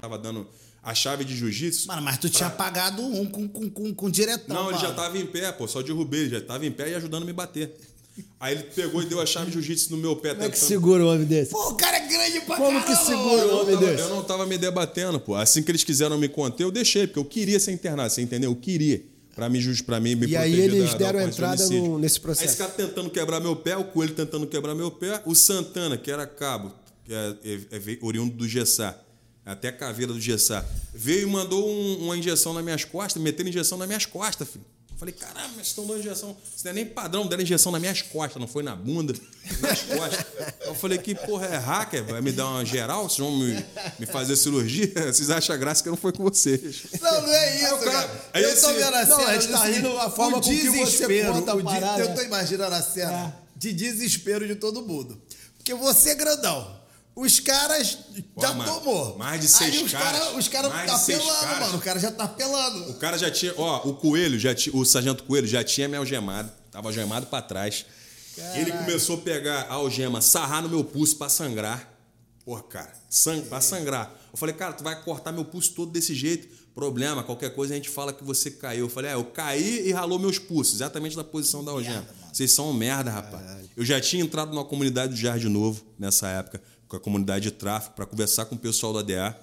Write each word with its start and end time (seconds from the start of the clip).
Tava 0.00 0.16
dando 0.18 0.46
a 0.82 0.94
chave 0.94 1.24
de 1.24 1.36
jiu-jitsu. 1.36 1.88
Mano, 1.88 2.02
mas 2.02 2.18
tu 2.18 2.28
tinha 2.30 2.48
pagado 2.48 3.02
um 3.02 3.26
com, 3.26 3.48
com, 3.48 3.68
com, 3.68 3.94
com 3.94 4.10
diretão. 4.10 4.56
Não, 4.56 4.70
ele 4.70 4.76
mano. 4.76 4.88
já 4.88 4.94
tava 4.94 5.18
em 5.18 5.26
pé, 5.26 5.52
pô. 5.52 5.66
Só 5.68 5.82
derrubei, 5.82 6.20
ele 6.20 6.30
já 6.30 6.40
tava 6.40 6.64
em 6.64 6.72
pé 6.72 6.90
e 6.90 6.94
ajudando 6.94 7.24
a 7.24 7.26
me 7.26 7.32
bater. 7.32 7.74
Aí 8.40 8.54
ele 8.54 8.64
pegou 8.64 9.02
e 9.02 9.06
deu 9.06 9.20
a 9.20 9.26
chave 9.26 9.46
de 9.46 9.52
jiu-jitsu 9.52 9.90
no 9.92 9.96
meu 9.98 10.16
pé. 10.16 10.30
Como 10.34 10.44
é 10.46 10.50
que 10.50 10.58
segura 10.58 11.04
um 11.04 11.08
homem 11.12 11.26
desse? 11.26 11.52
Pô, 11.52 11.68
o 11.70 11.74
cara 11.74 11.98
é 11.98 12.08
grande 12.08 12.40
pra 12.40 12.56
Como 12.56 12.80
que 12.80 12.86
caramba, 12.86 13.04
segura 13.04 13.36
mano. 13.46 13.52
um 13.52 13.60
homem 13.62 13.76
desse? 13.76 14.02
Eu 14.02 14.08
não 14.08 14.24
tava 14.24 14.46
me 14.46 14.56
debatendo, 14.56 15.20
pô. 15.20 15.34
Assim 15.34 15.62
que 15.62 15.70
eles 15.70 15.84
quiseram 15.84 16.16
me 16.18 16.28
conter, 16.28 16.64
eu 16.64 16.70
deixei, 16.70 17.06
porque 17.06 17.18
eu 17.18 17.24
queria 17.24 17.60
ser 17.60 17.72
internado, 17.72 18.10
você 18.12 18.22
entendeu? 18.22 18.50
Eu 18.50 18.56
queria. 18.56 19.04
Pra 19.38 19.48
me, 19.48 19.60
jus- 19.60 19.80
pra 19.80 20.00
mim 20.00 20.16
me 20.16 20.26
E 20.26 20.36
aí 20.36 20.52
eles 20.58 20.86
da- 20.86 20.92
da 20.92 20.98
deram 20.98 21.20
de 21.20 21.26
entrada 21.26 21.68
no- 21.68 21.96
nesse 22.00 22.16
Aí 22.16 22.22
processo. 22.22 22.48
esse 22.48 22.56
cara 22.58 22.72
tentando 22.72 23.08
quebrar 23.08 23.38
meu 23.38 23.54
pé, 23.54 23.76
o 23.76 23.84
Coelho 23.84 24.12
tentando 24.12 24.48
quebrar 24.48 24.74
meu 24.74 24.90
pé, 24.90 25.22
o 25.24 25.32
Santana, 25.32 25.96
que 25.96 26.10
era 26.10 26.26
cabo, 26.26 26.72
que 27.04 27.14
é, 27.14 27.36
é- 27.44 27.76
é 27.76 27.98
oriundo 28.02 28.34
do 28.34 28.48
Gessá, 28.48 28.98
até 29.46 29.68
a 29.68 29.72
caveira 29.72 30.12
do 30.12 30.20
Gessá, 30.20 30.64
veio 30.92 31.22
e 31.22 31.30
mandou 31.30 31.68
um- 31.70 32.04
uma 32.06 32.16
injeção 32.16 32.52
nas 32.52 32.64
minhas 32.64 32.84
costas, 32.84 33.22
metendo 33.22 33.48
injeção 33.48 33.78
nas 33.78 33.86
minhas 33.86 34.04
costas, 34.06 34.48
filho. 34.48 34.64
Falei, 34.98 35.14
caramba, 35.14 35.50
mas 35.56 35.68
estão 35.68 35.86
dando 35.86 36.00
injeção. 36.00 36.36
Isso 36.56 36.64
não 36.64 36.70
é 36.72 36.74
nem 36.74 36.84
padrão, 36.86 37.24
deram 37.28 37.40
injeção 37.42 37.70
nas 37.70 37.80
minhas 37.80 38.02
costas, 38.02 38.40
não 38.40 38.48
foi 38.48 38.64
na 38.64 38.74
bunda, 38.74 39.14
nas 39.60 39.82
costas. 39.82 40.26
Eu 40.62 40.74
falei, 40.74 40.98
que 40.98 41.14
porra 41.14 41.46
é 41.46 41.56
hacker? 41.56 42.04
Vai 42.04 42.20
me 42.20 42.32
dar 42.32 42.48
uma 42.48 42.64
geral? 42.64 43.04
Vocês 43.08 43.18
vão 43.20 43.30
me, 43.38 43.64
me 44.00 44.06
fazer 44.06 44.34
cirurgia? 44.36 44.92
Vocês 45.12 45.30
acham 45.30 45.56
graça 45.56 45.84
que 45.84 45.88
não 45.88 45.96
foi 45.96 46.12
com 46.12 46.24
vocês. 46.24 46.82
Não, 47.00 47.22
não 47.22 47.32
é 47.32 47.56
isso, 47.62 47.76
cara- 47.78 47.92
cara. 47.92 48.24
aí 48.34 48.42
eu 48.42 48.48
tô 48.60 48.70
esse- 48.70 48.72
vendo 48.72 48.94
a 48.94 49.06
Não, 49.06 49.16
cena. 49.18 49.28
a 49.30 49.38
gente 49.38 49.52
tá 49.52 49.62
assim, 49.62 49.72
rindo 49.72 49.98
a 49.98 50.10
forma 50.10 50.38
o 50.38 50.40
com 50.42 50.48
que 50.50 50.62
você 50.68 50.70
desespero, 50.84 51.32
conta 51.32 51.52
a 51.52 51.56
de- 51.56 51.62
parada. 51.62 52.02
Eu 52.02 52.14
tô 52.16 52.22
imaginando 52.22 52.74
a 52.74 52.82
cena 52.82 53.36
de 53.54 53.72
desespero 53.72 54.48
de 54.48 54.56
todo 54.56 54.82
mundo. 54.82 55.22
Porque 55.58 55.74
você 55.74 56.10
é 56.10 56.14
grandão. 56.16 56.77
Os 57.20 57.40
caras 57.40 57.98
Pô, 58.34 58.40
já 58.40 58.54
mano, 58.54 58.72
tomou. 58.72 59.18
mais 59.18 59.40
de 59.40 59.48
seis 59.48 59.74
Aí 59.74 59.82
os 59.84 59.90
caras, 59.90 60.20
Cara, 60.20 60.38
os 60.38 60.48
caras 60.48 60.72
tá 60.72 60.98
pelando, 61.00 61.40
caras. 61.40 61.60
mano. 61.60 61.78
O 61.78 61.80
cara 61.80 61.98
já 61.98 62.10
tá 62.12 62.28
pelando. 62.28 62.90
O 62.90 62.94
cara 62.94 63.18
já 63.18 63.30
tinha, 63.30 63.52
ó, 63.56 63.88
o 63.88 63.94
Coelho, 63.94 64.38
já 64.38 64.50
o 64.72 64.84
sargento 64.84 65.24
Coelho 65.24 65.46
já 65.46 65.64
tinha 65.64 65.88
me 65.88 65.96
algemado, 65.96 66.48
tava 66.70 66.86
algemado 66.88 67.26
pra 67.26 67.42
trás. 67.42 67.84
Ele 68.54 68.70
começou 68.70 69.16
a 69.16 69.20
pegar 69.20 69.62
a 69.62 69.74
algema, 69.74 70.20
sarrar 70.20 70.62
no 70.62 70.68
meu 70.68 70.84
pulso 70.84 71.16
pra 71.16 71.28
sangrar. 71.28 71.92
Porra, 72.44 72.62
cara, 72.62 72.92
sang 73.10 73.42
pra 73.42 73.60
sangrar. 73.60 74.14
Eu 74.32 74.38
falei, 74.38 74.54
cara, 74.54 74.72
tu 74.72 74.84
vai 74.84 75.02
cortar 75.02 75.32
meu 75.32 75.44
pulso 75.44 75.72
todo 75.72 75.90
desse 75.90 76.14
jeito. 76.14 76.56
Problema, 76.72 77.24
qualquer 77.24 77.52
coisa 77.52 77.74
a 77.74 77.76
gente 77.76 77.88
fala 77.90 78.12
que 78.12 78.22
você 78.22 78.52
caiu. 78.52 78.84
Eu 78.86 78.88
falei, 78.88 79.10
é, 79.10 79.14
eu 79.14 79.24
caí 79.24 79.88
e 79.88 79.92
ralou 79.92 80.20
meus 80.20 80.38
pulsos, 80.38 80.76
exatamente 80.76 81.16
na 81.16 81.24
posição 81.24 81.64
da 81.64 81.72
algema. 81.72 82.06
Vocês 82.32 82.52
são 82.52 82.70
um 82.70 82.72
merda, 82.72 83.10
rapaz. 83.10 83.42
Eu 83.76 83.84
já 83.84 84.00
tinha 84.00 84.22
entrado 84.22 84.50
numa 84.52 84.64
comunidade 84.64 85.14
do 85.14 85.18
Jardim 85.18 85.48
Novo 85.48 85.84
nessa 85.98 86.28
época, 86.28 86.62
com 86.88 86.96
a 86.96 87.00
comunidade 87.00 87.44
de 87.44 87.50
tráfico, 87.50 87.94
pra 87.94 88.06
conversar 88.06 88.46
com 88.46 88.54
o 88.54 88.58
pessoal 88.58 88.92
da 88.92 89.02
DA. 89.02 89.38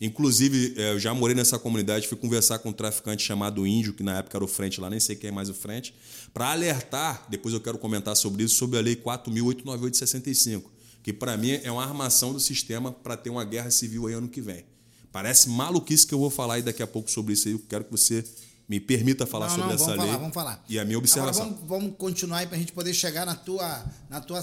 Inclusive, 0.00 0.74
eh, 0.76 0.92
eu 0.92 0.98
já 0.98 1.12
morei 1.12 1.34
nessa 1.34 1.58
comunidade, 1.58 2.08
fui 2.08 2.16
conversar 2.16 2.58
com 2.58 2.70
um 2.70 2.72
traficante 2.72 3.22
chamado 3.22 3.66
Índio, 3.66 3.92
que 3.92 4.02
na 4.02 4.18
época 4.18 4.36
era 4.36 4.44
o 4.44 4.48
frente 4.48 4.80
lá, 4.80 4.88
nem 4.88 5.00
sei 5.00 5.16
quem 5.16 5.28
é 5.28 5.32
mais 5.32 5.48
o 5.48 5.54
frente, 5.54 5.94
para 6.32 6.50
alertar, 6.50 7.26
depois 7.28 7.52
eu 7.52 7.60
quero 7.60 7.76
comentar 7.76 8.16
sobre 8.16 8.44
isso, 8.44 8.54
sobre 8.54 8.78
a 8.78 8.82
Lei 8.82 8.96
4.898 8.96 9.90
de 9.90 9.96
65, 9.98 10.70
que 11.02 11.12
para 11.12 11.36
mim 11.36 11.50
é 11.62 11.70
uma 11.70 11.82
armação 11.82 12.32
do 12.32 12.40
sistema 12.40 12.92
para 12.92 13.16
ter 13.16 13.28
uma 13.28 13.44
guerra 13.44 13.70
civil 13.70 14.06
aí 14.06 14.14
ano 14.14 14.28
que 14.28 14.40
vem. 14.40 14.64
Parece 15.12 15.50
maluquice 15.50 16.06
que 16.06 16.14
eu 16.14 16.18
vou 16.18 16.30
falar 16.30 16.54
aí 16.54 16.62
daqui 16.62 16.82
a 16.82 16.86
pouco 16.86 17.10
sobre 17.10 17.34
isso 17.34 17.48
aí, 17.48 17.54
eu 17.54 17.62
quero 17.68 17.84
que 17.84 17.90
você 17.90 18.24
me 18.66 18.78
permita 18.78 19.26
falar 19.26 19.48
não, 19.48 19.54
sobre 19.56 19.68
não, 19.68 19.74
essa 19.74 19.84
vamos 19.84 19.98
lei. 19.98 20.06
falar, 20.06 20.18
vamos 20.18 20.34
falar. 20.34 20.64
E 20.68 20.78
a 20.78 20.84
minha 20.84 20.96
observação. 20.96 21.42
Agora 21.42 21.56
vamos, 21.56 21.68
vamos 21.68 21.98
continuar 21.98 22.38
aí 22.38 22.46
pra 22.46 22.56
gente 22.56 22.72
poder 22.72 22.94
chegar 22.94 23.26
na 23.26 23.34
tua. 23.34 23.84
Na 24.08 24.20
tua 24.20 24.40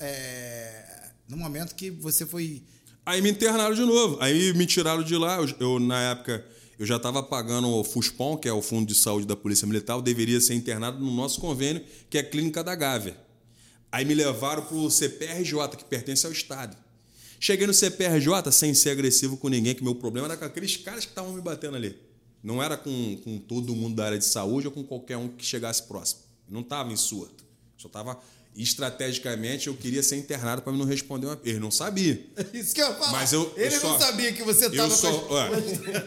é, 0.00 1.05
no 1.28 1.36
momento 1.36 1.74
que 1.74 1.90
você 1.90 2.24
foi. 2.24 2.62
Aí 3.04 3.20
me 3.20 3.30
internaram 3.30 3.74
de 3.74 3.82
novo. 3.82 4.18
Aí 4.20 4.52
me 4.54 4.66
tiraram 4.66 5.02
de 5.02 5.16
lá. 5.16 5.36
Eu, 5.36 5.54
eu, 5.60 5.78
na 5.78 6.10
época, 6.10 6.44
eu 6.78 6.84
já 6.84 6.96
estava 6.96 7.22
pagando 7.22 7.68
o 7.68 7.84
FUSPOM, 7.84 8.36
que 8.36 8.48
é 8.48 8.52
o 8.52 8.60
Fundo 8.60 8.86
de 8.86 8.94
Saúde 8.94 9.26
da 9.26 9.36
Polícia 9.36 9.66
Militar. 9.66 9.94
Eu 9.94 10.02
deveria 10.02 10.40
ser 10.40 10.54
internado 10.54 10.98
no 10.98 11.14
nosso 11.14 11.40
convênio, 11.40 11.82
que 12.10 12.18
é 12.18 12.20
a 12.20 12.24
Clínica 12.28 12.62
da 12.62 12.74
Gávea. 12.74 13.16
Aí 13.90 14.04
me 14.04 14.14
levaram 14.14 14.62
para 14.64 14.76
o 14.76 14.90
CPRJ, 14.90 15.76
que 15.76 15.84
pertence 15.84 16.26
ao 16.26 16.32
Estado. 16.32 16.76
Cheguei 17.38 17.66
no 17.66 17.74
CPRJ 17.74 18.50
sem 18.50 18.74
ser 18.74 18.90
agressivo 18.90 19.36
com 19.36 19.48
ninguém, 19.48 19.74
que 19.74 19.84
meu 19.84 19.94
problema 19.94 20.26
era 20.26 20.36
com 20.36 20.44
aqueles 20.44 20.76
caras 20.76 21.04
que 21.04 21.12
estavam 21.12 21.32
me 21.32 21.40
batendo 21.40 21.76
ali. 21.76 21.96
Não 22.42 22.62
era 22.62 22.76
com, 22.76 23.18
com 23.24 23.38
todo 23.38 23.74
mundo 23.74 23.96
da 23.96 24.06
área 24.06 24.18
de 24.18 24.24
saúde 24.24 24.66
ou 24.66 24.72
com 24.72 24.84
qualquer 24.84 25.16
um 25.16 25.28
que 25.28 25.44
chegasse 25.44 25.82
próximo. 25.82 26.22
Não 26.48 26.60
estava 26.60 26.92
em 26.92 26.96
surto. 26.96 27.44
Só 27.76 27.88
estava 27.88 28.18
estrategicamente, 28.56 29.66
eu 29.66 29.74
queria 29.74 30.02
ser 30.02 30.16
internado 30.16 30.62
para 30.62 30.72
não 30.72 30.84
responder 30.84 31.26
uma. 31.26 31.40
Eles 31.44 31.60
não 31.60 31.70
sabiam. 31.70 32.16
Isso 32.52 32.74
que 32.74 32.80
eu 32.82 32.94
falo. 32.94 33.12
Mas 33.12 33.32
eu- 33.32 33.52
eu 33.56 33.66
Ele 33.66 33.78
só- 33.78 33.88
não 33.92 33.98
sabia 33.98 34.32
que 34.32 34.42
você 34.42 34.66
Eu 34.66 34.76
tava 34.76 34.94
só, 34.96 35.12
com. 35.12 35.34
ó, 35.34 35.46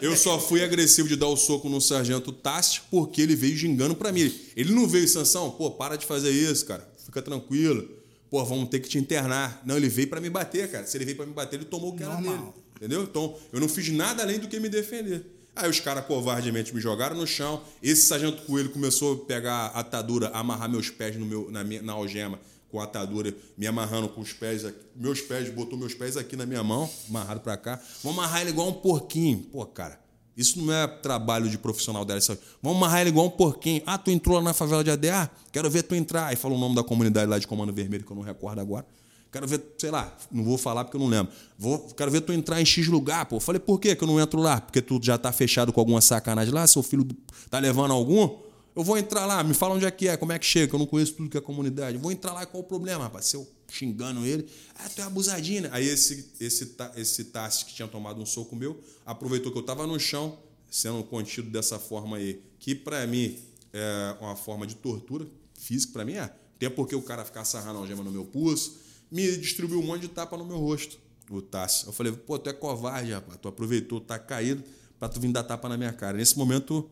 eu 0.02 0.16
só 0.18 0.40
fui 0.40 0.64
agressivo 0.64 1.08
de 1.08 1.16
dar 1.16 1.28
o 1.28 1.38
soco 1.38 1.70
no 1.70 1.80
sargento 1.80 2.32
Tassi 2.32 2.82
porque 2.90 3.22
ele 3.22 3.36
veio 3.36 3.56
gingando 3.56 3.96
pra 3.96 4.12
mim. 4.12 4.34
Ele 4.56 4.72
não 4.74 4.88
veio, 4.88 5.08
Sansão, 5.08 5.52
pô, 5.52 5.72
para 5.72 5.96
de 5.96 6.06
fazer 6.06 6.32
isso, 6.32 6.66
cara. 6.66 6.88
Fica 7.06 7.22
tranquilo. 7.22 7.88
Pô, 8.30 8.44
vamos 8.46 8.70
ter 8.70 8.80
que 8.80 8.88
te 8.90 8.98
internar. 9.00 9.62
Não, 9.66 9.76
ele 9.78 9.90
veio 9.90 10.08
pra 10.08 10.22
me 10.22 10.30
bater, 10.30 10.70
cara. 10.70 10.86
Se 10.86 10.96
ele 10.98 11.06
veio 11.06 11.18
pra 11.18 11.26
me 11.26 11.34
bater, 11.34 11.56
ele 11.58 11.66
tomou 11.66 11.94
o 11.94 11.98
que 11.98 12.04
era 12.04 12.14
Normal. 12.14 12.38
dele. 12.38 12.54
Entendeu? 12.78 13.04
Então, 13.04 13.36
eu 13.52 13.59
não 13.59 13.68
fiz 13.68 13.90
nada 13.90 14.22
além 14.24 14.40
do 14.40 14.48
que 14.48 14.59
me 14.59 14.70
defender. 14.70 15.26
Aí 15.56 15.70
os 15.70 15.80
caras 15.80 16.06
covardemente 16.06 16.74
me 16.74 16.80
jogaram 16.80 17.16
no 17.16 17.28
chão. 17.28 17.62
Esse 17.84 18.08
sargento 18.08 18.44
Coelho 18.44 18.70
começou 18.70 19.14
a 19.14 19.26
pegar 19.26 19.54
a 19.54 19.80
atadura, 19.80 20.30
amarrar 20.30 20.70
meus 20.70 20.90
pés 20.90 21.16
no 21.16 21.26
meu, 21.26 21.52
na, 21.52 21.64
minha, 21.64 21.82
na 21.82 21.94
algema 21.94 22.40
com 22.70 22.80
a 22.80 22.84
atadura, 22.84 23.36
me 23.58 23.66
amarrando 23.68 24.09
com 24.09 24.22
os 24.22 24.32
pés 24.32 24.64
aqui. 24.64 24.80
Meus 24.96 25.22
pés, 25.22 25.50
botou 25.50 25.78
meus 25.78 25.94
pés 25.94 26.16
aqui 26.16 26.36
na 26.36 26.46
minha 26.46 26.64
mão, 26.64 26.90
amarrado 27.09 27.42
pra 27.42 27.58
cá. 27.58 27.82
Vamos 28.04 28.20
amarrar 28.20 28.42
ele 28.42 28.52
igual 28.52 28.70
um 28.70 28.74
porquinho. 28.74 29.40
Pô, 29.52 29.66
cara, 29.66 30.00
isso 30.38 30.62
não 30.62 30.74
é 30.74 30.88
trabalho 30.88 31.50
de 31.50 31.58
profissional 31.58 32.06
da 32.06 32.14
área 32.14 32.20
de 32.20 32.26
saúde. 32.26 32.44
Vamos 32.62 32.78
amarrar 32.78 33.02
ele 33.02 33.09
igual 33.09 33.26
um 33.26 33.32
porquinho. 33.32 33.82
Ah, 33.86 33.98
tu 33.98 34.12
entrou 34.12 34.38
lá 34.38 34.44
na 34.44 34.54
favela 34.54 34.84
de 34.84 34.92
ADA? 34.92 35.30
Quero 35.52 35.70
ver 35.70 35.84
tu 35.84 35.96
entrar. 35.96 36.28
Aí 36.28 36.36
falou 36.36 36.58
o 36.58 36.62
nome 36.62 36.76
da 36.76 36.84
comunidade 36.84 37.30
lá 37.30 37.40
de 37.40 37.48
Comando 37.48 37.74
Vermelho, 37.74 38.06
que 38.06 38.12
eu 38.12 38.16
não 38.16 38.24
recordo 38.24 38.62
agora. 38.62 38.86
Quero 39.31 39.47
ver, 39.47 39.63
sei 39.78 39.91
lá, 39.91 40.16
não 40.31 40.44
vou 40.44 40.57
falar 40.57 40.84
porque 40.84 40.97
eu 40.97 41.01
não 41.01 41.07
lembro. 41.07 41.31
Vou, 41.57 41.79
quero 41.95 42.09
ver 42.09 42.22
tu 42.22 42.34
entrar 42.34 42.59
em 42.59 42.66
X 42.66 42.88
lugar, 42.88 43.25
pô. 43.28 43.40
Falei, 43.40 43.59
por 43.59 43.79
que 43.79 43.95
que 43.95 44.03
eu 44.03 44.07
não 44.07 44.19
entro 44.19 44.40
lá? 44.40 44.59
Porque 44.59 44.81
tu 44.81 45.00
já 45.03 45.17
tá 45.17 45.31
fechado 45.31 45.72
com 45.72 45.79
alguma 45.79 46.01
sacanagem 46.01 46.53
lá? 46.53 46.66
Seu 46.66 46.81
filho 46.81 47.07
tá 47.50 47.59
levando 47.59 47.91
algum? 47.91 48.40
Eu 48.75 48.84
vou 48.84 48.97
entrar 48.97 49.25
lá, 49.25 49.44
me 49.44 49.53
fala 49.53 49.75
onde 49.75 49.85
é 49.85 49.91
que 49.91 50.07
é, 50.07 50.16
como 50.16 50.31
é 50.31 50.40
que 50.40 50.45
chega, 50.45 50.67
que 50.67 50.73
eu 50.73 50.79
não 50.79 50.85
conheço 50.85 51.13
tudo 51.13 51.29
que 51.29 51.38
é 51.38 51.41
comunidade. 51.41 51.97
Vou 51.97 52.12
entrar 52.12 52.34
lá, 52.34 52.45
qual 52.45 52.63
o 52.63 52.66
problema, 52.66 53.03
rapaz? 53.03 53.25
Se 53.25 53.35
eu 53.35 53.47
xingando 53.67 54.25
ele, 54.25 54.47
ah, 54.75 54.90
tu 54.90 55.01
é 55.01 55.03
abusadinho. 55.03 55.63
né? 55.63 55.69
Aí 55.72 55.88
esse, 55.88 56.31
esse, 56.40 56.75
esse 56.96 57.25
Tassi 57.25 57.66
que 57.66 57.73
tinha 57.73 57.88
tomado 57.88 58.22
um 58.22 58.25
soco 58.25 58.56
meu, 58.56 58.79
aproveitou 59.06 59.51
que 59.51 59.57
eu 59.57 59.63
tava 59.63 59.85
no 59.85 60.00
chão, 60.00 60.38
sendo 60.69 61.03
contido 61.03 61.50
dessa 61.50 61.78
forma 61.78 62.17
aí, 62.17 62.41
que 62.59 62.73
pra 62.73 63.06
mim 63.06 63.38
é 63.73 64.16
uma 64.22 64.35
forma 64.35 64.66
de 64.66 64.75
tortura 64.75 65.28
física, 65.57 65.94
pra 65.94 66.06
mim 66.06 66.13
é. 66.13 66.34
Até 66.56 66.69
porque 66.69 66.96
o 66.96 67.01
cara 67.01 67.23
ficar 67.23 67.46
sarrando 67.46 67.79
algema 67.79 68.03
no 68.03 68.11
meu 68.11 68.25
pulso, 68.25 68.78
me 69.12 69.38
distribuiu 69.38 69.80
um 69.80 69.86
monte 69.86 70.02
de 70.02 70.08
tapa 70.09 70.38
no 70.38 70.46
meu 70.46 70.58
rosto, 70.58 71.00
o 71.30 71.42
Tassi. 71.42 71.86
Eu 71.88 71.94
falei, 71.94 72.12
pô, 72.12 72.38
tu 72.38 72.50
é 72.50 72.53
covarde, 72.53 73.12
rapaz. 73.12 73.38
Tu 73.42 73.47
aproveitou, 73.47 74.00
tá 74.00 74.18
caído, 74.18 74.64
pra 75.00 75.09
tu 75.09 75.20
vir 75.20 75.31
dar 75.31 75.44
tapa 75.44 75.70
na 75.70 75.78
minha 75.78 75.94
cara. 75.94 76.18
Nesse 76.18 76.38
momento, 76.38 76.90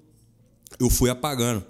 eu 0.79 0.89
fui 0.89 1.09
apagando. 1.09 1.65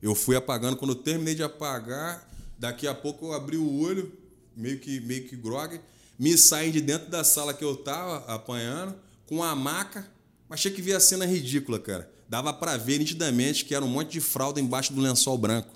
Eu 0.00 0.14
fui 0.14 0.36
apagando. 0.36 0.76
Quando 0.76 0.92
eu 0.92 0.96
terminei 0.96 1.34
de 1.34 1.42
apagar, 1.42 2.28
daqui 2.58 2.86
a 2.86 2.94
pouco 2.94 3.26
eu 3.26 3.32
abri 3.32 3.56
o 3.56 3.80
olho, 3.80 4.12
meio 4.56 4.78
que, 4.78 5.00
meio 5.00 5.28
que 5.28 5.36
grog, 5.36 5.80
me 6.18 6.36
saí 6.36 6.70
de 6.70 6.80
dentro 6.80 7.10
da 7.10 7.22
sala 7.24 7.52
que 7.52 7.64
eu 7.64 7.76
tava 7.76 8.18
apanhando, 8.32 8.94
com 9.26 9.42
a 9.42 9.54
maca. 9.54 10.06
Achei 10.48 10.70
que 10.70 10.80
via 10.80 10.96
a 10.96 11.00
cena 11.00 11.26
ridícula, 11.26 11.78
cara. 11.78 12.10
Dava 12.28 12.52
pra 12.52 12.76
ver 12.76 12.98
nitidamente 12.98 13.64
que 13.64 13.74
era 13.74 13.84
um 13.84 13.88
monte 13.88 14.12
de 14.12 14.20
fralda 14.20 14.60
embaixo 14.60 14.92
do 14.92 15.00
lençol 15.00 15.36
branco. 15.36 15.75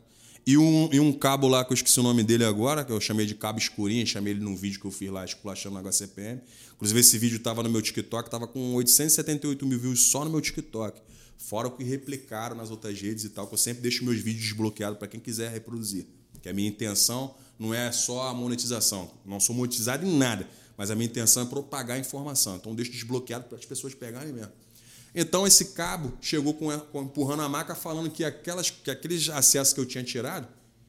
E 0.50 0.58
um, 0.58 0.88
e 0.92 0.98
um 0.98 1.12
cabo 1.12 1.46
lá, 1.46 1.64
que 1.64 1.72
eu 1.72 1.76
esqueci 1.76 2.00
o 2.00 2.02
nome 2.02 2.24
dele 2.24 2.44
agora, 2.44 2.84
que 2.84 2.90
eu 2.90 3.00
chamei 3.00 3.24
de 3.24 3.36
cabo 3.36 3.60
escurinho, 3.60 4.04
chamei 4.04 4.32
ele 4.32 4.40
num 4.40 4.56
vídeo 4.56 4.80
que 4.80 4.84
eu 4.84 4.90
fiz 4.90 5.08
lá, 5.08 5.24
esculachando 5.24 5.80
no 5.80 5.88
HCPM. 5.88 6.40
Inclusive, 6.74 6.98
esse 6.98 7.16
vídeo 7.18 7.36
estava 7.36 7.62
no 7.62 7.70
meu 7.70 7.80
TikTok, 7.80 8.26
estava 8.26 8.48
com 8.48 8.74
878 8.74 9.64
mil 9.64 9.78
views 9.78 10.10
só 10.10 10.24
no 10.24 10.30
meu 10.32 10.40
TikTok. 10.40 11.00
Fora 11.38 11.68
o 11.68 11.70
que 11.70 11.84
replicaram 11.84 12.56
nas 12.56 12.68
outras 12.68 13.00
redes 13.00 13.22
e 13.22 13.28
tal, 13.28 13.46
que 13.46 13.54
eu 13.54 13.58
sempre 13.58 13.80
deixo 13.80 14.04
meus 14.04 14.18
vídeos 14.18 14.46
desbloqueados 14.46 14.98
para 14.98 15.06
quem 15.06 15.20
quiser 15.20 15.52
reproduzir. 15.52 16.08
Que 16.42 16.48
a 16.48 16.52
minha 16.52 16.68
intenção 16.68 17.32
não 17.56 17.72
é 17.72 17.92
só 17.92 18.26
a 18.26 18.34
monetização. 18.34 19.08
Não 19.24 19.38
sou 19.38 19.54
monetizado 19.54 20.04
em 20.04 20.18
nada, 20.18 20.48
mas 20.76 20.90
a 20.90 20.96
minha 20.96 21.06
intenção 21.06 21.44
é 21.44 21.46
propagar 21.46 21.96
a 21.96 22.00
informação. 22.00 22.56
Então, 22.56 22.74
deixo 22.74 22.90
desbloqueado 22.90 23.44
para 23.44 23.56
as 23.56 23.64
pessoas 23.64 23.94
pegarem 23.94 24.32
mesmo. 24.32 24.50
Então 25.14 25.46
esse 25.46 25.66
cabo 25.72 26.12
chegou 26.20 26.54
com, 26.54 26.70
com- 26.78 27.02
empurrando 27.02 27.42
a 27.42 27.48
maca 27.48 27.74
falando 27.74 28.10
que, 28.10 28.24
aquelas, 28.24 28.70
que 28.70 28.90
aqueles 28.90 29.28
acessos 29.28 29.72
que 29.74 29.80
eu 29.80 29.86
tinha 29.86 30.04
tirado 30.04 30.46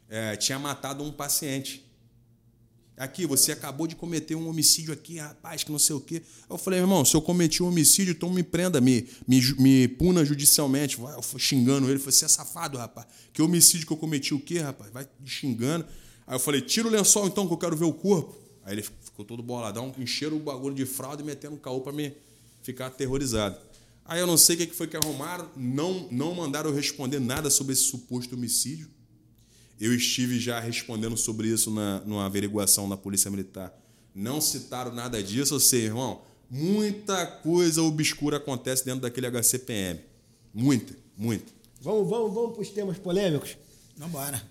eh, 0.10 0.36
tinha 0.38 0.60
matado 0.60 1.04
um 1.04 1.12
paciente. 1.12 1.86
Aqui, 2.98 3.26
você 3.26 3.52
acabou 3.54 3.88
de 3.88 3.96
cometer 3.96 4.36
um 4.36 4.48
homicídio 4.48 4.94
aqui, 4.94 5.18
rapaz, 5.18 5.64
que 5.64 5.72
não 5.72 5.80
sei 5.80 5.96
o 5.96 6.00
quê. 6.00 6.22
Eu 6.48 6.56
falei, 6.56 6.80
irmão, 6.80 7.04
se 7.04 7.16
eu 7.16 7.22
cometi 7.22 7.64
um 7.64 7.68
homicídio, 7.68 8.12
então 8.12 8.30
me 8.30 8.44
prenda, 8.44 8.80
me, 8.80 9.08
me, 9.28 9.42
me 9.58 9.88
puna 9.88 10.24
judicialmente. 10.24 11.00
Eu 11.00 11.40
xingando 11.40 11.90
ele, 11.90 11.98
falei, 11.98 12.12
você 12.12 12.26
é 12.26 12.28
safado, 12.28 12.78
rapaz. 12.78 13.08
Que 13.34 13.42
homicídio 13.42 13.88
que 13.88 13.94
eu 13.94 13.98
cometi 13.98 14.36
o 14.36 14.40
quê, 14.40 14.60
rapaz? 14.60 14.92
Vai 14.92 15.08
xingando. 15.26 15.84
Aí 16.28 16.36
eu 16.36 16.40
falei, 16.40 16.62
tira 16.62 16.88
o 16.88 16.92
lençol 16.92 17.26
então, 17.26 17.48
que 17.48 17.54
eu 17.54 17.58
quero 17.58 17.76
ver 17.76 17.86
o 17.86 17.94
corpo. 17.94 18.38
Aí 18.64 18.76
ele 18.76 18.84
ficou 18.84 19.26
todo 19.26 19.42
boladão, 19.42 19.92
encheram 19.98 20.38
o 20.38 20.40
bagulho 20.40 20.76
de 20.76 20.86
fralda 20.86 21.24
e 21.24 21.26
metendo 21.26 21.56
um 21.56 21.60
caô 21.60 21.82
pra 21.82 21.92
me 21.92 22.14
ficar 22.62 22.88
aterrorizado. 22.88 23.58
Aí 24.12 24.20
eu 24.20 24.28
não 24.28 24.36
sei 24.36 24.58
o 24.58 24.60
que 24.60 24.76
foi 24.76 24.88
que 24.88 24.98
arrumaram, 24.98 25.50
não, 25.56 26.06
não 26.12 26.36
mandaram 26.36 26.74
responder 26.74 27.18
nada 27.18 27.50
sobre 27.50 27.72
esse 27.72 27.84
suposto 27.84 28.36
homicídio. 28.36 28.90
Eu 29.80 29.96
estive 29.96 30.38
já 30.38 30.60
respondendo 30.60 31.16
sobre 31.16 31.48
isso 31.48 31.72
na, 31.72 32.02
numa 32.02 32.26
averiguação 32.26 32.90
da 32.90 32.98
Polícia 32.98 33.32
Militar. 33.32 33.74
Não 34.14 34.42
citaram 34.42 34.94
nada 34.94 35.24
disso, 35.24 35.54
ou 35.54 35.62
seja, 35.62 35.86
irmão, 35.86 36.24
muita 36.50 37.26
coisa 37.26 37.82
obscura 37.82 38.36
acontece 38.36 38.84
dentro 38.84 39.00
daquele 39.00 39.28
HCPM. 39.28 40.02
Muita, 40.54 40.94
muita. 41.16 41.50
Vamos, 41.80 42.10
vamos, 42.10 42.34
vamos 42.34 42.52
para 42.52 42.62
os 42.64 42.70
temas 42.70 42.98
polêmicos? 42.98 43.56
Vambora. 43.96 44.46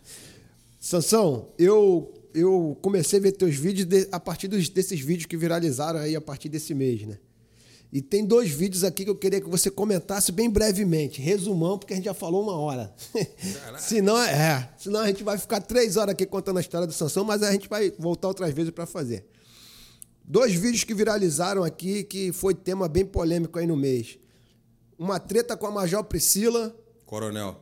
Sansão, 0.81 1.49
eu, 1.59 2.11
eu 2.33 2.79
comecei 2.81 3.19
a 3.19 3.23
ver 3.23 3.33
teus 3.33 3.56
vídeos 3.56 3.87
de, 3.87 4.09
a 4.11 4.19
partir 4.19 4.49
dos, 4.49 4.71
desses 4.71 5.01
vídeos 5.01 5.27
que 5.27 5.37
viralizaram 5.37 6.01
aí 6.01 6.17
a 6.17 6.21
partir 6.23 6.49
desse 6.49 6.73
mês, 6.73 7.03
né? 7.03 7.19
E 7.93 8.01
tem 8.01 8.25
dois 8.25 8.49
vídeos 8.51 8.85
aqui 8.85 9.05
que 9.05 9.11
eu 9.11 9.17
queria 9.17 9.41
que 9.41 9.49
você 9.49 9.69
comentasse 9.69 10.31
bem 10.31 10.49
brevemente. 10.49 11.21
Resumão, 11.21 11.77
porque 11.77 11.93
a 11.93 11.97
gente 11.97 12.05
já 12.05 12.15
falou 12.15 12.43
uma 12.43 12.57
hora. 12.57 12.95
senão, 13.79 14.17
é, 14.17 14.71
senão 14.79 15.01
a 15.01 15.09
gente 15.09 15.25
vai 15.25 15.37
ficar 15.37 15.61
três 15.61 15.97
horas 15.97 16.13
aqui 16.13 16.25
contando 16.25 16.59
a 16.59 16.61
história 16.61 16.87
do 16.87 16.93
Sansão, 16.93 17.25
mas 17.25 17.43
a 17.43 17.51
gente 17.51 17.69
vai 17.69 17.91
voltar 17.99 18.29
outras 18.29 18.55
vezes 18.55 18.71
para 18.71 18.87
fazer. 18.87 19.27
Dois 20.25 20.55
vídeos 20.55 20.85
que 20.85 20.95
viralizaram 20.95 21.65
aqui, 21.65 22.05
que 22.05 22.31
foi 22.31 22.55
tema 22.55 22.87
bem 22.87 23.05
polêmico 23.05 23.59
aí 23.59 23.67
no 23.67 23.77
mês. 23.77 24.17
Uma 24.97 25.19
treta 25.19 25.57
com 25.57 25.67
a 25.67 25.71
Major 25.73 26.05
Priscila. 26.05 26.77
Coronel. 27.05 27.61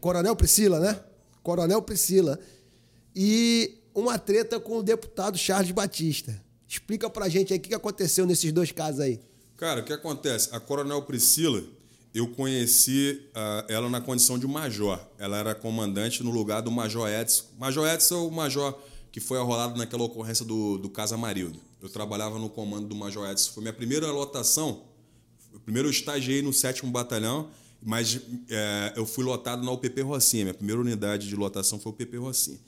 Coronel 0.00 0.34
Priscila, 0.34 0.80
né? 0.80 0.98
Coronel 1.42 1.82
Priscila. 1.82 2.40
E 3.14 3.76
uma 3.94 4.18
treta 4.18 4.58
com 4.58 4.78
o 4.78 4.82
deputado 4.82 5.36
Charles 5.36 5.70
Batista. 5.70 6.42
Explica 6.66 7.10
pra 7.10 7.28
gente 7.28 7.52
aí 7.52 7.58
o 7.58 7.62
que 7.62 7.74
aconteceu 7.74 8.24
nesses 8.24 8.50
dois 8.50 8.72
casos 8.72 9.00
aí. 9.00 9.20
Cara, 9.56 9.80
o 9.80 9.84
que 9.84 9.92
acontece? 9.92 10.48
A 10.52 10.58
Coronel 10.58 11.02
Priscila, 11.02 11.62
eu 12.12 12.28
conheci 12.28 13.20
uh, 13.30 13.72
ela 13.72 13.88
na 13.88 14.00
condição 14.00 14.38
de 14.38 14.46
major. 14.46 15.00
Ela 15.18 15.38
era 15.38 15.54
comandante 15.54 16.22
no 16.22 16.30
lugar 16.30 16.60
do 16.60 16.70
Major 16.70 17.08
Edson. 17.08 17.44
Major 17.58 17.86
Edson 17.86 18.14
é 18.14 18.18
o 18.18 18.30
major 18.30 18.78
que 19.12 19.20
foi 19.20 19.38
arrolado 19.38 19.78
naquela 19.78 20.02
ocorrência 20.02 20.44
do, 20.44 20.76
do 20.78 20.90
Casa 20.90 21.16
Marildo. 21.16 21.60
Eu 21.80 21.88
trabalhava 21.88 22.38
no 22.38 22.48
comando 22.48 22.88
do 22.88 22.96
Major 22.96 23.28
Edson. 23.30 23.52
Foi 23.52 23.62
minha 23.62 23.72
primeira 23.72 24.10
lotação. 24.10 24.82
Primeiro 25.64 25.86
eu 25.88 25.90
estagiei 25.92 26.42
no 26.42 26.52
7 26.52 26.84
Batalhão, 26.86 27.48
mas 27.80 28.20
é, 28.48 28.92
eu 28.96 29.06
fui 29.06 29.24
lotado 29.24 29.64
na 29.64 29.70
UPP 29.70 30.00
Rocinha. 30.02 30.44
Minha 30.44 30.54
primeira 30.54 30.80
unidade 30.80 31.28
de 31.28 31.36
lotação 31.36 31.78
foi 31.78 31.92
o 31.92 31.94
UPP 31.94 32.16
Rocinha. 32.16 32.58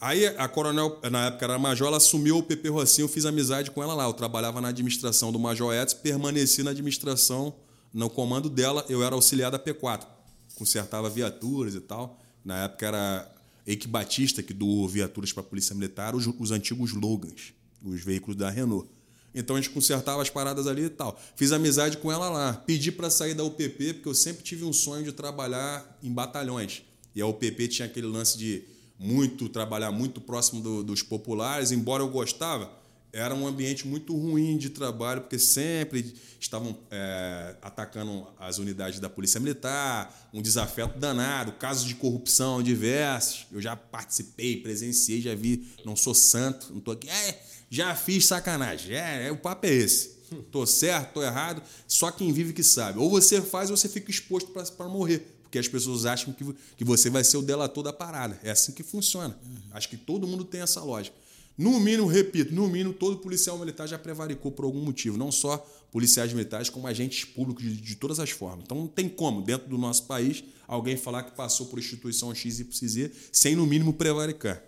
Aí 0.00 0.26
a 0.26 0.46
coronel, 0.46 1.00
na 1.10 1.26
época 1.26 1.44
era 1.44 1.58
major, 1.58 1.88
ela 1.88 1.96
assumiu 1.96 2.38
o 2.38 2.42
PP 2.42 2.68
Rocinho, 2.68 3.04
eu 3.04 3.08
fiz 3.08 3.24
amizade 3.24 3.70
com 3.70 3.82
ela 3.82 3.94
lá. 3.94 4.04
Eu 4.04 4.12
trabalhava 4.12 4.60
na 4.60 4.68
administração 4.68 5.32
do 5.32 5.38
Major 5.38 5.74
Edson, 5.74 5.96
permaneci 5.98 6.62
na 6.62 6.70
administração, 6.70 7.54
no 7.92 8.10
comando 8.10 8.50
dela, 8.50 8.84
eu 8.90 9.02
era 9.02 9.14
auxiliar 9.14 9.50
da 9.50 9.58
P4, 9.58 10.06
consertava 10.54 11.08
viaturas 11.08 11.74
e 11.74 11.80
tal. 11.80 12.20
Na 12.44 12.64
época 12.64 12.86
era 12.86 13.32
Eike 13.66 13.88
Batista, 13.88 14.42
que 14.42 14.52
doou 14.52 14.86
viaturas 14.86 15.32
para 15.32 15.42
a 15.42 15.46
Polícia 15.46 15.74
Militar, 15.74 16.14
os, 16.14 16.26
os 16.26 16.50
antigos 16.50 16.92
Logans, 16.92 17.54
os 17.82 18.02
veículos 18.02 18.36
da 18.36 18.50
Renault. 18.50 18.88
Então 19.34 19.56
a 19.56 19.60
gente 19.60 19.70
consertava 19.70 20.20
as 20.20 20.28
paradas 20.28 20.66
ali 20.66 20.84
e 20.84 20.90
tal. 20.90 21.18
Fiz 21.36 21.52
amizade 21.52 21.96
com 21.96 22.12
ela 22.12 22.28
lá. 22.28 22.52
Pedi 22.52 22.92
para 22.92 23.10
sair 23.10 23.34
da 23.34 23.44
UPP, 23.44 23.94
porque 23.94 24.08
eu 24.08 24.14
sempre 24.14 24.42
tive 24.42 24.64
um 24.64 24.72
sonho 24.72 25.04
de 25.04 25.12
trabalhar 25.12 25.98
em 26.02 26.12
batalhões. 26.12 26.82
E 27.14 27.20
a 27.20 27.26
UPP 27.26 27.68
tinha 27.68 27.86
aquele 27.86 28.06
lance 28.06 28.38
de 28.38 28.62
muito 28.98 29.48
trabalhar 29.48 29.92
muito 29.92 30.20
próximo 30.20 30.60
do, 30.60 30.82
dos 30.82 31.02
populares, 31.02 31.70
embora 31.70 32.02
eu 32.02 32.08
gostava, 32.08 32.70
era 33.16 33.34
um 33.34 33.46
ambiente 33.46 33.86
muito 33.86 34.14
ruim 34.14 34.58
de 34.58 34.68
trabalho, 34.68 35.22
porque 35.22 35.38
sempre 35.38 36.14
estavam 36.38 36.76
é, 36.90 37.56
atacando 37.62 38.26
as 38.38 38.58
unidades 38.58 39.00
da 39.00 39.08
Polícia 39.08 39.40
Militar, 39.40 40.28
um 40.34 40.42
desafeto 40.42 40.98
danado, 40.98 41.52
casos 41.52 41.86
de 41.86 41.94
corrupção 41.94 42.62
diversos. 42.62 43.46
Eu 43.50 43.60
já 43.60 43.74
participei, 43.74 44.58
presenciei, 44.58 45.22
já 45.22 45.34
vi, 45.34 45.66
não 45.84 45.96
sou 45.96 46.14
santo, 46.14 46.70
não 46.70 46.78
estou 46.78 46.92
aqui, 46.92 47.08
é, 47.08 47.42
já 47.70 47.94
fiz 47.94 48.26
sacanagem. 48.26 48.94
É, 48.94 49.28
é, 49.28 49.32
o 49.32 49.36
papo 49.38 49.66
é 49.66 49.72
esse. 49.72 50.16
Tô 50.50 50.66
certo, 50.66 51.14
tô 51.14 51.22
errado, 51.22 51.62
só 51.86 52.10
quem 52.10 52.32
vive 52.32 52.52
que 52.52 52.62
sabe. 52.62 52.98
Ou 52.98 53.08
você 53.08 53.40
faz 53.40 53.70
ou 53.70 53.76
você 53.76 53.88
fica 53.88 54.10
exposto 54.10 54.50
para 54.50 54.88
morrer 54.88 55.35
porque 55.46 55.58
as 55.58 55.68
pessoas 55.68 56.04
acham 56.04 56.32
que, 56.32 56.44
que 56.76 56.84
você 56.84 57.08
vai 57.08 57.22
ser 57.22 57.36
o 57.36 57.42
delator 57.42 57.82
da 57.84 57.92
parada. 57.92 58.38
É 58.42 58.50
assim 58.50 58.72
que 58.72 58.82
funciona. 58.82 59.38
Uhum. 59.44 59.56
Acho 59.70 59.88
que 59.88 59.96
todo 59.96 60.26
mundo 60.26 60.44
tem 60.44 60.60
essa 60.60 60.82
lógica. 60.82 61.16
No 61.56 61.78
mínimo, 61.80 62.06
repito, 62.06 62.52
no 62.52 62.68
mínimo, 62.68 62.92
todo 62.92 63.16
policial 63.18 63.56
militar 63.58 63.86
já 63.86 63.98
prevaricou 63.98 64.50
por 64.50 64.64
algum 64.64 64.80
motivo. 64.80 65.16
Não 65.16 65.30
só 65.30 65.56
policiais 65.92 66.32
militares, 66.32 66.68
como 66.68 66.86
agentes 66.86 67.24
públicos 67.24 67.62
de, 67.62 67.76
de 67.76 67.94
todas 67.94 68.18
as 68.18 68.30
formas. 68.30 68.64
Então 68.64 68.76
não 68.76 68.88
tem 68.88 69.08
como, 69.08 69.40
dentro 69.40 69.68
do 69.68 69.78
nosso 69.78 70.04
país, 70.04 70.44
alguém 70.66 70.96
falar 70.96 71.22
que 71.22 71.34
passou 71.34 71.66
por 71.66 71.78
instituição 71.78 72.34
XYZ 72.34 73.10
sem, 73.32 73.54
no 73.54 73.64
mínimo, 73.64 73.92
prevaricar. 73.92 74.62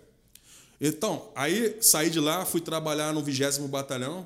Então, 0.79 1.29
aí 1.35 1.75
saí 1.81 2.09
de 2.09 2.21
lá, 2.21 2.45
fui 2.45 2.61
trabalhar 2.61 3.13
no 3.13 3.21
20 3.21 3.67
Batalhão. 3.67 4.25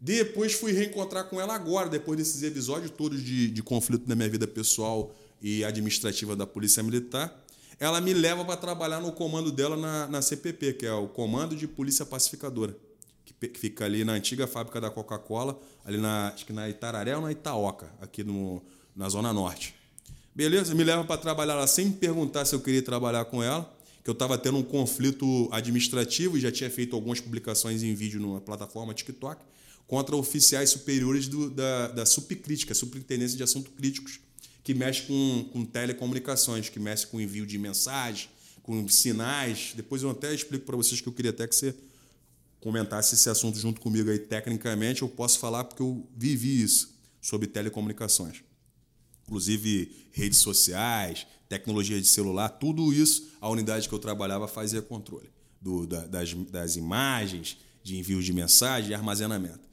Depois 0.00 0.54
fui 0.54 0.72
reencontrar 0.72 1.24
com 1.28 1.40
ela 1.40 1.54
agora, 1.54 1.88
depois 1.88 2.18
desses 2.18 2.42
episódios 2.42 2.90
todos 2.90 3.22
de, 3.22 3.48
de 3.48 3.62
conflito 3.62 4.08
na 4.08 4.16
minha 4.16 4.28
vida 4.28 4.48
pessoal 4.48 5.14
e 5.42 5.64
administrativa 5.64 6.36
da 6.36 6.46
Polícia 6.46 6.82
Militar, 6.82 7.44
ela 7.80 8.00
me 8.00 8.14
leva 8.14 8.44
para 8.44 8.56
trabalhar 8.56 9.00
no 9.00 9.10
comando 9.10 9.50
dela 9.50 9.76
na, 9.76 10.06
na 10.06 10.22
CPP, 10.22 10.74
que 10.74 10.86
é 10.86 10.92
o 10.92 11.08
Comando 11.08 11.56
de 11.56 11.66
Polícia 11.66 12.06
Pacificadora, 12.06 12.76
que, 13.24 13.48
que 13.48 13.58
fica 13.58 13.84
ali 13.84 14.04
na 14.04 14.12
antiga 14.12 14.46
fábrica 14.46 14.80
da 14.80 14.88
Coca-Cola, 14.88 15.60
ali 15.84 15.98
na, 15.98 16.28
acho 16.28 16.46
que 16.46 16.52
na 16.52 16.68
Itararé 16.68 17.16
ou 17.16 17.22
na 17.22 17.32
Itaoca, 17.32 17.92
aqui 18.00 18.22
no, 18.22 18.62
na 18.94 19.08
Zona 19.08 19.32
Norte. 19.32 19.74
Beleza, 20.34 20.74
me 20.74 20.84
leva 20.84 21.04
para 21.04 21.20
trabalhar 21.20 21.56
lá 21.56 21.66
sem 21.66 21.86
me 21.86 21.92
perguntar 21.92 22.44
se 22.44 22.54
eu 22.54 22.60
queria 22.60 22.82
trabalhar 22.82 23.24
com 23.24 23.42
ela, 23.42 23.70
que 24.02 24.08
eu 24.08 24.12
estava 24.12 24.38
tendo 24.38 24.58
um 24.58 24.62
conflito 24.62 25.48
administrativo 25.52 26.38
e 26.38 26.40
já 26.40 26.50
tinha 26.50 26.70
feito 26.70 26.94
algumas 26.94 27.20
publicações 27.20 27.82
em 27.82 27.94
vídeo 27.94 28.20
numa 28.20 28.40
plataforma 28.40 28.94
TikTok 28.94 29.44
contra 29.86 30.16
oficiais 30.16 30.70
superiores 30.70 31.28
do, 31.28 31.50
da, 31.50 31.88
da 31.88 32.06
Subcrítica, 32.06 32.72
Superintendência 32.74 33.36
de 33.36 33.42
Assuntos 33.42 33.72
Críticos, 33.76 34.20
que 34.62 34.74
mexe 34.74 35.02
com, 35.02 35.48
com 35.52 35.64
telecomunicações, 35.64 36.68
que 36.68 36.78
mexe 36.78 37.06
com 37.06 37.20
envio 37.20 37.46
de 37.46 37.58
mensagem, 37.58 38.28
com 38.62 38.86
sinais. 38.88 39.72
Depois 39.74 40.02
eu 40.02 40.10
até 40.10 40.32
explico 40.34 40.64
para 40.64 40.76
vocês 40.76 41.00
que 41.00 41.08
eu 41.08 41.12
queria 41.12 41.30
até 41.30 41.46
que 41.46 41.54
você 41.54 41.74
comentasse 42.60 43.16
esse 43.16 43.28
assunto 43.28 43.58
junto 43.58 43.80
comigo 43.80 44.08
aí 44.08 44.18
tecnicamente. 44.18 45.02
Eu 45.02 45.08
posso 45.08 45.38
falar 45.38 45.64
porque 45.64 45.82
eu 45.82 46.06
vivi 46.16 46.62
isso 46.62 46.94
sobre 47.20 47.48
telecomunicações. 47.48 48.42
Inclusive 49.24 50.06
redes 50.12 50.38
sociais, 50.38 51.26
tecnologia 51.48 52.00
de 52.00 52.06
celular, 52.06 52.48
tudo 52.48 52.92
isso 52.92 53.32
a 53.40 53.48
unidade 53.48 53.88
que 53.88 53.94
eu 53.94 53.98
trabalhava 53.98 54.46
fazia 54.46 54.80
controle 54.80 55.28
do, 55.60 55.86
da, 55.86 56.06
das, 56.06 56.32
das 56.34 56.76
imagens, 56.76 57.56
de 57.82 57.96
envio 57.96 58.22
de 58.22 58.32
mensagem 58.32 58.90
e 58.90 58.94
armazenamento. 58.94 59.71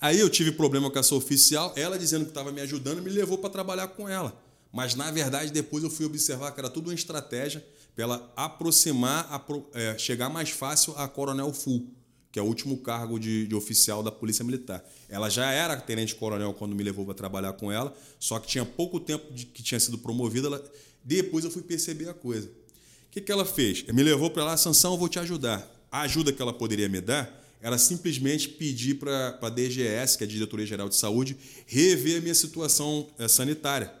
Aí 0.00 0.20
eu 0.20 0.30
tive 0.30 0.52
problema 0.52 0.90
com 0.90 0.98
essa 0.98 1.14
oficial, 1.14 1.72
ela 1.76 1.98
dizendo 1.98 2.24
que 2.24 2.30
estava 2.30 2.52
me 2.52 2.60
ajudando, 2.60 3.02
me 3.02 3.10
levou 3.10 3.38
para 3.38 3.50
trabalhar 3.50 3.88
com 3.88 4.08
ela. 4.08 4.40
Mas, 4.72 4.94
na 4.94 5.10
verdade, 5.10 5.50
depois 5.50 5.82
eu 5.82 5.90
fui 5.90 6.06
observar 6.06 6.52
que 6.52 6.60
era 6.60 6.70
tudo 6.70 6.88
uma 6.88 6.94
estratégia 6.94 7.64
para 7.94 8.04
ela 8.04 8.32
aproximar, 8.36 9.44
é, 9.74 9.98
chegar 9.98 10.28
mais 10.28 10.50
fácil 10.50 10.94
a 10.96 11.08
Coronel 11.08 11.52
Full, 11.52 11.88
que 12.30 12.38
é 12.38 12.42
o 12.42 12.44
último 12.44 12.76
cargo 12.78 13.18
de, 13.18 13.46
de 13.48 13.54
oficial 13.56 14.02
da 14.02 14.12
Polícia 14.12 14.44
Militar. 14.44 14.84
Ela 15.08 15.28
já 15.28 15.50
era 15.50 15.76
tenente-coronel 15.76 16.54
quando 16.54 16.76
me 16.76 16.84
levou 16.84 17.04
para 17.04 17.14
trabalhar 17.14 17.54
com 17.54 17.72
ela, 17.72 17.92
só 18.20 18.38
que 18.38 18.46
tinha 18.46 18.64
pouco 18.64 19.00
tempo 19.00 19.32
de, 19.32 19.46
que 19.46 19.62
tinha 19.62 19.80
sido 19.80 19.98
promovida. 19.98 20.46
Ela, 20.46 20.64
depois 21.02 21.44
eu 21.44 21.50
fui 21.50 21.62
perceber 21.62 22.08
a 22.08 22.14
coisa. 22.14 22.46
O 22.46 23.10
que, 23.10 23.20
que 23.20 23.32
ela 23.32 23.44
fez? 23.44 23.82
Me 23.84 24.02
levou 24.02 24.30
para 24.30 24.44
lá, 24.44 24.56
Sansão, 24.56 24.92
eu 24.92 24.98
vou 24.98 25.08
te 25.08 25.18
ajudar. 25.18 25.68
A 25.90 26.02
ajuda 26.02 26.32
que 26.32 26.40
ela 26.40 26.52
poderia 26.52 26.88
me 26.88 27.00
dar 27.00 27.47
era 27.60 27.76
simplesmente 27.76 28.48
pedir 28.48 28.94
para 28.94 29.38
a 29.40 29.48
DGS, 29.48 30.16
que 30.16 30.24
é 30.24 30.26
a 30.26 30.30
Diretoria 30.30 30.66
Geral 30.66 30.88
de 30.88 30.96
Saúde, 30.96 31.36
rever 31.66 32.18
a 32.18 32.20
minha 32.20 32.34
situação 32.34 33.08
eh, 33.18 33.26
sanitária. 33.26 33.92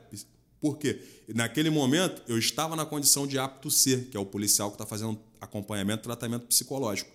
Por 0.60 0.78
quê? 0.78 1.00
Naquele 1.34 1.70
momento, 1.70 2.22
eu 2.28 2.38
estava 2.38 2.74
na 2.74 2.86
condição 2.86 3.26
de 3.26 3.38
apto 3.38 3.70
C, 3.70 4.08
que 4.10 4.16
é 4.16 4.20
o 4.20 4.24
policial 4.24 4.70
que 4.70 4.76
está 4.76 4.86
fazendo 4.86 5.18
acompanhamento 5.40 6.02
tratamento 6.02 6.46
psicológico, 6.46 7.10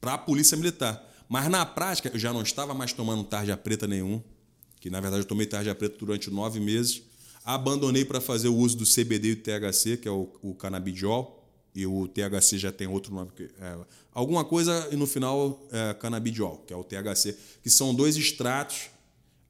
para 0.00 0.14
a 0.14 0.18
Polícia 0.18 0.56
Militar. 0.56 1.08
Mas 1.28 1.48
na 1.48 1.64
prática, 1.64 2.10
eu 2.12 2.18
já 2.18 2.32
não 2.32 2.42
estava 2.42 2.74
mais 2.74 2.92
tomando 2.92 3.24
tarja 3.24 3.56
preta 3.56 3.86
nenhum, 3.86 4.22
que 4.80 4.90
na 4.90 5.00
verdade 5.00 5.22
eu 5.22 5.26
tomei 5.26 5.46
tarja 5.46 5.74
preta 5.74 5.96
durante 5.98 6.30
nove 6.30 6.60
meses. 6.60 7.02
Abandonei 7.44 8.04
para 8.04 8.20
fazer 8.20 8.48
o 8.48 8.56
uso 8.56 8.76
do 8.76 8.84
CBD 8.84 9.28
e 9.28 9.32
o 9.32 9.36
THC, 9.36 9.96
que 9.96 10.08
é 10.08 10.10
o, 10.10 10.28
o 10.42 10.54
canabidiol, 10.54 11.41
e 11.74 11.86
o 11.86 12.06
THC 12.06 12.58
já 12.58 12.72
tem 12.72 12.86
outro 12.86 13.14
nome. 13.14 13.30
É, 13.60 13.76
alguma 14.12 14.44
coisa 14.44 14.88
e 14.90 14.96
no 14.96 15.06
final 15.06 15.66
é 15.70 15.94
canabidiol, 15.94 16.62
que 16.66 16.72
é 16.72 16.76
o 16.76 16.84
THC, 16.84 17.36
que 17.62 17.70
são 17.70 17.94
dois 17.94 18.16
extratos 18.16 18.90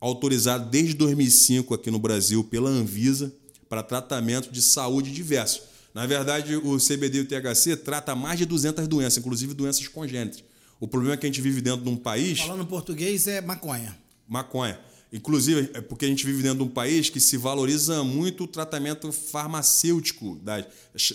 autorizados 0.01 0.69
desde 0.69 0.95
2005 0.95 1.75
aqui 1.75 1.91
no 1.91 1.99
Brasil 1.99 2.43
pela 2.45 2.69
Anvisa 2.69 3.33
para 3.69 3.83
tratamento 3.83 4.51
de 4.51 4.61
saúde 4.61 5.13
diversos. 5.13 5.63
Na 5.95 6.07
verdade, 6.07 6.57
o 6.57 6.79
CBD 6.79 7.19
e 7.19 7.21
o 7.21 7.27
THC 7.27 7.77
trata 7.77 8.15
mais 8.15 8.39
de 8.39 8.47
200 8.47 8.89
doenças, 8.89 9.19
inclusive 9.19 9.55
doenças 9.55 9.87
congênitas. 9.89 10.43
O 10.81 10.89
problema 10.89 11.15
é 11.15 11.17
que 11.17 11.27
a 11.27 11.29
gente 11.29 11.41
vive 11.41 11.61
dentro 11.61 11.85
de 11.85 11.89
um 11.89 11.97
país. 11.97 12.41
Falando 12.41 12.67
português, 12.67 13.27
é 13.27 13.41
maconha. 13.41 13.97
Maconha. 14.27 14.81
Inclusive, 15.13 15.71
é 15.75 15.81
porque 15.81 16.07
a 16.07 16.09
gente 16.09 16.25
vive 16.25 16.43
dentro 16.43 16.59
de 16.59 16.65
um 16.65 16.69
país 16.69 17.11
que 17.11 17.21
se 17.21 17.37
valoriza 17.37 18.03
muito 18.03 18.45
o 18.45 18.47
tratamento 18.47 19.13
farmacêutico 19.13 20.37
das, 20.37 20.65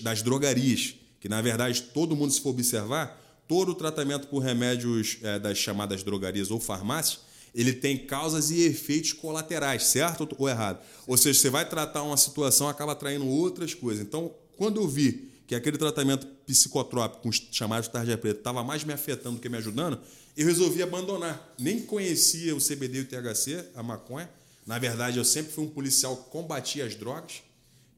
das 0.01 0.21
drogarias. 0.21 0.93
Que, 1.19 1.27
na 1.27 1.41
verdade, 1.41 1.81
todo 1.81 2.15
mundo, 2.15 2.31
se 2.31 2.39
for 2.39 2.49
observar, 2.49 3.19
todo 3.47 3.69
o 3.69 3.75
tratamento 3.75 4.27
por 4.27 4.39
remédios 4.39 5.17
é, 5.23 5.39
das 5.39 5.57
chamadas 5.57 6.03
drogarias 6.03 6.51
ou 6.51 6.59
farmácias, 6.59 7.21
ele 7.55 7.73
tem 7.73 7.97
causas 7.97 8.51
e 8.51 8.61
efeitos 8.61 9.13
colaterais, 9.13 9.83
certo 9.83 10.29
ou 10.37 10.47
errado? 10.47 10.79
Ou 11.07 11.17
seja, 11.17 11.39
você 11.39 11.49
vai 11.49 11.67
tratar 11.67 12.03
uma 12.03 12.17
situação, 12.17 12.69
acaba 12.69 12.91
atraindo 12.91 13.25
outras 13.25 13.73
coisas. 13.73 14.05
Então, 14.05 14.31
quando 14.55 14.79
eu 14.79 14.87
vi 14.87 15.31
que 15.47 15.55
aquele 15.55 15.77
tratamento 15.77 16.27
psicotrópico, 16.47 17.29
chamado 17.51 17.83
de 17.83 17.91
tarja 17.91 18.17
preta, 18.17 18.39
estava 18.39 18.63
mais 18.63 18.83
me 18.83 18.91
afetando 18.93 19.35
do 19.35 19.41
que 19.41 19.49
me 19.49 19.57
ajudando, 19.57 19.99
eu 20.35 20.47
resolvi 20.47 20.81
abandonar. 20.81 21.53
Nem 21.59 21.81
conhecia 21.81 22.55
o 22.55 22.59
CBD 22.59 22.99
e 22.99 23.01
o 23.01 23.05
THC, 23.05 23.65
a 23.75 23.83
maconha. 23.83 24.27
Na 24.65 24.79
verdade, 24.79 25.17
eu 25.19 25.25
sempre 25.25 25.51
fui 25.51 25.65
um 25.65 25.69
policial 25.69 26.15
que 26.17 26.29
combatia 26.31 26.85
as 26.85 26.95
drogas. 26.95 27.43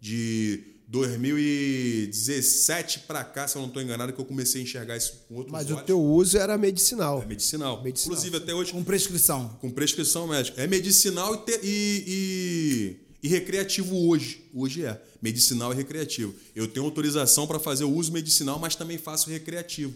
De 0.02 0.64
2017 0.88 3.00
para 3.00 3.22
cá, 3.24 3.48
se 3.48 3.56
eu 3.58 3.62
não 3.62 3.68
estou 3.68 3.82
enganado, 3.84 4.12
que 4.14 4.20
eu 4.20 4.26
comecei 4.26 4.62
a 4.62 4.64
enxergar 4.64 4.96
isso 4.98 5.26
com 5.28 5.36
outros 5.36 5.52
Mas 5.52 5.68
olhos. 5.68 5.82
o 5.82 5.84
teu 5.84 6.02
uso 6.02 6.38
era 6.38 6.58
medicinal. 6.58 7.22
É 7.22 7.26
medicinal. 7.26 7.84
Medicinal. 7.84 8.14
Inclusive, 8.18 8.38
até 8.38 8.54
hoje, 8.56 8.72
Com 8.72 8.84
prescrição. 8.84 9.50
com 9.62 9.70
prescrição 9.72 10.28
médica. 10.28 10.62
É 10.62 10.68
medicinal 10.68 11.36
e, 11.36 11.38
te- 11.40 11.60
e- 11.64 12.04
e- 12.08 12.96
e 13.22 13.28
recreativo 13.28 14.08
hoje. 14.08 14.46
Hoje 14.54 14.86
é. 14.86 15.02
Medicinal 15.22 15.74
e 15.74 15.76
recreativo. 15.76 16.34
Eu 16.56 16.68
tenho 16.68 16.86
autorização 16.86 17.46
para 17.46 17.60
fazer 17.60 17.84
o 17.84 17.92
uso 17.94 18.12
medicinal, 18.12 18.58
mas 18.60 18.76
também 18.76 18.98
faço 18.98 19.30
recreativo. 19.30 19.96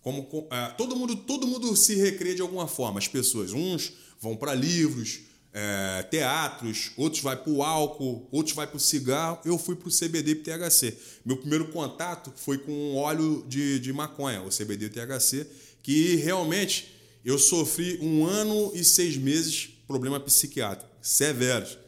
Como, 0.00 0.24
com- 0.24 0.46
ah, 0.50 0.74
todo, 0.76 0.96
mundo, 0.96 1.16
todo 1.16 1.46
mundo 1.46 1.74
se 1.76 1.94
recria 1.96 2.34
de 2.34 2.40
alguma 2.42 2.66
forma, 2.66 2.98
as 2.98 3.08
pessoas. 3.08 3.52
Uns 3.52 3.92
vão 4.20 4.36
para 4.36 4.54
livros, 4.54 5.20
eh, 5.52 6.02
teatros, 6.10 6.92
outros 6.96 7.22
vai 7.22 7.36
para 7.36 7.52
o 7.52 7.62
álcool, 7.62 8.28
outros 8.30 8.54
vai 8.54 8.66
para 8.66 8.76
o 8.76 8.80
cigarro. 8.80 9.38
Eu 9.44 9.58
fui 9.58 9.74
para 9.76 9.88
o 9.88 9.90
CBD 9.92 10.30
e 10.32 10.34
THC. 10.36 10.96
Meu 11.24 11.36
primeiro 11.36 11.68
contato 11.68 12.32
foi 12.36 12.58
com 12.58 12.94
óleo 12.94 13.44
de, 13.48 13.78
de 13.80 13.92
maconha, 13.92 14.42
o 14.42 14.48
CBD 14.48 14.86
e 14.86 14.90
THC, 14.90 15.46
que 15.82 16.16
realmente 16.16 16.88
eu 17.24 17.38
sofri 17.38 17.98
um 18.00 18.24
ano 18.24 18.70
e 18.74 18.84
seis 18.84 19.16
meses 19.16 19.70
problema 19.86 20.18
psiquiátrico 20.20 20.90
severos, 21.02 21.78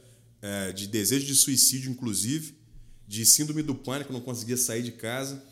eh, 0.42 0.73
de 0.73 0.87
desejo 0.87 1.26
de 1.26 1.35
suicídio, 1.35 1.90
inclusive, 1.90 2.54
de 3.07 3.25
síndrome 3.25 3.62
do 3.62 3.75
pânico, 3.75 4.12
não 4.12 4.21
conseguia 4.21 4.57
sair 4.57 4.83
de 4.83 4.92
casa 4.92 5.42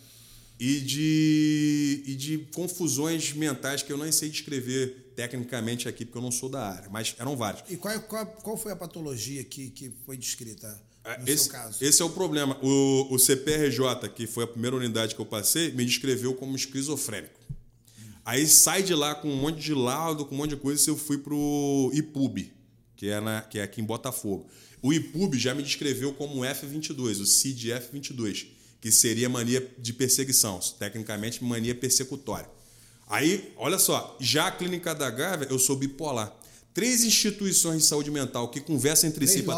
e 0.58 0.80
de, 0.80 2.02
e 2.06 2.14
de 2.14 2.38
confusões 2.54 3.32
mentais 3.32 3.82
que 3.82 3.92
eu 3.92 3.98
nem 3.98 4.10
sei 4.12 4.28
descrever 4.30 5.12
tecnicamente 5.16 5.88
aqui, 5.88 6.04
porque 6.04 6.18
eu 6.18 6.22
não 6.22 6.30
sou 6.30 6.48
da 6.48 6.62
área, 6.66 6.88
mas 6.90 7.14
eram 7.18 7.36
várias. 7.36 7.64
E 7.70 7.76
qual, 7.76 7.98
qual, 8.02 8.26
qual 8.26 8.56
foi 8.56 8.72
a 8.72 8.76
patologia 8.76 9.42
que, 9.44 9.70
que 9.70 9.92
foi 10.04 10.16
descrita 10.16 10.68
no 10.68 10.74
Ah, 11.04 11.22
Esse, 11.26 11.44
seu 11.44 11.52
caso? 11.52 11.84
esse 11.84 12.02
é 12.02 12.04
o 12.04 12.10
problema. 12.10 12.58
O, 12.62 13.14
o 13.14 13.18
CPRJ, 13.18 14.08
que 14.14 14.26
foi 14.26 14.44
a 14.44 14.46
primeira 14.46 14.76
unidade 14.76 15.14
que 15.14 15.20
eu 15.20 15.26
passei, 15.26 15.72
me 15.72 15.84
descreveu 15.84 16.34
como 16.34 16.54
esquizofrênico. 16.56 17.40
Aí 18.24 18.46
sai 18.46 18.82
de 18.82 18.94
lá 18.94 19.14
com 19.14 19.28
um 19.28 19.36
monte 19.36 19.60
de 19.60 19.72
laudo, 19.72 20.26
com 20.26 20.34
um 20.34 20.38
monte 20.38 20.50
de 20.50 20.56
coisa, 20.56 20.82
e 20.88 20.90
eu 20.90 20.96
fui 20.96 21.16
pro 21.18 21.90
IPUB, 21.94 22.52
que 22.96 23.08
é, 23.08 23.20
na, 23.20 23.40
que 23.40 23.58
é 23.58 23.62
aqui 23.62 23.80
em 23.80 23.84
Botafogo. 23.84 24.48
O 24.86 24.92
IPUB 24.92 25.36
já 25.36 25.52
me 25.52 25.64
descreveu 25.64 26.12
como 26.12 26.42
F22, 26.42 27.20
o 27.20 27.26
CID 27.26 27.70
F22, 27.70 28.46
que 28.80 28.92
seria 28.92 29.28
mania 29.28 29.68
de 29.76 29.92
perseguição, 29.92 30.60
tecnicamente 30.78 31.42
mania 31.42 31.74
persecutória. 31.74 32.48
Aí, 33.08 33.52
olha 33.56 33.80
só, 33.80 34.16
já 34.20 34.46
a 34.46 34.52
clínica 34.52 34.94
da 34.94 35.10
Gávea, 35.10 35.48
eu 35.50 35.58
sou 35.58 35.74
bipolar. 35.74 36.32
Três 36.72 37.02
instituições 37.02 37.82
de 37.82 37.88
saúde 37.88 38.12
mental 38.12 38.48
que 38.48 38.60
conversam 38.60 39.08
entre 39.08 39.26
Três 39.26 39.32
si 39.32 39.42
para 39.42 39.56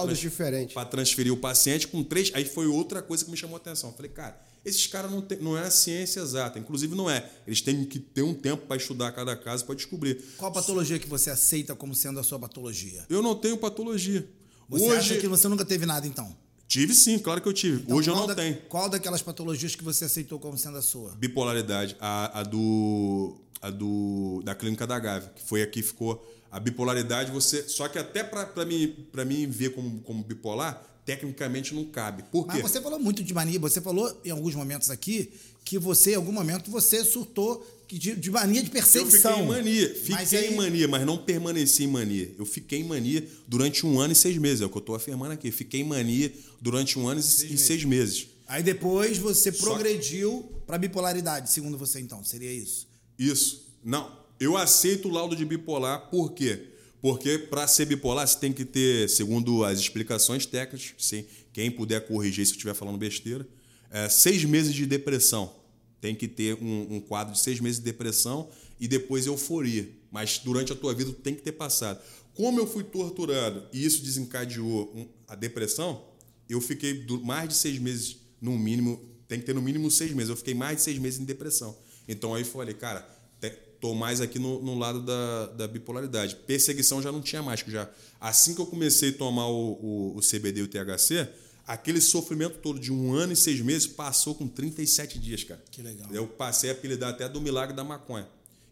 para 0.73 0.89
transferir 0.89 1.31
o 1.31 1.37
paciente 1.37 1.87
com 1.89 2.03
três. 2.03 2.31
Aí 2.33 2.47
foi 2.47 2.67
outra 2.67 3.03
coisa 3.03 3.23
que 3.23 3.31
me 3.31 3.37
chamou 3.37 3.57
a 3.57 3.59
atenção. 3.59 3.93
Falei, 3.93 4.11
cara, 4.11 4.41
esses 4.65 4.87
caras 4.87 5.11
não, 5.11 5.21
tem, 5.21 5.37
não 5.41 5.59
é 5.59 5.67
a 5.67 5.71
ciência 5.71 6.21
exata. 6.21 6.59
Inclusive, 6.59 6.95
não 6.95 7.11
é. 7.11 7.29
Eles 7.47 7.61
têm 7.61 7.85
que 7.85 7.99
ter 7.99 8.23
um 8.23 8.33
tempo 8.33 8.67
para 8.67 8.79
estudar 8.79 9.13
cada 9.13 9.37
caso 9.37 9.67
para 9.67 9.75
descobrir. 9.75 10.25
Qual 10.39 10.51
patologia 10.51 10.99
que 10.99 11.07
você 11.07 11.29
aceita 11.29 11.75
como 11.75 11.95
sendo 11.95 12.19
a 12.19 12.23
sua 12.23 12.39
patologia? 12.39 13.05
Eu 13.11 13.21
não 13.21 13.35
tenho 13.35 13.59
patologia. 13.59 14.27
Você 14.69 14.85
Hoje. 14.85 14.97
acha 14.97 15.17
que 15.17 15.27
você 15.29 15.49
nunca 15.49 15.65
teve 15.65 15.87
nada, 15.87 16.07
então? 16.07 16.35
Tive 16.67 16.95
sim, 16.95 17.19
claro 17.19 17.41
que 17.41 17.49
eu 17.49 17.53
tive. 17.53 17.83
Então, 17.83 17.97
Hoje 17.97 18.11
eu 18.11 18.15
não 18.17 18.27
da- 18.27 18.35
tenho. 18.35 18.57
Qual 18.69 18.89
daquelas 18.91 19.23
patologias 19.23 19.75
que 19.75 19.83
você 19.83 20.05
aceitou 20.05 20.39
como 20.39 20.59
sendo 20.59 20.77
a 20.77 20.83
sua? 20.83 21.13
Bipolaridade. 21.17 21.97
A, 21.99 22.41
a 22.41 22.43
do. 22.43 23.37
A 23.63 23.71
do. 23.71 24.43
Da 24.45 24.55
clínica 24.55 24.87
da 24.87 24.99
Gávea, 24.99 25.33
que 25.35 25.43
foi 25.43 25.63
aqui 25.63 25.83
ficou. 25.83 26.23
A 26.51 26.61
bipolaridade, 26.61 27.31
você. 27.33 27.67
Só 27.69 27.89
que 27.89 27.99
até 27.99 28.23
para 28.23 28.65
mim, 28.67 28.95
pra 29.11 29.25
mim 29.25 29.47
ver 29.47 29.71
como, 29.75 30.01
como 30.01 30.23
bipolar, 30.23 30.83
tecnicamente 31.07 31.75
não 31.75 31.85
cabe. 31.87 32.23
Por 32.25 32.47
quê? 32.47 32.61
Mas 32.63 32.71
você 32.71 32.83
falou 32.83 32.99
muito 32.99 33.23
de 33.25 33.33
mania. 33.33 33.59
Você 33.61 33.81
falou 33.81 34.21
em 34.23 34.31
alguns 34.31 34.55
momentos 34.55 34.91
aqui 34.91 35.33
que 35.69 35.79
você, 35.79 36.13
em 36.13 36.15
algum 36.15 36.33
momento, 36.33 36.71
você 36.71 37.05
surtou 37.05 37.67
de, 37.89 38.15
de 38.17 38.31
mania 38.31 38.63
de 38.63 38.69
Eu 38.69 38.73
perseguição. 38.73 39.33
fiquei 39.33 39.45
em 39.45 39.49
mania. 39.49 39.89
Fiquei 39.95 40.15
Mas 40.15 40.33
em 40.33 40.37
aí- 40.37 40.57
mania, 40.57 40.89
mas 40.89 41.07
não 41.07 41.19
permaneci 41.19 41.85
em 41.85 41.89
mania. 41.89 42.33
Eu 42.39 42.47
fiquei 42.47 42.81
em 42.81 42.85
mania 42.85 43.27
durante 43.47 43.85
um 43.87 44.01
ano 44.01 44.13
e 44.13 44.17
seis 44.17 44.37
meses. 44.39 44.61
É 44.63 44.67
o 44.67 44.69
que 44.71 44.77
eu 44.77 44.81
estou 44.81 44.95
afirmando 44.95 45.33
aqui. 45.33 45.51
Fiquei 45.51 45.81
em 45.81 45.85
mania 45.85 46.33
durante 46.61 46.99
um 46.99 47.07
ano 47.09 47.21
e 47.21 47.23
seis, 47.23 47.61
seis 47.61 47.85
meses. 47.85 48.29
Aí 48.47 48.63
depois 48.63 49.19
você 49.19 49.53
Só- 49.53 49.65
progrediu 49.67 50.51
para 50.67 50.79
bipolaridade, 50.79 51.51
segundo 51.51 51.77
você, 51.77 52.01
então. 52.01 52.25
Seria 52.25 52.51
isso? 52.53 52.87
Isso. 53.19 53.67
Não. 53.85 54.11
Eu 54.41 54.57
aceito 54.57 55.09
o 55.09 55.11
laudo 55.13 55.35
de 55.37 55.45
bipolar, 55.45 56.09
por 56.11 56.33
quê? 56.33 56.61
Porque 57.03 57.39
para 57.39 57.67
ser 57.67 57.85
bipolar 57.87 58.27
você 58.27 58.39
tem 58.39 58.53
que 58.53 58.65
ter, 58.65 59.09
segundo 59.09 59.65
as 59.65 59.79
explicações 59.79 60.47
técnicas, 60.47 60.95
sim, 60.99 61.25
quem 61.53 61.71
puder 61.71 62.07
corrigir 62.07 62.45
se 62.47 62.53
eu 62.53 62.57
estiver 62.57 62.75
falando 62.75 62.97
besteira, 62.99 63.47
é, 63.91 64.09
seis 64.09 64.45
meses 64.45 64.75
de 64.75 64.85
depressão. 64.87 65.53
Tem 66.01 66.15
que 66.15 66.29
ter 66.29 66.55
um, 66.63 66.97
um 66.97 67.01
quadro 67.01 67.33
de 67.35 67.41
seis 67.41 67.61
meses 67.61 67.79
de 67.79 67.85
depressão 67.85 68.49
e 68.79 68.87
depois 68.87 69.27
euforia. 69.27 69.89
Mas 70.11 70.39
durante 70.39 70.73
a 70.73 70.77
tua 70.77 70.95
vida 70.95 71.13
tem 71.13 71.35
que 71.35 71.43
ter 71.43 71.53
passado. 71.53 72.01
Como 72.35 72.61
eu 72.61 72.67
fui 72.67 72.85
torturado 72.85 73.65
e 73.73 73.85
isso 73.85 74.03
desencadeou 74.03 74.93
um- 74.95 75.09
a 75.27 75.35
depressão, 75.35 76.05
eu 76.49 76.61
fiquei 76.61 77.05
mais 77.25 77.49
de 77.49 77.55
seis 77.55 77.79
meses, 77.79 78.17
no 78.41 78.57
mínimo, 78.57 79.01
tem 79.27 79.41
que 79.41 79.45
ter 79.47 79.55
no 79.55 79.61
mínimo 79.61 79.91
seis 79.91 80.13
meses. 80.13 80.31
Eu 80.31 80.37
fiquei 80.37 80.55
mais 80.55 80.77
de 80.77 80.83
seis 80.85 80.99
meses 80.99 81.19
em 81.19 81.25
depressão. 81.25 81.77
Então 82.07 82.35
aí 82.35 82.45
falei, 82.45 82.75
cara, 82.75 83.07
tô 83.81 83.95
mais 83.95 84.21
aqui 84.21 84.39
no, 84.41 84.61
no 84.63 84.77
lado 84.77 85.01
da, 85.03 85.47
da 85.49 85.69
bipolaridade. 85.69 86.35
Perseguição 86.47 87.01
já 87.03 87.13
não 87.13 87.21
tinha 87.21 87.43
mais, 87.43 87.61
já 87.67 87.89
assim 88.21 88.53
que 88.55 88.61
eu 88.61 88.67
comecei 88.67 89.11
a 89.11 89.13
tomar 89.13 89.47
o, 89.49 89.73
o, 89.73 90.17
o 90.17 90.21
CBD 90.21 90.61
e 90.61 90.63
o 90.65 90.69
THC, 90.69 91.29
aquele 91.69 92.01
sofrimento 92.01 92.59
todo 92.59 92.81
de 92.81 92.91
um 92.93 93.13
ano 93.15 93.33
e 93.33 93.37
seis 93.37 93.61
meses 93.61 93.87
passou 93.87 94.35
com 94.35 94.49
37 94.49 95.19
dias, 95.19 95.45
cara. 95.45 95.63
Que 95.71 95.83
legal. 95.83 96.09
Eu 96.13 96.27
passei 96.27 96.71
a 96.71 96.73
apelidar 96.73 97.11
até 97.11 97.29
do 97.29 97.41
milagre 97.41 97.77
da 97.77 97.85
maconha. 97.85 98.27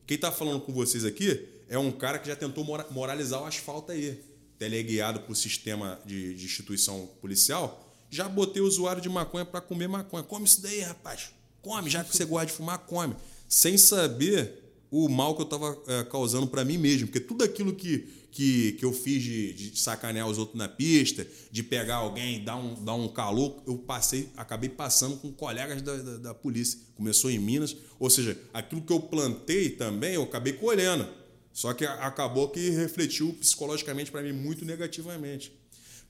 Quem 0.07 0.17
tá 0.19 0.33
falando 0.33 0.61
com 0.61 0.73
vocês 0.73 1.05
aqui 1.05 1.47
é 1.69 1.79
um 1.79 1.93
cara 1.93 2.19
que 2.19 2.27
já 2.27 2.35
tentou 2.35 2.65
mora- 2.65 2.87
moralizar 2.91 3.43
o 3.43 3.45
asfalto 3.45 3.93
aí. 3.93 4.21
Teleguiado 4.59 5.21
pro 5.21 5.35
sistema 5.35 6.01
de, 6.07 6.33
de 6.35 6.45
instituição 6.47 7.07
policial, 7.21 7.93
já 8.09 8.27
botei 8.27 8.63
o 8.63 8.67
usuário 8.67 9.03
de 9.03 9.09
maconha 9.09 9.45
para 9.45 9.61
comer 9.61 9.87
maconha. 9.87 10.23
Come 10.23 10.47
isso 10.47 10.63
daí, 10.63 10.81
rapaz. 10.81 11.29
Come, 11.61 11.91
já 11.91 12.03
que 12.03 12.17
você 12.17 12.25
gosta 12.25 12.47
de 12.47 12.53
fumar, 12.53 12.79
come. 12.79 13.15
Sem 13.47 13.77
saber 13.77 14.63
o 14.91 15.09
mal 15.11 15.35
que 15.35 15.43
eu 15.43 15.45
estava 15.45 15.77
causando 16.05 16.47
para 16.47 16.65
mim 16.65 16.79
mesmo. 16.79 17.09
Porque 17.09 17.21
tudo 17.21 17.45
aquilo 17.45 17.75
que, 17.75 18.09
que, 18.37 18.73
que 18.73 18.85
eu 18.85 18.93
fiz 18.93 19.23
de, 19.23 19.53
de 19.55 19.81
sacanear 19.81 20.29
os 20.29 20.37
outros 20.37 20.59
na 20.59 20.69
pista, 20.69 21.27
de 21.51 21.63
pegar 21.63 21.97
alguém, 21.97 22.45
dar 22.45 22.57
um, 22.57 22.85
dar 22.85 22.93
um 22.93 23.09
calor, 23.09 23.63
eu 23.67 23.79
passei, 23.79 24.29
acabei 24.37 24.69
passando 24.69 25.17
com 25.17 25.33
colegas 25.33 25.81
da, 25.81 25.97
da, 25.97 26.17
da 26.19 26.35
polícia. 26.35 26.79
Começou 26.95 27.31
em 27.31 27.39
Minas. 27.39 27.75
Ou 27.99 28.11
seja, 28.11 28.39
aquilo 28.53 28.83
que 28.83 28.93
eu 28.93 29.01
plantei 29.01 29.71
também, 29.71 30.17
eu 30.17 30.23
acabei 30.23 30.53
colhendo. 30.53 31.09
Só 31.51 31.73
que 31.73 31.87
acabou 31.87 32.51
que 32.51 32.69
refletiu 32.69 33.33
psicologicamente 33.41 34.11
para 34.11 34.21
mim 34.21 34.33
muito 34.33 34.67
negativamente. 34.67 35.51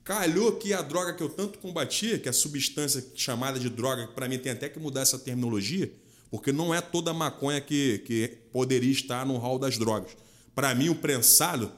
Calhou 0.03 0.57
que 0.57 0.75
a 0.75 0.83
droga 0.83 1.15
que 1.15 1.23
eu 1.23 1.29
tanto 1.29 1.61
combatia, 1.61 2.19
que 2.19 2.27
é 2.27 2.31
a 2.31 2.33
substância 2.33 3.05
chamada 3.15 3.61
de 3.61 3.71
droga, 3.71 4.09
que 4.09 4.15
para 4.15 4.29
mim 4.29 4.37
tem 4.37 4.51
até 4.51 4.69
que 4.69 4.81
mudar 4.81 5.03
essa 5.03 5.17
terminologia, 5.17 5.93
porque 6.29 6.51
não 6.51 6.75
é 6.75 6.81
toda 6.81 7.15
maconha 7.15 7.61
que, 7.61 7.99
que 7.99 8.37
poderia 8.53 8.91
estar 8.91 9.25
no 9.25 9.37
hall 9.37 9.61
das 9.61 9.79
drogas. 9.79 10.17
Para 10.57 10.75
mim, 10.75 10.89
o 10.89 10.95
prensado, 10.97 11.71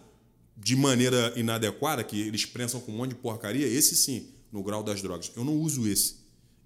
de 0.61 0.75
maneira 0.75 1.33
inadequada, 1.37 2.03
que 2.03 2.21
eles 2.21 2.45
prensam 2.45 2.81
com 2.81 2.91
um 2.91 2.97
monte 2.97 3.11
de 3.11 3.17
porcaria, 3.17 3.67
esse 3.67 3.97
sim, 3.97 4.27
no 4.51 4.63
grau 4.63 4.83
das 4.83 5.01
drogas. 5.01 5.31
Eu 5.37 5.45
não 5.45 5.57
uso 5.57 5.87
esse. 5.87 6.17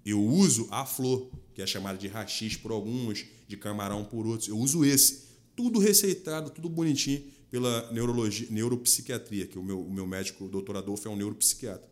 Eu 0.03 0.21
uso 0.21 0.67
a 0.71 0.85
flor, 0.85 1.29
que 1.53 1.61
é 1.61 1.67
chamada 1.67 1.97
de 1.97 2.07
rachis 2.07 2.57
por 2.57 2.71
alguns, 2.71 3.25
de 3.47 3.55
camarão 3.55 4.03
por 4.03 4.25
outros. 4.25 4.49
Eu 4.49 4.57
uso 4.57 4.83
esse. 4.83 5.23
Tudo 5.55 5.79
receitado, 5.79 6.49
tudo 6.49 6.67
bonitinho 6.67 7.23
pela 7.51 7.91
neurologia, 7.91 8.47
neuropsiquiatria, 8.49 9.45
que 9.45 9.59
o 9.59 9.63
meu, 9.63 9.79
o 9.79 9.93
meu 9.93 10.07
médico, 10.07 10.45
o 10.45 10.49
doutor 10.49 10.75
Adolfo, 10.75 11.07
é 11.07 11.11
um 11.11 11.15
neuropsiquiatra. 11.15 11.87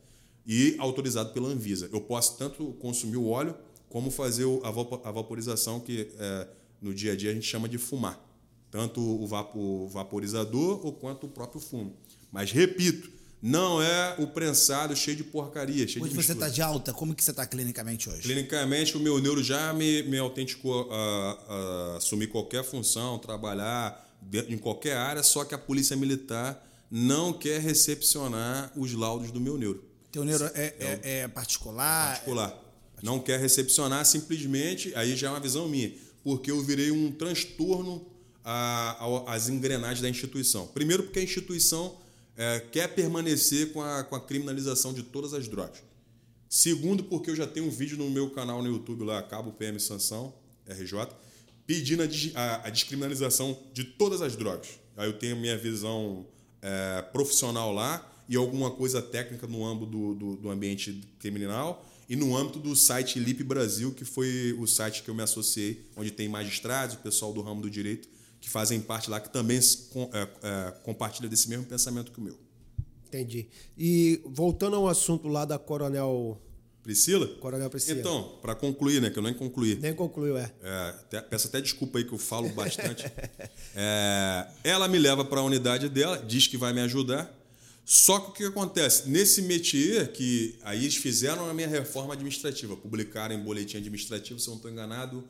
E 0.45 0.75
autorizado 0.79 1.31
pela 1.33 1.47
Anvisa. 1.49 1.87
Eu 1.93 2.01
posso 2.01 2.35
tanto 2.35 2.73
consumir 2.79 3.17
o 3.17 3.27
óleo, 3.27 3.55
como 3.87 4.09
fazer 4.09 4.45
a 4.63 5.11
vaporização, 5.11 5.79
que 5.79 6.09
é, 6.17 6.47
no 6.81 6.93
dia 6.93 7.11
a 7.11 7.15
dia 7.15 7.29
a 7.29 7.33
gente 7.33 7.45
chama 7.45 7.69
de 7.69 7.77
fumar. 7.77 8.19
Tanto 8.71 9.01
o, 9.01 9.27
vapor, 9.27 9.61
o 9.61 9.87
vaporizador 9.89 10.85
ou 10.85 10.93
quanto 10.93 11.27
o 11.27 11.29
próprio 11.29 11.59
fumo. 11.59 11.93
Mas, 12.31 12.51
repito, 12.51 13.11
não 13.41 13.81
é 13.81 14.15
o 14.19 14.27
prensado 14.27 14.95
cheio 14.95 15.17
de 15.17 15.23
porcaria, 15.23 15.87
cheio 15.87 16.05
hoje 16.05 16.15
de 16.15 16.23
você 16.23 16.31
está 16.31 16.47
de 16.47 16.61
alta, 16.61 16.93
como 16.93 17.13
que 17.13 17.23
você 17.23 17.31
está 17.31 17.45
clinicamente 17.45 18.07
hoje? 18.07 18.21
Clinicamente, 18.21 18.95
o 18.95 18.99
meu 18.99 19.19
neuro 19.19 19.43
já 19.43 19.73
me, 19.73 20.03
me 20.03 20.17
autenticou 20.17 20.87
a, 20.91 21.37
a 21.49 21.97
assumir 21.97 22.27
qualquer 22.27 22.63
função, 22.63 23.17
trabalhar 23.17 24.07
em 24.47 24.57
qualquer 24.57 24.95
área, 24.95 25.23
só 25.23 25.43
que 25.43 25.55
a 25.55 25.57
polícia 25.57 25.97
militar 25.97 26.63
não 26.89 27.33
quer 27.33 27.59
recepcionar 27.59 28.71
os 28.75 28.93
laudos 28.93 29.31
do 29.31 29.41
meu 29.41 29.57
neuro. 29.57 29.83
Teu 30.11 30.23
neuro 30.23 30.45
é, 30.53 30.75
é, 30.79 31.19
é 31.21 31.27
particular? 31.27 32.13
Particular. 32.13 32.61
Não 33.01 33.19
quer 33.19 33.39
recepcionar 33.39 34.05
simplesmente, 34.05 34.93
aí 34.95 35.15
já 35.15 35.27
é 35.27 35.29
uma 35.31 35.39
visão 35.39 35.67
minha, 35.67 35.91
porque 36.23 36.51
eu 36.51 36.61
virei 36.61 36.91
um 36.91 37.11
transtorno 37.11 38.05
às 38.43 39.49
engrenagens 39.49 40.01
da 40.01 40.09
instituição. 40.09 40.67
Primeiro, 40.67 41.03
porque 41.03 41.19
a 41.19 41.23
instituição 41.23 41.97
é, 42.35 42.59
quer 42.59 42.87
permanecer 42.87 43.71
com 43.71 43.81
a, 43.81 44.03
com 44.03 44.15
a 44.15 44.19
criminalização 44.19 44.93
de 44.93 45.03
todas 45.03 45.33
as 45.33 45.47
drogas. 45.47 45.83
Segundo, 46.49 47.03
porque 47.03 47.29
eu 47.29 47.35
já 47.35 47.47
tenho 47.47 47.67
um 47.67 47.69
vídeo 47.69 47.97
no 47.97 48.09
meu 48.09 48.29
canal 48.29 48.61
no 48.61 48.69
YouTube 48.69 49.05
lá, 49.05 49.21
Cabo 49.23 49.51
PM 49.53 49.79
Sanção, 49.79 50.33
RJ, 50.67 51.07
pedindo 51.65 52.03
a, 52.03 52.07
a, 52.35 52.67
a 52.67 52.69
descriminalização 52.69 53.57
de 53.73 53.83
todas 53.83 54.21
as 54.21 54.35
drogas. 54.35 54.79
Aí 54.97 55.07
eu 55.07 55.13
tenho 55.13 55.37
minha 55.37 55.57
visão 55.57 56.25
é, 56.61 57.01
profissional 57.13 57.73
lá 57.73 58.07
e 58.27 58.35
alguma 58.35 58.71
coisa 58.71 59.01
técnica 59.01 59.47
no 59.47 59.65
âmbito 59.65 59.85
do, 59.91 60.13
do, 60.13 60.35
do, 60.35 60.49
ambiente 60.49 61.01
criminal 61.19 61.85
e 62.09 62.15
no 62.15 62.35
âmbito 62.35 62.59
do 62.59 62.75
site 62.75 63.19
Lip 63.19 63.43
Brasil, 63.43 63.93
que 63.93 64.03
foi 64.03 64.53
o 64.59 64.67
site 64.67 65.03
que 65.03 65.09
eu 65.09 65.15
me 65.15 65.23
associei, 65.23 65.85
onde 65.95 66.11
tem 66.11 66.27
magistrados, 66.27 66.95
o 66.95 66.99
pessoal 66.99 67.31
do 67.31 67.41
ramo 67.41 67.61
do 67.61 67.69
direito, 67.69 68.09
que 68.41 68.49
fazem 68.49 68.81
parte 68.81 69.09
lá, 69.09 69.19
que 69.19 69.29
também 69.29 69.59
é, 69.59 70.27
é, 70.41 70.71
compartilha 70.83 71.29
desse 71.29 71.47
mesmo 71.47 71.65
pensamento 71.65 72.11
que 72.11 72.19
o 72.19 72.23
meu. 72.23 72.37
Entendi. 73.07 73.47
E 73.77 74.19
voltando 74.25 74.75
ao 74.75 74.87
assunto 74.87 75.27
lá 75.27 75.45
da 75.45 75.59
Coronel 75.59 76.41
Priscila? 76.81 77.27
Coronel 77.39 77.69
Priscila. 77.69 77.99
Então, 77.99 78.39
para 78.41 78.55
concluir, 78.55 79.01
né? 79.01 79.11
Que 79.11 79.19
eu 79.19 79.23
nem 79.23 79.33
concluí. 79.33 79.75
Nem 79.75 79.93
concluiu, 79.93 80.37
é. 80.37 80.51
é 80.63 80.89
até, 80.89 81.21
peço 81.21 81.47
até 81.47 81.61
desculpa 81.61 81.99
aí 81.99 82.03
que 82.03 82.13
eu 82.13 82.17
falo 82.17 82.49
bastante. 82.49 83.05
é, 83.75 84.47
ela 84.63 84.87
me 84.87 84.97
leva 84.97 85.23
para 85.23 85.39
a 85.39 85.43
unidade 85.43 85.87
dela, 85.87 86.17
diz 86.17 86.47
que 86.47 86.57
vai 86.57 86.73
me 86.73 86.81
ajudar. 86.81 87.31
Só 87.85 88.19
que 88.19 88.29
o 88.29 88.33
que 88.33 88.43
acontece? 88.45 89.09
Nesse 89.09 89.41
métier, 89.41 90.11
que 90.13 90.57
aí 90.63 90.83
eles 90.83 90.95
fizeram 90.95 91.49
a 91.49 91.53
minha 91.53 91.67
reforma 91.67 92.13
administrativa, 92.13 92.75
publicaram 92.75 93.35
em 93.35 93.39
boletim 93.39 93.77
administrativo, 93.77 94.39
se 94.39 94.47
eu 94.47 94.51
não 94.51 94.57
estou 94.57 94.71
enganado, 94.71 95.27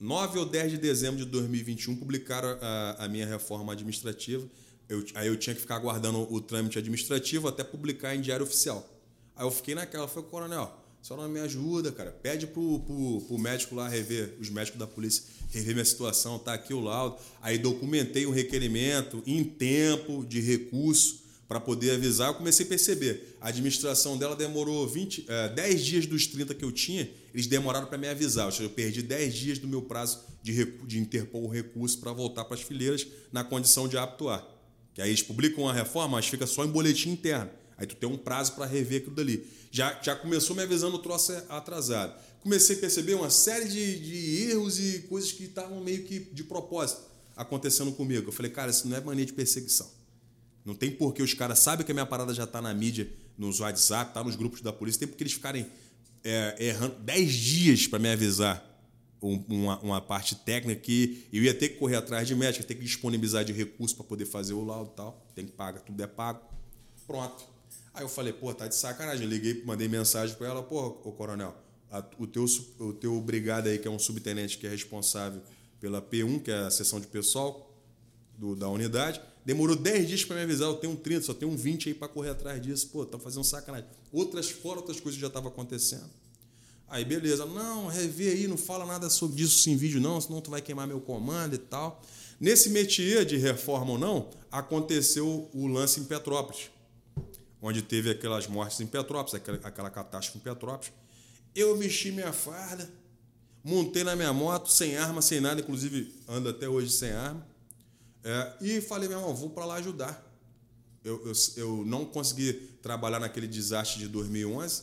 9 0.00 0.38
ou 0.38 0.46
10 0.46 0.72
de 0.72 0.78
dezembro 0.78 1.18
de 1.18 1.26
2021 1.26 1.94
publicaram 1.94 2.56
a, 2.62 3.04
a 3.04 3.08
minha 3.08 3.26
reforma 3.26 3.74
administrativa. 3.74 4.48
Eu, 4.88 5.04
aí 5.14 5.28
eu 5.28 5.36
tinha 5.36 5.54
que 5.54 5.60
ficar 5.60 5.76
aguardando 5.76 6.26
o 6.32 6.40
trâmite 6.40 6.78
administrativo 6.78 7.46
até 7.46 7.62
publicar 7.62 8.16
em 8.16 8.20
diário 8.22 8.44
oficial. 8.44 8.88
Aí 9.36 9.44
eu 9.44 9.50
fiquei 9.50 9.74
naquela, 9.74 10.08
falei, 10.08 10.28
coronel, 10.30 10.74
só 11.02 11.16
não 11.18 11.28
me 11.28 11.38
ajuda, 11.40 11.92
cara. 11.92 12.10
Pede 12.10 12.46
pro, 12.46 12.80
pro, 12.80 13.20
pro, 13.20 13.38
médico 13.38 13.74
lá 13.74 13.88
rever, 13.88 14.36
os 14.40 14.48
médicos 14.48 14.80
da 14.80 14.86
polícia, 14.86 15.22
rever 15.50 15.74
minha 15.74 15.84
situação, 15.84 16.38
tá 16.38 16.54
aqui 16.54 16.72
o 16.72 16.80
laudo. 16.80 17.16
Aí 17.42 17.58
documentei 17.58 18.24
o 18.24 18.30
requerimento 18.30 19.22
em 19.26 19.44
tempo 19.44 20.24
de 20.24 20.40
recurso 20.40 21.20
para 21.50 21.58
poder 21.58 21.90
avisar, 21.90 22.28
eu 22.28 22.34
comecei 22.34 22.64
a 22.64 22.68
perceber. 22.68 23.36
A 23.40 23.48
administração 23.48 24.16
dela 24.16 24.36
demorou 24.36 24.86
20, 24.86 25.24
é, 25.26 25.48
10 25.48 25.84
dias 25.84 26.06
dos 26.06 26.24
30 26.28 26.54
que 26.54 26.64
eu 26.64 26.70
tinha, 26.70 27.10
eles 27.34 27.48
demoraram 27.48 27.88
para 27.88 27.98
me 27.98 28.06
avisar. 28.06 28.46
Ou 28.46 28.52
seja, 28.52 28.62
eu 28.62 28.70
perdi 28.70 29.02
10 29.02 29.34
dias 29.34 29.58
do 29.58 29.66
meu 29.66 29.82
prazo 29.82 30.20
de, 30.44 30.64
de 30.64 31.00
interpor 31.00 31.42
o 31.42 31.48
recurso 31.48 31.98
para 31.98 32.12
voltar 32.12 32.44
para 32.44 32.54
as 32.54 32.62
fileiras 32.62 33.04
na 33.32 33.42
condição 33.42 33.88
de 33.88 33.98
aptuar. 33.98 34.46
Que 34.94 35.02
aí 35.02 35.10
eles 35.10 35.24
publicam 35.24 35.68
a 35.68 35.72
reforma, 35.72 36.18
mas 36.18 36.28
fica 36.28 36.46
só 36.46 36.64
em 36.64 36.68
boletim 36.68 37.10
interno. 37.10 37.50
Aí 37.76 37.84
tu 37.84 37.96
tem 37.96 38.08
um 38.08 38.16
prazo 38.16 38.52
para 38.52 38.64
rever 38.64 39.00
aquilo 39.00 39.16
dali. 39.16 39.44
Já, 39.72 39.98
já 40.00 40.14
começou 40.14 40.54
me 40.54 40.62
avisando 40.62 40.98
o 40.98 41.00
troço 41.00 41.32
atrasado. 41.48 42.14
Comecei 42.44 42.76
a 42.76 42.78
perceber 42.78 43.14
uma 43.14 43.28
série 43.28 43.68
de, 43.68 43.98
de 43.98 44.50
erros 44.52 44.78
e 44.78 45.00
coisas 45.08 45.32
que 45.32 45.46
estavam 45.46 45.80
meio 45.80 46.04
que 46.04 46.20
de 46.20 46.44
propósito 46.44 47.02
acontecendo 47.36 47.90
comigo. 47.90 48.28
Eu 48.28 48.32
falei, 48.32 48.52
cara, 48.52 48.70
isso 48.70 48.86
não 48.86 48.96
é 48.96 49.00
mania 49.00 49.26
de 49.26 49.32
perseguição. 49.32 49.98
Não 50.64 50.74
tem 50.74 50.90
porquê 50.90 51.22
os 51.22 51.34
caras 51.34 51.58
sabem 51.58 51.84
que 51.84 51.92
a 51.92 51.94
minha 51.94 52.06
parada 52.06 52.34
já 52.34 52.44
está 52.44 52.60
na 52.60 52.72
mídia, 52.74 53.10
nos 53.36 53.60
WhatsApp, 53.60 54.12
tá 54.12 54.22
nos 54.22 54.36
grupos 54.36 54.60
da 54.60 54.72
polícia, 54.72 55.00
tem 55.00 55.08
porque 55.08 55.22
eles 55.22 55.32
ficarem 55.32 55.66
é, 56.22 56.56
errando 56.58 56.96
10 56.96 57.32
dias 57.32 57.86
para 57.86 57.98
me 57.98 58.10
avisar 58.10 58.66
uma, 59.20 59.78
uma, 59.80 60.00
parte 60.00 60.34
técnica 60.34 60.80
que 60.80 61.26
eu 61.32 61.42
ia 61.42 61.54
ter 61.54 61.70
que 61.70 61.76
correr 61.76 61.96
atrás 61.96 62.26
de 62.26 62.34
médico, 62.34 62.64
ter 62.64 62.74
que 62.74 62.84
disponibilizar 62.84 63.44
de 63.44 63.52
recursos 63.52 63.94
para 63.94 64.04
poder 64.04 64.24
fazer 64.24 64.54
o 64.54 64.64
laudo 64.64 64.90
e 64.92 64.96
tal. 64.96 65.26
Tem 65.34 65.44
que 65.44 65.52
pagar, 65.52 65.80
tudo 65.80 66.02
é 66.02 66.06
pago. 66.06 66.40
Pronto. 67.06 67.44
Aí 67.92 68.02
eu 68.02 68.08
falei, 68.08 68.32
pô, 68.32 68.54
tá 68.54 68.66
de 68.66 68.74
sacanagem. 68.74 69.24
Eu 69.24 69.30
liguei, 69.30 69.62
mandei 69.64 69.88
mensagem 69.88 70.34
para 70.36 70.48
ela, 70.48 70.62
pô, 70.62 70.86
ô 71.04 71.12
coronel, 71.12 71.54
a, 71.90 72.02
o, 72.18 72.26
teu, 72.26 72.44
o 72.78 72.92
teu 72.94 73.20
brigado 73.20 73.68
aí, 73.68 73.78
que 73.78 73.86
é 73.86 73.90
um 73.90 73.98
subtenente 73.98 74.56
que 74.56 74.66
é 74.66 74.70
responsável 74.70 75.42
pela 75.80 76.00
P1, 76.00 76.42
que 76.42 76.50
é 76.50 76.58
a 76.58 76.70
seção 76.70 77.00
de 77.00 77.06
pessoal 77.06 77.74
do, 78.38 78.54
da 78.54 78.68
unidade, 78.68 79.20
Demorou 79.44 79.74
10 79.74 80.08
dias 80.08 80.24
para 80.24 80.36
me 80.36 80.42
avisar, 80.42 80.68
eu 80.68 80.76
tenho 80.76 80.92
um 80.92 80.96
30, 80.96 81.22
só 81.22 81.34
tenho 81.34 81.50
um 81.50 81.56
20 81.56 81.88
aí 81.88 81.94
para 81.94 82.08
correr 82.08 82.30
atrás 82.30 82.60
disso. 82.60 82.88
Pô, 82.88 83.06
tá 83.06 83.18
fazendo 83.18 83.44
sacanagem. 83.44 83.86
Outras 84.12 84.50
fora, 84.50 84.78
outras 84.78 85.00
coisas 85.00 85.20
já 85.20 85.28
estavam 85.28 85.50
acontecendo. 85.50 86.10
Aí, 86.88 87.04
beleza. 87.04 87.46
Não, 87.46 87.86
revê 87.86 88.30
aí, 88.30 88.48
não 88.48 88.56
fala 88.56 88.84
nada 88.84 89.08
sobre 89.08 89.36
disso 89.36 89.70
em 89.70 89.76
vídeo 89.76 90.00
não, 90.00 90.20
senão 90.20 90.40
tu 90.40 90.50
vai 90.50 90.60
queimar 90.60 90.86
meu 90.86 91.00
comando 91.00 91.54
e 91.54 91.58
tal. 91.58 92.02
Nesse 92.40 92.70
métier 92.70 93.24
de 93.24 93.36
reforma 93.36 93.92
ou 93.92 93.98
não, 93.98 94.30
aconteceu 94.50 95.48
o 95.54 95.66
lance 95.66 96.00
em 96.00 96.04
Petrópolis, 96.04 96.70
onde 97.60 97.82
teve 97.82 98.10
aquelas 98.10 98.46
mortes 98.46 98.80
em 98.80 98.86
Petrópolis, 98.86 99.34
aquela, 99.34 99.58
aquela 99.62 99.90
catástrofe 99.90 100.38
em 100.38 100.40
Petrópolis. 100.40 100.92
Eu 101.54 101.76
vesti 101.76 102.10
minha 102.10 102.32
farda, 102.32 102.90
montei 103.62 104.02
na 104.04 104.16
minha 104.16 104.32
moto, 104.32 104.72
sem 104.72 104.96
arma, 104.96 105.20
sem 105.20 105.40
nada, 105.40 105.60
inclusive 105.60 106.14
ando 106.26 106.48
até 106.48 106.68
hoje 106.68 106.90
sem 106.90 107.10
arma. 107.10 107.46
É, 108.22 108.52
e 108.60 108.80
falei, 108.80 109.08
meu 109.08 109.18
irmão, 109.18 109.34
vou 109.34 109.50
para 109.50 109.64
lá 109.64 109.74
ajudar. 109.76 110.26
Eu, 111.02 111.26
eu, 111.26 111.32
eu 111.56 111.84
não 111.86 112.04
consegui 112.04 112.52
trabalhar 112.82 113.18
naquele 113.18 113.46
desastre 113.46 113.98
de 114.00 114.08
2011. 114.08 114.82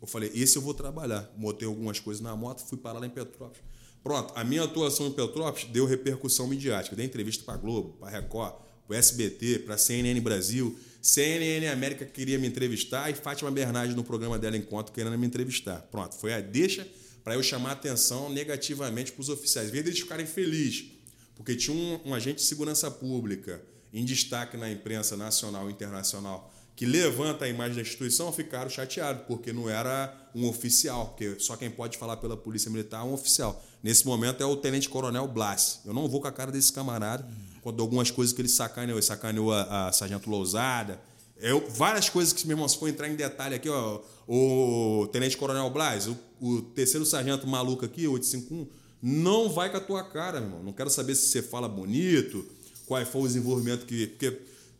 Eu 0.00 0.06
falei, 0.06 0.30
esse 0.34 0.56
eu 0.56 0.62
vou 0.62 0.74
trabalhar. 0.74 1.32
Botei 1.36 1.66
algumas 1.66 1.98
coisas 1.98 2.22
na 2.22 2.34
moto, 2.36 2.62
fui 2.66 2.76
parar 2.76 2.98
lá 2.98 3.06
em 3.06 3.10
Petrópolis. 3.10 3.62
Pronto, 4.02 4.32
a 4.36 4.42
minha 4.42 4.64
atuação 4.64 5.06
em 5.06 5.12
Petrópolis 5.12 5.68
deu 5.70 5.86
repercussão 5.86 6.46
midiática. 6.46 6.96
Dei 6.96 7.06
entrevista 7.06 7.44
para 7.44 7.56
Globo, 7.56 7.96
para 8.00 8.10
Record, 8.10 8.54
para 8.86 8.96
SBT, 8.96 9.60
para 9.60 9.78
CNN 9.78 10.20
Brasil. 10.20 10.76
CNN 11.00 11.68
América 11.68 12.04
queria 12.04 12.38
me 12.38 12.46
entrevistar 12.46 13.10
e 13.10 13.14
Fátima 13.14 13.50
Bernardes 13.50 13.94
no 13.94 14.04
programa 14.04 14.38
dela 14.38 14.56
Encontro 14.56 14.92
querendo 14.92 15.16
me 15.18 15.26
entrevistar. 15.26 15.82
Pronto, 15.90 16.16
foi 16.16 16.34
a 16.34 16.40
deixa 16.40 16.86
para 17.24 17.34
eu 17.34 17.42
chamar 17.42 17.72
atenção 17.72 18.28
negativamente 18.28 19.12
para 19.12 19.20
os 19.20 19.28
oficiais. 19.28 19.68
Em 19.68 19.72
vez 19.72 19.84
deles 19.84 20.00
ficarem 20.00 20.26
felizes 20.26 21.01
porque 21.34 21.56
tinha 21.56 21.76
um, 21.76 22.10
um 22.10 22.14
agente 22.14 22.36
de 22.36 22.42
segurança 22.42 22.90
pública 22.90 23.62
em 23.92 24.04
destaque 24.04 24.56
na 24.56 24.70
imprensa 24.70 25.16
nacional 25.16 25.68
e 25.68 25.72
internacional 25.72 26.52
que 26.74 26.86
levanta 26.86 27.44
a 27.44 27.48
imagem 27.48 27.76
da 27.76 27.82
instituição, 27.82 28.32
ficaram 28.32 28.70
chateados, 28.70 29.24
porque 29.26 29.52
não 29.52 29.68
era 29.68 30.12
um 30.34 30.48
oficial, 30.48 31.08
porque 31.08 31.38
só 31.38 31.56
quem 31.56 31.70
pode 31.70 31.98
falar 31.98 32.16
pela 32.16 32.36
Polícia 32.36 32.70
Militar 32.70 33.02
é 33.02 33.04
um 33.04 33.12
oficial. 33.12 33.62
Nesse 33.82 34.06
momento 34.06 34.42
é 34.42 34.46
o 34.46 34.56
Tenente 34.56 34.88
Coronel 34.88 35.28
Blas. 35.28 35.80
Eu 35.84 35.92
não 35.92 36.08
vou 36.08 36.20
com 36.20 36.28
a 36.28 36.32
cara 36.32 36.50
desse 36.50 36.72
camarada, 36.72 37.28
quando 37.60 37.82
algumas 37.82 38.10
coisas 38.10 38.34
que 38.34 38.40
ele 38.40 38.48
sacaneou. 38.48 38.96
Ele 38.96 39.04
sacaneou 39.04 39.52
a, 39.52 39.88
a 39.88 39.92
Sargento 39.92 40.30
Lousada, 40.30 40.98
eu, 41.42 41.68
várias 41.68 42.08
coisas 42.08 42.32
que, 42.32 42.46
meu 42.46 42.54
irmão, 42.54 42.68
se 42.68 42.78
for 42.78 42.88
entrar 42.88 43.08
em 43.08 43.16
detalhe 43.16 43.56
aqui, 43.56 43.68
ó, 43.68 44.00
o 44.28 45.08
Tenente 45.08 45.36
Coronel 45.36 45.68
Blas, 45.70 46.06
o, 46.06 46.16
o 46.40 46.62
terceiro 46.62 47.04
sargento 47.04 47.48
maluco 47.48 47.84
aqui, 47.84 48.06
851, 48.06 48.68
não 49.02 49.50
vai 49.50 49.68
com 49.68 49.78
a 49.78 49.80
tua 49.80 50.04
cara, 50.04 50.40
meu 50.40 50.48
irmão. 50.48 50.62
Não 50.62 50.72
quero 50.72 50.88
saber 50.88 51.16
se 51.16 51.26
você 51.26 51.42
fala 51.42 51.68
bonito, 51.68 52.46
qual 52.86 53.04
foi 53.04 53.22
o 53.22 53.26
desenvolvimento 53.26 53.84
que. 53.84 54.06
Porque, 54.06 54.38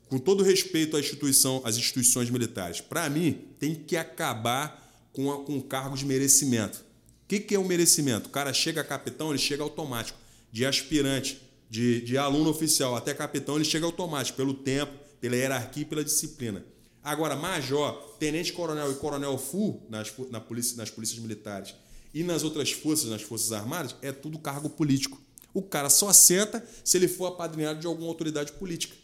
com 0.09 0.19
todo 0.19 0.45
respeito 0.45 0.97
à 0.97 1.01
instituição, 1.01 1.61
às 1.65 1.77
instituições 1.77 2.31
militares, 2.31 2.81
para 2.81 3.11
mim, 3.11 3.49
tem 3.59 3.75
que 3.75 3.97
acabar 3.97 5.09
com, 5.13 5.33
a, 5.33 5.43
com 5.45 5.61
cargos 5.61 6.01
de 6.01 6.07
merecimento. 6.07 6.79
O 7.25 7.29
que, 7.29 7.41
que 7.41 7.55
é 7.55 7.59
o 7.59 7.65
merecimento? 7.65 8.29
O 8.29 8.31
cara 8.31 8.53
chega 8.53 8.83
a 8.83 8.85
capitão, 8.85 9.31
ele 9.31 9.39
chega 9.39 9.63
automático. 9.65 10.19
De 10.53 10.67
aspirante, 10.67 11.41
de, 11.69 12.03
de 12.03 12.19
aluno 12.19 12.51
oficial 12.51 12.95
até 12.95 13.15
capitão, 13.15 13.57
ele 13.57 13.65
chega 13.65 13.87
automático, 13.87 14.37
pelo 14.37 14.53
tempo, 14.53 14.93
pela 15.19 15.35
hierarquia 15.35 15.83
e 15.83 15.87
pela 15.87 16.05
disciplina. 16.05 16.63
Agora, 17.03 17.35
major, 17.35 17.95
tenente 18.21 18.53
coronel 18.53 18.93
e 18.93 18.97
coronel 18.97 19.39
full 19.39 19.85
nas, 19.89 20.13
na 20.31 20.41
polícia, 20.41 20.77
nas 20.77 20.91
polícias 20.91 21.19
militares 21.19 21.75
e 22.15 22.23
nas 22.23 22.43
outras 22.43 22.73
forças, 22.73 23.09
nas 23.09 23.23
forças 23.23 23.53
armadas, 23.53 23.95
é 24.03 24.13
tudo 24.13 24.39
cargo 24.39 24.69
político. 24.69 25.21
O 25.55 25.63
cara 25.63 25.91
só 25.91 26.09
assenta 26.09 26.67
se 26.85 26.97
ele 26.97 27.09
for 27.09 27.27
apadrinhado 27.27 27.81
de 27.81 27.87
alguma 27.87 28.09
autoridade 28.09 28.53
política. 28.53 28.95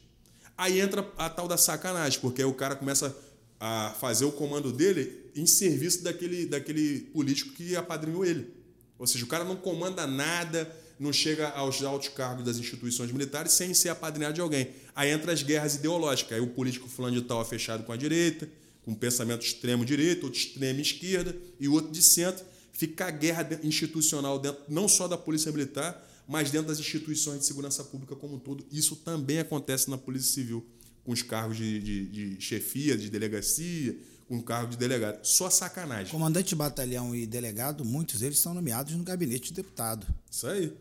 Aí 0.57 0.81
entra 0.81 1.11
a 1.17 1.31
tal 1.31 1.47
da 1.47 1.57
sacanagem, 1.57 2.21
porque 2.21 2.43
aí 2.43 2.49
o 2.49 2.55
cara 2.55 2.75
começa 2.75 3.17
a 3.61 3.95
fazer 4.01 4.25
o 4.25 4.33
comando 4.33 4.73
dele 4.73 5.31
em 5.35 5.47
serviço 5.47 6.03
daquele, 6.03 6.47
daquele 6.47 7.01
político 7.13 7.53
que 7.53 7.77
apadrinhou 7.77 8.25
ele. 8.25 8.53
Ou 8.99 9.07
seja, 9.07 9.25
o 9.25 9.29
cara 9.29 9.45
não 9.45 9.57
comanda 9.57 10.07
nada, 10.07 10.75
não 10.99 11.13
chega 11.13 11.49
aos 11.51 11.83
altos 11.83 12.09
cargos 12.09 12.45
das 12.45 12.57
instituições 12.57 13.13
militares 13.13 13.53
sem 13.53 13.73
ser 13.73 13.91
apadrinhado 13.91 14.35
de 14.35 14.41
alguém. 14.41 14.71
Aí 14.95 15.11
entra 15.11 15.33
as 15.33 15.43
guerras 15.43 15.77
ideológicas. 15.77 16.33
Aí 16.33 16.41
o 16.41 16.49
político 16.49 16.89
fulano 16.89 17.15
de 17.15 17.23
tal 17.23 17.41
é 17.41 17.45
fechado 17.45 17.85
com 17.85 17.93
a 17.93 17.97
direita, 17.97 18.49
com 18.85 18.95
pensamento 18.95 19.45
extremo 19.45 19.85
direita, 19.85 20.27
outro 20.27 20.41
extremo 20.41 20.81
esquerda 20.81 21.37
e 21.61 21.69
outro 21.69 21.93
de 21.93 22.03
centro. 22.03 22.45
Fica 22.79 23.07
a 23.07 23.11
guerra 23.11 23.59
institucional 23.65 24.39
dentro 24.39 24.63
não 24.69 24.87
só 24.87 25.09
da 25.09 25.19
polícia 25.19 25.51
militar, 25.51 26.01
mas 26.29 26.53
dentro 26.53 26.69
das 26.69 26.79
instituições 26.79 27.41
de 27.41 27.45
segurança 27.45 27.83
pública 27.83 28.15
como 28.15 28.37
um 28.37 28.39
todo. 28.39 28.65
Isso 28.71 28.95
também 28.95 29.41
acontece 29.41 29.91
na 29.91 29.99
Polícia 29.99 30.33
Civil, 30.33 30.65
com 31.03 31.11
os 31.11 31.21
cargos 31.21 31.57
de, 31.57 31.81
de, 31.81 32.07
de 32.07 32.41
chefia, 32.41 32.97
de 32.97 33.11
delegacia, 33.11 33.99
com 34.29 34.41
cargo 34.41 34.71
de 34.71 34.77
delegado. 34.77 35.25
Só 35.25 35.51
sacanagem. 35.51 36.13
Comandante 36.13 36.51
de 36.51 36.55
batalhão 36.55 37.17
e 37.17 37.27
delegado, 37.27 37.85
muitos 37.85 38.21
deles 38.21 38.39
são 38.39 38.55
nomeados 38.55 38.95
no 38.95 39.03
gabinete 39.03 39.49
de 39.49 39.55
deputado. 39.55 40.07
Isso 40.31 40.47
aí. 40.47 40.73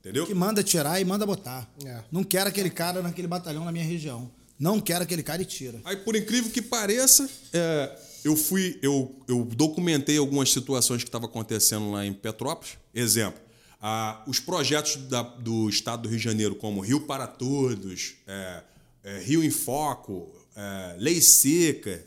Entendeu? 0.00 0.26
Que 0.26 0.34
manda 0.34 0.60
tirar 0.64 1.00
e 1.00 1.04
manda 1.04 1.24
botar. 1.24 1.72
É. 1.84 2.02
Não 2.10 2.24
quero 2.24 2.48
aquele 2.48 2.70
cara 2.70 3.00
naquele 3.00 3.28
batalhão 3.28 3.64
na 3.64 3.70
minha 3.70 3.84
região. 3.84 4.28
Não 4.58 4.80
quero 4.80 5.04
aquele 5.04 5.22
cara 5.22 5.40
e 5.40 5.44
tira. 5.44 5.80
Aí, 5.84 5.98
por 5.98 6.16
incrível 6.16 6.50
que 6.50 6.60
pareça, 6.60 7.30
é, 7.52 7.96
eu 8.24 8.36
fui, 8.36 8.78
eu, 8.82 9.14
eu 9.26 9.44
documentei 9.44 10.18
algumas 10.18 10.52
situações 10.52 11.02
que 11.02 11.08
estavam 11.08 11.28
acontecendo 11.28 11.90
lá 11.90 12.04
em 12.04 12.12
Petrópolis. 12.12 12.76
Exemplo, 12.94 13.40
ah, 13.80 14.22
os 14.26 14.40
projetos 14.40 14.96
da, 14.96 15.22
do 15.22 15.68
Estado 15.68 16.02
do 16.02 16.08
Rio 16.08 16.18
de 16.18 16.24
Janeiro, 16.24 16.54
como 16.54 16.80
Rio 16.80 17.02
para 17.02 17.26
Todos, 17.26 18.16
é, 18.26 18.62
é, 19.04 19.18
Rio 19.20 19.42
em 19.44 19.50
Foco, 19.50 20.28
é, 20.56 20.96
Lei 20.98 21.20
Seca, 21.20 22.04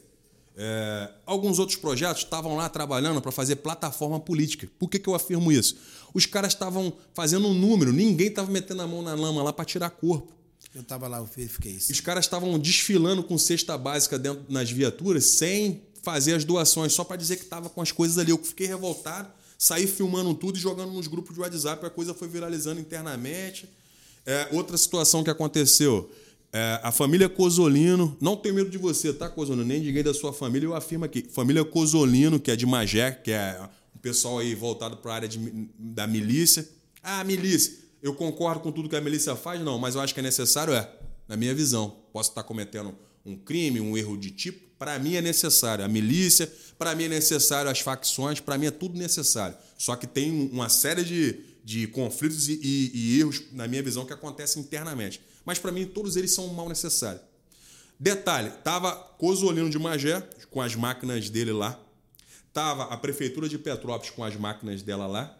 é, 0.57 1.09
alguns 1.25 1.59
outros 1.59 1.77
projetos 1.77 2.23
estavam 2.23 2.55
lá 2.57 2.67
trabalhando 2.67 3.21
para 3.21 3.31
fazer 3.31 3.55
plataforma 3.57 4.19
política. 4.19 4.69
Por 4.77 4.89
que, 4.89 4.99
que 4.99 5.07
eu 5.07 5.15
afirmo 5.15 5.51
isso? 5.51 5.77
Os 6.13 6.25
caras 6.25 6.53
estavam 6.53 6.91
fazendo 7.13 7.47
um 7.47 7.53
número, 7.53 7.93
ninguém 7.93 8.27
estava 8.27 8.51
metendo 8.51 8.81
a 8.81 8.87
mão 8.87 9.01
na 9.01 9.13
lama 9.13 9.41
lá 9.41 9.53
para 9.53 9.63
tirar 9.63 9.89
corpo. 9.89 10.33
Eu 10.75 10.81
estava 10.81 11.07
lá, 11.07 11.17
eu 11.17 11.25
verifiquei 11.25 11.73
isso. 11.73 11.91
Os 11.91 11.99
caras 11.99 12.25
estavam 12.25 12.57
desfilando 12.59 13.23
com 13.23 13.37
cesta 13.37 13.77
básica 13.77 14.19
dentro 14.19 14.45
nas 14.49 14.69
viaturas 14.69 15.25
sem 15.25 15.81
fazer 16.01 16.33
as 16.33 16.43
doações, 16.43 16.93
só 16.93 17.03
para 17.03 17.15
dizer 17.17 17.37
que 17.37 17.43
estava 17.43 17.69
com 17.69 17.81
as 17.81 17.91
coisas 17.91 18.17
ali. 18.17 18.31
Eu 18.31 18.37
fiquei 18.37 18.67
revoltado 18.67 19.31
saí 19.61 19.85
filmando 19.85 20.33
tudo 20.33 20.57
e 20.57 20.59
jogando 20.59 20.91
nos 20.91 21.05
grupos 21.05 21.35
de 21.35 21.39
WhatsApp, 21.39 21.85
a 21.85 21.89
coisa 21.91 22.15
foi 22.15 22.27
viralizando 22.27 22.81
internamente. 22.81 23.69
É, 24.25 24.47
outra 24.51 24.75
situação 24.75 25.23
que 25.23 25.29
aconteceu. 25.29 26.11
É, 26.51 26.79
a 26.81 26.91
família 26.91 27.29
Cosolino, 27.29 28.17
não 28.19 28.35
tenho 28.35 28.55
medo 28.55 28.71
de 28.71 28.79
você, 28.79 29.13
tá, 29.13 29.29
Cosolino? 29.29 29.63
Nem 29.63 29.79
ninguém 29.79 30.01
da 30.01 30.15
sua 30.15 30.33
família, 30.33 30.65
eu 30.65 30.73
afirmo 30.73 31.05
aqui. 31.05 31.27
Família 31.29 31.63
Cosolino, 31.63 32.39
que 32.39 32.49
é 32.49 32.55
de 32.55 32.65
Magé, 32.65 33.11
que 33.11 33.29
é 33.29 33.61
um 33.95 33.99
pessoal 33.99 34.39
aí 34.39 34.55
voltado 34.55 34.97
para 34.97 35.11
a 35.11 35.15
área 35.15 35.27
de, 35.27 35.69
da 35.77 36.07
milícia. 36.07 36.67
Ah, 37.03 37.23
milícia, 37.23 37.71
eu 38.01 38.15
concordo 38.15 38.61
com 38.61 38.71
tudo 38.71 38.89
que 38.89 38.95
a 38.95 39.01
milícia 39.01 39.35
faz? 39.35 39.61
Não, 39.61 39.77
mas 39.77 39.93
eu 39.93 40.01
acho 40.01 40.11
que 40.11 40.19
é 40.19 40.23
necessário, 40.23 40.73
é, 40.73 40.91
na 41.27 41.37
minha 41.37 41.53
visão. 41.53 41.97
Posso 42.11 42.29
estar 42.29 42.41
cometendo 42.41 42.95
um 43.23 43.37
crime, 43.37 43.79
um 43.79 43.95
erro 43.95 44.17
de 44.17 44.31
tipo, 44.31 44.70
para 44.81 44.97
mim 44.97 45.13
é 45.13 45.21
necessário. 45.21 45.85
A 45.85 45.87
milícia, 45.87 46.51
para 46.75 46.95
mim 46.95 47.03
é 47.03 47.07
necessário 47.07 47.69
as 47.69 47.81
facções, 47.81 48.39
para 48.39 48.57
mim 48.57 48.65
é 48.65 48.71
tudo 48.71 48.97
necessário. 48.97 49.55
Só 49.77 49.95
que 49.95 50.07
tem 50.07 50.49
uma 50.51 50.69
série 50.69 51.03
de, 51.03 51.39
de 51.63 51.85
conflitos 51.85 52.49
e, 52.49 52.59
e, 52.63 52.91
e 52.91 53.19
erros, 53.19 53.43
na 53.51 53.67
minha 53.67 53.83
visão, 53.83 54.07
que 54.07 54.13
acontecem 54.13 54.59
internamente. 54.59 55.21
Mas 55.45 55.59
para 55.59 55.71
mim 55.71 55.85
todos 55.85 56.15
eles 56.15 56.33
são 56.33 56.47
mal 56.47 56.67
necessário. 56.67 57.21
Detalhe, 57.99 58.49
tava 58.63 58.95
Cosolino 59.19 59.69
de 59.69 59.77
Magé 59.77 60.27
com 60.49 60.59
as 60.59 60.73
máquinas 60.73 61.29
dele 61.29 61.51
lá, 61.51 61.79
tava 62.51 62.85
a 62.85 62.97
prefeitura 62.97 63.47
de 63.47 63.59
Petrópolis 63.59 64.09
com 64.09 64.23
as 64.23 64.35
máquinas 64.35 64.81
dela 64.81 65.05
lá 65.05 65.37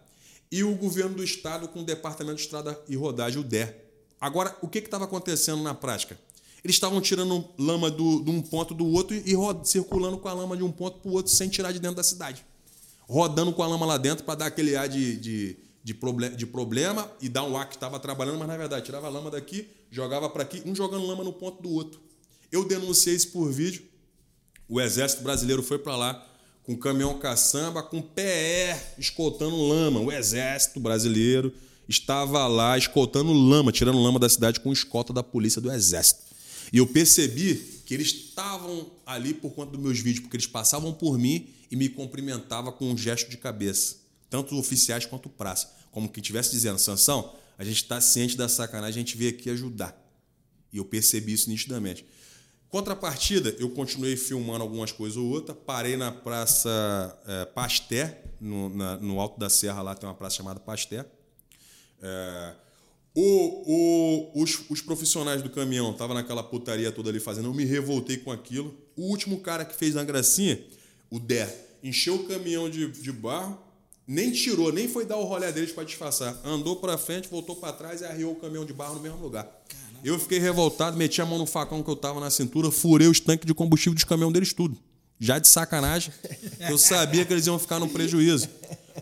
e 0.51 0.63
o 0.63 0.75
governo 0.75 1.15
do 1.15 1.23
estado 1.23 1.67
com 1.67 1.80
o 1.80 1.84
departamento 1.84 2.36
de 2.36 2.43
estrada 2.43 2.80
e 2.88 2.95
rodagem, 2.95 3.39
o 3.39 3.43
DER. 3.43 3.75
Agora, 4.19 4.56
o 4.62 4.67
que 4.67 4.77
estava 4.77 5.06
acontecendo 5.06 5.63
na 5.63 5.73
prática? 5.73 6.15
Eles 6.63 6.76
estavam 6.76 7.02
tirando 7.02 7.45
lama 7.58 7.89
do, 7.89 8.24
de 8.24 8.30
um 8.30 8.41
ponto 8.41 8.74
do 8.74 8.86
outro 8.88 9.15
e 9.15 9.34
roda, 9.34 9.65
circulando 9.65 10.17
com 10.17 10.28
a 10.28 10.34
lama 10.34 10.56
de 10.56 10.63
um 10.63 10.71
ponto 10.71 11.00
para 11.00 11.10
o 11.10 11.13
outro 11.13 11.32
sem 11.32 11.50
tirar 11.50 11.71
de 11.71 11.80
dentro 11.80 11.97
da 11.97 12.04
cidade. 12.04 12.45
Rodando 13.08 13.52
com 13.52 13.63
a 13.63 13.67
lama 13.67 13.86
lá 13.86 13.97
dentro 13.97 14.24
para 14.24 14.36
dar 14.36 14.45
aquele 14.45 14.76
ar 14.76 14.88
de, 14.88 15.17
de, 15.17 15.58
de, 15.84 15.93
problem, 15.93 16.36
de 16.36 16.45
problema 16.45 17.12
e 17.19 17.28
dar 17.28 17.43
um 17.43 17.58
ar 17.58 17.67
que 17.67 17.76
estava 17.76 18.00
trabalhando, 18.00 18.38
mas 18.38 18.47
na 18.47 18.58
verdade 18.58 18.86
tirava 18.86 19.08
a 19.08 19.10
lama 19.10 19.32
daqui, 19.32 19.67
jogava 19.89 20.30
para 20.30 20.43
aqui, 20.43 20.62
um 20.65 20.76
jogando 20.76 21.06
lama 21.06 21.24
no 21.24 21.34
ponto 21.34 21.62
do 21.63 21.69
outro. 21.69 22.00
Eu 22.52 22.67
denunciei 22.67 23.15
isso 23.15 23.30
por 23.30 23.52
vídeo. 23.52 23.84
O 24.69 24.80
Exército 24.80 25.24
Brasileiro 25.24 25.63
foi 25.63 25.80
para 25.80 25.95
lá 25.95 26.28
com 26.63 26.78
caminhão 26.78 27.17
caçamba, 27.17 27.82
com 27.82 28.02
PE 28.02 28.76
escoltando 28.97 29.56
lama. 29.56 30.00
O 30.00 30.12
Exército 30.12 30.80
Brasileiro 30.80 31.52
estava 31.89 32.47
lá 32.47 32.78
escoltando 32.78 33.34
lama, 33.34 33.71
tirando 33.71 34.02
lama 34.02 34.19
da 34.19 34.30
cidade 34.30 34.60
com 34.60 34.71
escolta 34.71 35.12
da 35.12 35.24
polícia 35.24 35.60
do 35.60 35.71
Exército. 35.71 36.31
E 36.72 36.78
eu 36.78 36.88
percebi 36.88 37.56
que 37.86 37.94
eles 37.94 38.08
estavam 38.08 38.90
ali 39.06 39.34
por 39.34 39.52
conta 39.52 39.72
dos 39.72 39.82
meus 39.82 40.00
vídeos, 40.00 40.22
porque 40.22 40.38
eles 40.38 40.48
passavam 40.48 40.94
por 40.94 41.18
mim 41.18 41.50
e 41.70 41.76
me 41.76 41.90
cumprimentavam 41.90 42.72
com 42.72 42.92
um 42.92 42.98
gesto 42.98 43.30
de 43.30 43.38
cabeça, 43.38 43.98
tanto 44.30 44.58
oficiais 44.58 45.06
quanto 45.06 45.30
praça. 45.30 45.74
Como 45.92 46.08
que 46.08 46.22
estivesse 46.22 46.52
dizendo, 46.52 46.80
Sansão, 46.80 47.36
a 47.58 47.64
gente 47.64 47.84
está 47.84 48.00
ciente 48.00 48.38
da 48.38 48.48
sacanagem, 48.48 49.02
a 49.02 49.06
gente 49.06 49.18
veio 49.18 49.32
aqui 49.32 49.50
ajudar. 49.50 49.98
E 50.72 50.78
eu 50.78 50.86
percebi 50.86 51.34
isso 51.34 51.50
nitidamente. 51.50 52.06
Contrapartida, 52.70 53.54
eu 53.60 53.70
continuei 53.72 54.16
filmando 54.16 54.64
algumas 54.64 54.94
coisas 54.94 55.18
ou 55.18 55.28
outra, 55.28 55.54
parei 55.54 55.98
na 55.98 56.10
Praça 56.10 57.20
é, 57.28 57.46
Pasté, 57.46 58.24
no, 58.40 58.70
na, 58.70 58.96
no 58.96 59.20
alto 59.20 59.38
da 59.38 59.50
serra 59.50 59.82
lá 59.82 59.94
tem 59.94 60.08
uma 60.08 60.16
praça 60.16 60.38
chamada 60.38 60.58
Pasté. 60.62 61.06
É, 62.02 62.56
o, 63.13 64.32
o, 64.34 64.41
os, 64.41 64.69
os, 64.69 64.82
profissionais 64.82 65.41
do 65.41 65.50
caminhão 65.50 65.91
estavam 65.91 66.15
naquela 66.15 66.41
putaria 66.41 66.91
toda 66.91 67.10
ali 67.10 67.19
fazendo, 67.19 67.50
eu 67.50 67.54
me 67.54 67.65
revoltei 67.65 68.17
com 68.17 68.32
aquilo. 68.32 68.74
O 68.95 69.10
último 69.10 69.39
cara 69.39 69.65
que 69.65 69.76
fez 69.76 69.95
na 69.95 70.04
gracinha, 70.04 70.60
o 71.10 71.19
Der, 71.19 71.54
encheu 71.84 72.15
o 72.15 72.28
caminhão 72.28 72.69
de, 72.69 72.89
de 72.89 73.12
barro, 73.12 73.60
nem 74.08 74.32
tirou, 74.32 74.71
nem 74.71 74.88
foi 74.88 75.06
dar 75.06 75.17
o 75.17 75.26
rolé 75.26 75.52
deles 75.52 75.71
para 75.71 75.84
disfarçar. 75.84 76.39
Andou 76.45 76.78
para 76.78 76.97
frente, 76.97 77.28
voltou 77.28 77.56
para 77.56 77.74
trás 77.74 78.02
e 78.02 78.06
arriou 78.06 78.32
o 78.32 78.36
caminhão 78.36 78.65
de 78.65 78.74
barro 78.74 78.95
no 78.95 79.02
mesmo 79.02 79.17
lugar. 79.21 79.43
Caramba. 79.43 80.00
Eu 80.04 80.17
fiquei 80.17 80.39
revoltado, 80.39 80.97
meti 80.97 81.21
a 81.21 81.26
mão 81.26 81.38
no 81.38 81.45
facão 81.45 81.84
que 81.84 81.89
eu 81.89 81.95
tava 81.97 82.19
na 82.19 82.30
cintura, 82.30 82.71
furei 82.71 83.08
os 83.08 83.19
tanques 83.19 83.45
de 83.45 83.54
combustível 83.54 83.93
dos 83.93 84.06
caminhões 84.06 84.34
deles 84.34 84.54
tudo. 84.54 84.78
Já 85.24 85.38
de 85.38 85.48
sacanagem, 85.48 86.12
eu 86.68 86.80
sabia 86.80 87.24
que 87.24 87.32
eles 87.32 87.46
iam 87.46 87.60
ficar 87.60 87.78
no 87.78 87.88
prejuízo. 87.88 88.50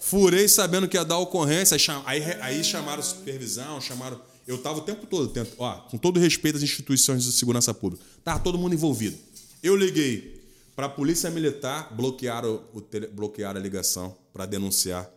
Furei 0.02 0.50
sabendo 0.50 0.86
que 0.86 0.98
ia 0.98 1.06
dar 1.06 1.18
ocorrência. 1.18 1.78
Aí, 2.06 2.22
aí 2.42 2.62
chamaram 2.62 3.02
supervisão, 3.02 3.80
chamaram. 3.80 4.20
Eu 4.46 4.58
estava 4.58 4.80
o 4.80 4.82
tempo 4.82 5.08
todo, 5.08 5.30
tento, 5.30 5.54
ó, 5.58 5.76
com 5.76 5.98
todo 5.98 6.20
respeito 6.20 6.58
às 6.58 6.64
instituições 6.64 7.24
de 7.24 7.32
segurança 7.32 7.74
pública. 7.74 8.04
Estava 8.18 8.38
todo 8.40 8.58
mundo 8.58 8.74
envolvido. 8.74 9.18
Eu 9.64 9.78
liguei 9.78 10.44
para 10.76 10.88
a 10.88 10.90
Polícia 10.90 11.30
Militar, 11.30 11.96
bloquearam, 11.96 12.64
o 12.74 12.82
tele, 12.82 13.08
bloquearam 13.08 13.58
a 13.58 13.64
ligação 13.64 14.14
para 14.34 14.46
denunciar. 14.46 15.10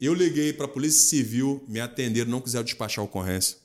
Eu 0.00 0.14
liguei 0.14 0.54
para 0.54 0.64
a 0.64 0.68
Polícia 0.68 1.06
Civil, 1.06 1.62
me 1.68 1.80
atenderam, 1.80 2.30
não 2.30 2.40
quiseram 2.40 2.64
despachar 2.64 3.02
a 3.02 3.04
ocorrência. 3.04 3.58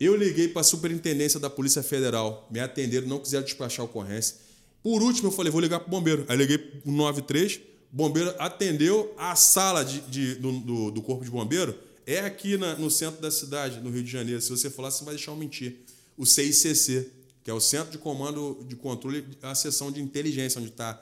Eu 0.00 0.16
liguei 0.16 0.48
para 0.48 0.62
a 0.62 0.64
Superintendência 0.64 1.38
da 1.38 1.48
Polícia 1.48 1.80
Federal, 1.80 2.48
me 2.50 2.58
atenderam, 2.58 3.06
não 3.06 3.20
quiseram 3.20 3.44
despachar 3.44 3.82
a 3.82 3.84
ocorrência. 3.84 4.42
Por 4.82 5.02
último, 5.02 5.28
eu 5.28 5.32
falei, 5.32 5.52
vou 5.52 5.60
ligar 5.60 5.80
para 5.80 5.88
o 5.88 5.90
bombeiro. 5.90 6.24
Aí 6.28 6.36
liguei 6.36 6.58
para 6.58 6.90
o 6.90 6.92
93, 6.92 7.60
bombeiro 7.90 8.34
atendeu 8.38 9.14
a 9.16 9.36
sala 9.36 9.84
de, 9.84 10.00
de 10.02 10.34
do, 10.34 10.60
do, 10.60 10.90
do, 10.90 11.02
Corpo 11.02 11.24
de 11.24 11.30
Bombeiro 11.30 11.78
é 12.06 12.20
aqui 12.20 12.56
na, 12.56 12.74
no 12.74 12.90
centro 12.90 13.20
da 13.20 13.30
cidade, 13.30 13.80
no 13.80 13.90
Rio 13.90 14.02
de 14.02 14.10
Janeiro. 14.10 14.40
Se 14.40 14.50
você 14.50 14.68
falar, 14.68 14.90
você 14.90 15.04
vai 15.04 15.14
deixar 15.14 15.30
eu 15.30 15.36
mentir. 15.36 15.76
O 16.16 16.26
CICC, 16.26 17.08
que 17.44 17.50
é 17.50 17.54
o 17.54 17.60
Centro 17.60 17.92
de 17.92 17.98
Comando 17.98 18.64
de 18.68 18.76
Controle, 18.76 19.24
a 19.42 19.54
seção 19.54 19.90
de 19.90 20.00
inteligência, 20.00 20.60
onde 20.60 20.70
está 20.70 21.00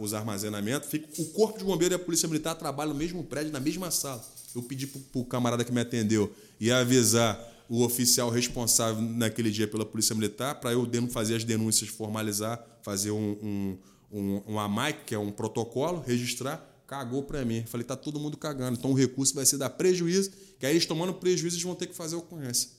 os 0.00 0.14
armazenamentos. 0.14 0.88
Fica, 0.88 1.08
o 1.20 1.26
Corpo 1.26 1.58
de 1.58 1.64
Bombeiro 1.64 1.94
e 1.94 1.96
a 1.96 1.98
Polícia 1.98 2.26
Militar 2.26 2.54
trabalham 2.54 2.94
no 2.94 2.98
mesmo 2.98 3.22
prédio, 3.22 3.52
na 3.52 3.60
mesma 3.60 3.90
sala. 3.90 4.24
Eu 4.54 4.62
pedi 4.62 4.86
para 4.86 5.20
o 5.20 5.24
camarada 5.24 5.64
que 5.64 5.70
me 5.70 5.80
atendeu 5.80 6.32
e 6.58 6.70
avisar 6.70 7.38
o 7.68 7.84
oficial 7.84 8.30
responsável 8.30 9.02
naquele 9.02 9.50
dia 9.50 9.68
pela 9.68 9.84
Polícia 9.84 10.14
Militar 10.14 10.54
para 10.60 10.72
eu 10.72 10.88
fazer 11.10 11.36
as 11.36 11.44
denúncias, 11.44 11.90
formalizar, 11.90 12.64
fazer 12.82 13.10
um, 13.10 13.38
um 13.42 13.78
um, 14.10 14.42
um 14.46 14.58
AMAIC, 14.58 15.04
que 15.04 15.14
é 15.14 15.18
um 15.18 15.30
protocolo, 15.30 16.00
registrar, 16.00 16.64
cagou 16.86 17.22
para 17.22 17.44
mim. 17.44 17.64
Falei, 17.66 17.84
tá 17.84 17.96
todo 17.96 18.18
mundo 18.18 18.36
cagando. 18.36 18.78
Então 18.78 18.90
o 18.90 18.94
recurso 18.94 19.34
vai 19.34 19.44
ser 19.44 19.58
dar 19.58 19.70
prejuízo, 19.70 20.30
que 20.58 20.66
aí 20.66 20.72
eles 20.72 20.86
tomando 20.86 21.14
prejuízo 21.14 21.56
eles 21.56 21.62
vão 21.62 21.74
ter 21.74 21.86
que 21.86 21.94
fazer 21.94 22.16
ocorrência. 22.16 22.70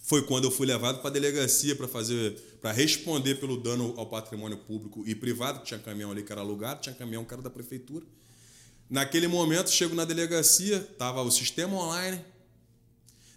Foi 0.00 0.22
quando 0.26 0.44
eu 0.44 0.50
fui 0.50 0.66
levado 0.66 0.98
para 0.98 1.08
a 1.08 1.12
delegacia 1.12 1.74
para 1.74 1.88
fazer 1.88 2.32
para 2.60 2.72
responder 2.72 3.36
pelo 3.36 3.58
dano 3.58 3.94
ao 3.96 4.06
patrimônio 4.06 4.56
público 4.58 5.02
e 5.06 5.14
privado, 5.14 5.60
que 5.60 5.66
tinha 5.66 5.80
caminhão 5.80 6.10
ali 6.10 6.22
que 6.22 6.32
era 6.32 6.40
alugado, 6.40 6.80
tinha 6.80 6.94
caminhão 6.94 7.24
que 7.24 7.32
era 7.32 7.42
da 7.42 7.50
prefeitura. 7.50 8.04
Naquele 8.88 9.26
momento, 9.26 9.70
chego 9.70 9.94
na 9.94 10.04
delegacia, 10.04 10.80
tava 10.98 11.22
o 11.22 11.30
sistema 11.30 11.74
online, 11.74 12.22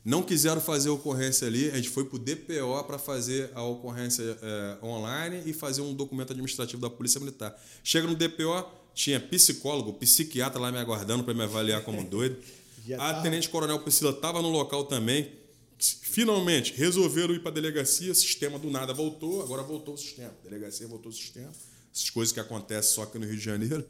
não 0.08 0.24
quiseram 0.24 0.62
fazer 0.62 0.88
a 0.88 0.94
ocorrência 0.94 1.46
ali, 1.46 1.70
a 1.70 1.76
gente 1.76 1.90
foi 1.90 2.06
para 2.06 2.16
o 2.16 2.20
DPO 2.20 2.82
para 2.86 2.98
fazer 2.98 3.52
a 3.54 3.62
ocorrência 3.62 4.24
é, 4.42 4.78
online 4.82 5.44
e 5.46 5.52
fazer 5.52 5.82
um 5.82 5.94
documento 5.94 6.32
administrativo 6.32 6.82
da 6.82 6.90
Polícia 6.90 7.20
Militar. 7.20 7.54
Chega 7.84 8.08
no 8.08 8.16
DPO, 8.16 8.72
tinha 8.94 9.20
psicólogo, 9.20 9.92
psiquiatra 9.96 10.62
lá 10.62 10.72
me 10.72 10.78
aguardando 10.78 11.26
para 11.26 11.34
me 11.34 11.44
avaliar 11.44 11.84
como 11.84 12.02
doido. 12.10 12.38
a 12.94 13.16
tá. 13.16 13.22
Tenente 13.22 13.50
Coronel 13.50 13.80
Priscila 13.80 14.12
estava 14.12 14.42
no 14.42 14.48
local 14.48 14.86
também. 14.86 15.30
Finalmente, 15.78 16.74
resolveram 16.78 17.34
ir 17.34 17.42
para 17.42 17.52
a 17.52 17.56
delegacia, 17.56 18.16
sistema 18.16 18.58
do 18.58 18.72
nada 18.72 18.94
voltou, 18.94 19.44
agora 19.44 19.62
voltou 19.62 19.96
o 19.96 19.98
sistema. 19.98 20.34
Delegacia 20.42 20.88
voltou 20.88 21.12
o 21.12 21.14
sistema. 21.14 21.52
Essas 21.94 22.10
coisas 22.10 22.32
que 22.32 22.40
acontecem 22.40 22.96
só 22.96 23.04
aqui 23.04 23.20
no 23.20 23.26
Rio 23.26 23.36
de 23.36 23.44
Janeiro. 23.44 23.86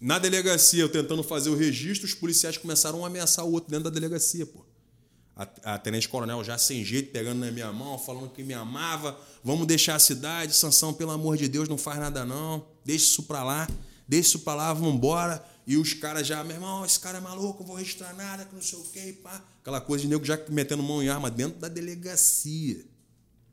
Na 0.00 0.18
delegacia, 0.18 0.82
eu 0.82 0.88
tentando 0.88 1.22
fazer 1.22 1.50
o 1.50 1.54
registro, 1.54 2.04
os 2.04 2.14
policiais 2.14 2.58
começaram 2.58 3.04
a 3.04 3.06
ameaçar 3.06 3.44
o 3.44 3.52
outro 3.52 3.70
dentro 3.70 3.84
da 3.84 3.90
delegacia, 3.90 4.44
pô 4.44 4.65
a, 5.36 5.78
tenente 5.78 6.08
coronel 6.08 6.42
já 6.42 6.56
sem 6.56 6.82
jeito, 6.82 7.12
pegando 7.12 7.40
na 7.40 7.50
minha 7.50 7.70
mão, 7.70 7.98
falando 7.98 8.30
que 8.30 8.42
me 8.42 8.54
amava. 8.54 9.18
Vamos 9.44 9.66
deixar 9.66 9.94
a 9.94 9.98
cidade, 9.98 10.56
Sansão, 10.56 10.94
pelo 10.94 11.10
amor 11.10 11.36
de 11.36 11.46
Deus, 11.46 11.68
não 11.68 11.76
faz 11.76 11.98
nada 11.98 12.24
não. 12.24 12.66
Deixa 12.84 13.04
isso 13.04 13.22
pra 13.24 13.44
lá, 13.44 13.68
deixa 14.08 14.30
isso 14.30 14.38
pra 14.40 14.54
lá, 14.54 14.72
vamos 14.72 14.94
embora. 14.94 15.44
E 15.66 15.76
os 15.76 15.92
caras 15.92 16.26
já, 16.26 16.42
meu 16.42 16.56
irmão, 16.56 16.84
esse 16.84 16.98
cara 16.98 17.18
é 17.18 17.20
maluco, 17.20 17.62
vou 17.62 17.76
registrar 17.76 18.14
nada, 18.14 18.44
que 18.44 18.54
não 18.54 18.62
sei 18.62 18.78
o 18.78 18.84
quê, 18.84 19.18
pá. 19.22 19.44
Aquela 19.60 19.80
coisa 19.80 20.02
de 20.02 20.08
nego 20.08 20.24
já 20.24 20.40
metendo 20.48 20.82
mão 20.82 21.02
em 21.02 21.08
arma 21.08 21.30
dentro 21.30 21.58
da 21.58 21.68
delegacia. 21.68 22.84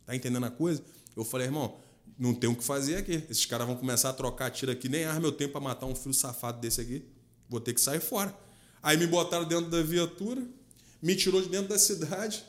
Tá 0.05 0.15
entendendo 0.15 0.45
a 0.45 0.51
coisa? 0.51 0.81
Eu 1.17 1.25
falei, 1.25 1.47
irmão, 1.47 1.75
não 2.17 2.33
tem 2.33 2.49
o 2.49 2.55
que 2.55 2.63
fazer 2.63 2.97
aqui. 2.97 3.23
Esses 3.29 3.45
caras 3.45 3.67
vão 3.67 3.75
começar 3.75 4.09
a 4.09 4.13
trocar 4.13 4.51
tiro 4.51 4.71
aqui, 4.71 4.87
nem 4.87 5.03
arma 5.03 5.25
eu 5.25 5.31
tenho 5.31 5.49
pra 5.49 5.59
matar 5.59 5.85
um 5.85 5.95
filho 5.95 6.13
safado 6.13 6.61
desse 6.61 6.79
aqui. 6.79 7.03
Vou 7.49 7.59
ter 7.59 7.73
que 7.73 7.81
sair 7.81 7.99
fora. 7.99 8.33
Aí 8.81 8.95
me 8.95 9.07
botaram 9.07 9.45
dentro 9.45 9.69
da 9.69 9.81
viatura, 9.81 10.45
me 11.03 11.17
tirou 11.17 11.41
de 11.41 11.49
dentro 11.49 11.67
da 11.67 11.77
cidade. 11.77 12.45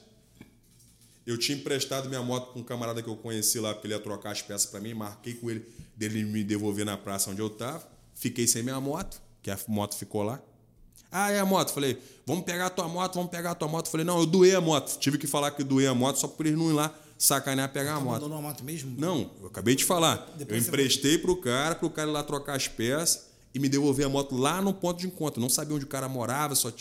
Eu 1.26 1.36
tinha 1.36 1.58
emprestado 1.58 2.08
minha 2.08 2.22
moto 2.22 2.52
com 2.52 2.60
um 2.60 2.62
camarada 2.62 3.02
que 3.02 3.08
eu 3.08 3.16
conheci 3.16 3.58
lá, 3.58 3.74
porque 3.74 3.88
ele 3.88 3.94
ia 3.94 4.00
trocar 4.00 4.30
as 4.30 4.40
peças 4.40 4.66
para 4.66 4.78
mim. 4.78 4.94
Marquei 4.94 5.34
com 5.34 5.50
ele, 5.50 5.66
dele 5.96 6.22
me 6.22 6.44
devolver 6.44 6.84
na 6.84 6.96
praça 6.96 7.30
onde 7.30 7.40
eu 7.40 7.48
estava. 7.48 7.84
Fiquei 8.14 8.46
sem 8.46 8.62
minha 8.62 8.80
moto, 8.80 9.20
que 9.42 9.50
a 9.50 9.58
moto 9.66 9.96
ficou 9.96 10.22
lá. 10.22 10.40
Ah, 11.10 11.32
é 11.32 11.40
a 11.40 11.44
moto. 11.44 11.72
Falei, 11.72 11.98
vamos 12.24 12.44
pegar 12.44 12.66
a 12.66 12.70
tua 12.70 12.86
moto, 12.86 13.14
vamos 13.14 13.30
pegar 13.30 13.52
a 13.52 13.54
tua 13.56 13.66
moto. 13.66 13.88
Falei, 13.88 14.06
não, 14.06 14.20
eu 14.20 14.26
doei 14.26 14.54
a 14.54 14.60
moto. 14.60 14.98
Tive 14.98 15.18
que 15.18 15.26
falar 15.26 15.50
que 15.50 15.64
doei 15.64 15.88
a 15.88 15.94
moto 15.94 16.20
só 16.20 16.28
por 16.28 16.46
eles 16.46 16.58
não 16.58 16.70
ir 16.70 16.74
lá 16.74 16.94
sacanear 17.18 17.72
pegar 17.72 17.94
a 17.94 18.00
moto. 18.00 18.16
Abandonou 18.16 18.38
a 18.38 18.42
moto 18.42 18.62
mesmo? 18.62 18.94
Não, 19.00 19.32
eu 19.40 19.48
acabei 19.48 19.74
de 19.74 19.84
falar. 19.84 20.32
Depois 20.36 20.62
eu 20.62 20.68
emprestei 20.68 21.18
para 21.18 21.30
o 21.32 21.36
cara, 21.36 21.74
para 21.74 21.86
o 21.86 21.90
cara 21.90 22.08
ir 22.08 22.12
lá 22.12 22.22
trocar 22.22 22.54
as 22.54 22.68
peças 22.68 23.33
e 23.54 23.60
me 23.60 23.68
devolver 23.68 24.04
a 24.04 24.08
moto 24.08 24.36
lá 24.36 24.60
no 24.60 24.74
ponto 24.74 24.98
de 24.98 25.06
encontro. 25.06 25.40
Não 25.40 25.48
sabia 25.48 25.76
onde 25.76 25.84
o 25.84 25.88
cara 25.88 26.08
morava, 26.08 26.56
só 26.56 26.72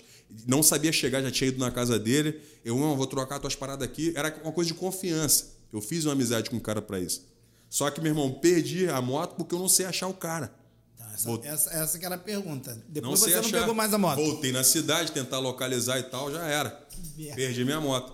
não 0.47 0.63
sabia 0.63 0.91
chegar, 0.91 1.21
já 1.21 1.29
tinha 1.29 1.49
ido 1.49 1.59
na 1.59 1.69
casa 1.69 1.99
dele. 1.99 2.41
Eu, 2.65 2.77
não, 2.77 2.97
vou 2.97 3.05
trocar 3.05 3.39
tuas 3.39 3.55
paradas 3.55 3.87
aqui. 3.87 4.11
Era 4.15 4.35
uma 4.43 4.51
coisa 4.51 4.69
de 4.69 4.73
confiança. 4.73 5.53
Eu 5.71 5.79
fiz 5.79 6.05
uma 6.05 6.13
amizade 6.13 6.49
com 6.49 6.57
o 6.57 6.61
cara 6.61 6.81
para 6.81 6.99
isso. 6.99 7.25
Só 7.69 7.89
que, 7.91 8.01
meu 8.01 8.11
irmão, 8.11 8.31
perdi 8.33 8.89
a 8.89 8.99
moto 9.01 9.35
porque 9.35 9.53
eu 9.53 9.59
não 9.59 9.69
sei 9.69 9.85
achar 9.85 10.07
o 10.07 10.13
cara. 10.13 10.53
Tá, 10.97 11.11
essa, 11.13 11.29
essa, 11.43 11.69
essa, 11.71 11.99
que 11.99 12.05
era 12.05 12.15
a 12.15 12.19
pergunta. 12.19 12.83
Depois 12.87 13.19
não 13.19 13.27
você 13.27 13.35
não 13.41 13.51
pegou 13.51 13.75
mais 13.75 13.93
a 13.93 13.97
moto. 13.97 14.17
Voltei 14.17 14.51
na 14.51 14.63
cidade, 14.63 15.11
tentar 15.11 15.39
localizar 15.39 15.99
e 15.99 16.03
tal, 16.03 16.31
já 16.31 16.43
era. 16.45 16.87
Perdi 17.35 17.63
minha 17.63 17.79
moto. 17.79 18.13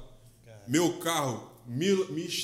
Meu 0.67 1.00
carro, 1.00 1.50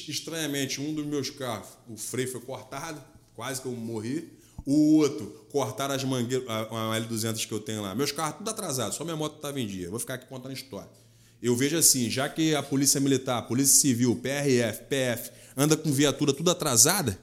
estranhamente, 0.07 0.81
um 0.81 0.93
dos 0.93 1.05
meus 1.05 1.29
carros, 1.29 1.69
o 1.87 1.97
freio 1.97 2.31
foi 2.31 2.41
cortado, 2.41 3.01
quase 3.35 3.61
que 3.61 3.67
eu 3.67 3.73
morri. 3.73 4.34
O 4.65 4.95
outro, 4.95 5.45
cortaram 5.51 5.93
as 5.93 6.03
mangueiras, 6.03 6.47
a, 6.49 6.99
L200 6.99 7.45
que 7.45 7.53
eu 7.53 7.59
tenho 7.59 7.81
lá. 7.81 7.93
Meus 7.93 8.11
carros 8.11 8.37
tudo 8.37 8.49
atrasado, 8.49 8.93
só 8.93 9.03
minha 9.03 9.15
moto 9.15 9.35
estava 9.35 9.59
em 9.59 9.67
dia. 9.67 9.89
Vou 9.89 9.99
ficar 9.99 10.15
aqui 10.15 10.27
contando 10.27 10.53
história. 10.53 10.89
Eu 11.41 11.55
vejo 11.55 11.77
assim, 11.77 12.09
já 12.09 12.27
que 12.27 12.55
a 12.55 12.63
Polícia 12.63 12.99
Militar, 12.99 13.37
a 13.37 13.41
Polícia 13.41 13.79
Civil, 13.79 14.15
PRF, 14.15 14.83
PF, 14.85 15.31
anda 15.55 15.77
com 15.77 15.91
viatura 15.91 16.33
tudo 16.33 16.49
atrasada, 16.49 17.19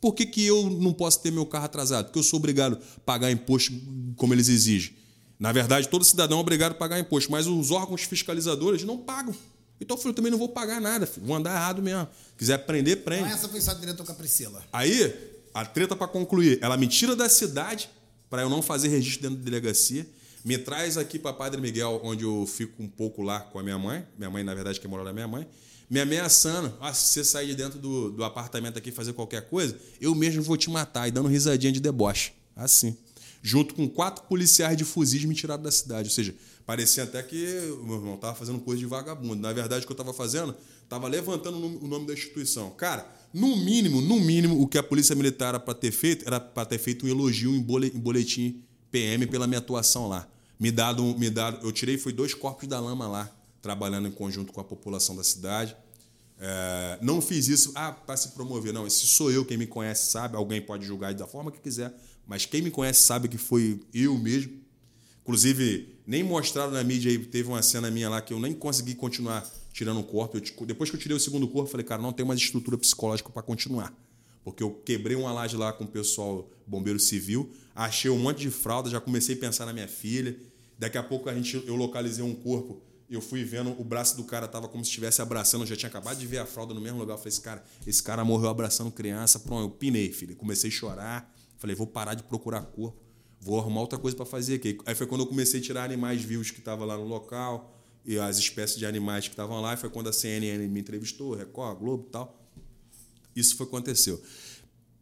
por 0.00 0.14
que, 0.14 0.26
que 0.26 0.46
eu 0.46 0.70
não 0.70 0.92
posso 0.92 1.20
ter 1.20 1.32
meu 1.32 1.46
carro 1.46 1.64
atrasado? 1.64 2.04
Porque 2.06 2.18
eu 2.18 2.22
sou 2.22 2.38
obrigado 2.38 2.78
a 2.96 3.00
pagar 3.00 3.30
imposto 3.32 3.72
como 4.16 4.32
eles 4.32 4.48
exigem. 4.48 4.94
Na 5.38 5.50
verdade, 5.50 5.88
todo 5.88 6.04
cidadão 6.04 6.38
é 6.38 6.40
obrigado 6.40 6.72
a 6.72 6.74
pagar 6.74 7.00
imposto, 7.00 7.32
mas 7.32 7.46
os 7.46 7.70
órgãos 7.70 8.02
fiscalizadores 8.02 8.84
não 8.84 8.98
pagam. 8.98 9.34
Então 9.80 9.96
eu 9.96 9.98
falei, 9.98 10.12
eu 10.12 10.14
também 10.14 10.30
não 10.30 10.38
vou 10.38 10.48
pagar 10.48 10.80
nada, 10.80 11.06
filho. 11.06 11.26
vou 11.26 11.34
andar 11.34 11.54
errado 11.54 11.82
mesmo. 11.82 12.06
Quiser 12.38 12.58
prender, 12.58 13.02
prende. 13.02 13.24
Então 13.24 13.34
essa 13.34 13.48
foi 13.48 13.60
só 13.60 13.74
diretor 13.74 14.06
com 14.06 14.12
a 14.12 14.14
Priscila. 14.14 14.62
Aí, 14.72 15.33
a 15.54 15.64
treta 15.64 15.94
para 15.94 16.08
concluir, 16.08 16.58
ela 16.60 16.76
me 16.76 16.88
tira 16.88 17.14
da 17.14 17.28
cidade 17.28 17.88
para 18.28 18.42
eu 18.42 18.50
não 18.50 18.60
fazer 18.60 18.88
registro 18.88 19.22
dentro 19.22 19.36
da 19.38 19.44
delegacia, 19.44 20.04
me 20.44 20.58
traz 20.58 20.98
aqui 20.98 21.18
para 21.18 21.32
Padre 21.32 21.60
Miguel, 21.60 22.00
onde 22.02 22.24
eu 22.24 22.44
fico 22.46 22.82
um 22.82 22.88
pouco 22.88 23.22
lá 23.22 23.38
com 23.38 23.60
a 23.60 23.62
minha 23.62 23.78
mãe, 23.78 24.04
minha 24.18 24.28
mãe 24.28 24.42
na 24.42 24.52
verdade 24.52 24.80
que 24.80 24.88
mora 24.88 25.04
da 25.04 25.12
minha 25.12 25.28
mãe, 25.28 25.46
me 25.88 26.00
ameaçando, 26.00 26.74
ah, 26.80 26.92
se 26.92 27.12
você 27.12 27.24
sair 27.24 27.46
de 27.46 27.54
dentro 27.54 27.78
do, 27.78 28.10
do 28.10 28.24
apartamento 28.24 28.76
aqui 28.76 28.90
fazer 28.90 29.12
qualquer 29.12 29.48
coisa, 29.48 29.78
eu 30.00 30.14
mesmo 30.14 30.42
vou 30.42 30.56
te 30.56 30.68
matar, 30.68 31.06
e 31.06 31.10
dando 31.12 31.28
risadinha 31.28 31.72
de 31.72 31.80
deboche, 31.80 32.32
assim. 32.56 32.96
Junto 33.42 33.74
com 33.74 33.88
quatro 33.88 34.24
policiais 34.24 34.76
de 34.76 34.84
fuzis 34.84 35.24
me 35.24 35.34
tiraram 35.34 35.62
da 35.62 35.70
cidade, 35.70 36.08
ou 36.08 36.14
seja, 36.14 36.34
parecia 36.66 37.04
até 37.04 37.22
que 37.22 37.36
meu 37.84 37.96
irmão 37.96 38.14
estava 38.14 38.34
fazendo 38.34 38.58
coisa 38.58 38.80
de 38.80 38.86
vagabundo. 38.86 39.36
Na 39.36 39.52
verdade, 39.52 39.84
o 39.84 39.86
que 39.86 39.92
eu 39.92 39.94
estava 39.94 40.14
fazendo, 40.14 40.56
estava 40.82 41.06
levantando 41.06 41.58
o 41.58 41.86
nome 41.86 42.06
da 42.06 42.14
instituição. 42.14 42.70
Cara, 42.70 43.06
no 43.34 43.56
mínimo, 43.56 44.00
no 44.00 44.20
mínimo, 44.20 44.62
o 44.62 44.68
que 44.68 44.78
a 44.78 44.82
Polícia 44.82 45.16
Militar 45.16 45.48
era 45.48 45.60
para 45.60 45.74
ter 45.74 45.90
feito 45.90 46.24
era 46.24 46.38
para 46.38 46.64
ter 46.64 46.78
feito 46.78 47.04
um 47.04 47.08
elogio 47.08 47.52
em 47.52 47.60
boletim 47.60 48.62
PM 48.92 49.26
pela 49.26 49.48
minha 49.48 49.58
atuação 49.58 50.06
lá. 50.06 50.28
Me 50.58 50.70
dado, 50.70 51.02
me 51.18 51.28
dado, 51.28 51.66
eu 51.66 51.72
tirei 51.72 51.98
foi 51.98 52.12
dois 52.12 52.32
corpos 52.32 52.68
da 52.68 52.78
lama 52.78 53.08
lá, 53.08 53.28
trabalhando 53.60 54.06
em 54.06 54.12
conjunto 54.12 54.52
com 54.52 54.60
a 54.60 54.64
população 54.64 55.16
da 55.16 55.24
cidade. 55.24 55.76
É, 56.38 56.98
não 57.02 57.20
fiz 57.20 57.48
isso 57.48 57.72
ah, 57.74 57.90
para 57.90 58.16
se 58.16 58.28
promover, 58.28 58.72
não. 58.72 58.86
Esse 58.86 59.04
sou 59.04 59.32
eu, 59.32 59.44
quem 59.44 59.56
me 59.56 59.66
conhece 59.66 60.12
sabe. 60.12 60.36
Alguém 60.36 60.62
pode 60.62 60.86
julgar 60.86 61.12
da 61.12 61.26
forma 61.26 61.50
que 61.50 61.58
quiser, 61.58 61.92
mas 62.28 62.46
quem 62.46 62.62
me 62.62 62.70
conhece 62.70 63.02
sabe 63.02 63.26
que 63.26 63.36
foi 63.36 63.80
eu 63.92 64.16
mesmo. 64.16 64.52
Inclusive, 65.22 65.98
nem 66.06 66.22
mostraram 66.22 66.70
na 66.70 66.84
mídia 66.84 67.10
aí, 67.10 67.18
teve 67.18 67.48
uma 67.48 67.62
cena 67.62 67.90
minha 67.90 68.08
lá 68.08 68.20
que 68.20 68.32
eu 68.32 68.38
nem 68.38 68.52
consegui 68.52 68.94
continuar 68.94 69.44
tirando 69.74 69.98
o 69.98 70.04
corpo. 70.04 70.38
Eu, 70.38 70.66
depois 70.66 70.88
que 70.88 70.96
eu 70.96 71.00
tirei 71.00 71.16
o 71.16 71.20
segundo 71.20 71.48
corpo, 71.48 71.68
falei, 71.68 71.84
cara, 71.84 72.00
não 72.00 72.12
tem 72.12 72.24
mais 72.24 72.40
estrutura 72.40 72.78
psicológica 72.78 73.28
para 73.28 73.42
continuar. 73.42 73.92
Porque 74.44 74.62
eu 74.62 74.70
quebrei 74.70 75.16
uma 75.16 75.32
laje 75.32 75.56
lá 75.56 75.72
com 75.72 75.84
o 75.84 75.88
pessoal 75.88 76.48
bombeiro 76.66 77.00
civil, 77.00 77.50
achei 77.74 78.10
um 78.10 78.18
monte 78.18 78.38
de 78.38 78.50
fralda, 78.50 78.88
já 78.88 79.00
comecei 79.00 79.34
a 79.34 79.38
pensar 79.38 79.66
na 79.66 79.72
minha 79.72 79.88
filha. 79.88 80.38
Daqui 80.78 80.96
a 80.96 81.02
pouco 81.02 81.28
a 81.28 81.34
gente, 81.34 81.62
eu 81.66 81.74
localizei 81.74 82.24
um 82.24 82.34
corpo, 82.34 82.80
eu 83.10 83.20
fui 83.20 83.42
vendo 83.42 83.70
o 83.78 83.84
braço 83.84 84.16
do 84.16 84.24
cara 84.24 84.46
tava 84.46 84.68
como 84.68 84.84
se 84.84 84.90
estivesse 84.90 85.20
abraçando, 85.20 85.62
eu 85.62 85.66
já 85.66 85.76
tinha 85.76 85.88
acabado 85.88 86.18
de 86.18 86.26
ver 86.26 86.38
a 86.38 86.46
fralda 86.46 86.72
no 86.72 86.80
mesmo 86.80 86.98
lugar. 86.98 87.14
Eu 87.14 87.18
falei, 87.18 87.30
esse 87.30 87.40
cara, 87.40 87.64
esse 87.86 88.02
cara 88.02 88.24
morreu 88.24 88.48
abraçando 88.48 88.90
criança. 88.90 89.40
Pronto, 89.40 89.62
eu 89.62 89.70
pinei, 89.70 90.12
filho. 90.12 90.36
Comecei 90.36 90.70
a 90.70 90.72
chorar. 90.72 91.34
Falei, 91.58 91.74
vou 91.74 91.86
parar 91.86 92.14
de 92.14 92.22
procurar 92.22 92.60
corpo, 92.62 93.00
vou 93.40 93.58
arrumar 93.58 93.80
outra 93.80 93.98
coisa 93.98 94.16
para 94.16 94.26
fazer 94.26 94.54
aqui. 94.56 94.78
Aí 94.86 94.94
foi 94.94 95.06
quando 95.06 95.22
eu 95.22 95.26
comecei 95.26 95.60
a 95.60 95.62
tirar 95.62 95.84
animais 95.84 96.22
vivos 96.22 96.50
que 96.50 96.58
estavam 96.58 96.86
lá 96.86 96.96
no 96.96 97.04
local 97.04 97.73
e 98.04 98.18
as 98.18 98.38
espécies 98.38 98.78
de 98.78 98.86
animais 98.86 99.24
que 99.24 99.32
estavam 99.32 99.60
lá. 99.60 99.76
Foi 99.76 99.88
quando 99.88 100.08
a 100.08 100.12
CNN 100.12 100.66
me 100.68 100.80
entrevistou, 100.80 101.34
Record, 101.34 101.78
Globo 101.78 102.06
e 102.08 102.10
tal. 102.10 102.40
Isso 103.34 103.56
foi 103.56 103.66
aconteceu. 103.66 104.22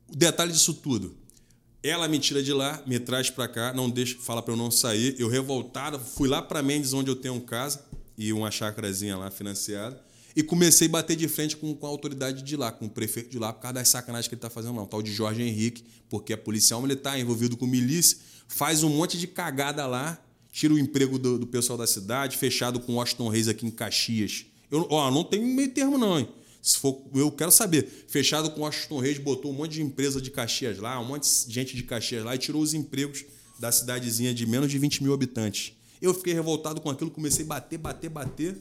O 0.09 0.17
detalhe 0.17 0.53
disso 0.53 0.75
tudo, 0.75 1.17
ela 1.83 2.07
me 2.07 2.19
tira 2.19 2.43
de 2.43 2.53
lá, 2.53 2.83
me 2.87 2.99
traz 3.01 3.29
para 3.29 3.49
cá, 3.49 3.73
não 3.73 3.91
deixa, 3.91 4.17
fala 4.21 4.41
para 4.41 4.53
eu 4.53 4.57
não 4.57 4.71
sair. 4.71 5.17
Eu 5.19 5.29
revoltado, 5.29 5.99
fui 5.99 6.29
lá 6.29 6.41
para 6.41 6.63
Mendes, 6.63 6.93
onde 6.93 7.11
eu 7.11 7.17
tenho 7.17 7.41
casa 7.41 7.85
e 8.17 8.33
uma 8.33 8.51
chácarazinha 8.51 9.17
lá 9.17 9.31
financiada, 9.31 10.01
e 10.37 10.43
comecei 10.43 10.87
a 10.87 10.91
bater 10.91 11.17
de 11.17 11.27
frente 11.29 11.57
com, 11.57 11.75
com 11.75 11.87
a 11.87 11.89
autoridade 11.89 12.43
de 12.43 12.57
lá, 12.57 12.71
com 12.71 12.87
o 12.87 12.91
prefeito 12.91 13.31
de 13.31 13.39
lá, 13.39 13.53
por 13.53 13.63
causa 13.63 13.75
das 13.75 13.89
sacanagens 13.89 14.29
que 14.29 14.35
ele 14.35 14.39
está 14.39 14.49
fazendo 14.51 14.77
lá, 14.77 14.83
o 14.83 14.87
tal 14.87 15.03
de 15.03 15.13
Jorge 15.13 15.43
Henrique, 15.43 15.85
porque 16.09 16.33
é 16.33 16.37
policial 16.37 16.81
militar, 16.81 17.19
envolvido 17.19 17.57
com 17.57 17.67
milícia, 17.67 18.19
faz 18.47 18.83
um 18.83 18.91
monte 18.91 19.19
de 19.19 19.27
cagada 19.27 19.87
lá, 19.87 20.23
tira 20.53 20.75
o 20.75 20.79
emprego 20.79 21.19
do, 21.19 21.39
do 21.39 21.47
pessoal 21.47 21.79
da 21.79 21.87
cidade, 21.87 22.37
fechado 22.37 22.79
com 22.79 22.95
Washington 22.95 23.29
Reis 23.29 23.49
aqui 23.49 23.67
em 23.67 23.71
Caxias. 23.71 24.45
Eu, 24.71 24.87
ó, 24.91 25.11
não 25.11 25.25
tem 25.25 25.43
meio 25.43 25.71
termo, 25.71 25.99
não, 25.99 26.21
hein? 26.21 26.29
Se 26.61 26.79
for, 26.79 27.03
eu 27.15 27.33
quero 27.33 27.51
saber. 27.51 27.89
Fechado 28.07 28.51
com 28.51 28.61
Washington 28.61 29.01
Reis, 29.01 29.19
botou 29.19 29.51
um 29.51 29.55
monte 29.55 29.73
de 29.73 29.83
empresa 29.83 30.21
de 30.21 30.31
Caxias 30.31 30.79
lá, 30.79 31.01
um 31.01 31.05
monte 31.05 31.27
de 31.47 31.53
gente 31.53 31.75
de 31.75 31.83
Caxias 31.83 32.23
lá 32.23 32.37
e 32.37 32.39
tirou 32.39 32.63
os 32.63 32.75
empregos 32.75 33.25
da 33.59 33.73
cidadezinha 33.73 34.33
de 34.33 34.47
menos 34.47 34.71
de 34.71 34.79
20 34.79 35.03
mil 35.03 35.13
habitantes. 35.13 35.73
Eu 36.01 36.13
fiquei 36.13 36.35
revoltado 36.35 36.81
com 36.81 36.91
aquilo, 36.91 37.11
comecei 37.11 37.45
a 37.45 37.49
bater, 37.49 37.79
bater, 37.79 38.11
bater, 38.11 38.59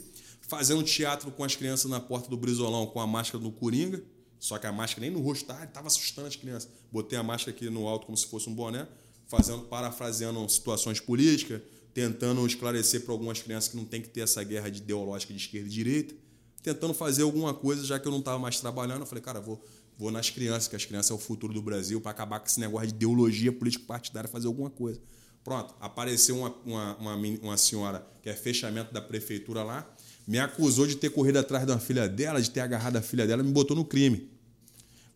fazendo 0.48 0.82
teatro 0.84 1.30
com 1.32 1.44
as 1.44 1.56
crianças 1.56 1.90
na 1.90 2.00
porta 2.00 2.30
do 2.30 2.38
Brizolão 2.38 2.86
com 2.88 3.00
a 3.00 3.06
máscara 3.06 3.44
do 3.44 3.52
Coringa. 3.52 4.02
Só 4.40 4.58
que 4.58 4.66
a 4.66 4.72
máscara 4.72 5.02
nem 5.02 5.12
no 5.12 5.22
rosto, 5.22 5.52
estava 5.52 5.88
assustando 5.88 6.28
as 6.28 6.36
crianças. 6.36 6.70
Botei 6.92 7.18
a 7.18 7.24
máscara 7.24 7.56
aqui 7.56 7.70
no 7.70 7.88
alto 7.88 8.08
como 8.08 8.18
se 8.18 8.26
fosse 8.26 8.50
um 8.50 8.54
boné, 8.54 8.88
fazendo, 9.28 9.64
parafraseando 9.64 10.48
situações 10.50 11.00
políticas, 11.00 11.62
tentando 11.94 12.46
esclarecer 12.46 13.02
para 13.02 13.14
algumas 13.14 13.42
crianças 13.42 13.70
que 13.70 13.78
não 13.78 13.86
tem 13.86 14.02
que 14.02 14.10
ter 14.10 14.22
essa 14.22 14.44
guerra 14.44 14.70
de 14.70 14.80
ideológica 14.80 15.34
de 15.34 15.40
esquerda 15.40 15.68
e 15.68 15.72
direita, 15.72 16.16
tentando 16.64 16.94
fazer 16.94 17.24
alguma 17.24 17.54
coisa, 17.54 17.84
já 17.86 18.00
que 18.00 18.08
eu 18.08 18.12
não 18.12 18.20
estava 18.20 18.40
mais 18.40 18.60
trabalhando. 18.60 19.02
Eu 19.02 19.06
falei, 19.06 19.24
cara, 19.24 19.40
vou 19.40 19.62
vou 20.02 20.10
nas 20.10 20.32
crianças, 20.32 20.68
que 20.68 20.76
as 20.76 20.84
crianças 20.84 21.12
é 21.12 21.14
o 21.14 21.18
futuro 21.20 21.54
do 21.54 21.62
Brasil, 21.62 22.02
para 22.02 22.10
acabar 22.10 22.40
com 22.40 22.48
esse 22.48 22.60
negócio 22.60 22.88
de 22.88 22.96
ideologia 22.96 23.52
político-partidária, 23.52 24.28
fazer 24.28 24.48
alguma 24.48 24.72
coisa. 24.72 25.00
Pronto, 25.44 25.76
apareceu 25.80 26.38
uma, 26.38 26.56
uma, 26.66 26.98
uma, 26.98 27.16
uma 27.16 27.58
senhora 27.58 28.04
que 28.20 28.28
é 28.28 28.34
fechamento 28.34 28.92
da 28.92 29.00
prefeitura 29.00 29.62
lá, 29.62 29.88
me 30.26 30.40
acusou 30.40 30.88
de 30.88 30.96
ter 30.96 31.12
corrido 31.12 31.38
atrás 31.38 31.68
de 31.68 31.72
uma 31.72 31.80
filha 31.80 32.10
dela, 32.10 32.42
de 32.42 32.50
ter 32.50 32.62
agarrado 32.62 32.96
a 32.96 33.02
filha 33.02 33.28
dela, 33.28 33.44
me 33.44 33.52
botou 33.52 33.78
no 33.78 33.86
crime. 33.86 34.28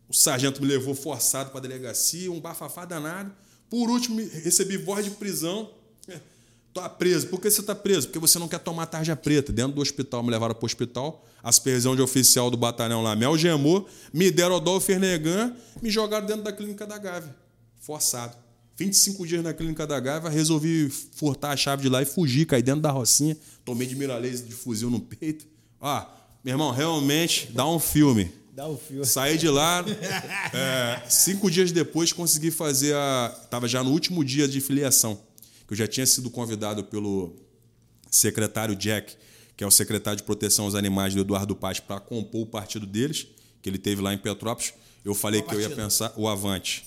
O 0.08 0.14
sargento 0.14 0.62
me 0.62 0.68
levou 0.68 0.94
forçado 0.94 1.50
para 1.50 1.60
a 1.60 1.62
delegacia, 1.64 2.32
um 2.32 2.40
bafafá 2.40 2.86
danado. 2.86 3.32
Por 3.68 3.90
último, 3.90 4.18
recebi 4.44 4.78
voz 4.78 5.04
de 5.04 5.12
prisão. 5.12 5.74
Tô 6.76 6.90
preso. 6.90 7.28
Por 7.28 7.40
que 7.40 7.50
você 7.50 7.62
está 7.62 7.74
preso? 7.74 8.08
Porque 8.08 8.20
você 8.20 8.38
não 8.38 8.50
quer 8.50 8.60
tomar 8.60 8.86
tarja 8.88 9.16
preta. 9.16 9.54
Dentro 9.54 9.72
do 9.72 9.82
hospital, 9.82 10.22
me 10.22 10.30
levaram 10.30 10.54
para 10.54 10.62
o 10.62 10.66
hospital. 10.66 11.26
A 11.42 11.50
supervisão 11.50 11.96
de 11.96 12.02
oficial 12.02 12.52
do 12.52 12.58
batalhão 12.58 13.02
lá 13.02 13.16
me 13.16 13.24
algemou, 13.24 13.88
me 14.12 14.30
deram 14.30 14.56
o 14.58 14.60
Dolph 14.60 14.84
Fernegan, 14.84 15.56
me 15.82 15.90
jogaram 15.90 16.28
dentro 16.28 16.44
da 16.44 16.52
clínica 16.52 16.86
da 16.86 16.98
Gávea. 16.98 17.34
Forçado. 17.80 18.36
25 18.76 19.26
dias 19.26 19.42
na 19.42 19.54
clínica 19.54 19.88
da 19.88 19.98
Gávea, 20.02 20.30
resolvi 20.30 20.90
furtar 20.90 21.52
a 21.52 21.56
chave 21.56 21.84
de 21.84 21.88
lá 21.88 22.02
e 22.02 22.06
fugir, 22.06 22.46
cair 22.46 22.62
dentro 22.62 22.82
da 22.82 22.92
rocinha. 22.92 23.38
Tomei 23.64 23.88
de 23.88 23.96
miralês 23.96 24.46
de 24.46 24.54
fuzil 24.54 24.90
no 24.90 25.00
peito. 25.00 25.48
Ó, 25.80 26.06
meu 26.44 26.56
irmão, 26.56 26.72
realmente 26.72 27.52
dá 27.54 27.66
um 27.66 27.80
filme. 27.80 28.34
Dá 28.52 28.68
um 28.68 28.78
filme. 28.78 29.06
Saí 29.06 29.38
de 29.38 29.48
lá. 29.48 29.86
é, 30.54 31.04
cinco 31.08 31.50
dias 31.50 31.72
depois 31.72 32.12
consegui 32.12 32.52
fazer 32.52 32.94
a. 32.96 33.34
Tava 33.50 33.66
já 33.66 33.82
no 33.82 33.92
último 33.92 34.26
dia 34.26 34.46
de 34.46 34.60
filiação. 34.60 35.18
Que 35.68 35.74
eu 35.74 35.78
já 35.78 35.88
tinha 35.88 36.06
sido 36.06 36.30
convidado 36.30 36.84
pelo 36.84 37.36
secretário 38.10 38.76
Jack, 38.76 39.16
que 39.58 39.64
é 39.64 39.68
o 39.68 39.72
secretário 39.72 40.18
de 40.18 40.24
proteção 40.24 40.66
aos 40.66 40.76
animais 40.76 41.14
do 41.14 41.22
Eduardo 41.22 41.56
Paz, 41.56 41.80
para 41.80 42.00
compor 42.00 42.42
o 42.42 42.46
partido 42.46 42.86
deles, 42.86 43.28
que 43.62 43.70
ele 43.70 43.78
teve 43.78 44.02
lá 44.02 44.14
em 44.14 44.18
Petrópolis. 44.18 44.74
Eu 45.04 45.14
falei 45.14 45.42
Qual 45.42 45.50
que 45.50 45.56
partido? 45.56 45.72
eu 45.74 45.78
ia 45.78 45.84
pensar 45.84 46.14
o 46.16 46.28
Avante. 46.28 46.86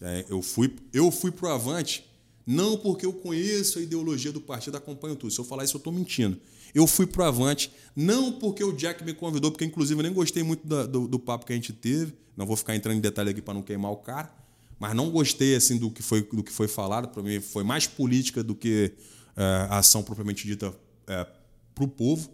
É, 0.00 0.24
eu 0.28 0.40
fui, 0.42 0.74
eu 0.92 1.10
fui 1.10 1.30
pro 1.30 1.48
Avante 1.48 2.04
não 2.46 2.76
porque 2.76 3.06
eu 3.06 3.12
conheço 3.12 3.78
a 3.78 3.82
ideologia 3.82 4.32
do 4.32 4.40
partido, 4.40 4.76
acompanho 4.76 5.14
tudo. 5.14 5.32
Se 5.32 5.38
eu 5.38 5.44
falar 5.44 5.62
isso, 5.62 5.76
eu 5.76 5.78
estou 5.78 5.92
mentindo. 5.92 6.36
Eu 6.74 6.86
fui 6.86 7.06
pro 7.06 7.24
Avante, 7.24 7.70
não 7.94 8.32
porque 8.32 8.64
o 8.64 8.72
Jack 8.72 9.04
me 9.04 9.14
convidou, 9.14 9.50
porque 9.50 9.64
inclusive 9.64 9.98
eu 9.98 10.02
nem 10.02 10.12
gostei 10.12 10.42
muito 10.42 10.66
do, 10.66 10.88
do, 10.88 11.08
do 11.08 11.18
papo 11.18 11.46
que 11.46 11.52
a 11.52 11.56
gente 11.56 11.72
teve. 11.72 12.12
Não 12.36 12.46
vou 12.46 12.56
ficar 12.56 12.74
entrando 12.74 12.96
em 12.96 13.00
detalhe 13.00 13.30
aqui 13.30 13.42
para 13.42 13.54
não 13.54 13.62
queimar 13.62 13.92
o 13.92 13.96
cara. 13.96 14.32
Mas 14.80 14.94
não 14.96 15.10
gostei 15.10 15.54
assim 15.54 15.76
do 15.76 15.90
que 15.90 16.02
foi, 16.02 16.22
do 16.22 16.42
que 16.42 16.50
foi 16.50 16.66
falado. 16.66 17.08
Para 17.08 17.22
mim, 17.22 17.38
foi 17.38 17.62
mais 17.62 17.86
política 17.86 18.42
do 18.42 18.54
que 18.54 18.90
é, 19.36 19.42
a 19.68 19.78
ação 19.78 20.02
propriamente 20.02 20.46
dita 20.46 20.74
é, 21.06 21.26
para 21.74 21.84
o 21.84 21.88
povo. 21.88 22.30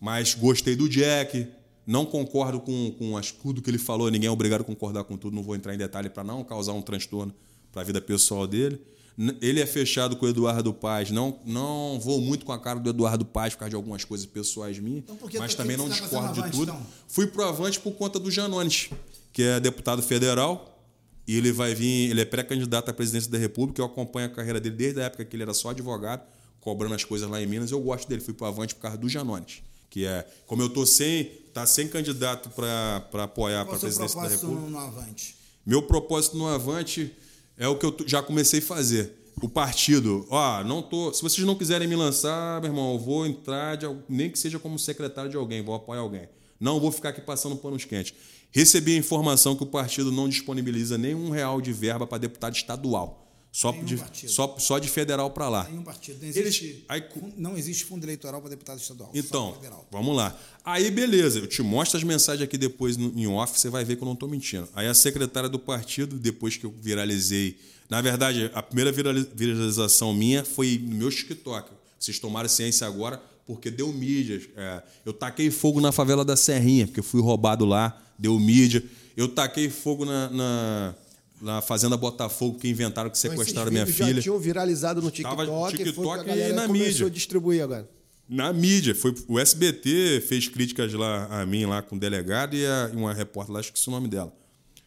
Mas 0.00 0.34
gostei 0.34 0.76
do 0.76 0.88
Jack, 0.88 1.48
não 1.86 2.06
concordo 2.06 2.60
com, 2.60 2.92
com 2.92 3.16
as, 3.16 3.32
tudo 3.32 3.60
que 3.60 3.68
ele 3.68 3.78
falou, 3.78 4.10
ninguém 4.10 4.28
é 4.28 4.30
obrigado 4.30 4.60
a 4.60 4.64
concordar 4.64 5.04
com 5.04 5.16
tudo, 5.16 5.34
não 5.34 5.42
vou 5.42 5.56
entrar 5.56 5.74
em 5.74 5.78
detalhe 5.78 6.08
para 6.08 6.22
não 6.22 6.44
causar 6.44 6.72
um 6.72 6.80
transtorno 6.80 7.34
para 7.72 7.82
a 7.82 7.84
vida 7.84 8.00
pessoal 8.00 8.46
dele. 8.46 8.80
Ele 9.42 9.60
é 9.60 9.66
fechado 9.66 10.16
com 10.16 10.24
o 10.24 10.28
Eduardo 10.28 10.72
Paz, 10.72 11.10
não, 11.10 11.38
não 11.44 12.00
vou 12.00 12.18
muito 12.20 12.46
com 12.46 12.52
a 12.52 12.58
cara 12.58 12.80
do 12.80 12.88
Eduardo 12.88 13.26
Paz 13.26 13.52
por 13.52 13.60
causa 13.60 13.70
de 13.70 13.76
algumas 13.76 14.04
coisas 14.04 14.24
pessoais 14.24 14.78
minhas, 14.78 15.04
então, 15.04 15.18
mas 15.38 15.54
também 15.54 15.76
não 15.76 15.88
discordo 15.88 16.42
de 16.42 16.50
tudo. 16.50 16.70
Então? 16.70 16.86
Fui 17.08 17.26
pro 17.26 17.44
Avante 17.44 17.78
por 17.78 17.92
conta 17.92 18.18
do 18.18 18.30
Janones, 18.30 18.88
que 19.32 19.42
é 19.42 19.60
deputado 19.60 20.02
federal, 20.02 20.71
e 21.26 21.36
ele 21.36 21.52
vai 21.52 21.74
vir, 21.74 22.10
ele 22.10 22.20
é 22.20 22.24
pré-candidato 22.24 22.90
à 22.90 22.92
presidência 22.92 23.30
da 23.30 23.38
República, 23.38 23.80
eu 23.80 23.86
acompanho 23.86 24.26
a 24.26 24.30
carreira 24.30 24.60
dele 24.60 24.76
desde 24.76 25.00
a 25.00 25.04
época 25.04 25.24
que 25.24 25.36
ele 25.36 25.42
era 25.42 25.54
só 25.54 25.70
advogado, 25.70 26.22
cobrando 26.60 26.94
as 26.94 27.04
coisas 27.04 27.28
lá 27.28 27.40
em 27.40 27.46
Minas, 27.46 27.70
eu 27.70 27.80
gosto 27.80 28.08
dele, 28.08 28.20
fui 28.20 28.34
pro 28.34 28.46
Avante 28.46 28.74
por 28.74 28.82
causa 28.82 28.96
do 28.96 29.08
Janones 29.08 29.62
que 29.92 30.06
é 30.06 30.26
como 30.46 30.62
eu 30.62 30.70
tô 30.70 30.86
sem 30.86 31.24
tá 31.52 31.66
sem 31.66 31.86
candidato 31.86 32.48
para 32.48 33.24
apoiar 33.24 33.66
para 33.66 33.76
a 33.76 33.78
presidência 33.78 34.18
da 34.18 34.26
República. 34.26 34.70
No 34.70 34.78
Avante? 34.78 35.36
Meu 35.66 35.82
propósito 35.82 36.34
no 36.38 36.48
Avante 36.48 37.14
é 37.58 37.68
o 37.68 37.76
que 37.76 37.84
eu 37.84 37.94
já 38.06 38.22
comecei 38.22 38.60
a 38.60 38.62
fazer. 38.62 39.12
O 39.42 39.50
partido, 39.50 40.26
ó, 40.30 40.64
não 40.64 40.80
tô. 40.80 41.12
Se 41.12 41.20
vocês 41.20 41.46
não 41.46 41.54
quiserem 41.54 41.86
me 41.86 41.94
lançar, 41.94 42.58
meu 42.62 42.70
irmão, 42.70 42.94
eu 42.94 42.98
vou 42.98 43.26
entrar, 43.26 43.76
de, 43.76 43.86
nem 44.08 44.30
que 44.30 44.38
seja 44.38 44.58
como 44.58 44.78
secretário 44.78 45.30
de 45.30 45.36
alguém, 45.36 45.62
vou 45.62 45.74
apoiar 45.74 46.00
alguém. 46.00 46.26
Não 46.58 46.80
vou 46.80 46.90
ficar 46.90 47.10
aqui 47.10 47.20
passando 47.20 47.56
panos 47.56 47.84
quentes. 47.84 48.14
Recebi 48.52 48.94
a 48.94 48.98
informação 48.98 49.56
que 49.56 49.62
o 49.62 49.66
partido 49.66 50.12
não 50.12 50.28
disponibiliza 50.28 50.98
nenhum 50.98 51.30
real 51.30 51.60
de 51.60 51.72
verba 51.72 52.06
para 52.06 52.18
deputado 52.18 52.54
estadual. 52.54 53.22
Só 53.52 53.70
de, 53.70 54.02
só, 54.30 54.56
só 54.58 54.78
de 54.78 54.88
federal 54.88 55.30
para 55.30 55.46
lá. 55.46 55.64
Nenhum 55.64 55.82
partido. 55.82 56.18
Não 56.22 56.28
existe, 56.28 56.64
Eles, 56.64 56.84
aí, 56.88 57.04
não 57.36 57.58
existe 57.58 57.84
fundo 57.84 58.02
eleitoral 58.02 58.40
para 58.40 58.48
deputado 58.48 58.78
estadual. 58.80 59.10
Então, 59.12 59.54
vamos 59.90 60.16
lá. 60.16 60.34
Aí, 60.64 60.90
beleza, 60.90 61.38
eu 61.38 61.46
te 61.46 61.62
mostro 61.62 61.98
as 61.98 62.02
mensagens 62.02 62.42
aqui 62.42 62.56
depois 62.56 62.96
em 62.96 63.26
off, 63.26 63.60
você 63.60 63.68
vai 63.68 63.84
ver 63.84 63.96
que 63.96 64.02
eu 64.02 64.06
não 64.06 64.14
estou 64.14 64.26
mentindo. 64.26 64.66
Aí 64.74 64.86
a 64.86 64.94
secretária 64.94 65.50
do 65.50 65.58
partido, 65.58 66.18
depois 66.18 66.56
que 66.56 66.64
eu 66.64 66.74
viralizei. 66.80 67.58
Na 67.90 68.00
verdade, 68.00 68.50
a 68.54 68.62
primeira 68.62 68.90
viralização 68.90 70.14
minha 70.14 70.46
foi 70.46 70.80
no 70.82 70.96
meu 70.96 71.10
TikTok. 71.10 71.70
Vocês 71.98 72.18
tomaram 72.18 72.48
ciência 72.48 72.86
agora, 72.86 73.22
porque 73.46 73.70
deu 73.70 73.92
mídia. 73.92 74.40
É, 74.56 74.82
eu 75.04 75.12
taquei 75.12 75.50
fogo 75.50 75.78
na 75.78 75.92
favela 75.92 76.24
da 76.24 76.36
Serrinha, 76.36 76.86
porque 76.86 77.02
fui 77.02 77.20
roubado 77.20 77.66
lá, 77.66 78.02
deu 78.22 78.38
mídia. 78.38 78.82
Eu 79.16 79.28
taquei 79.28 79.68
fogo 79.68 80.04
na, 80.04 80.30
na 80.30 80.94
na 81.42 81.60
Fazenda 81.60 81.96
Botafogo 81.96 82.56
que 82.56 82.68
inventaram 82.68 83.10
que 83.10 83.18
sequestraram 83.18 83.72
minha 83.72 83.84
filha. 83.84 84.14
Já 84.14 84.22
tinham 84.22 84.38
viralizado 84.38 85.02
no 85.02 85.10
TikTok, 85.10 85.36
Tava 85.44 85.72
TikTok 85.72 86.30
e 86.30 86.52
na 86.52 86.68
mídia. 86.68 87.08
a 87.08 87.10
distribuir 87.10 87.64
agora. 87.64 87.90
Na 88.28 88.52
mídia. 88.52 88.94
Foi, 88.94 89.12
o 89.26 89.40
SBT 89.40 90.22
fez 90.28 90.46
críticas 90.46 90.92
lá 90.94 91.26
a 91.40 91.44
mim, 91.44 91.66
lá 91.66 91.82
com 91.82 91.96
o 91.96 91.98
delegado 91.98 92.54
e, 92.54 92.64
a, 92.64 92.92
uma 92.94 93.12
repórter 93.12 93.52
lá, 93.52 93.58
acho 93.58 93.72
que 93.72 93.78
é 93.78 93.90
o 93.90 93.90
nome 93.90 94.06
dela. 94.06 94.32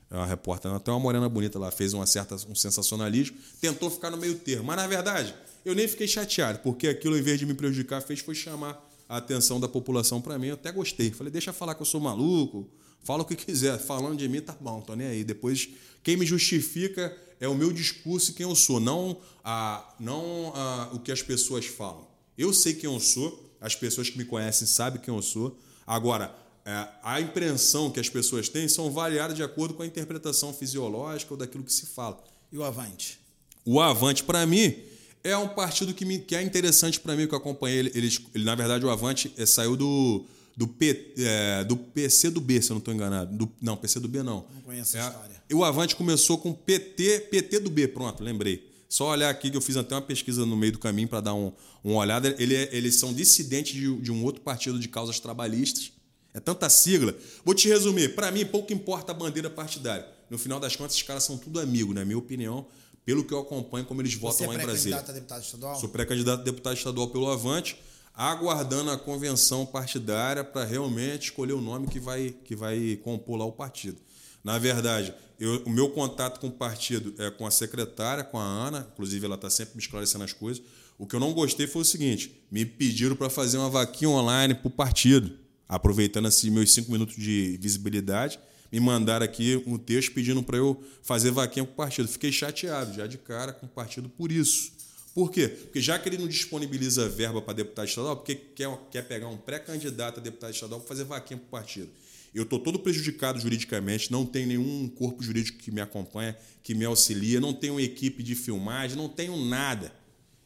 É 0.10 0.16
uma 0.16 0.26
repórter, 0.26 0.72
até 0.72 0.92
uma 0.92 1.00
morena 1.00 1.28
bonita 1.28 1.60
lá, 1.60 1.70
fez 1.72 1.92
uma 1.94 2.06
certa, 2.06 2.36
um 2.50 2.56
sensacionalismo, 2.56 3.36
tentou 3.60 3.90
ficar 3.90 4.10
no 4.10 4.16
meio 4.16 4.36
termo. 4.36 4.64
Mas, 4.64 4.78
na 4.78 4.88
verdade, 4.88 5.36
eu 5.66 5.76
nem 5.76 5.90
fiquei 5.90 6.08
chateado, 6.08 6.60
porque 6.60 6.88
aquilo, 6.88 7.18
em 7.18 7.22
vez 7.22 7.38
de 7.38 7.46
me 7.46 7.54
prejudicar, 7.54 8.02
fez 8.02 8.22
foi 8.22 8.34
chamar 8.34 8.82
a 9.10 9.18
atenção 9.18 9.60
da 9.60 9.68
população 9.68 10.22
para 10.22 10.40
mim. 10.40 10.48
Eu 10.48 10.54
até 10.54 10.72
gostei. 10.72 11.12
Falei, 11.12 11.34
deixa 11.34 11.52
falar 11.52 11.76
que 11.76 11.82
eu 11.82 11.86
sou 11.86 12.00
maluco, 12.00 12.70
fala 13.06 13.22
o 13.22 13.26
que 13.26 13.36
quiser. 13.36 13.80
Falando 13.80 14.18
de 14.18 14.28
mim, 14.28 14.42
tá 14.42 14.56
bom, 14.60 14.82
tô 14.82 14.96
nem 14.96 15.08
aí. 15.08 15.24
Depois 15.24 15.70
quem 16.04 16.18
me 16.18 16.26
justifica 16.26 17.16
é 17.40 17.48
o 17.48 17.56
meu 17.56 17.72
discurso 17.72 18.32
e 18.32 18.34
quem 18.34 18.46
eu 18.46 18.56
sou, 18.56 18.80
não, 18.80 19.18
a, 19.44 19.96
não 20.00 20.52
a, 20.56 20.90
o 20.94 21.00
que 21.00 21.12
as 21.12 21.22
pessoas 21.22 21.66
falam. 21.66 22.08
Eu 22.38 22.52
sei 22.54 22.74
quem 22.74 22.92
eu 22.92 23.00
sou, 23.00 23.56
as 23.62 23.76
pessoas 23.76 24.10
que 24.10 24.18
me 24.18 24.26
conhecem 24.26 24.68
sabem 24.68 25.02
quem 25.02 25.14
eu 25.14 25.22
sou. 25.22 25.58
Agora, 25.86 26.36
é, 26.66 26.88
a 27.04 27.22
impressão 27.22 27.92
que 27.92 28.00
as 28.00 28.10
pessoas 28.10 28.50
têm 28.50 28.68
são 28.68 28.92
variadas 28.92 29.36
de 29.36 29.44
acordo 29.44 29.74
com 29.76 29.84
a 29.84 29.86
interpretação 29.86 30.54
fisiológica 30.54 31.34
ou 31.34 31.38
daquilo 31.38 31.64
que 31.64 31.74
se 31.74 31.86
fala. 31.86 32.22
E 32.52 32.58
o 32.58 32.64
Avante? 32.64 33.20
O 33.64 33.80
Avante, 33.80 34.24
para 34.24 34.46
mim, 34.46 34.76
é 35.24 35.36
um 35.38 35.48
partido 35.48 35.94
que, 35.94 36.06
me, 36.06 36.20
que 36.20 36.36
é 36.36 36.42
interessante 36.42 37.00
para 37.00 37.16
mim, 37.16 37.28
que 37.28 37.34
eu 37.34 37.38
acompanhei. 37.38 37.80
Ele, 37.80 38.10
ele, 38.34 38.44
na 38.44 38.56
verdade, 38.56 38.86
o 38.86 38.90
Avante 38.90 39.34
é, 39.38 39.46
saiu 39.46 39.76
do, 39.76 40.26
do, 40.56 40.68
P, 40.68 41.14
é, 41.18 41.64
do 41.64 41.76
PC 41.76 42.30
do 42.30 42.40
B, 42.40 42.62
se 42.62 42.72
eu 42.72 42.76
não 42.76 42.80
estou 42.80 42.94
enganado. 42.94 43.36
Do, 43.36 43.52
não, 43.62 43.76
PC 43.76 44.00
do 44.00 44.08
B 44.08 44.24
não. 44.24 44.46
Não 44.54 44.62
conheço 44.62 44.98
a 44.98 45.00
é, 45.00 45.08
história. 45.08 45.44
E 45.50 45.54
o 45.54 45.64
Avante 45.64 45.96
começou 45.96 46.38
com 46.38 46.54
PT, 46.54 47.28
PT 47.32 47.60
do 47.60 47.70
B, 47.70 47.88
pronto, 47.88 48.24
lembrei. 48.24 48.72
Só 48.88 49.10
olhar 49.10 49.30
aqui 49.30 49.52
que 49.52 49.58
eu 49.58 49.62
fiz 49.62 49.76
até 49.76 49.94
uma 49.96 50.02
pesquisa 50.02 50.46
no 50.46 50.56
meio 50.56 50.72
do 50.72 50.80
caminho 50.80 51.08
para 51.08 51.20
dar 51.20 51.34
um, 51.34 51.52
uma 51.84 51.98
olhada. 51.98 52.34
Ele 52.40 52.56
é, 52.56 52.70
eles 52.72 52.96
são 52.96 53.14
dissidentes 53.14 53.74
de, 53.74 53.94
de 53.98 54.12
um 54.12 54.24
outro 54.24 54.42
partido 54.42 54.80
de 54.80 54.88
causas 54.88 55.20
trabalhistas. 55.20 55.92
É 56.34 56.40
tanta 56.40 56.70
sigla. 56.70 57.16
Vou 57.44 57.54
te 57.54 57.68
resumir. 57.68 58.16
Para 58.16 58.32
mim, 58.32 58.46
pouco 58.46 58.72
importa 58.72 59.12
a 59.12 59.16
bandeira 59.16 59.50
partidária. 59.50 60.08
No 60.30 60.38
final 60.38 60.60
das 60.60 60.76
contas, 60.76 60.94
esses 60.94 61.04
caras 61.06 61.24
são 61.24 61.38
tudo 61.38 61.60
amigos, 61.60 61.94
na 61.94 62.04
minha 62.04 62.18
opinião, 62.18 62.66
pelo 63.06 63.24
que 63.24 63.34
eu 63.34 63.40
acompanho, 63.40 63.86
como 63.86 64.02
eles 64.02 64.14
Você 64.14 64.20
votam 64.20 64.46
é 64.46 64.48
lá 64.50 64.64
em 64.64 64.66
Brasília. 64.66 64.98
Você 64.98 65.02
é 65.02 65.04
pré-candidato 65.04 65.12
a 65.12 65.14
deputado 65.14 65.44
estadual? 65.44 65.80
Sou 65.80 65.90
pré-candidato 65.90 66.40
a 66.40 66.44
deputado 66.44 66.78
estadual 66.78 67.08
pelo 67.10 67.30
Avante, 67.30 67.78
aguardando 68.16 68.92
a 68.92 68.98
convenção 68.98 69.66
partidária 69.66 70.44
para 70.44 70.64
realmente 70.64 71.26
escolher 71.26 71.54
o 71.54 71.62
nome 71.62 71.88
que 71.88 72.00
vai, 72.00 72.34
que 72.44 72.56
vai 72.56 73.00
compor 73.04 73.38
lá 73.38 73.46
o 73.46 73.52
partido. 73.52 73.98
Na 74.44 74.58
verdade, 74.58 75.14
eu, 75.40 75.64
o 75.66 75.70
meu 75.70 75.90
contato 75.90 76.40
com 76.40 76.48
o 76.48 76.52
partido 76.52 77.14
é 77.22 77.30
com 77.30 77.46
a 77.46 77.52
secretária, 77.52 78.24
com 78.24 78.38
a 78.38 78.44
Ana, 78.44 78.88
inclusive 78.94 79.26
ela 79.26 79.36
está 79.36 79.50
sempre 79.50 79.76
me 79.76 79.82
esclarecendo 79.82 80.24
as 80.24 80.32
coisas. 80.32 80.64
O 80.98 81.06
que 81.06 81.16
eu 81.16 81.20
não 81.20 81.34
gostei 81.34 81.68
foi 81.68 81.82
o 81.82 81.86
seguinte: 81.86 82.42
me 82.50 82.66
pediram 82.66 83.16
para 83.16 83.30
fazer 83.30 83.58
uma 83.58 83.70
vaquinha 83.70 84.10
online 84.10 84.54
para 84.54 84.68
o 84.68 84.72
partido, 84.72 85.34
aproveitando 85.68 86.28
assim 86.28 86.50
meus 86.50 86.72
cinco 86.72 86.92
minutos 86.92 87.16
de 87.16 87.58
visibilidade, 87.60 88.40
me 88.72 88.80
mandaram 88.80 89.26
aqui 89.26 89.62
um 89.66 89.78
texto 89.78 90.14
pedindo 90.14 90.42
para 90.42 90.58
eu 90.58 90.82
fazer 91.02 91.32
vaquinha 91.32 91.66
para 91.66 91.74
o 91.74 91.76
partido. 91.76 92.08
Fiquei 92.08 92.32
chateado 92.32 92.94
já 92.94 93.08
de 93.08 93.18
cara 93.18 93.52
com 93.52 93.66
o 93.66 93.70
partido 93.70 94.08
por 94.08 94.32
isso. 94.32 94.75
Por 95.16 95.32
quê? 95.32 95.48
Porque 95.48 95.80
já 95.80 95.98
que 95.98 96.10
ele 96.10 96.18
não 96.18 96.28
disponibiliza 96.28 97.08
verba 97.08 97.42
para 97.42 97.54
deputado 97.54 97.88
estadual, 97.88 98.18
porque 98.18 98.36
quer, 98.36 98.70
quer 98.92 99.02
pegar 99.08 99.30
um 99.30 99.38
pré-candidato 99.38 100.20
a 100.20 100.22
deputado 100.22 100.54
estadual 100.54 100.82
para 100.82 100.90
fazer 100.90 101.06
vaquinha 101.06 101.38
para 101.38 101.48
o 101.48 101.50
partido. 101.50 101.90
Eu 102.34 102.44
estou 102.44 102.60
todo 102.60 102.78
prejudicado 102.78 103.40
juridicamente, 103.40 104.12
não 104.12 104.26
tenho 104.26 104.46
nenhum 104.46 104.90
corpo 104.90 105.24
jurídico 105.24 105.58
que 105.58 105.72
me 105.72 105.80
acompanha, 105.80 106.38
que 106.62 106.76
me 106.76 106.84
auxilia, 106.84 107.40
não 107.40 107.54
tenho 107.54 107.80
equipe 107.80 108.22
de 108.22 108.36
filmagem, 108.36 108.98
não 108.98 109.08
tenho 109.08 109.38
nada. 109.38 109.96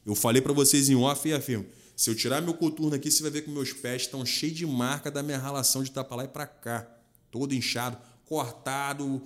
Eu 0.05 0.13
falei 0.13 0.39
para 0.39 0.53
vocês 0.53 0.87
em 0.87 0.95
off 0.95 1.27
e 1.27 1.33
afirmo: 1.33 1.65
se 1.95 2.11
eu 2.11 2.15
tirar 2.15 2.39
meu 2.39 2.53
coturno 2.53 2.95
aqui, 2.95 3.09
você 3.09 3.23
vai 3.23 3.31
ver 3.31 3.41
que 3.41 3.49
meus 3.49 3.73
pés 3.73 4.03
estão 4.03 4.23
cheios 4.23 4.55
de 4.55 4.67
marca 4.67 5.09
da 5.09 5.23
minha 5.23 5.39
ralação 5.39 5.81
de 5.81 5.89
estar 5.89 6.03
para 6.03 6.17
lá 6.17 6.25
e 6.25 6.27
para 6.27 6.45
cá, 6.45 6.87
todo 7.31 7.55
inchado, 7.55 7.97
cortado, 8.23 9.19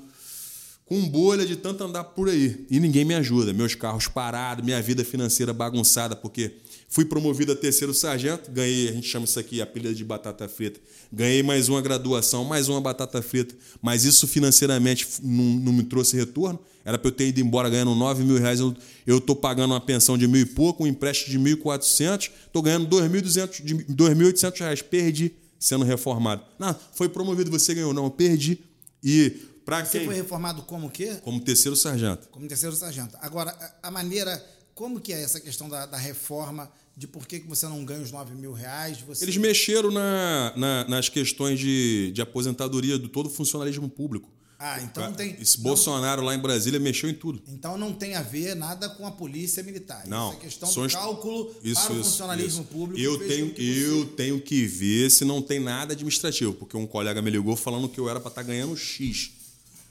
com 0.86 1.07
bolha 1.07 1.45
de 1.45 1.55
tanto 1.55 1.84
andar 1.84 2.03
por 2.03 2.29
aí. 2.29 2.65
E 2.69 2.79
ninguém 2.79 3.05
me 3.05 3.13
ajuda. 3.15 3.53
Meus 3.53 3.75
carros 3.75 4.07
parados, 4.07 4.63
minha 4.63 4.81
vida 4.81 5.03
financeira 5.03 5.53
bagunçada, 5.53 6.15
porque 6.15 6.51
fui 6.89 7.05
promovido 7.05 7.51
a 7.51 7.55
terceiro 7.55 7.93
sargento, 7.93 8.51
ganhei, 8.51 8.89
a 8.89 8.91
gente 8.91 9.07
chama 9.07 9.25
isso 9.25 9.39
aqui 9.39 9.61
a 9.61 9.65
pilha 9.65 9.93
de 9.93 10.03
batata 10.03 10.47
frita. 10.47 10.79
Ganhei 11.11 11.41
mais 11.41 11.69
uma 11.69 11.81
graduação, 11.81 12.43
mais 12.43 12.69
uma 12.69 12.81
batata 12.81 13.21
frita. 13.21 13.55
Mas 13.81 14.03
isso 14.03 14.27
financeiramente 14.27 15.07
não, 15.21 15.43
não 15.43 15.73
me 15.73 15.84
trouxe 15.84 16.15
retorno. 16.17 16.59
Era 16.86 16.97
para 16.97 17.07
eu 17.07 17.13
ter 17.13 17.27
ido 17.27 17.39
embora 17.39 17.69
ganhando 17.69 17.95
9 17.95 18.23
mil 18.23 18.38
reais. 18.38 18.59
Eu 18.59 19.17
estou 19.17 19.36
pagando 19.36 19.71
uma 19.71 19.79
pensão 19.79 20.17
de 20.17 20.27
mil 20.27 20.41
e 20.41 20.45
pouco, 20.45 20.84
um 20.84 20.88
empréstimo 20.88 21.31
de 21.31 21.55
1.400, 21.55 22.29
estou 22.45 22.61
ganhando 22.61 22.88
2.800 22.93 24.59
reais. 24.59 24.81
Perdi 24.81 25.34
sendo 25.57 25.86
reformado. 25.86 26.43
Não, 26.59 26.75
foi 26.93 27.07
promovido, 27.07 27.49
você 27.49 27.73
ganhou. 27.73 27.93
Não, 27.93 28.03
eu 28.03 28.11
perdi. 28.11 28.59
E 29.01 29.38
para 29.66 29.84
Você 29.86 29.99
quem? 29.99 30.07
foi 30.07 30.16
reformado 30.16 30.61
como 30.64 30.89
quê? 30.89 31.18
Como 31.24 31.39
terceiro 31.39 31.76
sargento. 31.76 32.28
Como 32.30 32.47
terceiro 32.47 32.76
sargento. 32.76 33.16
Agora, 33.22 33.55
a- 33.82 33.91
maneira. 33.91 34.43
Como 34.76 34.99
que 34.99 35.14
é 35.14 35.22
essa 35.22 35.39
questão 35.39 35.70
da, 35.70 35.86
da 35.86 35.97
reforma? 35.97 36.72
De 36.97 37.07
por 37.07 37.28
que, 37.28 37.39
que 37.39 37.47
você 37.47 37.68
não 37.68 37.86
ganha 37.86 38.01
os 38.01 38.11
9 38.11 38.34
mil 38.34 38.53
reais? 38.53 38.99
Você... 39.01 39.24
Eles 39.24 39.38
mexeram 39.38 39.91
na, 39.91 40.51
na- 40.55 40.88
nas 40.88 41.09
questões 41.09 41.59
de, 41.59 42.11
de 42.11 42.22
aposentadoria 42.24 42.97
do 42.97 43.07
todo 43.07 43.28
o 43.28 43.30
funcionalismo 43.30 43.88
público. 43.88 44.32
Ah, 44.57 44.82
então 44.82 45.03
não 45.07 45.14
tem. 45.14 45.36
Esse 45.39 45.57
não- 45.57 45.64
Bolsonaro 45.66 46.22
lá 46.24 46.34
em 46.34 46.39
Brasília 46.39 46.80
mexeu 46.80 47.07
em 47.09 47.14
tudo. 47.14 47.41
Então 47.47 47.78
não 47.78 47.93
tem 47.93 48.16
a 48.16 48.22
ver 48.24 48.55
nada 48.55 48.89
com 48.89 49.05
a 49.05 49.11
polícia 49.11 49.61
militar. 49.61 50.07
Não. 50.07 50.30
Isso 50.30 50.38
é 50.38 50.41
questão 50.41 50.70
são 50.72 50.84
do 50.84 50.88
est- 50.88 50.95
cálculo 50.95 51.55
Isso, 51.64 51.82
para 51.84 51.93
o 51.93 51.99
isso, 51.99 52.09
funcionalismo 52.09 52.61
isso. 52.64 52.72
público. 52.72 52.99
Eu 52.99 53.28
tenho, 53.28 53.53
eu 53.59 54.05
tenho 54.16 54.41
que 54.41 54.66
ver 54.66 55.11
se 55.11 55.24
não 55.26 55.39
tem 55.41 55.59
nada 55.59 55.93
administrativo, 55.93 56.53
porque 56.53 56.76
um 56.78 56.88
colega 56.88 57.22
me 57.22 57.30
ligou 57.30 57.55
falando 57.55 57.88
que 57.89 57.99
eu 57.99 58.09
era 58.09 58.20
para 58.20 58.30
estar 58.30 58.41
ganhando 58.43 58.76
X. 58.76 59.32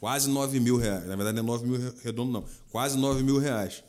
Quase 0.03 0.29
9 0.29 0.59
mil 0.59 0.77
reais. 0.77 1.07
Na 1.07 1.15
verdade, 1.15 1.37
não 1.37 1.45
é 1.45 1.47
9 1.47 1.65
mil 1.65 1.79
re- 1.81 1.93
redondo, 2.03 2.33
não. 2.33 2.45
Quase 2.73 2.99
9 2.99 3.23
mil 3.23 3.39
reais. 3.39 3.85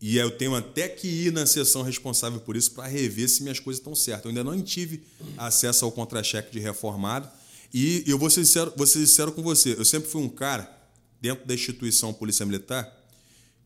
E 0.00 0.16
eu 0.16 0.28
tenho 0.32 0.56
até 0.56 0.88
que 0.88 1.06
ir 1.06 1.32
na 1.32 1.46
sessão 1.46 1.82
responsável 1.82 2.40
por 2.40 2.56
isso 2.56 2.72
para 2.72 2.88
rever 2.88 3.28
se 3.28 3.44
minhas 3.44 3.60
coisas 3.60 3.78
estão 3.78 3.94
certas. 3.94 4.24
Eu 4.24 4.30
ainda 4.30 4.42
não 4.42 4.60
tive 4.60 5.04
acesso 5.38 5.84
ao 5.84 5.92
contra-cheque 5.92 6.50
de 6.50 6.58
reformado. 6.58 7.28
E 7.72 8.02
eu 8.08 8.18
vou 8.18 8.28
ser, 8.28 8.44
sincero, 8.44 8.72
vou 8.76 8.88
ser 8.88 9.06
sincero 9.06 9.30
com 9.30 9.40
você. 9.40 9.74
Eu 9.78 9.84
sempre 9.84 10.10
fui 10.10 10.20
um 10.20 10.28
cara, 10.28 10.68
dentro 11.20 11.46
da 11.46 11.54
instituição 11.54 12.12
Polícia 12.12 12.44
Militar, 12.44 12.92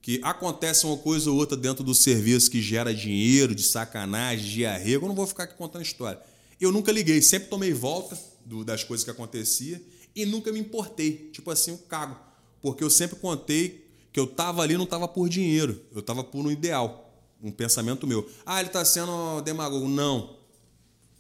que 0.03 0.21
acontece 0.23 0.85
uma 0.85 0.99
coisa 0.99 1.31
ou 1.31 1.39
outra 1.39 1.57
dentro 1.57 1.83
do 1.83 1.95
serviço 1.95 2.51
que 2.51 2.61
gera 2.61 2.95
dinheiro, 2.95 3.55
de 3.55 3.63
sacanagem, 3.63 4.45
de 4.51 4.67
arrego. 4.67 5.07
Eu 5.07 5.09
não 5.09 5.17
vou 5.17 5.27
ficar 5.27 5.45
aqui 5.45 5.55
contando 5.57 5.81
história. 5.81 6.21
Eu 6.61 6.71
nunca 6.71 6.93
liguei, 6.93 7.23
sempre 7.23 7.49
tomei 7.49 7.73
volta 7.73 8.19
do- 8.45 8.63
das 8.67 8.85
coisas 8.85 9.03
que 9.03 9.11
acontecia 9.11 9.81
e 10.17 10.25
nunca 10.25 10.51
me 10.51 10.59
importei. 10.59 11.31
Tipo 11.33 11.51
assim, 11.51 11.73
um 11.73 11.77
cago. 11.77 12.19
Porque 12.63 12.83
eu 12.83 12.91
sempre 12.91 13.17
contei 13.17 13.87
que 14.13 14.19
eu 14.19 14.27
tava 14.27 14.63
ali 14.63 14.79
não 14.79 14.87
tava 14.87 15.07
por 15.07 15.29
dinheiro, 15.29 15.79
eu 15.95 16.01
tava 16.01 16.25
por 16.25 16.45
um 16.45 16.51
ideal, 16.51 17.15
um 17.43 17.53
pensamento 17.53 18.07
meu. 18.07 18.27
Ah, 18.47 18.61
ele 18.61 18.71
tá 18.71 18.83
sendo 18.83 19.43
demagogo. 19.43 19.87
Não. 19.87 20.39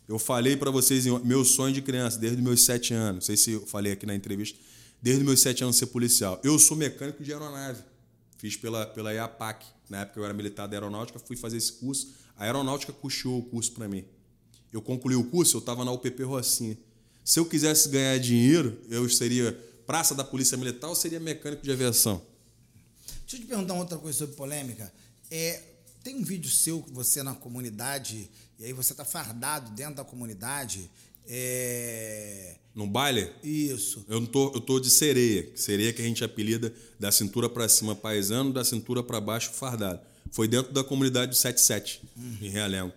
Eu 0.09 0.19
falei 0.19 0.57
para 0.57 0.71
vocês 0.71 1.05
meu 1.05 1.45
sonho 1.45 1.75
de 1.75 1.83
criança, 1.83 2.19
desde 2.19 2.41
meus 2.41 2.65
sete 2.65 2.95
anos. 2.95 3.15
Não 3.15 3.21
sei 3.21 3.37
se 3.37 3.51
eu 3.53 3.67
falei 3.67 3.93
aqui 3.93 4.07
na 4.07 4.15
entrevista. 4.15 4.59
Desde 5.03 5.23
meus 5.23 5.41
sete 5.41 5.63
anos 5.63 5.77
ser 5.77 5.87
policial. 5.87 6.41
Eu 6.43 6.59
sou 6.59 6.77
mecânico 6.77 7.23
de 7.23 7.33
aeronave. 7.33 7.83
Fiz 8.39 8.57
pela, 8.57 8.87
pela 8.87 9.13
IAPAC. 9.13 9.67
Na 9.91 10.01
época 10.01 10.21
eu 10.21 10.25
era 10.25 10.33
militar 10.33 10.67
da 10.67 10.77
aeronáutica, 10.77 11.19
fui 11.19 11.37
fazer 11.37 11.59
esse 11.59 11.73
curso. 11.75 12.15
A 12.37 12.45
aeronáutica 12.45 12.93
custeou 12.93 13.39
o 13.39 13.43
curso 13.43 13.73
para 13.73 13.89
mim. 13.89 14.05
Eu 14.73 14.81
concluí 14.81 15.17
o 15.17 15.25
curso, 15.25 15.57
eu 15.57 15.61
estava 15.61 15.85
na 15.85 15.93
UPP 15.93 16.23
Rocinha. 16.23 16.79
Se 17.27 17.41
eu 17.41 17.45
quisesse 17.45 17.89
ganhar 17.89 18.17
dinheiro, 18.19 18.79
eu 18.89 19.09
seria 19.09 19.53
praça 19.85 20.15
da 20.15 20.23
Polícia 20.23 20.57
Militar 20.57 20.87
ou 20.87 20.95
seria 20.95 21.19
mecânico 21.19 21.61
de 21.61 21.73
aviação? 21.73 22.23
Deixa 23.23 23.35
eu 23.35 23.41
te 23.41 23.47
perguntar 23.47 23.75
uma 23.75 23.83
outra 23.83 23.99
coisa 23.99 24.17
sobre 24.17 24.37
polêmica. 24.37 24.93
É, 25.29 25.61
tem 26.05 26.15
um 26.15 26.23
vídeo 26.23 26.49
seu 26.49 26.81
que 26.85 26.93
você 26.93 27.25
na 27.25 27.35
comunidade, 27.35 28.31
e 28.61 28.65
aí 28.65 28.73
você 28.73 28.95
tá 28.95 29.05
fardado 29.05 29.73
dentro 29.73 29.97
da 29.97 30.05
comunidade. 30.05 30.89
É, 31.27 32.55
No 32.73 32.87
baile, 32.87 33.33
Isso. 33.43 34.05
eu 34.09 34.21
não 34.21 34.27
tô, 34.29 34.53
eu 34.55 34.61
tô 34.61 34.79
de 34.79 34.89
sereia. 34.89 35.51
Sereia 35.57 35.93
que 35.93 36.01
a 36.01 36.05
gente 36.05 36.23
apelida 36.23 36.73
da 36.97 37.11
cintura 37.11 37.49
para 37.49 37.69
cima 37.69 37.97
paisano, 37.97 38.53
da 38.53 38.65
cintura 38.65 39.03
para 39.03 39.21
baixo 39.21 39.51
fardado. 39.51 39.99
Foi 40.31 40.47
dentro 40.47 40.73
da 40.73 40.85
comunidade 40.85 41.31
do 41.31 41.35
77, 41.35 42.03
em 42.41 42.51
Realengo. 42.51 42.93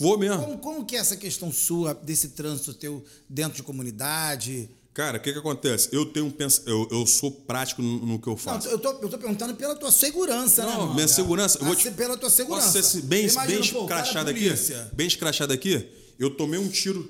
Vou 0.00 0.18
mesmo. 0.18 0.38
Como, 0.42 0.58
como 0.58 0.84
que 0.84 0.96
é 0.96 0.98
essa 0.98 1.16
questão 1.16 1.52
sua, 1.52 1.94
desse 1.94 2.28
trânsito 2.30 2.74
teu 2.74 3.04
dentro 3.28 3.56
de 3.56 3.62
comunidade? 3.62 4.70
Cara, 4.94 5.18
o 5.18 5.20
que, 5.20 5.32
que 5.32 5.38
acontece? 5.38 5.88
Eu 5.92 6.06
tenho 6.06 6.26
um 6.26 6.30
pens... 6.30 6.62
eu, 6.66 6.88
eu 6.90 7.06
sou 7.06 7.30
prático 7.30 7.80
no, 7.80 8.04
no 8.04 8.18
que 8.18 8.26
eu 8.26 8.32
Não, 8.32 8.36
faço. 8.38 8.68
eu 8.68 8.78
tô, 8.78 8.90
eu 9.00 9.08
tô 9.08 9.16
perguntando 9.16 9.54
pela 9.54 9.76
tua 9.76 9.92
segurança, 9.92 10.64
né, 10.66 10.72
Não, 10.74 10.92
minha 10.92 11.06
segurança. 11.06 11.58
Eu 11.58 11.64
vou 11.66 11.72
Ah, 11.72 11.76
te... 11.76 11.90
Pela 11.92 12.16
tua 12.16 12.30
segurança. 12.30 12.72
Posso 12.72 12.96
ser 12.96 13.02
bem, 13.02 13.28
Imagina, 13.28 13.46
bem 13.46 13.86
cara 13.86 14.00
é 14.00 14.02
escrachado 14.04 14.30
aqui? 14.30 14.50
Bem 14.94 15.06
escrachado 15.06 15.52
aqui? 15.52 15.88
Eu 16.18 16.30
tomei 16.30 16.58
um 16.58 16.68
tiro 16.68 17.08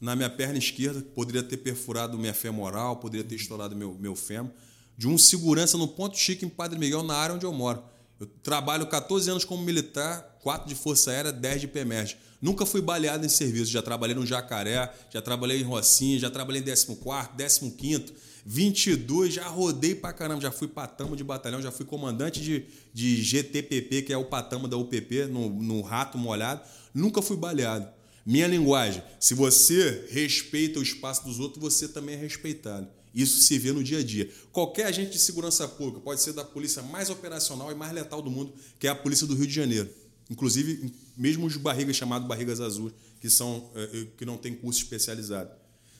na 0.00 0.14
minha 0.14 0.30
perna 0.30 0.58
esquerda, 0.58 1.00
poderia 1.14 1.42
ter 1.42 1.56
perfurado 1.56 2.16
minha 2.16 2.34
femoral, 2.34 2.96
poderia 2.98 3.24
ter 3.26 3.34
estourado 3.34 3.74
meu, 3.74 3.96
meu 3.98 4.14
fêmur, 4.14 4.52
de 4.96 5.08
um 5.08 5.18
segurança 5.18 5.76
no 5.76 5.88
Ponto 5.88 6.16
Chique, 6.16 6.44
em 6.44 6.48
Padre 6.48 6.78
Miguel, 6.78 7.02
na 7.02 7.16
área 7.16 7.34
onde 7.34 7.44
eu 7.44 7.52
moro. 7.52 7.82
Eu 8.20 8.28
trabalho 8.44 8.86
14 8.86 9.28
anos 9.28 9.44
como 9.44 9.60
militar, 9.64 10.38
4 10.40 10.68
de 10.68 10.76
Força 10.76 11.10
Aérea, 11.10 11.32
10 11.32 11.62
de 11.62 11.66
PEMERG. 11.66 12.16
Nunca 12.44 12.66
fui 12.66 12.82
baleado 12.82 13.24
em 13.24 13.28
serviço. 13.30 13.72
Já 13.72 13.80
trabalhei 13.80 14.14
no 14.14 14.26
Jacaré, 14.26 14.92
já 15.08 15.22
trabalhei 15.22 15.62
em 15.62 15.62
Rocinha, 15.62 16.18
já 16.18 16.28
trabalhei 16.28 16.60
em 16.60 16.64
14º, 16.66 17.34
15º, 17.34 18.12
22, 18.44 19.32
já 19.32 19.48
rodei 19.48 19.94
pra 19.94 20.12
caramba. 20.12 20.42
Já 20.42 20.50
fui 20.50 20.68
patamo 20.68 21.16
de 21.16 21.24
batalhão, 21.24 21.62
já 21.62 21.72
fui 21.72 21.86
comandante 21.86 22.42
de, 22.42 22.66
de 22.92 23.22
GTPP, 23.22 24.02
que 24.02 24.12
é 24.12 24.18
o 24.18 24.26
patamo 24.26 24.68
da 24.68 24.76
UPP, 24.76 25.24
no, 25.24 25.48
no 25.48 25.80
rato 25.80 26.18
molhado. 26.18 26.60
Nunca 26.92 27.22
fui 27.22 27.38
baleado. 27.38 27.88
Minha 28.26 28.46
linguagem, 28.46 29.02
se 29.18 29.32
você 29.32 30.06
respeita 30.10 30.78
o 30.78 30.82
espaço 30.82 31.24
dos 31.24 31.40
outros, 31.40 31.62
você 31.62 31.88
também 31.88 32.14
é 32.14 32.18
respeitado. 32.18 32.86
Isso 33.14 33.40
se 33.40 33.58
vê 33.58 33.72
no 33.72 33.82
dia 33.82 34.00
a 34.00 34.04
dia. 34.04 34.28
Qualquer 34.52 34.84
agente 34.84 35.12
de 35.12 35.18
segurança 35.18 35.66
pública 35.66 36.00
pode 36.00 36.20
ser 36.20 36.34
da 36.34 36.44
polícia 36.44 36.82
mais 36.82 37.08
operacional 37.08 37.72
e 37.72 37.74
mais 37.74 37.92
letal 37.92 38.20
do 38.20 38.30
mundo, 38.30 38.52
que 38.78 38.86
é 38.86 38.90
a 38.90 38.94
polícia 38.94 39.26
do 39.26 39.34
Rio 39.34 39.46
de 39.46 39.54
Janeiro. 39.54 39.88
Inclusive, 40.30 40.92
mesmo 41.16 41.46
os 41.46 41.56
barrigas 41.56 41.96
chamados 41.96 42.26
barrigas 42.26 42.60
azuis, 42.60 42.94
que 43.20 43.28
são 43.28 43.70
eh, 43.74 43.90
eh, 43.92 44.06
que 44.16 44.24
não 44.24 44.36
tem 44.36 44.54
curso 44.54 44.82
especializado. 44.82 45.50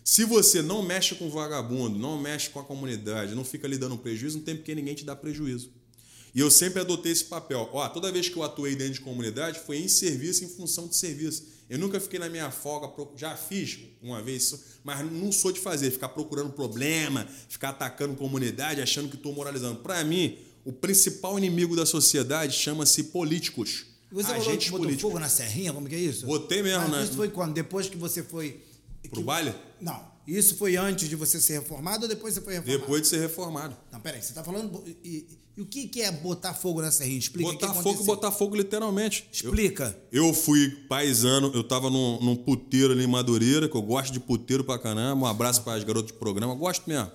Se 0.05 0.25
você 0.25 0.61
não 0.61 0.83
mexe 0.83 1.15
com 1.15 1.31
vagabundo, 1.31 1.99
não 1.99 2.21
mexe 2.21 2.51
com 2.51 2.61
a 2.61 2.65
comunidade, 2.65 3.35
não 3.35 3.45
fica 3.45 3.67
lhe 3.67 3.79
dando 3.79 3.97
prejuízo, 3.97 4.39
não 4.39 4.45
tem 4.45 4.57
porque 4.57 4.75
ninguém 4.75 4.95
te 4.95 5.05
dá 5.05 5.17
prejuízo. 5.17 5.71
E 6.35 6.41
eu 6.41 6.51
sempre 6.51 6.81
adotei 6.81 7.13
esse 7.13 7.25
papel. 7.25 7.69
Ó, 7.73 7.89
toda 7.89 8.11
vez 8.11 8.29
que 8.29 8.37
eu 8.37 8.43
atuei 8.43 8.75
dentro 8.75 8.95
de 8.95 9.01
comunidade, 9.01 9.61
foi 9.61 9.79
em 9.79 9.89
serviço, 9.89 10.45
em 10.45 10.49
função 10.49 10.89
de 10.89 10.97
serviço. 10.97 11.45
Eu 11.71 11.79
nunca 11.79 11.99
fiquei 12.01 12.19
na 12.19 12.29
minha 12.29 12.51
folga, 12.51 12.93
já 13.17 13.37
fiz 13.37 13.79
uma 14.03 14.21
vez, 14.21 14.55
mas 14.83 15.11
não 15.11 15.33
sou 15.33 15.53
de 15.53 15.61
fazer, 15.61 15.91
ficar 15.91 16.11
procurando 16.11 16.51
problema, 16.51 17.27
ficar 17.49 17.71
atacando 17.71 18.15
comunidade, 18.17 18.83
achando 18.83 19.09
que 19.09 19.17
estou 19.17 19.33
moralizando. 19.33 19.81
Para 19.81 20.05
mim, 20.05 20.37
o 20.65 20.73
principal 20.73 21.39
inimigo 21.39 21.77
da 21.77 21.87
sociedade 21.87 22.55
chama-se 22.55 23.05
políticos. 23.05 23.87
Você 24.15 24.29
falou 24.29 24.43
que 24.59 24.71
botou 24.71 24.79
políticos. 24.79 25.03
fogo 25.03 25.19
na 25.19 25.29
serrinha? 25.29 25.73
Como 25.73 25.89
que 25.89 25.95
é 25.95 25.99
isso? 25.99 26.25
Botei 26.27 26.63
mesmo, 26.63 26.83
Mas 26.83 26.91
né? 26.91 27.03
Isso 27.05 27.15
foi 27.15 27.29
quando? 27.29 27.53
Depois 27.53 27.89
que 27.89 27.97
você 27.97 28.23
foi... 28.23 28.61
Pro 29.11 29.21
que- 29.21 29.23
baile? 29.25 29.53
Não. 29.81 30.14
Isso 30.27 30.57
foi 30.57 30.77
antes 30.77 31.09
de 31.09 31.17
você 31.17 31.41
ser 31.41 31.61
reformado 31.61 32.05
ou 32.05 32.09
depois 32.09 32.35
você 32.35 32.41
foi 32.41 32.55
reformado? 32.55 32.81
Depois 32.81 33.03
de 33.03 33.09
ser 33.09 33.21
reformado. 33.21 33.77
Não, 33.93 34.01
peraí. 34.01 34.23
Você 34.23 34.33
tá 34.33 34.43
falando... 34.43 34.83
E, 35.05 35.09
e- 35.09 35.45
o 35.57 35.65
que, 35.65 35.87
que 35.87 36.03
é 36.03 36.11
botar 36.11 36.53
fogo 36.53 36.83
na 36.83 36.91
serrinha? 36.91 37.17
Explica 37.17 37.53
Botar 37.53 37.73
fogo, 37.75 38.03
botar 38.03 38.33
fogo 38.33 38.57
literalmente. 38.57 39.25
Eu- 39.41 39.51
Explica. 39.51 39.97
Eu 40.11 40.35
fui 40.35 40.69
paisano, 40.89 41.53
eu 41.55 41.63
tava 41.63 41.89
num, 41.89 42.21
num 42.21 42.35
puteiro 42.35 42.93
ali 42.93 43.05
em 43.05 43.07
Madureira, 43.07 43.69
que 43.69 43.77
eu 43.77 43.83
gosto 43.83 44.13
de 44.13 44.19
puteiro 44.19 44.65
pra 44.65 44.81
caramba. 44.81 45.27
Um 45.27 45.29
abraço 45.29 45.63
para 45.63 45.75
as 45.75 45.85
garotas 45.85 46.11
de 46.11 46.19
programa, 46.19 46.57
gosto 46.57 46.89
mesmo. 46.89 47.09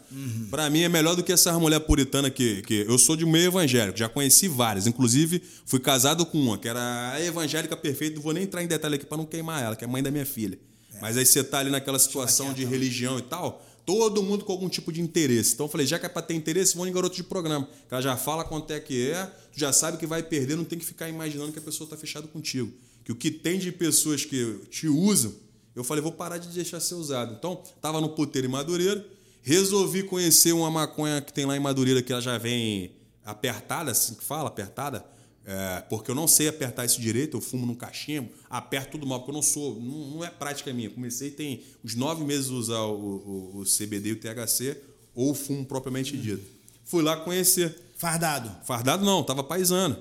Pra 0.50 0.70
mim 0.70 0.84
é 0.84 0.88
melhor 0.88 1.18
do 1.18 1.24
que 1.24 1.34
essas 1.34 1.54
mulher 1.60 1.82
puritana 1.82 2.30
que, 2.30 2.62
que 2.62 2.86
eu 2.88 2.98
sou 2.98 3.18
de 3.18 3.26
meio 3.26 3.48
evangélico, 3.48 3.98
já 3.98 4.08
conheci 4.08 4.48
várias. 4.48 4.88
Inclusive, 4.88 5.44
fui 5.66 5.82
casado 5.82 6.26
com 6.26 6.40
uma, 6.40 6.58
que 6.58 6.70
era 6.70 7.12
a 7.12 7.22
evangélica 7.22 7.76
perfeita, 7.76 8.16
não 8.16 8.22
vou 8.24 8.32
nem 8.32 8.44
entrar 8.44 8.64
em 8.64 8.68
detalhe 8.68 8.96
aqui 8.96 9.06
pra 9.06 9.18
não 9.18 9.26
queimar 9.26 9.62
ela, 9.62 9.76
que 9.76 9.84
é 9.84 9.88
mãe 9.88 10.02
da 10.02 10.10
minha 10.12 10.26
filha. 10.26 10.58
Mas 11.02 11.18
aí 11.18 11.26
você 11.26 11.44
tá 11.44 11.60
ali 11.60 11.70
naquela 11.70 12.00
situação 12.00 12.54
de 12.54 12.66
religião 12.66 13.20
e 13.20 13.22
tal, 13.22 13.66
todo 13.86 14.22
mundo 14.22 14.46
com 14.46 14.52
algum 14.52 14.70
tipo 14.70 14.92
de 14.92 15.02
interesse. 15.02 15.54
Então 15.54 15.66
eu 15.66 15.70
falei, 15.70 15.88
já 15.88 15.98
que 15.98 16.06
é 16.06 16.10
pra 16.10 16.22
ter 16.22 16.34
interesse, 16.34 16.76
vou 16.76 16.88
em 16.88 16.92
garoto 16.92 17.16
de 17.16 17.24
programa. 17.24 17.68
Que 17.88 17.94
ela 17.94 18.02
já 18.02 18.18
fala 18.18 18.44
quanto 18.44 18.72
é 18.72 18.80
que 18.80 19.10
é, 19.10 19.26
tu 19.26 19.60
já 19.60 19.74
sabe 19.74 19.98
que 19.98 20.06
vai 20.06 20.22
perder, 20.22 20.56
não 20.56 20.66
tem 20.66 20.78
que 20.78 20.86
ficar 20.86 21.10
imaginando 21.10 21.52
que 21.52 21.60
a 21.60 21.62
pessoa 21.62 21.90
tá 21.90 21.98
fechada 21.98 22.28
contigo. 22.28 22.72
Que 23.04 23.12
o 23.12 23.16
que 23.16 23.32
tem 23.32 23.58
de 23.58 23.72
pessoas 23.72 24.26
que 24.26 24.60
te 24.70 24.88
usam, 24.88 25.34
eu 25.76 25.84
falei, 25.84 26.04
vou 26.04 26.12
parar 26.12 26.38
de 26.38 26.50
deixar 26.50 26.80
ser 26.80 26.96
usado. 26.96 27.34
Então, 27.34 27.64
tava 27.82 28.00
no 28.02 28.10
puteiro 28.10 28.48
em 28.48 28.52
Madureira, 28.52 29.06
resolvi 29.42 30.04
conhecer 30.04 30.52
uma 30.52 30.70
maconha 30.70 31.22
que 31.22 31.34
tem 31.34 31.46
lá 31.46 31.56
em 31.56 31.60
Madureira, 31.60 32.02
que 32.02 32.12
ela 32.12 32.22
já 32.22 32.38
vem 32.38 32.92
apertada, 33.26 33.92
assim 33.92 34.16
que 34.16 34.24
fala, 34.24 34.50
apertada, 34.50 35.06
é, 35.52 35.82
porque 35.90 36.12
eu 36.12 36.16
não 36.16 36.28
sei 36.28 36.48
apertar 36.48 36.86
isso 36.86 37.02
direito, 37.02 37.36
eu 37.38 37.42
fumo 37.42 37.66
num 37.66 37.74
cachimbo, 37.74 38.30
aperto 38.48 38.92
tudo 38.92 39.08
mal, 39.08 39.20
porque 39.20 39.32
eu 39.32 39.36
não 39.36 39.42
sou, 39.42 39.80
não, 39.80 40.12
não 40.12 40.24
é 40.24 40.30
prática 40.30 40.72
minha. 40.72 40.90
Comecei 40.92 41.32
tem 41.32 41.64
uns 41.84 41.96
nove 41.96 42.24
meses 42.24 42.50
a 42.52 42.54
usar 42.54 42.82
o, 42.82 42.94
o- 42.94 43.58
o 43.60 43.64
CBD 43.66 44.10
e 44.10 44.12
o 44.14 44.16
THC, 44.20 44.78
ou 45.16 45.34
fumo 45.34 45.66
propriamente 45.66 46.16
dito. 46.16 46.44
Fui 46.86 47.02
lá 47.02 47.18
conhecer. 47.18 47.76
Fardado. 47.98 48.50
Fardado 48.66 49.04
não, 49.04 49.24
tava 49.24 49.44
paisano. 49.44 49.98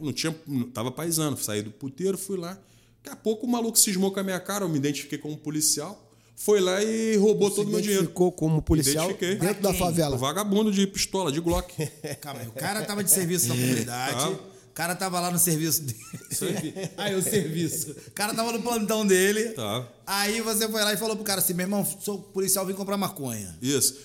Não 0.00 0.12
tinha, 0.12 0.34
tava 0.74 0.90
paisano. 0.90 1.36
Saí 1.36 1.62
do 1.62 1.70
puteiro, 1.70 2.18
fui 2.18 2.36
lá. 2.36 2.58
Daqui 3.02 3.10
a 3.10 3.16
pouco 3.16 3.46
o 3.46 3.48
maluco 3.50 3.78
cismou 3.78 4.10
com 4.12 4.20
a 4.20 4.22
minha 4.24 4.38
cara, 4.40 4.64
eu 4.64 4.68
me 4.68 4.76
identifiquei 4.78 5.18
como 5.18 5.36
policial. 5.36 6.04
Foi 6.36 6.60
lá 6.60 6.82
e 6.84 7.16
roubou 7.16 7.50
todo 7.50 7.66
o 7.66 7.70
meu 7.70 7.80
dinheiro. 7.80 8.06
Ficou 8.06 8.30
como 8.30 8.62
policial 8.62 9.06
Identifiquei. 9.10 9.36
dentro 9.36 9.62
da 9.62 9.74
favela. 9.74 10.14
O 10.14 10.18
vagabundo 10.18 10.70
de 10.70 10.86
pistola, 10.86 11.32
de 11.32 11.40
Glock. 11.40 11.72
Calma 12.20 12.40
aí, 12.40 12.46
o 12.48 12.52
cara 12.52 12.84
tava 12.84 13.02
de 13.02 13.10
serviço 13.10 13.48
na 13.48 13.54
comunidade. 13.56 14.14
Tá. 14.36 14.38
O 14.78 14.80
cara 14.80 14.94
tava 14.94 15.18
lá 15.18 15.28
no 15.28 15.40
serviço 15.40 15.82
dele. 15.82 15.98
Aí 16.96 17.12
o 17.16 17.20
serviço. 17.20 17.90
O 17.90 18.10
cara 18.12 18.32
tava 18.32 18.52
no 18.52 18.62
plantão 18.62 19.04
dele. 19.04 19.48
Tá. 19.48 19.88
Aí 20.06 20.40
você 20.40 20.68
foi 20.68 20.84
lá 20.84 20.92
e 20.92 20.96
falou 20.96 21.16
pro 21.16 21.24
cara 21.24 21.40
assim: 21.40 21.52
meu 21.52 21.64
irmão, 21.64 21.84
sou 22.00 22.20
policial, 22.20 22.64
vim 22.64 22.74
comprar 22.74 22.96
maconha. 22.96 23.58
Isso. 23.60 23.96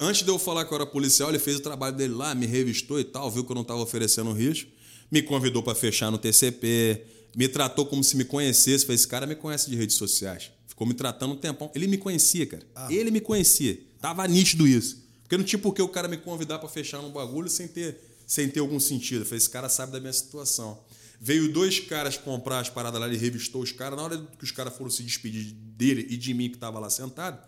Antes 0.00 0.22
de 0.22 0.30
eu 0.30 0.38
falar 0.38 0.64
que 0.64 0.72
eu 0.72 0.76
era 0.76 0.86
policial, 0.86 1.28
ele 1.28 1.38
fez 1.38 1.58
o 1.58 1.60
trabalho 1.60 1.94
dele 1.94 2.14
lá, 2.14 2.34
me 2.34 2.46
revistou 2.46 2.98
e 2.98 3.04
tal, 3.04 3.30
viu 3.30 3.44
que 3.44 3.52
eu 3.52 3.54
não 3.54 3.60
estava 3.60 3.78
oferecendo 3.82 4.32
risco, 4.32 4.70
me 5.10 5.20
convidou 5.20 5.62
para 5.62 5.74
fechar 5.74 6.10
no 6.10 6.16
TCP, 6.16 7.04
me 7.36 7.46
tratou 7.46 7.84
como 7.84 8.02
se 8.02 8.16
me 8.16 8.24
conhecesse. 8.24 8.86
Falei, 8.86 8.94
esse 8.94 9.06
cara 9.06 9.26
me 9.26 9.34
conhece 9.34 9.68
de 9.68 9.76
redes 9.76 9.96
sociais. 9.96 10.50
Ficou 10.66 10.86
me 10.86 10.94
tratando 10.94 11.34
um 11.34 11.36
tempão. 11.36 11.70
Ele 11.74 11.86
me 11.86 11.98
conhecia, 11.98 12.46
cara. 12.46 12.64
Ele 12.88 13.10
me 13.10 13.20
conhecia. 13.20 13.78
Tava 14.00 14.26
nítido 14.26 14.66
isso. 14.66 15.04
Porque 15.24 15.36
não 15.36 15.44
tinha 15.44 15.58
por 15.58 15.74
que 15.74 15.82
o 15.82 15.88
cara 15.88 16.08
me 16.08 16.16
convidar 16.16 16.58
para 16.58 16.70
fechar 16.70 17.02
num 17.02 17.10
bagulho 17.10 17.50
sem 17.50 17.68
ter, 17.68 18.00
sem 18.26 18.48
ter 18.48 18.60
algum 18.60 18.80
sentido. 18.80 19.22
Eu 19.22 19.26
falei, 19.26 19.38
esse 19.38 19.50
cara 19.50 19.68
sabe 19.68 19.92
da 19.92 20.00
minha 20.00 20.12
situação. 20.12 20.78
Veio 21.20 21.52
dois 21.52 21.80
caras 21.80 22.16
comprar 22.16 22.60
as 22.60 22.68
paradas 22.68 23.00
lá, 23.00 23.06
ele 23.06 23.16
revistou 23.16 23.62
os 23.62 23.72
caras. 23.72 23.96
Na 23.96 24.04
hora 24.04 24.18
que 24.38 24.44
os 24.44 24.50
caras 24.50 24.76
foram 24.76 24.90
se 24.90 25.02
despedir 25.02 25.52
dele 25.52 26.06
e 26.10 26.16
de 26.16 26.34
mim 26.34 26.50
que 26.50 26.58
tava 26.58 26.78
lá 26.78 26.90
sentado, 26.90 27.38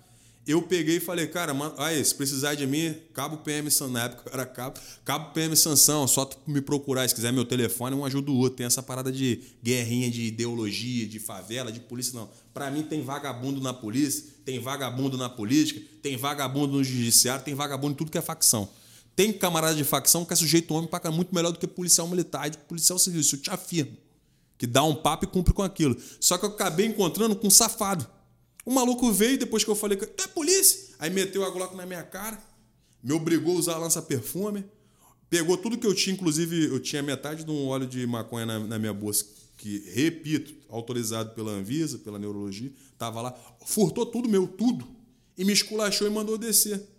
eu 0.48 0.62
peguei 0.62 0.96
e 0.96 1.00
falei, 1.00 1.26
cara, 1.26 1.52
mano, 1.52 1.74
aí, 1.76 2.02
se 2.02 2.14
precisar 2.14 2.54
de 2.54 2.66
mim, 2.66 2.94
cabo 3.12 3.36
PM 3.36 3.70
Sansão. 3.70 3.90
Na 3.90 4.04
época 4.04 4.30
era 4.32 4.46
cabo, 4.46 4.80
cabo 5.04 5.34
PM 5.34 5.54
Sansão, 5.54 6.08
só 6.08 6.28
me 6.46 6.62
procurar. 6.62 7.06
Se 7.06 7.14
quiser 7.14 7.30
meu 7.30 7.44
telefone, 7.44 7.94
um 7.94 8.02
ajuda 8.02 8.30
o 8.30 8.36
outro. 8.36 8.56
Tem 8.56 8.64
essa 8.64 8.82
parada 8.82 9.12
de 9.12 9.42
guerrinha 9.62 10.10
de 10.10 10.22
ideologia, 10.22 11.06
de 11.06 11.18
favela, 11.18 11.70
de 11.70 11.80
polícia, 11.80 12.18
não. 12.18 12.30
Pra 12.54 12.70
mim 12.70 12.82
tem 12.82 13.02
vagabundo 13.02 13.60
na 13.60 13.74
polícia, 13.74 14.24
tem 14.46 14.58
vagabundo 14.58 15.18
na 15.18 15.28
política, 15.28 15.82
tem 16.00 16.16
vagabundo 16.16 16.78
no 16.78 16.82
judiciário, 16.82 17.44
tem 17.44 17.54
vagabundo 17.54 17.92
em 17.92 17.96
tudo 17.96 18.10
que 18.10 18.16
é 18.16 18.22
facção. 18.22 18.70
Tem 19.18 19.32
camarada 19.32 19.74
de 19.74 19.82
facção 19.82 20.24
que 20.24 20.32
é 20.32 20.36
sujeito 20.36 20.72
homem 20.72 20.88
pra 20.88 21.10
muito 21.10 21.34
melhor 21.34 21.50
do 21.50 21.58
que 21.58 21.66
policial 21.66 22.06
militar 22.06 22.46
e 22.46 22.56
policial 22.56 23.00
civil. 23.00 23.20
Isso 23.20 23.34
eu 23.34 23.40
te 23.40 23.50
afirmo. 23.50 23.96
Que 24.56 24.64
dá 24.64 24.84
um 24.84 24.94
papo 24.94 25.24
e 25.24 25.26
cumpre 25.26 25.52
com 25.52 25.60
aquilo. 25.60 25.96
Só 26.20 26.38
que 26.38 26.44
eu 26.44 26.50
acabei 26.50 26.86
encontrando 26.86 27.34
com 27.34 27.48
um 27.48 27.50
safado. 27.50 28.06
O 28.64 28.72
maluco 28.72 29.12
veio 29.12 29.36
depois 29.36 29.64
que 29.64 29.70
eu 29.70 29.74
falei 29.74 29.98
que 29.98 30.04
é 30.04 30.26
polícia. 30.28 30.94
Aí 31.00 31.10
meteu 31.10 31.44
a 31.44 31.50
Glock 31.50 31.74
na 31.74 31.84
minha 31.84 32.04
cara, 32.04 32.40
me 33.02 33.12
obrigou 33.12 33.56
a 33.56 33.58
usar 33.58 33.76
lança-perfume, 33.78 34.64
pegou 35.28 35.56
tudo 35.56 35.76
que 35.76 35.86
eu 35.88 35.94
tinha, 35.96 36.14
inclusive 36.14 36.66
eu 36.66 36.78
tinha 36.78 37.02
metade 37.02 37.42
de 37.42 37.50
um 37.50 37.66
óleo 37.66 37.88
de 37.88 38.06
maconha 38.06 38.46
na, 38.46 38.60
na 38.60 38.78
minha 38.78 38.94
bolsa, 38.94 39.26
que, 39.56 39.82
repito, 39.96 40.54
autorizado 40.68 41.30
pela 41.30 41.50
Anvisa, 41.50 41.98
pela 41.98 42.20
neurologia, 42.20 42.70
tava 42.96 43.20
lá, 43.20 43.36
furtou 43.66 44.06
tudo 44.06 44.28
meu, 44.28 44.46
tudo, 44.46 44.86
e 45.36 45.44
me 45.44 45.52
esculachou 45.52 46.06
e 46.06 46.10
mandou 46.10 46.38
descer. 46.38 46.97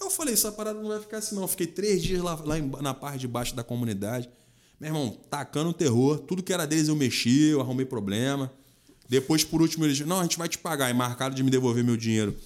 Eu 0.00 0.10
falei, 0.10 0.34
essa 0.34 0.50
parada 0.52 0.80
não 0.80 0.88
vai 0.88 1.00
ficar 1.00 1.18
assim 1.18 1.34
não. 1.34 1.42
Eu 1.42 1.48
fiquei 1.48 1.66
três 1.66 2.02
dias 2.02 2.20
lá, 2.22 2.34
lá 2.44 2.58
em- 2.58 2.70
na 2.82 2.92
parte 2.94 3.20
de 3.20 3.28
baixo 3.28 3.54
da 3.54 3.62
comunidade. 3.64 4.28
Meu 4.80 4.88
irmão, 4.90 5.18
tacando 5.30 5.72
terror. 5.72 6.18
Tudo 6.18 6.42
que 6.42 6.52
era 6.52 6.66
deles 6.66 6.88
eu 6.88 6.96
mexi, 6.96 7.44
eu 7.50 7.60
arrumei 7.60 7.86
problema. 7.86 8.52
Depois, 9.08 9.44
por 9.44 9.62
último, 9.62 9.84
eles 9.84 10.00
não, 10.00 10.18
a 10.20 10.22
gente 10.22 10.36
vai 10.38 10.48
te 10.48 10.58
pagar. 10.58 10.90
E 10.90 10.94
marcaram 10.94 11.34
de 11.34 11.42
me 11.42 11.50
devolver 11.50 11.84
meu 11.84 11.96
dinheiro. 11.96 12.36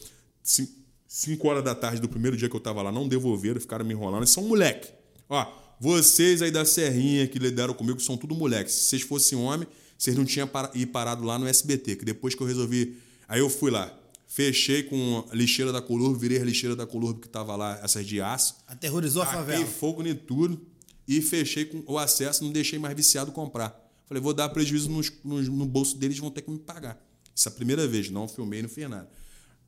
Cin- 0.42 0.68
Cinco 1.10 1.48
horas 1.48 1.64
da 1.64 1.74
tarde 1.74 2.02
do 2.02 2.08
primeiro 2.08 2.36
dia 2.36 2.50
que 2.50 2.54
eu 2.54 2.60
tava 2.60 2.82
lá, 2.82 2.92
não 2.92 3.08
devolveram, 3.08 3.58
ficaram 3.58 3.82
me 3.84 3.94
enrolando. 3.94 4.18
Eles 4.20 4.30
são 4.30 4.42
moleque. 4.44 4.90
Ó, 5.26 5.46
vocês 5.80 6.42
aí 6.42 6.50
da 6.50 6.66
Serrinha 6.66 7.26
que 7.26 7.38
lidaram 7.38 7.72
comigo 7.72 7.98
são 7.98 8.14
tudo 8.14 8.34
moleques. 8.34 8.74
Se 8.74 8.80
vocês 8.90 9.02
fossem 9.02 9.38
homem, 9.38 9.66
vocês 9.96 10.14
não 10.14 10.26
tinham 10.26 10.46
para- 10.46 10.70
ir 10.74 10.84
parado 10.86 11.24
lá 11.24 11.38
no 11.38 11.46
SBT. 11.48 11.96
Que 11.96 12.04
depois 12.04 12.34
que 12.34 12.42
eu 12.42 12.46
resolvi. 12.46 12.98
Aí 13.26 13.40
eu 13.40 13.48
fui 13.48 13.70
lá, 13.70 13.90
fechei 14.28 14.82
com 14.84 15.26
a 15.30 15.34
lixeira 15.34 15.72
da 15.72 15.80
Colurbo, 15.82 16.16
virei 16.18 16.40
a 16.40 16.44
lixeira 16.44 16.76
da 16.76 16.86
Colurbo 16.86 17.20
que 17.20 17.28
tava 17.28 17.56
lá, 17.56 17.80
essas 17.82 18.06
de 18.06 18.20
aço. 18.20 18.56
Aterrorizou 18.68 19.22
a 19.22 19.26
favela. 19.26 19.64
fogo 19.66 20.06
em 20.06 20.14
tudo 20.14 20.60
e 21.08 21.20
fechei 21.22 21.64
com 21.64 21.82
o 21.90 21.98
acesso, 21.98 22.44
não 22.44 22.52
deixei 22.52 22.78
mais 22.78 22.94
viciado 22.94 23.32
comprar. 23.32 23.84
Falei, 24.06 24.22
vou 24.22 24.32
dar 24.34 24.48
prejuízo 24.50 24.88
nos- 24.90 25.10
nos- 25.24 25.48
no 25.48 25.66
bolso 25.66 25.96
deles, 25.96 26.18
vão 26.18 26.30
ter 26.30 26.42
que 26.42 26.50
me 26.50 26.58
pagar. 26.58 27.02
Essa 27.36 27.48
é 27.48 27.52
a 27.52 27.54
primeira 27.54 27.86
vez, 27.88 28.10
não 28.10 28.28
filmei, 28.28 28.60
não 28.62 28.68
fiz 28.68 28.88
nada. 28.88 29.08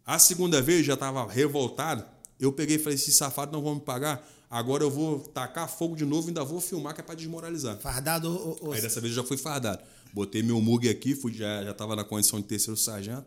A 0.05 0.19
segunda 0.19 0.61
vez, 0.61 0.85
já 0.85 0.95
estava 0.95 1.27
revoltado, 1.31 2.05
eu 2.39 2.53
peguei 2.53 2.77
e 2.77 2.79
falei, 2.79 2.95
esses 2.97 3.15
safados 3.15 3.53
não 3.53 3.63
vão 3.63 3.77
me 3.77 3.81
pagar, 3.81 4.27
agora 4.51 4.83
eu 4.83 4.91
vou 4.91 5.21
tacar 5.21 5.69
fogo 5.69 5.95
de 5.97 6.05
novo 6.05 6.27
e 6.27 6.31
ainda 6.31 6.45
vou 6.45 6.61
filmar, 6.61 6.95
que 6.95 7.01
é 7.01 7.05
para 7.05 7.15
desmoralizar. 7.15 7.79
Fardado 7.79 8.29
ou, 8.61 8.73
Aí 8.73 8.81
dessa 8.81 9.01
vez 9.01 9.15
eu 9.17 9.23
já 9.23 9.29
fui 9.29 9.37
fardado. 9.37 9.83
Botei 10.13 10.43
meu 10.43 10.61
mug 10.61 10.89
aqui, 10.89 11.15
fui, 11.15 11.33
já, 11.33 11.63
já 11.63 11.73
tava 11.73 11.95
na 11.95 12.03
condição 12.05 12.41
de 12.41 12.47
terceiro 12.47 12.77
sargento. 12.79 13.27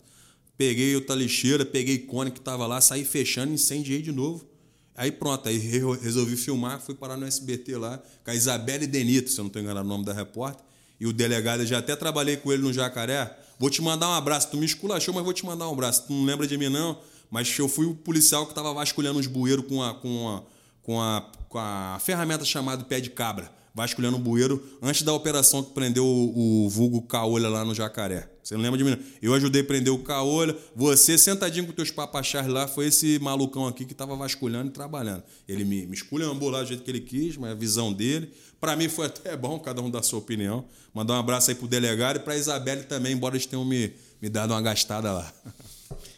Peguei 0.70 0.96
outra 0.96 1.14
lixeira, 1.14 1.66
peguei 1.66 1.98
cone 2.00 2.32
que 2.32 2.40
tava 2.40 2.66
lá, 2.66 2.80
saí 2.80 3.04
fechando, 3.04 3.52
incendiei 3.54 4.02
de 4.02 4.14
novo. 4.14 4.46
Aí 4.96 5.12
pronto, 5.12 5.50
aí 5.50 5.58
re- 5.58 5.98
resolvi 6.02 6.38
filmar, 6.38 6.80
fui 6.80 6.96
parar 6.96 7.18
no 7.18 7.26
SBT 7.26 7.76
lá, 7.76 8.02
com 8.24 8.32
a 8.32 8.34
Isabelle 8.36 8.88
Denito, 8.88 9.30
se 9.30 9.38
eu 9.40 9.44
não 9.44 9.48
estou 9.48 9.62
enganado 9.62 9.86
o 9.86 9.90
nome 9.90 10.06
da 10.06 10.14
repórter. 10.14 10.64
E 11.00 11.06
o 11.06 11.12
delegado, 11.12 11.66
já 11.66 11.80
até 11.80 11.96
trabalhei 11.98 12.38
com 12.38 12.50
ele 12.54 12.62
no 12.62 12.72
Jacaré. 12.72 13.38
Vou 13.60 13.70
te 13.70 13.82
mandar 13.82 14.08
um 14.08 14.14
abraço. 14.14 14.50
Tu 14.52 14.58
me 14.58 14.66
esculachou, 14.66 15.14
mas 15.14 15.24
vou 15.24 15.34
te 15.34 15.46
mandar 15.46 15.68
um 15.68 15.74
abraço. 15.74 16.08
Tu 16.08 16.14
não 16.14 16.24
lembra 16.24 16.48
de 16.48 16.58
mim, 16.58 16.70
não? 16.70 16.98
Mas 17.30 17.54
eu 17.60 17.68
fui 17.68 17.86
o 17.86 17.94
policial 17.94 18.48
que 18.48 18.56
tava 18.56 18.74
vasculhando 18.74 19.20
os 19.20 19.28
bueiros 19.28 19.66
com 19.68 19.84
a, 19.84 19.94
com 19.96 20.30
a, 20.30 20.44
com 20.82 21.02
a, 21.02 21.32
com 21.50 21.60
a 21.60 22.00
ferramenta 22.02 22.46
chamada 22.46 22.86
pé 22.86 23.02
de 23.02 23.10
cabra. 23.10 23.52
Vasculhando 23.76 24.16
o 24.18 24.20
bueiro 24.20 24.64
antes 24.82 25.02
da 25.02 25.12
operação 25.12 25.62
que 25.64 25.74
prendeu 25.74 26.06
o, 26.06 26.66
o 26.66 26.70
vulgo 26.70 27.02
Caolha 27.02 27.50
lá 27.50 27.66
no 27.66 27.76
Jacaré. 27.76 28.30
Você 28.44 28.56
não 28.56 28.62
lembra 28.62 28.78
de 28.78 28.84
mim? 28.84 28.92
não? 28.92 29.00
Eu 29.22 29.34
ajudei 29.34 29.62
a 29.62 29.66
prender 29.66 29.94
o 29.94 30.00
Caolha. 30.00 30.56
Você, 30.76 31.18
sentadinho 31.18 31.66
com 31.66 31.72
teus 31.72 31.90
papachás 31.92 32.46
lá, 32.48 32.68
foi 32.68 32.88
esse 32.88 33.18
malucão 33.20 33.66
aqui 33.66 33.86
que 33.86 33.94
tava 33.94 34.16
vasculhando 34.18 34.68
e 34.70 34.72
trabalhando. 34.74 35.24
Ele 35.48 35.64
me, 35.64 35.86
me 35.88 35.94
esculhambou 35.96 36.50
lá 36.50 36.62
do 36.62 36.68
jeito 36.68 36.84
que 36.84 36.92
ele 36.92 37.00
quis, 37.00 37.38
mas 37.38 37.52
a 37.52 37.56
visão 37.56 37.94
dele. 37.94 38.32
Para 38.60 38.76
mim 38.76 38.90
foi 38.90 39.06
até 39.08 39.36
bom, 39.38 39.58
cada 39.60 39.82
um 39.82 39.90
dá 39.90 40.00
a 40.00 40.04
sua 40.04 40.20
opinião. 40.20 40.66
Mandar 40.94 41.14
um 41.14 41.20
abraço 41.20 41.50
aí 41.52 41.56
pro 41.56 41.68
delegado 41.68 42.18
e 42.18 42.20
pra 42.20 42.36
Isabelle 42.36 42.84
também, 42.84 43.14
embora 43.14 43.36
eles 43.36 43.46
tenham 43.46 43.64
me, 43.64 43.94
me 44.22 44.28
dado 44.30 44.52
uma 44.52 44.62
gastada 44.62 45.12
lá. 45.12 45.34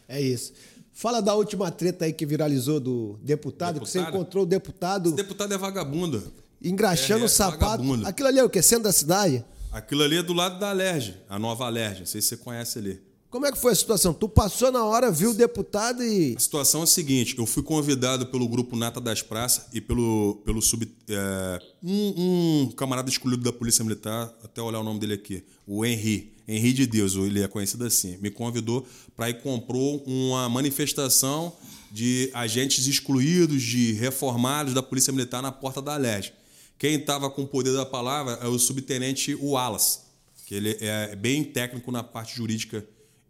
É 0.08 0.20
isso. 0.22 0.52
Fala 0.94 1.22
da 1.22 1.36
última 1.36 1.70
treta 1.72 2.06
aí 2.06 2.14
que 2.14 2.26
viralizou 2.26 2.80
do 2.80 3.20
deputado, 3.22 3.80
que 3.82 3.86
você 3.88 4.00
Deputado? 4.00 4.16
encontrou 4.16 4.44
o 4.44 4.48
deputado 4.48 5.08
Esse 5.10 5.16
deputado 5.16 5.54
é 5.54 5.58
vagabundo. 5.58 6.24
engraxando 6.64 7.20
É, 7.20 7.24
o 7.24 7.26
é, 7.26 7.30
sapato. 7.30 7.60
vagabundo. 7.84 8.08
Aquilo 8.08 8.28
ali 8.30 8.40
é 8.40 8.44
o 8.44 8.50
quê? 8.50 8.62
Centro 8.62 8.86
da 8.86 8.92
cidade? 8.94 9.44
Aquilo 9.76 10.04
ali 10.04 10.16
é 10.16 10.24
do 10.24 10.32
lado 10.32 10.58
da 10.58 10.70
Alerj, 10.70 11.18
a 11.28 11.38
nova 11.38 11.66
Alerj. 11.66 12.00
Não 12.00 12.06
sei 12.06 12.22
se 12.22 12.30
você 12.30 12.38
conhece 12.38 12.80
ali. 12.80 12.98
Como 13.30 13.46
é 13.46 13.52
que 13.52 13.58
foi 13.58 13.74
a 13.74 13.76
situação? 13.76 14.14
Tu 14.14 14.30
passou 14.30 14.72
na 14.72 14.86
hora, 14.86 15.12
viu 15.12 15.32
o 15.32 15.34
deputado 15.34 16.02
e. 16.02 16.34
A 16.34 16.40
situação 16.40 16.80
é 16.80 16.84
a 16.86 16.88
seguinte: 16.88 17.38
eu 17.38 17.46
fui 17.46 17.62
convidado 17.62 18.26
pelo 18.28 18.48
grupo 18.48 18.78
Nata 18.78 19.02
das 19.02 19.22
Praças 19.22 19.66
e 19.74 19.82
pelo, 19.82 20.42
pelo 20.46 20.62
sub. 20.62 20.90
é, 21.10 21.60
um, 21.84 22.68
um 22.68 22.72
camarada 22.72 23.10
escolhido 23.10 23.44
da 23.44 23.52
Polícia 23.52 23.84
Militar, 23.84 24.34
até 24.42 24.62
olhar 24.62 24.80
o 24.80 24.84
nome 24.84 24.98
dele 24.98 25.16
aqui, 25.16 25.44
o 25.68 25.86
Henri. 25.86 26.34
Henri 26.48 26.72
de 26.72 26.88
Deus, 26.88 27.16
ele 27.16 27.42
é 27.42 27.48
conhecido 27.50 27.84
assim. 27.84 28.18
Me 28.22 28.32
convidou 28.32 28.88
para 29.14 29.30
ir 29.30 29.42
comprou 29.42 30.02
uma 30.08 30.48
manifestação 30.48 31.52
de 31.92 32.32
agentes 32.34 32.88
excluídos, 32.88 33.62
de 33.62 33.92
reformados 33.92 34.74
da 34.74 34.82
Polícia 34.82 35.12
Militar 35.12 35.42
na 35.42 35.52
porta 35.52 35.82
da 35.82 35.96
Alerj. 35.96 36.32
Quem 36.78 36.96
estava 36.96 37.30
com 37.30 37.44
o 37.44 37.48
poder 37.48 37.74
da 37.74 37.86
palavra 37.86 38.40
é 38.42 38.48
o 38.48 38.60
subtenente 38.60 39.34
Wallace, 39.36 40.00
que 40.46 40.56
ele 40.56 40.78
é 40.80 41.16
bem 41.16 41.44
técnico 41.44 41.92
na 41.92 42.04
parte 42.04 42.36
jurídica 42.36 42.86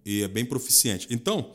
e 0.06 0.24
é 0.24 0.28
bem 0.28 0.46
proficiente. 0.46 1.08
Então, 1.10 1.52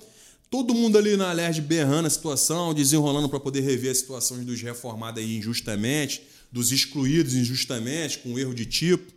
todo 0.51 0.75
mundo 0.75 0.99
ali 0.99 1.17
na 1.17 1.31
Alerj 1.31 1.61
berrando 1.61 2.07
a 2.07 2.11
situação, 2.11 2.73
desenrolando 2.73 3.29
para 3.29 3.41
poder 3.41 3.61
rever 3.61 3.91
as 3.91 3.99
situações 3.99 4.45
dos 4.45 4.61
reformados 4.61 5.23
aí 5.23 5.37
injustamente, 5.37 6.23
dos 6.51 6.73
excluídos 6.73 7.35
injustamente, 7.35 8.19
com 8.19 8.39
erro 8.39 8.55
de 8.55 8.67
tipo, 8.67 9.13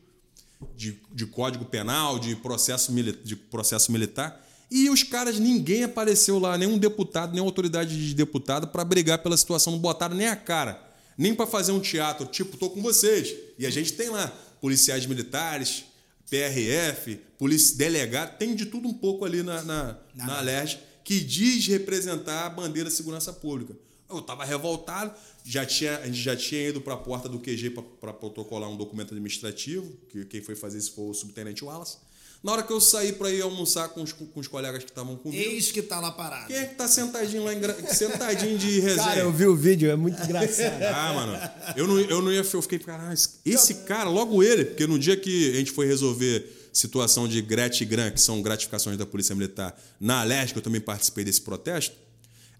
de, 0.76 1.00
de 1.12 1.26
código 1.26 1.66
penal, 1.66 2.20
de 2.20 2.36
processo, 2.36 2.92
de 3.24 3.36
processo 3.36 3.92
militar. 3.92 4.44
E 4.70 4.90
os 4.90 5.04
caras, 5.04 5.40
ninguém 5.40 5.84
apareceu 5.84 6.40
lá, 6.40 6.58
nenhum 6.58 6.78
deputado, 6.78 7.32
nenhuma 7.32 7.50
autoridade 7.50 8.08
de 8.08 8.14
deputado 8.14 8.68
para 8.68 8.84
brigar 8.84 9.20
pela 9.20 9.38
situação, 9.38 9.74
não 9.74 9.80
botaram 9.80 10.16
nem 10.16 10.28
a 10.28 10.36
cara, 10.36 10.82
nem 11.18 11.34
para 11.34 11.46
fazer 11.46 11.72
um 11.72 11.80
teatro, 11.80 12.26
tipo, 12.26 12.58
tô 12.58 12.70
com 12.70 12.82
vocês. 12.82 13.36
E 13.58 13.66
a 13.66 13.70
gente 13.70 13.94
tem 13.94 14.10
lá 14.10 14.28
policiais 14.60 15.06
militares, 15.06 15.86
PRF, 16.30 17.18
polícia 17.38 17.78
delegado, 17.78 18.38
tem 18.38 18.56
de 18.56 18.66
tudo 18.66 18.88
um 18.88 18.94
pouco 18.94 19.26
ali 19.26 19.44
na, 19.44 19.62
na, 19.64 19.98
na 20.16 20.38
Alerj, 20.40 20.80
que 21.04 21.20
diz 21.20 21.68
representar 21.68 22.46
a 22.46 22.50
bandeira 22.50 22.90
de 22.90 22.96
segurança 22.96 23.32
pública. 23.32 23.76
Eu 24.10 24.20
estava 24.20 24.46
revoltado, 24.46 25.14
já 25.44 25.66
tinha, 25.66 25.98
a 25.98 26.06
gente 26.06 26.22
já 26.22 26.36
tinha 26.36 26.70
ido 26.70 26.82
para 26.82 26.94
a 26.94 26.98
porta 26.98 27.28
do 27.28 27.40
QG 27.40 27.72
para 28.00 28.14
protocolar 28.14 28.70
um 28.70 28.78
documento 28.78 29.14
administrativo, 29.14 29.92
que 30.10 30.26
quem 30.26 30.42
foi 30.42 30.56
fazer 30.56 30.78
isso 30.78 30.94
foi 30.94 31.06
o 31.06 31.14
subtenente 31.14 31.64
Wallace. 31.64 31.98
Na 32.44 32.52
hora 32.52 32.64
que 32.64 32.74
eu 32.74 32.82
saí 32.82 33.14
pra 33.14 33.32
ir 33.32 33.42
almoçar 33.42 33.88
com 33.90 34.04
os, 34.04 34.12
com 34.12 34.28
os 34.40 34.48
colegas 34.50 34.84
que 34.84 34.90
estavam 34.92 35.16
comigo, 35.16 35.42
Eis 35.42 35.72
que 35.72 35.82
tá 35.82 36.00
lá 36.02 36.12
parado. 36.12 36.48
quem 36.48 36.58
é 36.58 36.66
que 36.66 36.76
tá 36.76 36.88
sentadinho 36.90 37.46
lá, 37.46 37.54
gra- 37.54 37.74
sentadinho 37.94 38.58
de 38.58 38.82
resenha? 38.82 39.04
Cara, 39.08 39.20
eu 39.22 39.32
vi 39.32 39.46
o 39.48 39.56
vídeo, 39.56 39.90
é 39.90 39.96
muito 39.96 40.22
engraçado. 40.22 40.82
Ah, 40.84 41.14
mano, 41.14 41.40
eu 41.78 41.88
não, 41.88 42.00
eu 42.02 42.22
não 42.22 42.32
ia. 42.34 42.40
Eu 42.54 42.62
fiquei, 42.62 42.80
caralho, 42.80 43.14
esse- 43.14 43.30
esse 43.46 43.74
cara, 43.86 44.10
logo 44.10 44.44
ele, 44.44 44.66
porque 44.66 44.86
no 44.86 45.00
dia 45.00 45.16
que 45.16 45.52
a 45.52 45.56
gente 45.56 45.72
foi 45.72 45.86
resolver 45.88 46.46
situação 46.74 47.28
de 47.30 47.42
grat 47.42 47.80
e 47.80 47.86
gran, 47.86 48.12
que 48.12 48.20
são 48.20 48.42
gratificações 48.42 48.98
da 48.98 49.06
Polícia 49.06 49.34
Militar, 49.34 49.80
na 50.00 50.20
Alérgica, 50.20 50.60
eu 50.60 50.64
também 50.64 50.82
participei 50.82 51.24
desse 51.24 51.40
protesto, 51.42 51.96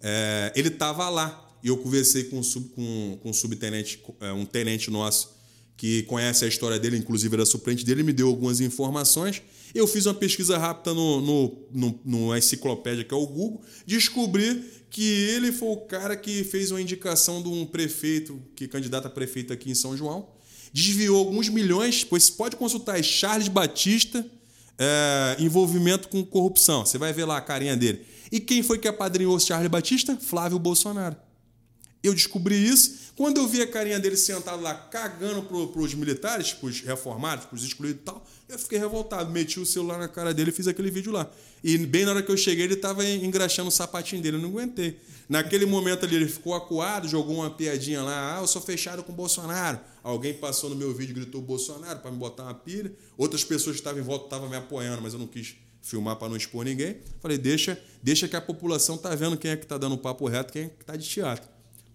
é, 0.02 0.52
ele 0.56 0.70
tava 0.70 1.10
lá. 1.10 1.42
E 1.64 1.68
eu 1.70 1.78
conversei 1.78 2.26
com, 2.26 2.40
um 2.40 2.44
sub- 2.44 2.70
com, 2.76 3.18
com 3.24 3.30
um 3.30 3.34
subtenente, 3.34 4.04
é, 4.20 4.32
um 4.34 4.46
tenente 4.46 4.92
nosso, 4.92 5.33
que 5.76 6.04
conhece 6.04 6.46
a 6.46 6.48
história 6.48 6.80
dele, 6.80 6.98
inclusive 6.98 7.34
era 7.34 7.46
suplente 7.46 7.84
dele, 7.84 8.04
me 8.04 8.14
deu 8.14 8.28
algumas 8.28 8.62
informações. 8.62 9.42
Eu 9.74 9.88
fiz 9.88 10.06
uma 10.06 10.14
pesquisa 10.14 10.58
rápida 10.58 10.94
no, 10.94 11.22
no, 11.72 12.00
no, 12.06 12.38
enciclopédia 12.38 13.04
que 13.04 13.14
é 13.14 13.18
o 13.18 13.26
Google, 13.26 13.62
descobri 13.86 14.64
que 14.90 15.04
ele 15.04 15.52
foi 15.52 15.70
o 15.70 15.78
cara 15.78 16.16
que 16.16 16.44
fez 16.44 16.70
uma 16.70 16.80
indicação 16.80 17.42
de 17.42 17.50
um 17.50 17.66
prefeito, 17.66 18.40
que 18.56 18.68
candidata 18.68 19.08
a 19.08 19.12
prefeito 19.12 19.52
aqui 19.52 19.72
em 19.72 19.76
São 19.76 19.98
João, 19.98 20.28
desviou 20.72 21.18
alguns 21.18 21.50
milhões, 21.50 22.04
pois 22.04 22.30
pode 22.30 22.56
consultar 22.56 23.00
é 23.00 23.04
Charles 23.04 23.48
Batista, 23.48 24.26
é, 24.78 25.38
envolvimento 25.40 26.08
com 26.08 26.24
corrupção. 26.24 26.86
Você 26.86 26.98
vai 26.98 27.12
ver 27.12 27.26
lá 27.26 27.38
a 27.38 27.42
carinha 27.42 27.76
dele. 27.76 28.06
E 28.32 28.40
quem 28.40 28.64
foi 28.64 28.78
que 28.78 28.88
apadrinhou 28.88 29.40
Charles 29.40 29.70
Batista? 29.70 30.18
Flávio 30.18 30.58
Bolsonaro. 30.60 31.16
Eu 32.04 32.14
descobri 32.14 32.56
isso 32.56 33.03
quando 33.16 33.38
eu 33.38 33.48
vi 33.48 33.62
a 33.62 33.68
carinha 33.68 34.00
dele 34.00 34.18
sentado 34.18 34.62
lá 34.62 34.74
cagando 34.74 35.44
pro, 35.44 35.68
pros 35.68 35.94
militares, 35.94 36.52
pros 36.54 36.82
reformados, 36.82 37.46
pros 37.46 37.64
excluídos 37.64 38.02
e 38.02 38.06
tal. 38.06 38.26
Eu 38.50 38.58
fiquei 38.58 38.80
revoltado, 38.80 39.30
meti 39.32 39.60
o 39.60 39.66
celular 39.66 40.00
na 40.00 40.08
cara 40.08 40.34
dele 40.34 40.50
e 40.50 40.54
fiz 40.54 40.68
aquele 40.68 40.90
vídeo 40.90 41.12
lá. 41.12 41.30
E 41.64 41.78
bem 41.78 42.06
na 42.06 42.12
hora 42.12 42.24
que 42.24 42.32
eu 42.32 42.38
cheguei, 42.38 42.66
ele 42.66 42.76
tava 42.76 43.06
engraxando 43.06 43.70
o 43.70 43.72
sapatinho 43.72 44.22
dele, 44.22 44.38
eu 44.38 44.42
não 44.42 44.50
aguentei. 44.50 45.00
Naquele 45.30 45.66
momento 45.66 46.06
ali, 46.06 46.16
ele 46.16 46.28
ficou 46.28 46.54
acuado, 46.54 47.08
jogou 47.08 47.36
uma 47.36 47.50
piadinha 47.50 48.02
lá, 48.02 48.38
ah, 48.38 48.42
eu 48.42 48.48
sou 48.48 48.62
fechado 48.62 49.04
com 49.04 49.12
o 49.12 49.16
Bolsonaro. 49.16 49.80
Alguém 50.04 50.34
passou 50.34 50.70
no 50.70 50.76
meu 50.76 50.94
vídeo 50.94 51.12
e 51.12 51.16
gritou 51.16 51.42
Bolsonaro 51.42 52.00
para 52.00 52.12
me 52.12 52.18
botar 52.18 52.44
uma 52.44 52.54
pilha. 52.54 52.92
Outras 53.18 53.44
pessoas 53.44 53.76
que 53.76 53.80
estavam 53.80 54.02
em 54.02 54.04
volta 54.04 54.26
estavam 54.26 54.50
me 54.50 54.56
apoiando, 54.56 55.02
mas 55.02 55.14
eu 55.14 55.20
não 55.20 55.28
quis 55.28 55.56
filmar 55.82 56.16
para 56.16 56.30
não 56.30 56.36
expor 56.36 56.66
ninguém. 56.66 56.98
Falei, 57.22 57.38
deixa, 57.38 57.80
deixa 58.02 58.28
que 58.28 58.36
a 58.36 58.42
população 58.42 58.98
tá 58.98 59.14
vendo 59.16 59.38
quem 59.38 59.52
é 59.52 59.58
que 59.58 59.68
tá 59.68 59.78
dando 59.78 59.98
papo 59.98 60.28
reto, 60.28 60.52
quem 60.52 60.64
é 60.64 60.70
que 60.70 60.84
tá 60.84 60.96
de 60.96 61.08
teatro. 61.08 61.53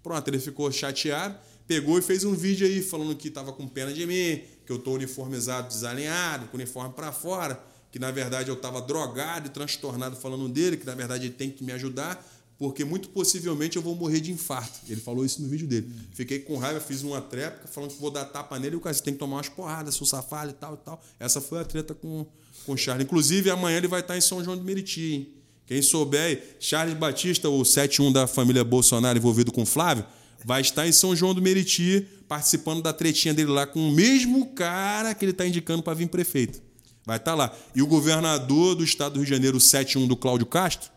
Pronto, 0.09 0.27
ele 0.27 0.39
ficou 0.39 0.73
chateado, 0.73 1.37
pegou 1.67 1.99
e 1.99 2.03
fez 2.03 2.25
um 2.25 2.33
vídeo 2.33 2.67
aí 2.67 2.81
falando 2.81 3.15
que 3.15 3.29
estava 3.29 3.53
com 3.53 3.69
pena 3.69 3.93
de 3.93 4.07
mim, 4.07 4.41
que 4.65 4.73
eu 4.73 4.77
estou 4.77 4.95
uniformizado, 4.95 5.69
desalinhado, 5.69 6.47
com 6.47 6.57
o 6.57 6.61
uniforme 6.61 6.95
para 6.95 7.13
fora, 7.13 7.63
que 7.93 7.99
na 7.99 8.11
verdade 8.11 8.49
eu 8.49 8.55
estava 8.55 8.81
drogado 8.81 9.49
e 9.49 9.51
transtornado 9.51 10.17
falando 10.17 10.49
dele, 10.49 10.79
que 10.79 10.87
na 10.87 10.95
verdade 10.95 11.27
ele 11.27 11.35
tem 11.35 11.51
que 11.51 11.63
me 11.63 11.73
ajudar, 11.73 12.27
porque 12.57 12.87
muito 12.87 13.11
possivelmente 13.11 13.77
eu 13.77 13.83
vou 13.83 13.95
morrer 13.95 14.21
de 14.21 14.33
infarto. 14.33 14.79
Ele 14.89 14.99
falou 14.99 15.27
isso 15.27 15.43
no 15.43 15.49
vídeo 15.49 15.69
dele. 15.69 15.93
Fiquei 16.15 16.39
com 16.39 16.57
raiva, 16.57 16.81
fiz 16.81 17.03
uma 17.03 17.21
tréplica 17.21 17.69
falando 17.69 17.91
que 17.91 18.01
vou 18.01 18.11
dar 18.11 18.25
tapa 18.25 18.59
nele 18.59 18.77
e 18.77 18.79
o 18.79 18.81
cara 18.81 18.97
tem 18.97 19.13
que 19.13 19.19
tomar 19.19 19.37
umas 19.37 19.51
porradas, 19.51 19.95
seu 19.95 20.07
safado 20.07 20.53
e 20.53 20.55
tal 20.55 20.73
e 20.73 20.79
tal. 20.79 21.05
Essa 21.21 21.39
foi 21.39 21.61
a 21.61 21.67
treta 21.67 21.95
com, 21.95 22.25
com 22.65 22.73
o 22.73 22.79
Charles. 22.79 23.05
Inclusive, 23.05 23.51
amanhã 23.51 23.77
ele 23.77 23.89
vai 23.89 24.01
estar 24.01 24.17
em 24.17 24.23
São 24.23 24.43
João 24.43 24.57
de 24.57 24.65
Meriti, 24.65 25.13
hein? 25.13 25.38
Quem 25.69 25.83
souber, 25.83 26.57
Charles 26.59 26.97
Batista, 26.97 27.51
o 27.51 27.63
71 27.63 28.11
da 28.11 28.27
família 28.27 28.65
Bolsonaro 28.65 29.19
envolvido 29.19 29.53
com 29.53 29.67
Flávio, 29.67 30.03
vai 30.43 30.63
estar 30.63 30.89
em 30.89 30.93
São 30.93 31.15
João 31.15 31.35
do 31.35 31.43
Meriti 31.43 32.07
participando 32.27 32.81
da 32.81 32.91
tretinha 32.91 33.35
dele 33.35 33.51
lá 33.51 33.67
com 33.67 33.87
o 33.87 33.93
mesmo 33.93 34.47
cara 34.47 35.15
que 35.15 35.27
ele 35.27 35.33
está 35.33 35.47
indicando 35.47 35.83
para 35.83 35.93
vir 35.93 36.09
prefeito. 36.09 36.61
Vai 37.05 37.19
estar 37.19 37.35
lá. 37.35 37.55
E 37.75 37.83
o 37.83 37.87
governador 37.87 38.75
do 38.75 38.83
estado 38.83 39.15
do 39.15 39.17
Rio 39.19 39.27
de 39.27 39.31
Janeiro, 39.31 39.59
o 39.59 39.61
71 39.61 40.07
do 40.07 40.17
Cláudio 40.17 40.47
Castro, 40.47 40.91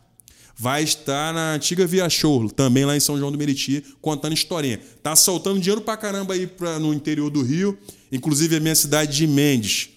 vai 0.56 0.84
estar 0.84 1.34
na 1.34 1.54
antiga 1.54 1.86
Via 1.86 2.10
Show, 2.10 2.50
também 2.50 2.86
lá 2.86 2.96
em 2.96 3.00
São 3.00 3.18
João 3.18 3.32
do 3.32 3.38
Meriti, 3.38 3.84
contando 4.02 4.34
historinha. 4.34 4.80
Tá 5.04 5.18
soltando 5.18 5.60
dinheiro 5.60 5.82
pra 5.82 5.98
caramba 5.98 6.34
aí 6.34 6.48
pra, 6.48 6.80
no 6.80 6.94
interior 6.94 7.30
do 7.30 7.42
Rio, 7.42 7.78
inclusive 8.10 8.56
a 8.56 8.60
minha 8.62 8.76
cidade 8.76 9.18
de 9.18 9.28
Mendes. 9.28 9.90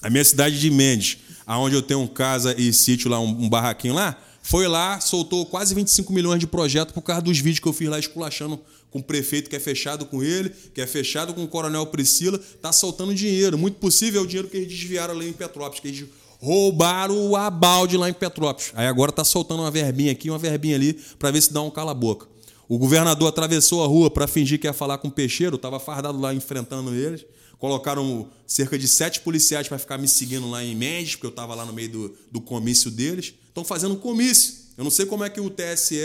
A 0.00 0.10
minha 0.10 0.24
cidade 0.24 0.60
de 0.60 0.70
Mendes, 0.70 1.18
aonde 1.46 1.74
eu 1.74 1.82
tenho 1.82 2.06
casa 2.08 2.54
e 2.58 2.72
sítio 2.72 3.10
lá, 3.10 3.20
um, 3.20 3.48
barraquinho 3.48 3.94
lá, 3.94 4.16
foi 4.42 4.68
lá, 4.68 5.00
soltou 5.00 5.46
quase 5.46 5.74
25 5.74 6.12
milhões 6.12 6.38
de 6.38 6.46
projeto 6.46 6.92
por 6.92 7.02
causa 7.02 7.22
dos 7.22 7.38
vídeos 7.38 7.60
que 7.60 7.68
eu 7.68 7.72
fiz 7.72 7.88
lá 7.88 7.98
esculachando 7.98 8.60
com 8.90 8.98
o 8.98 9.02
prefeito 9.02 9.50
que 9.50 9.56
é 9.56 9.60
fechado 9.60 10.06
com 10.06 10.22
ele, 10.22 10.52
que 10.72 10.80
é 10.80 10.86
fechado 10.86 11.34
com 11.34 11.42
o 11.42 11.48
coronel 11.48 11.86
Priscila, 11.86 12.38
tá 12.60 12.70
soltando 12.70 13.14
dinheiro. 13.14 13.58
Muito 13.58 13.76
possível 13.78 14.20
é 14.20 14.24
o 14.24 14.26
dinheiro 14.26 14.48
que 14.48 14.56
eles 14.56 14.68
desviaram 14.68 15.14
lá 15.14 15.24
em 15.24 15.32
Petrópolis, 15.32 15.80
que 15.80 15.88
eles 15.88 16.04
roubaram 16.40 17.34
a 17.34 17.48
balde 17.48 17.96
lá 17.96 18.08
em 18.08 18.12
Petrópolis. 18.12 18.70
Aí 18.74 18.86
agora 18.86 19.10
tá 19.10 19.24
soltando 19.24 19.62
uma 19.62 19.70
verbinha 19.70 20.12
aqui, 20.12 20.30
uma 20.30 20.38
verbinha 20.38 20.76
ali, 20.76 20.92
para 21.18 21.30
ver 21.30 21.40
se 21.40 21.52
dá 21.52 21.62
um 21.62 21.70
cala-boca. 21.70 22.26
O 22.68 22.78
governador 22.78 23.28
atravessou 23.28 23.82
a 23.82 23.86
rua 23.86 24.10
para 24.10 24.26
fingir 24.26 24.58
que 24.58 24.66
ia 24.66 24.72
falar 24.72 24.98
com 24.98 25.08
o 25.08 25.10
peixeiro, 25.10 25.58
tava 25.58 25.80
fardado 25.80 26.20
lá 26.20 26.34
enfrentando 26.34 26.94
eles. 26.94 27.24
Colocaram 27.58 28.28
cerca 28.46 28.78
de 28.78 28.86
sete 28.88 29.20
policiais 29.20 29.68
para 29.68 29.78
ficar 29.78 29.96
me 29.98 30.06
seguindo 30.08 30.48
lá 30.50 30.62
em 30.62 30.74
Mendes, 30.74 31.14
porque 31.14 31.26
eu 31.26 31.30
estava 31.30 31.54
lá 31.54 31.64
no 31.64 31.72
meio 31.72 31.88
do, 31.90 32.16
do 32.30 32.40
comício 32.40 32.90
deles. 32.90 33.34
Estão 33.48 33.64
fazendo 33.64 33.96
comício. 33.96 34.54
Eu 34.76 34.84
não 34.84 34.90
sei 34.90 35.06
como 35.06 35.24
é 35.24 35.30
que 35.30 35.40
o 35.40 35.48
TSE 35.48 35.96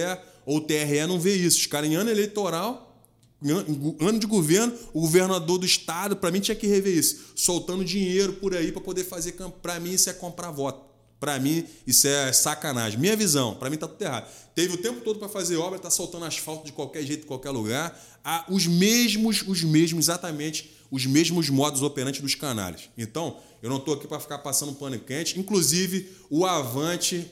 ou 0.45 0.57
o 0.57 0.61
TRE 0.61 1.05
não 1.07 1.19
vê 1.19 1.35
isso. 1.35 1.57
Os 1.57 1.65
caras 1.65 1.89
em 1.89 1.95
ano 1.95 2.09
eleitoral, 2.09 3.03
em 3.43 3.51
an- 3.51 3.65
em 3.99 4.07
ano 4.07 4.19
de 4.19 4.27
governo, 4.27 4.73
o 4.93 5.01
governador 5.01 5.57
do 5.57 5.65
estado, 5.65 6.15
para 6.15 6.31
mim, 6.31 6.39
tinha 6.39 6.55
que 6.55 6.67
rever 6.67 6.95
isso. 6.95 7.31
Soltando 7.35 7.83
dinheiro 7.83 8.33
por 8.33 8.55
aí 8.55 8.71
para 8.71 8.81
poder 8.81 9.03
fazer 9.03 9.31
campanha. 9.33 9.59
Para 9.61 9.79
mim, 9.79 9.91
isso 9.91 10.09
é 10.09 10.13
comprar 10.13 10.51
voto. 10.51 10.87
Para 11.19 11.37
mim, 11.37 11.65
isso 11.85 12.07
é 12.07 12.31
sacanagem. 12.31 12.97
Minha 12.97 13.15
visão, 13.17 13.53
para 13.55 13.69
mim 13.69 13.75
tá 13.75 13.87
tudo 13.89 14.01
errado. 14.01 14.31
Teve 14.55 14.75
o 14.75 14.77
tempo 14.77 15.01
todo 15.01 15.19
para 15.19 15.27
fazer 15.27 15.57
obra, 15.57 15.77
tá 15.77 15.89
soltando 15.89 16.23
asfalto 16.23 16.65
de 16.65 16.71
qualquer 16.71 17.03
jeito, 17.03 17.23
em 17.25 17.27
qualquer 17.27 17.49
lugar. 17.49 17.99
Ah, 18.23 18.45
os 18.49 18.65
mesmos, 18.67 19.43
os 19.45 19.61
mesmos, 19.63 20.05
exatamente, 20.05 20.71
os 20.91 21.05
mesmos 21.05 21.49
modos 21.49 21.81
operantes 21.81 22.21
dos 22.21 22.35
canalhas. 22.35 22.89
Então, 22.97 23.37
eu 23.61 23.69
não 23.69 23.77
estou 23.77 23.93
aqui 23.93 24.07
para 24.07 24.19
ficar 24.19 24.39
passando 24.39 24.73
pano 24.73 24.97
quente. 24.99 25.39
Inclusive, 25.39 26.09
o 26.29 26.45
Avante. 26.45 27.29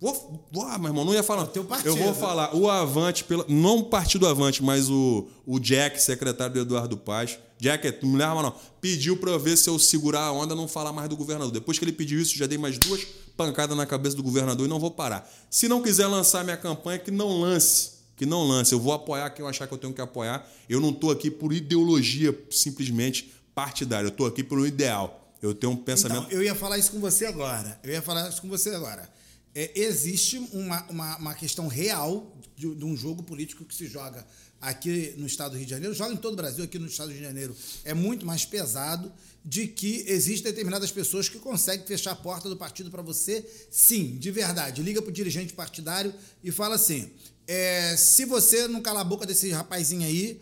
Vou, 0.00 0.46
vou, 0.50 0.64
ah, 0.64 0.78
meu 0.78 0.88
irmão, 0.88 1.04
não 1.04 1.14
ia 1.14 1.22
falar. 1.22 1.46
teu 1.46 1.64
partido, 1.64 1.88
eu 1.90 1.96
vou 1.96 2.14
falar. 2.14 2.56
O 2.56 2.68
Avante, 2.68 3.22
pela, 3.22 3.44
não 3.48 3.78
o 3.78 3.84
partido 3.84 4.26
Avante, 4.26 4.62
mas 4.62 4.90
o, 4.90 5.28
o 5.46 5.60
Jack, 5.60 6.00
secretário 6.02 6.54
do 6.54 6.60
Eduardo 6.60 6.96
Paz. 6.96 7.38
Jack, 7.58 7.86
é- 7.86 7.98
não 8.02 8.10
me 8.10 8.18
leva 8.18 8.42
não. 8.42 8.52
Pediu 8.80 9.16
para 9.16 9.30
eu 9.30 9.38
ver 9.38 9.56
se 9.56 9.70
eu 9.70 9.78
segurar 9.78 10.24
a 10.24 10.32
onda 10.32 10.56
não 10.56 10.66
falar 10.66 10.92
mais 10.92 11.08
do 11.08 11.16
governador. 11.16 11.52
Depois 11.52 11.78
que 11.78 11.84
ele 11.84 11.92
pediu 11.92 12.20
isso, 12.20 12.36
já 12.36 12.46
dei 12.46 12.58
mais 12.58 12.76
duas 12.78 13.06
pancadas 13.36 13.76
na 13.76 13.86
cabeça 13.86 14.16
do 14.16 14.22
governador 14.24 14.66
e 14.66 14.68
não 14.68 14.80
vou 14.80 14.90
parar. 14.90 15.30
Se 15.48 15.68
não 15.68 15.80
quiser 15.80 16.08
lançar 16.08 16.42
minha 16.42 16.56
campanha, 16.56 16.98
que 16.98 17.12
não 17.12 17.40
lance. 17.40 17.91
Que 18.22 18.26
não 18.26 18.46
lance. 18.46 18.72
Eu 18.72 18.78
vou 18.78 18.92
apoiar 18.92 19.28
quem 19.30 19.42
eu 19.42 19.48
achar 19.48 19.66
que 19.66 19.74
eu 19.74 19.78
tenho 19.78 19.92
que 19.92 20.00
apoiar. 20.00 20.48
Eu 20.68 20.80
não 20.80 20.90
estou 20.90 21.10
aqui 21.10 21.28
por 21.28 21.52
ideologia 21.52 22.32
simplesmente 22.52 23.32
partidária. 23.52 24.06
Eu 24.06 24.10
estou 24.10 24.26
aqui 24.26 24.44
por 24.44 24.60
um 24.60 24.64
ideal. 24.64 25.28
Eu 25.42 25.52
tenho 25.52 25.72
um 25.72 25.76
pensamento. 25.76 26.26
Então, 26.26 26.30
eu 26.30 26.40
ia 26.40 26.54
falar 26.54 26.78
isso 26.78 26.92
com 26.92 27.00
você 27.00 27.26
agora. 27.26 27.80
Eu 27.82 27.90
ia 27.90 28.00
falar 28.00 28.28
isso 28.28 28.40
com 28.40 28.48
você 28.48 28.70
agora. 28.70 29.10
É, 29.52 29.72
existe 29.74 30.38
uma, 30.52 30.84
uma, 30.88 31.16
uma 31.16 31.34
questão 31.34 31.66
real 31.66 32.32
de, 32.54 32.72
de 32.72 32.84
um 32.84 32.96
jogo 32.96 33.24
político 33.24 33.64
que 33.64 33.74
se 33.74 33.88
joga 33.88 34.24
aqui 34.60 35.14
no 35.18 35.26
estado 35.26 35.50
do 35.50 35.56
Rio 35.56 35.66
de 35.66 35.72
Janeiro, 35.72 35.92
joga 35.92 36.14
em 36.14 36.16
todo 36.16 36.34
o 36.34 36.36
Brasil, 36.36 36.62
aqui 36.62 36.78
no 36.78 36.86
estado 36.86 37.08
do 37.08 37.14
Rio 37.14 37.22
de 37.22 37.26
Janeiro 37.26 37.56
é 37.84 37.92
muito 37.92 38.24
mais 38.24 38.44
pesado, 38.44 39.12
de 39.44 39.66
que 39.66 40.04
existem 40.06 40.52
determinadas 40.52 40.92
pessoas 40.92 41.28
que 41.28 41.40
conseguem 41.40 41.84
fechar 41.84 42.12
a 42.12 42.16
porta 42.16 42.48
do 42.48 42.56
partido 42.56 42.88
para 42.88 43.02
você, 43.02 43.44
sim, 43.68 44.16
de 44.16 44.30
verdade. 44.30 44.80
Liga 44.80 45.02
para 45.02 45.08
o 45.08 45.12
dirigente 45.12 45.52
partidário 45.52 46.14
e 46.44 46.52
fala 46.52 46.76
assim: 46.76 47.10
é, 47.46 47.96
se 47.96 48.24
você 48.24 48.66
não 48.68 48.80
calar 48.80 49.02
a 49.02 49.04
boca 49.04 49.26
desse 49.26 49.50
rapazinho 49.50 50.06
aí, 50.06 50.40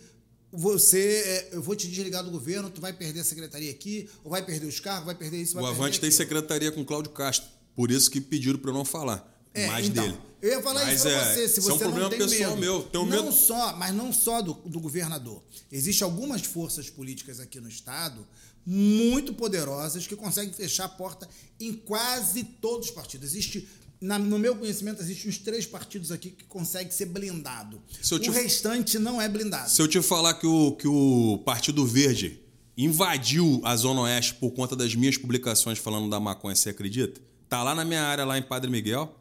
você, 0.53 1.23
é, 1.25 1.49
eu 1.53 1.63
vou 1.63 1.77
te 1.77 1.87
desligar 1.89 2.25
do 2.25 2.31
governo, 2.31 2.71
tu 2.71 2.81
vai 2.81 2.93
perder 2.93 3.21
a 3.21 3.25
secretaria 3.25 3.71
aqui, 3.71 4.09
ou 4.25 4.31
vai 4.31 4.45
perder 4.45 4.67
os 4.67 4.81
cargos, 4.81 5.07
vai 5.07 5.15
perder 5.15 5.39
isso, 5.41 5.55
vai 5.55 5.63
O 5.63 5.67
Avante 5.67 6.01
tem 6.01 6.09
aquilo. 6.09 6.13
secretaria 6.23 6.73
com 6.73 6.85
Cláudio 6.85 7.13
Castro. 7.13 7.49
Por 7.77 7.91
isso 7.91 8.11
que 8.11 8.21
pediram 8.21 8.59
para 8.59 8.71
eu 8.71 8.75
não 8.75 8.85
falar 8.85 9.27
É, 9.55 9.67
mais 9.69 9.87
então, 9.87 10.05
dele. 10.05 10.19
Eu 10.43 10.51
ia 10.51 10.63
falar 10.63 10.85
Mas 10.87 10.95
isso 10.97 11.03
pra 11.05 11.13
é, 11.13 11.35
você, 11.35 11.49
se 11.49 11.61
isso 11.61 11.71
é 11.71 11.73
um 11.73 11.77
você 11.77 11.85
problema 11.85 12.09
não 12.11 12.19
tem 12.19 12.29
pessoal 12.29 12.51
medo. 12.57 12.61
meu. 12.61 12.83
Tenho 12.83 13.07
não 13.07 13.25
medo- 13.25 13.33
só, 13.33 13.77
mas 13.77 13.95
não 13.95 14.13
só 14.13 14.43
do, 14.43 14.55
do 14.55 14.81
governador. 14.81 15.43
Existem 15.71 16.05
algumas 16.05 16.43
forças 16.43 16.91
políticas 16.91 17.39
aqui 17.41 17.61
no 17.61 17.69
estado 17.69 18.27
muito 18.67 19.33
poderosas 19.35 20.07
que 20.07 20.15
conseguem 20.17 20.53
fechar 20.53 20.85
a 20.85 20.89
porta 20.89 21.29
em 21.59 21.73
quase 21.75 22.43
todos 22.45 22.89
os 22.89 22.95
partidos. 22.95 23.29
Existe 23.31 23.69
na- 24.01 24.19
no 24.19 24.39
meu 24.39 24.57
conhecimento, 24.57 25.03
existem 25.03 25.29
uns 25.31 25.39
três 25.39 25.67
partidos 25.67 26.11
aqui 26.11 26.31
que 26.31 26.45
conseguem 26.45 26.91
ser 26.91 27.07
blindado. 27.07 27.81
Se 28.03 28.15
O 28.15 28.31
restante 28.33 28.99
não 28.99 29.21
é 29.21 29.29
blindado. 29.29 29.69
Se 29.71 29.81
eu 29.83 29.87
te 29.89 30.01
falar 30.01 30.35
que 30.35 30.47
o, 30.47 30.73
que 30.73 30.89
o 30.89 31.39
Partido 31.45 31.85
Verde 31.87 32.41
invadiu 32.85 33.61
a 33.65 33.77
Zona 33.77 34.01
Oeste 34.03 34.35
por 34.35 34.51
conta 34.53 34.75
das 34.75 34.95
minhas 34.95 35.17
publicações 35.19 35.79
falando 35.79 36.09
da 36.09 36.19
maconha, 36.19 36.55
você 36.57 36.71
acredita? 36.71 37.21
Tá 37.49 37.63
lá 37.63 37.75
na 37.75 37.85
minha 37.85 38.03
área, 38.03 38.25
lá 38.25 38.39
em 38.39 38.43
Padre 38.43 38.71
Miguel. 38.71 39.15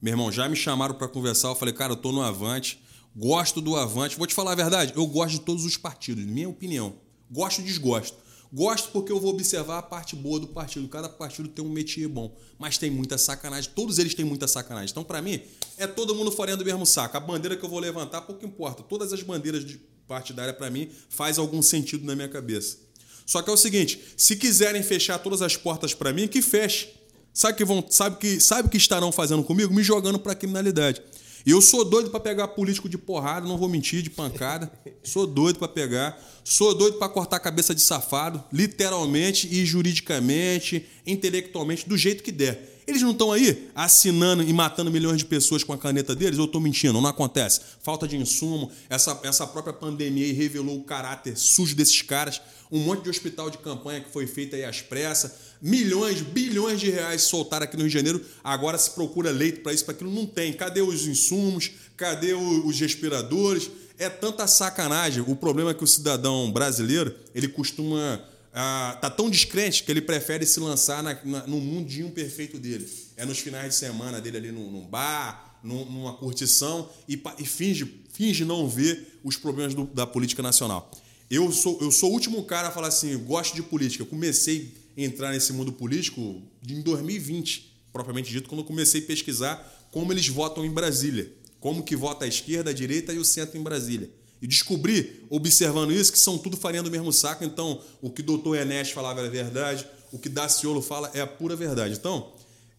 Meu 0.00 0.12
irmão, 0.12 0.30
já 0.30 0.48
me 0.48 0.56
chamaram 0.56 0.94
para 0.94 1.08
conversar. 1.08 1.48
Eu 1.48 1.54
falei, 1.54 1.72
cara, 1.72 1.92
eu 1.92 1.96
tô 1.96 2.12
no 2.12 2.20
Avante, 2.20 2.82
gosto 3.16 3.60
do 3.60 3.76
Avante. 3.76 4.16
Vou 4.18 4.26
te 4.26 4.34
falar 4.34 4.52
a 4.52 4.56
verdade, 4.56 4.92
eu 4.96 5.06
gosto 5.06 5.34
de 5.38 5.40
todos 5.40 5.64
os 5.64 5.76
partidos, 5.76 6.24
minha 6.24 6.48
opinião. 6.48 6.94
Gosto 7.30 7.60
e 7.60 7.64
desgosto. 7.64 8.18
Gosto 8.52 8.90
porque 8.90 9.10
eu 9.10 9.18
vou 9.18 9.30
observar 9.30 9.78
a 9.78 9.82
parte 9.82 10.14
boa 10.14 10.38
do 10.38 10.46
partido. 10.46 10.86
Cada 10.86 11.08
partido 11.08 11.48
tem 11.48 11.64
um 11.64 11.70
métier 11.70 12.06
bom, 12.06 12.36
mas 12.58 12.76
tem 12.76 12.90
muita 12.90 13.16
sacanagem. 13.16 13.70
Todos 13.74 13.98
eles 13.98 14.14
têm 14.14 14.26
muita 14.26 14.46
sacanagem. 14.46 14.90
Então, 14.90 15.02
para 15.02 15.22
mim, 15.22 15.40
é 15.78 15.86
todo 15.86 16.14
mundo 16.14 16.30
farinha 16.30 16.56
do 16.56 16.64
mesmo 16.64 16.84
saco. 16.84 17.16
A 17.16 17.20
bandeira 17.20 17.56
que 17.56 17.64
eu 17.64 17.68
vou 17.68 17.78
levantar, 17.78 18.20
pouco 18.20 18.44
importa. 18.44 18.82
Todas 18.82 19.10
as 19.10 19.22
bandeiras 19.22 19.64
de 19.64 19.80
partidária, 20.06 20.52
para 20.52 20.68
mim, 20.68 20.90
faz 21.08 21.38
algum 21.38 21.62
sentido 21.62 22.04
na 22.04 22.14
minha 22.14 22.28
cabeça. 22.28 22.76
Só 23.24 23.40
que 23.40 23.48
é 23.48 23.52
o 23.54 23.56
seguinte: 23.56 23.98
se 24.18 24.36
quiserem 24.36 24.82
fechar 24.82 25.18
todas 25.18 25.40
as 25.40 25.56
portas 25.56 25.94
para 25.94 26.12
mim, 26.12 26.28
que 26.28 26.42
feche. 26.42 26.90
Sabe 27.32 27.56
que 27.56 27.64
vão, 27.64 27.82
sabe 27.88 28.16
que, 28.18 28.38
sabe 28.38 28.68
que 28.68 28.76
estarão 28.76 29.10
fazendo 29.10 29.42
comigo? 29.42 29.72
Me 29.72 29.82
jogando 29.82 30.18
para 30.18 30.34
criminalidade. 30.34 31.00
Eu 31.44 31.60
sou 31.60 31.84
doido 31.84 32.10
para 32.10 32.20
pegar 32.20 32.48
político 32.48 32.88
de 32.88 32.96
porrada, 32.96 33.48
não 33.48 33.58
vou 33.58 33.68
mentir, 33.68 34.02
de 34.02 34.10
pancada. 34.10 34.70
Sou 35.02 35.26
doido 35.26 35.58
para 35.58 35.68
pegar. 35.68 36.18
Sou 36.44 36.74
doido 36.74 36.98
para 36.98 37.08
cortar 37.08 37.36
a 37.36 37.40
cabeça 37.40 37.74
de 37.74 37.80
safado, 37.80 38.42
literalmente 38.52 39.48
e 39.50 39.64
juridicamente, 39.64 40.86
intelectualmente, 41.06 41.88
do 41.88 41.96
jeito 41.96 42.22
que 42.22 42.32
der. 42.32 42.71
Eles 42.86 43.00
não 43.00 43.12
estão 43.12 43.30
aí 43.30 43.68
assinando 43.74 44.42
e 44.42 44.52
matando 44.52 44.90
milhões 44.90 45.18
de 45.18 45.24
pessoas 45.24 45.62
com 45.62 45.72
a 45.72 45.78
caneta 45.78 46.16
deles? 46.16 46.38
Eu 46.38 46.46
estou 46.46 46.60
mentindo, 46.60 47.00
não 47.00 47.08
acontece. 47.08 47.60
Falta 47.80 48.08
de 48.08 48.16
insumo, 48.16 48.70
essa, 48.88 49.20
essa 49.22 49.46
própria 49.46 49.72
pandemia 49.72 50.24
aí 50.24 50.32
revelou 50.32 50.78
o 50.78 50.84
caráter 50.84 51.36
sujo 51.36 51.76
desses 51.76 52.02
caras. 52.02 52.40
Um 52.72 52.80
monte 52.80 53.04
de 53.04 53.10
hospital 53.10 53.50
de 53.50 53.58
campanha 53.58 54.00
que 54.00 54.10
foi 54.10 54.26
feito 54.26 54.56
aí 54.56 54.64
às 54.64 54.80
pressas. 54.80 55.32
Milhões, 55.60 56.22
bilhões 56.22 56.80
de 56.80 56.90
reais 56.90 57.22
soltaram 57.22 57.64
aqui 57.64 57.76
no 57.76 57.82
Rio 57.82 57.90
de 57.90 57.94
Janeiro. 57.94 58.24
Agora 58.42 58.76
se 58.78 58.90
procura 58.90 59.30
leito 59.30 59.60
para 59.60 59.72
isso, 59.72 59.84
para 59.84 59.94
aquilo. 59.94 60.10
Não 60.10 60.26
tem. 60.26 60.52
Cadê 60.52 60.80
os 60.80 61.06
insumos? 61.06 61.70
Cadê 61.96 62.32
os 62.32 62.80
respiradores? 62.80 63.70
É 63.98 64.08
tanta 64.08 64.46
sacanagem. 64.48 65.22
O 65.24 65.36
problema 65.36 65.70
é 65.70 65.74
que 65.74 65.84
o 65.84 65.86
cidadão 65.86 66.50
brasileiro, 66.50 67.14
ele 67.34 67.46
costuma 67.46 68.20
ah, 68.52 68.98
tá 69.00 69.08
tão 69.08 69.30
descrente 69.30 69.82
que 69.82 69.90
ele 69.90 70.02
prefere 70.02 70.44
se 70.44 70.60
lançar 70.60 71.02
na, 71.02 71.18
na, 71.24 71.46
no 71.46 71.58
mundinho 71.58 72.10
perfeito 72.10 72.58
dele. 72.58 72.86
É 73.16 73.24
nos 73.24 73.38
finais 73.38 73.70
de 73.70 73.74
semana 73.74 74.20
dele 74.20 74.36
ali 74.36 74.52
num, 74.52 74.70
num 74.70 74.86
bar, 74.86 75.58
num, 75.62 75.84
numa 75.86 76.14
curtição 76.14 76.88
e, 77.08 77.20
e, 77.38 77.46
finge, 77.46 78.02
finge 78.12 78.44
não 78.44 78.68
ver 78.68 79.20
os 79.24 79.36
problemas 79.36 79.74
do, 79.74 79.84
da 79.86 80.06
política 80.06 80.42
nacional. 80.42 80.90
Eu 81.30 81.50
sou, 81.50 81.78
eu 81.80 81.90
sou 81.90 82.10
o 82.10 82.12
último 82.12 82.44
cara 82.44 82.68
a 82.68 82.70
falar 82.70 82.88
assim, 82.88 83.16
gosto 83.24 83.54
de 83.54 83.62
política. 83.62 84.02
Eu 84.02 84.06
comecei 84.06 84.74
a 84.96 85.00
entrar 85.00 85.30
nesse 85.32 85.52
mundo 85.54 85.72
político 85.72 86.42
em 86.68 86.82
2020, 86.82 87.74
propriamente 87.90 88.30
dito, 88.30 88.50
quando 88.50 88.60
eu 88.60 88.66
comecei 88.66 89.00
a 89.00 89.04
pesquisar 89.04 89.88
como 89.90 90.12
eles 90.12 90.28
votam 90.28 90.64
em 90.64 90.70
Brasília. 90.70 91.32
Como 91.58 91.82
que 91.82 91.96
vota 91.96 92.24
a 92.24 92.28
esquerda, 92.28 92.70
a 92.70 92.72
direita 92.74 93.12
e 93.12 93.18
o 93.18 93.24
centro 93.24 93.56
em 93.56 93.62
Brasília. 93.62 94.10
E 94.42 94.46
descobri, 94.48 95.24
observando 95.30 95.92
isso, 95.92 96.10
que 96.10 96.18
são 96.18 96.36
tudo 96.36 96.56
farinha 96.56 96.82
do 96.82 96.90
mesmo 96.90 97.12
saco. 97.12 97.44
Então, 97.44 97.80
o 98.00 98.10
que 98.10 98.22
o 98.22 98.24
doutor 98.24 98.56
Enes 98.56 98.90
falava 98.90 99.20
era 99.20 99.30
verdade, 99.30 99.86
o 100.10 100.18
que 100.18 100.28
Daciolo 100.28 100.82
fala 100.82 101.08
é 101.14 101.20
a 101.20 101.26
pura 101.28 101.54
verdade. 101.54 101.94
Então, 101.94 102.32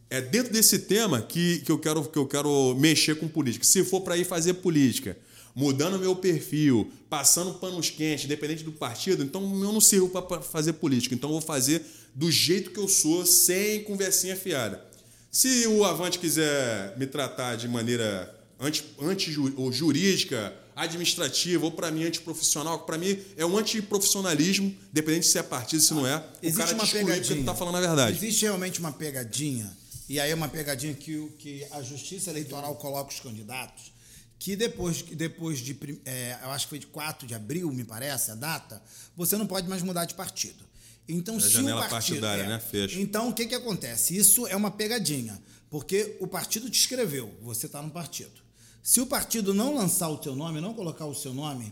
é 0.10 0.20
dentro 0.20 0.52
desse 0.52 0.80
tema 0.80 1.22
que, 1.22 1.60
que, 1.60 1.72
eu, 1.72 1.80
quero, 1.80 2.04
que 2.04 2.18
eu 2.18 2.28
quero 2.28 2.76
mexer 2.78 3.16
com 3.16 3.30
política. 3.30 3.64
Se 3.64 3.82
for 3.86 4.02
para 4.02 4.18
ir 4.18 4.26
fazer 4.26 4.56
política, 4.56 5.18
mudando 5.56 5.98
meu 5.98 6.18
perfil, 6.18 6.92
passando 7.10 7.54
panos 7.54 7.90
quentes, 7.90 8.26
independente 8.26 8.66
do 8.66 8.74
partido, 8.74 9.24
então 9.24 9.42
eu 9.42 9.72
não 9.72 9.80
sirvo 9.80 10.10
para 10.10 10.42
fazer 10.42 10.74
política. 10.74 11.16
Então, 11.16 11.30
eu 11.30 11.36
vou 11.36 11.42
fazer 11.42 11.82
do 12.14 12.30
jeito 12.30 12.72
que 12.72 12.80
eu 12.80 12.90
sou, 12.90 13.26
sem 13.26 13.86
conversinha 13.86 14.36
fiada. 14.36 14.84
Se 15.32 15.66
o 15.66 15.86
Avante 15.86 16.20
quiser 16.20 16.98
me 16.98 17.08
tratar 17.08 17.56
de 17.56 17.70
maneira 17.70 18.38
anti, 18.60 18.84
anti 19.02 19.34
ou 19.56 19.72
jurídica, 19.72 20.54
administrativa 20.76 21.66
ou 21.66 21.72
para 21.72 21.92
mim 21.92 22.04
antiprofissional, 22.04 22.80
para 22.80 22.98
mim 22.98 23.20
é 23.38 23.46
um 23.46 23.58
antiprofissionalismo, 23.58 24.76
dependente 24.92 25.28
se 25.28 25.38
é 25.38 25.44
partido, 25.44 25.82
se 25.82 25.94
não 25.94 26.06
é. 26.06 26.24
Existe 26.42 26.62
o 26.62 26.66
cara 26.66 26.74
uma 26.76 26.88
pegadinha. 26.88 27.24
porque 27.26 27.44
tá 27.44 27.56
falando 27.56 27.78
a 27.78 27.82
verdade. 27.82 28.18
Existe 28.18 28.44
realmente 28.44 28.80
uma 28.80 28.92
pegadinha, 28.92 29.76
e 30.10 30.20
aí 30.20 30.32
é 30.32 30.36
uma 30.36 30.50
pegadinha 30.50 30.94
que, 30.94 31.28
que 31.40 31.66
a 31.72 31.82
Justiça 31.82 32.30
Eleitoral 32.30 32.76
coloca 32.76 33.12
os 33.12 33.20
candidatos, 33.20 33.94
que 34.38 34.56
depois, 34.56 35.02
depois 35.02 35.60
de, 35.60 35.78
é, 36.06 36.38
eu 36.44 36.52
acho 36.52 36.66
que 36.66 36.70
foi 36.72 36.80
de 36.80 36.88
4 36.88 37.26
de 37.26 37.34
abril, 37.34 37.72
me 37.72 37.84
parece, 37.84 38.32
a 38.32 38.36
data, 38.36 38.82
você 39.16 39.38
não 39.38 39.48
pode 39.48 39.68
mais 39.70 39.82
mudar 39.82 40.06
de 40.06 40.14
partido. 40.14 40.64
Então, 41.08 41.38
é 41.38 41.40
se 41.40 41.50
janela 41.50 41.86
o 41.86 41.90
partido, 41.90 42.22
partidária, 42.22 42.44
é, 42.44 42.48
né? 42.48 42.60
Fecha. 42.60 43.00
Então, 43.00 43.30
o 43.30 43.34
que, 43.34 43.46
que 43.46 43.56
acontece? 43.56 44.16
Isso 44.16 44.48
é 44.48 44.56
uma 44.56 44.72
pegadinha, 44.72 45.42
porque 45.70 46.18
o 46.20 46.28
partido 46.28 46.70
te 46.70 46.80
escreveu, 46.80 47.34
você 47.42 47.66
está 47.66 47.82
no 47.82 47.90
partido. 47.90 48.43
Se 48.84 49.00
o 49.00 49.06
partido 49.06 49.54
não 49.54 49.74
lançar 49.76 50.10
o 50.10 50.18
teu 50.18 50.36
nome, 50.36 50.60
não 50.60 50.74
colocar 50.74 51.06
o 51.06 51.16
seu 51.16 51.34
nome, 51.34 51.72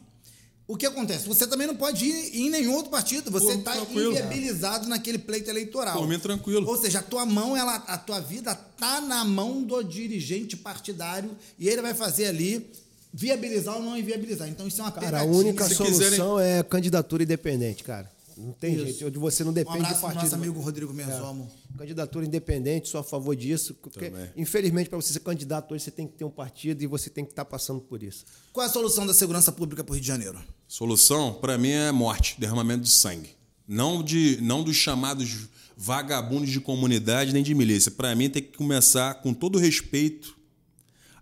o 0.66 0.78
que 0.78 0.86
acontece? 0.86 1.28
Você 1.28 1.46
também 1.46 1.68
não 1.68 1.76
pode 1.76 2.06
ir 2.06 2.40
em 2.46 2.50
nenhum 2.50 2.74
outro 2.74 2.90
partido. 2.90 3.30
Você 3.30 3.54
está 3.56 3.76
inviabilizado 3.78 4.88
naquele 4.88 5.18
pleito 5.20 5.50
eleitoral. 5.50 6.08
Mim, 6.08 6.18
tranquilo. 6.18 6.66
Ou 6.66 6.78
seja, 6.78 7.00
a 7.00 7.04
tua 7.04 7.26
mão, 7.26 7.58
ela, 7.58 7.76
a 7.76 7.98
tua 7.98 8.22
vida 8.22 8.54
está 8.54 9.02
na 9.02 9.26
mão 9.26 9.62
do 9.62 9.84
dirigente 9.84 10.56
partidário 10.56 11.32
e 11.60 11.68
ele 11.68 11.82
vai 11.82 11.94
fazer 11.94 12.28
ali 12.28 12.66
viabilizar 13.14 13.76
ou 13.76 13.84
não 13.84 13.98
inviabilizar. 13.98 14.48
Então 14.48 14.66
isso 14.66 14.80
é 14.80 14.86
uma 14.86 14.92
Cara, 14.94 15.08
pegadinha. 15.08 15.34
a 15.34 15.38
única 15.38 15.68
Se 15.68 15.76
solução 15.76 16.00
quiserem- 16.38 16.60
é 16.60 16.64
candidatura 16.64 17.24
independente, 17.24 17.84
cara. 17.84 18.10
Não 18.42 18.54
tem 18.54 18.74
Isso. 18.76 19.00
jeito. 19.00 19.20
Você 19.20 19.44
não 19.44 19.52
Um 19.52 19.54
depende 19.54 19.78
abraço 19.80 19.96
do 19.96 20.02
partido. 20.02 20.24
nosso 20.24 20.36
amigo 20.36 20.60
Rodrigo 20.60 20.94
Menzomo. 20.94 21.50
Candidatura 21.78 22.26
independente, 22.26 22.90
sou 22.90 23.00
a 23.00 23.04
favor 23.04 23.36
disso. 23.36 23.74
Porque, 23.76 24.10
Também. 24.10 24.30
infelizmente, 24.36 24.90
para 24.90 25.00
você 25.00 25.14
ser 25.14 25.20
candidato 25.20 25.74
hoje, 25.74 25.84
você 25.86 25.92
tem 25.92 26.08
que 26.08 26.14
ter 26.16 26.26
um 26.26 26.30
partido 26.30 26.84
e 26.84 26.88
você 26.88 27.10
tem 27.10 27.24
que 27.24 27.32
estar 27.32 27.46
passando 27.46 27.80
por 27.82 28.02
isso. 28.04 28.26
Qual 28.52 28.66
é 28.66 28.70
a 28.70 28.72
solução 28.72 29.06
da 29.06 29.14
segurança 29.14 29.52
pública 29.52 29.84
para 29.84 29.92
o 29.92 29.96
Rio 29.96 30.02
de 30.02 30.08
Janeiro? 30.08 30.40
Solução, 30.68 31.34
para 31.36 31.58
mim, 31.58 31.70
é 31.72 31.92
morte, 31.92 32.36
derramamento 32.40 32.84
de 32.84 32.90
sangue. 32.90 33.30
Não, 33.68 34.04
de, 34.04 34.38
não 34.42 34.64
dos 34.64 34.76
chamados 34.76 35.48
vagabundos 35.78 36.50
de 36.50 36.60
comunidade 36.60 37.32
nem 37.34 37.42
de 37.44 37.56
milícia. 37.56 37.92
Para 37.92 38.14
mim, 38.16 38.30
tem 38.30 38.42
que 38.44 38.58
começar 38.58 39.16
com 39.16 39.34
todo 39.34 39.58
respeito 39.58 40.36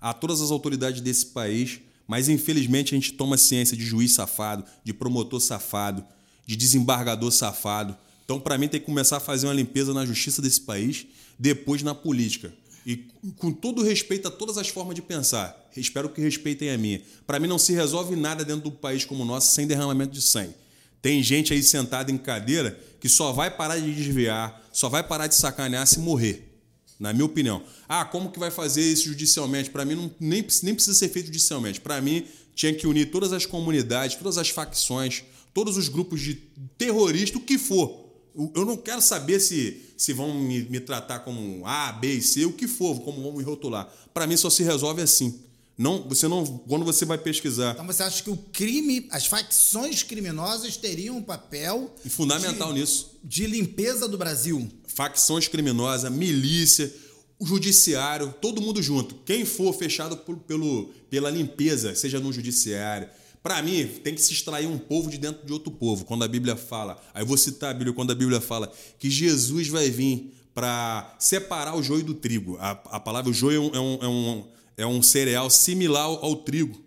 a 0.01 0.13
todas 0.13 0.41
as 0.41 0.49
autoridades 0.51 1.01
desse 1.01 1.27
país, 1.27 1.79
mas 2.07 2.27
infelizmente 2.29 2.93
a 2.95 2.97
gente 2.97 3.13
toma 3.13 3.37
ciência 3.37 3.75
de 3.77 3.85
juiz 3.85 4.13
safado, 4.13 4.65
de 4.83 4.93
promotor 4.93 5.39
safado, 5.39 6.03
de 6.49 6.55
desembargador 6.55 7.31
safado. 7.31 7.95
Então, 8.25 8.39
para 8.39 8.57
mim, 8.57 8.67
tem 8.67 8.79
que 8.79 8.85
começar 8.87 9.17
a 9.17 9.19
fazer 9.19 9.45
uma 9.45 9.53
limpeza 9.53 9.93
na 9.93 10.03
justiça 10.03 10.41
desse 10.41 10.59
país, 10.59 11.05
depois 11.37 11.83
na 11.83 11.93
política. 11.93 12.51
E 12.83 13.05
com 13.37 13.51
todo 13.51 13.83
respeito 13.83 14.27
a 14.27 14.31
todas 14.31 14.57
as 14.57 14.67
formas 14.67 14.95
de 14.95 15.01
pensar, 15.03 15.69
espero 15.77 16.09
que 16.09 16.19
respeitem 16.19 16.71
a 16.71 16.77
minha. 16.77 17.03
Para 17.27 17.39
mim, 17.39 17.45
não 17.45 17.59
se 17.59 17.71
resolve 17.73 18.15
nada 18.15 18.43
dentro 18.43 18.63
do 18.63 18.71
país 18.71 19.05
como 19.05 19.21
o 19.21 19.25
nosso 19.27 19.53
sem 19.53 19.67
derramamento 19.67 20.11
de 20.11 20.23
sangue. 20.23 20.55
Tem 21.03 21.21
gente 21.21 21.53
aí 21.53 21.61
sentada 21.61 22.11
em 22.11 22.17
cadeira 22.17 22.79
que 22.99 23.07
só 23.07 23.31
vai 23.31 23.51
parar 23.51 23.77
de 23.77 23.93
desviar, 23.93 24.67
só 24.73 24.89
vai 24.89 25.03
parar 25.03 25.27
de 25.27 25.35
sacanear 25.35 25.85
se 25.85 25.99
morrer. 25.99 26.47
Na 26.99 27.13
minha 27.13 27.25
opinião. 27.25 27.61
Ah, 27.87 28.03
como 28.03 28.31
que 28.31 28.39
vai 28.39 28.49
fazer 28.49 28.81
isso 28.81 29.05
judicialmente? 29.05 29.69
Para 29.69 29.85
mim, 29.85 29.93
não, 29.93 30.11
nem, 30.19 30.43
nem 30.63 30.73
precisa 30.73 30.97
ser 30.97 31.09
feito 31.09 31.27
judicialmente. 31.27 31.79
Para 31.79 32.01
mim, 32.01 32.25
tinha 32.55 32.73
que 32.73 32.87
unir 32.87 33.11
todas 33.11 33.31
as 33.33 33.45
comunidades, 33.45 34.17
todas 34.17 34.37
as 34.39 34.49
facções, 34.49 35.23
todos 35.59 35.75
os 35.75 35.89
grupos 35.89 36.21
de 36.21 36.35
terroristas, 36.77 37.35
o 37.35 37.43
que 37.43 37.57
for. 37.57 38.07
Eu 38.33 38.49
eu 38.55 38.65
não 38.65 38.77
quero 38.77 39.01
saber 39.01 39.41
se, 39.41 39.81
se 39.97 40.13
vão 40.13 40.33
me, 40.33 40.63
me 40.63 40.79
tratar 40.79 41.19
como 41.19 41.65
A, 41.65 41.91
B 41.91 42.13
e 42.13 42.21
C, 42.21 42.45
o 42.45 42.53
que 42.53 42.65
for, 42.65 43.01
como 43.01 43.21
vão 43.21 43.33
me 43.33 43.43
rotular. 43.43 43.93
Para 44.13 44.25
mim, 44.25 44.37
só 44.37 44.49
se 44.49 44.63
resolve 44.63 45.01
assim. 45.01 45.41
Não, 45.77 46.07
você 46.07 46.29
não, 46.29 46.45
quando 46.45 46.83
você 46.83 47.05
vai 47.05 47.17
pesquisar 47.17 47.71
Então 47.71 47.87
você 47.87 48.03
acha 48.03 48.21
que 48.21 48.29
o 48.29 48.35
crime, 48.35 49.07
as 49.11 49.25
facções 49.25 50.03
criminosas 50.03 50.77
teriam 50.77 51.17
um 51.17 51.21
papel 51.21 51.93
e 52.03 52.09
fundamental 52.09 52.73
de, 52.73 52.79
nisso, 52.79 53.17
de 53.21 53.47
limpeza 53.47 54.07
do 54.07 54.17
Brasil? 54.17 54.69
facções 54.87 55.47
criminosas, 55.47 56.11
milícia, 56.11 56.93
o 57.37 57.45
judiciário, 57.45 58.33
todo 58.41 58.61
mundo 58.61 58.81
junto. 58.81 59.15
Quem 59.25 59.45
for 59.45 59.73
fechado 59.73 60.15
por, 60.15 60.37
pelo, 60.37 60.89
pela 61.09 61.29
limpeza, 61.29 61.95
seja 61.95 62.19
no 62.19 62.31
judiciário. 62.31 63.09
Para 63.41 63.61
mim, 63.61 63.87
tem 64.03 64.13
que 64.13 64.21
se 64.21 64.33
extrair 64.33 64.67
um 64.67 64.77
povo 64.77 65.09
de 65.09 65.17
dentro 65.17 65.45
de 65.45 65.53
outro 65.53 65.71
povo. 65.71 66.03
Quando 66.03 66.23
a 66.23 66.27
Bíblia 66.27 66.55
fala, 66.55 67.01
aí 67.13 67.23
vou 67.23 67.37
citar 67.37 67.71
a 67.71 67.73
Bíblia, 67.73 67.93
quando 67.93 68.11
a 68.11 68.15
Bíblia 68.15 68.41
fala 68.41 68.71
que 68.97 69.09
Jesus 69.09 69.69
vai 69.69 69.89
vir 69.89 70.33
para 70.53 71.15
separar 71.19 71.75
o 71.75 71.81
joio 71.81 72.03
do 72.03 72.13
trigo. 72.13 72.57
A, 72.59 72.71
a 72.71 72.99
palavra 72.99 73.31
joio 73.31 73.71
é 73.73 73.79
um, 73.79 73.99
é, 74.01 74.07
um, 74.07 74.43
é 74.77 74.85
um 74.85 75.01
cereal 75.01 75.49
similar 75.49 76.03
ao, 76.03 76.35
trigo. 76.35 76.83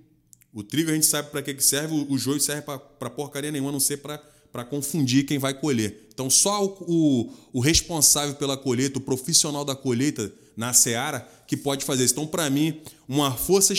O 0.52 0.62
trigo 0.62 0.90
a 0.90 0.94
gente 0.94 1.06
sabe 1.06 1.30
para 1.30 1.40
que 1.40 1.54
que 1.54 1.64
serve, 1.64 1.94
o, 1.94 2.12
o 2.12 2.18
joio 2.18 2.38
serve 2.38 2.62
para 2.62 3.10
porcaria 3.10 3.50
nenhuma, 3.50 3.70
a 3.70 3.72
não 3.72 3.80
ser 3.80 3.98
para 3.98 4.64
confundir 4.64 5.24
quem 5.24 5.38
vai 5.38 5.54
colher. 5.54 6.06
Então, 6.12 6.28
só 6.28 6.66
o, 6.66 6.76
o, 6.80 7.32
o, 7.54 7.60
responsável 7.60 8.34
pela 8.34 8.58
colheita, 8.58 8.98
o 8.98 9.00
profissional 9.00 9.64
da 9.64 9.74
colheita 9.74 10.30
na 10.56 10.72
seara, 10.72 11.26
que 11.46 11.56
pode 11.56 11.84
fazer 11.84 12.04
isso. 12.04 12.14
Então, 12.14 12.26
para 12.26 12.48
mim, 12.48 12.80
uma 13.08 13.34
força, 13.34 13.74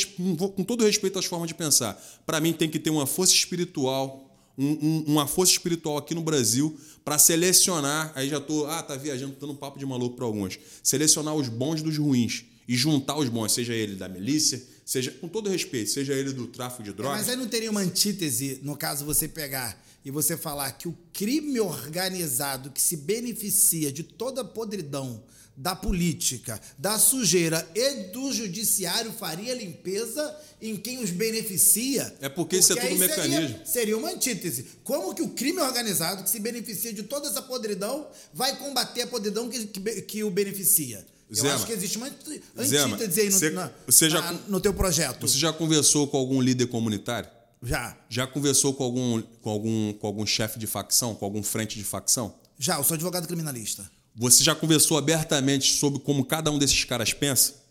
com 0.55 0.63
todo 0.63 0.83
respeito 0.83 1.17
às 1.19 1.25
formas 1.25 1.47
de 1.47 1.53
pensar, 1.53 2.01
para 2.25 2.39
mim 2.39 2.53
tem 2.53 2.69
que 2.69 2.79
ter 2.79 2.89
uma 2.89 3.05
força 3.05 3.33
espiritual, 3.33 4.29
um, 4.57 4.65
um, 4.65 5.03
uma 5.07 5.27
força 5.27 5.51
espiritual 5.51 5.97
aqui 5.97 6.13
no 6.13 6.21
Brasil 6.21 6.77
para 7.03 7.17
selecionar. 7.17 8.11
Aí 8.15 8.29
já 8.29 8.39
tô, 8.39 8.65
ah, 8.65 8.81
tá 8.81 8.95
viajando, 8.95 9.35
dando 9.39 9.55
papo 9.55 9.79
de 9.79 9.85
maluco 9.85 10.15
para 10.15 10.25
alguns. 10.25 10.59
Selecionar 10.81 11.35
os 11.35 11.49
bons 11.49 11.81
dos 11.81 11.97
ruins 11.97 12.45
e 12.67 12.75
juntar 12.75 13.17
os 13.17 13.29
bons, 13.29 13.51
seja 13.51 13.73
ele 13.73 13.95
da 13.95 14.07
milícia, 14.07 14.61
seja 14.85 15.11
com 15.11 15.27
todo 15.27 15.49
respeito, 15.49 15.89
seja 15.89 16.13
ele 16.13 16.31
do 16.31 16.47
tráfico 16.47 16.83
de 16.83 16.93
drogas. 16.93 17.15
É, 17.15 17.19
mas 17.21 17.29
aí 17.29 17.35
não 17.35 17.47
teria 17.47 17.71
uma 17.71 17.81
antítese, 17.81 18.59
no 18.63 18.77
caso 18.77 19.05
você 19.05 19.27
pegar 19.27 19.81
e 20.05 20.11
você 20.11 20.35
falar 20.35 20.71
que 20.73 20.87
o 20.87 20.97
crime 21.13 21.59
organizado 21.59 22.71
que 22.71 22.81
se 22.81 22.97
beneficia 22.97 23.91
de 23.91 24.03
toda 24.03 24.41
a 24.41 24.45
podridão 24.45 25.23
da 25.55 25.75
política, 25.75 26.59
da 26.77 26.97
sujeira 26.97 27.67
e 27.75 28.11
do 28.11 28.31
judiciário 28.33 29.11
faria 29.11 29.53
limpeza 29.53 30.35
em 30.61 30.75
quem 30.75 31.03
os 31.03 31.11
beneficia. 31.11 32.13
É 32.21 32.27
porque 32.29 32.57
isso 32.57 32.73
é 32.73 32.75
tudo 32.75 32.97
mecanismo. 32.97 33.47
Seria, 33.49 33.65
seria 33.65 33.97
uma 33.97 34.09
antítese. 34.09 34.65
Como 34.83 35.13
que 35.13 35.21
o 35.21 35.29
crime 35.29 35.59
organizado, 35.59 36.23
que 36.23 36.29
se 36.29 36.39
beneficia 36.39 36.91
de 36.93 37.03
toda 37.03 37.27
essa 37.27 37.41
podridão, 37.41 38.07
vai 38.33 38.55
combater 38.57 39.03
a 39.03 39.07
podridão 39.07 39.49
que, 39.49 39.65
que, 39.67 40.01
que 40.01 40.23
o 40.23 40.31
beneficia? 40.31 41.05
Zema, 41.33 41.47
Eu 41.49 41.55
acho 41.55 41.65
que 41.65 41.73
existe 41.73 41.97
uma 41.97 42.07
antítese 42.07 42.41
Zema, 42.67 42.97
aí 42.97 43.29
no, 43.29 43.31
você- 43.39 43.49
na- 43.51 43.71
você 43.87 44.09
já- 44.09 44.21
na- 44.21 44.39
no 44.47 44.59
teu 44.59 44.73
projeto. 44.73 45.27
Você 45.27 45.37
já 45.37 45.51
conversou 45.53 46.07
com 46.07 46.17
algum 46.17 46.39
líder 46.41 46.67
comunitário? 46.67 47.29
Já. 47.61 47.97
Já 48.09 48.27
conversou 48.27 48.73
com 48.73 48.83
algum, 48.83 49.21
com 49.41 49.49
algum, 49.49 49.93
com 49.93 50.07
algum 50.07 50.25
chefe 50.25 50.59
de 50.59 50.67
facção, 50.67 51.15
com 51.15 51.25
algum 51.25 51.41
frente 51.41 51.77
de 51.77 51.83
facção? 51.83 52.35
Já, 52.59 52.77
eu 52.77 52.83
sou 52.83 52.93
advogado 52.95 53.25
criminalista. 53.27 53.89
Você 54.15 54.43
já 54.43 54.53
conversou 54.53 54.97
abertamente 54.97 55.73
sobre 55.73 55.99
como 55.99 56.23
cada 56.25 56.51
um 56.51 56.57
desses 56.59 56.83
caras 56.83 57.13
pensa? 57.13 57.61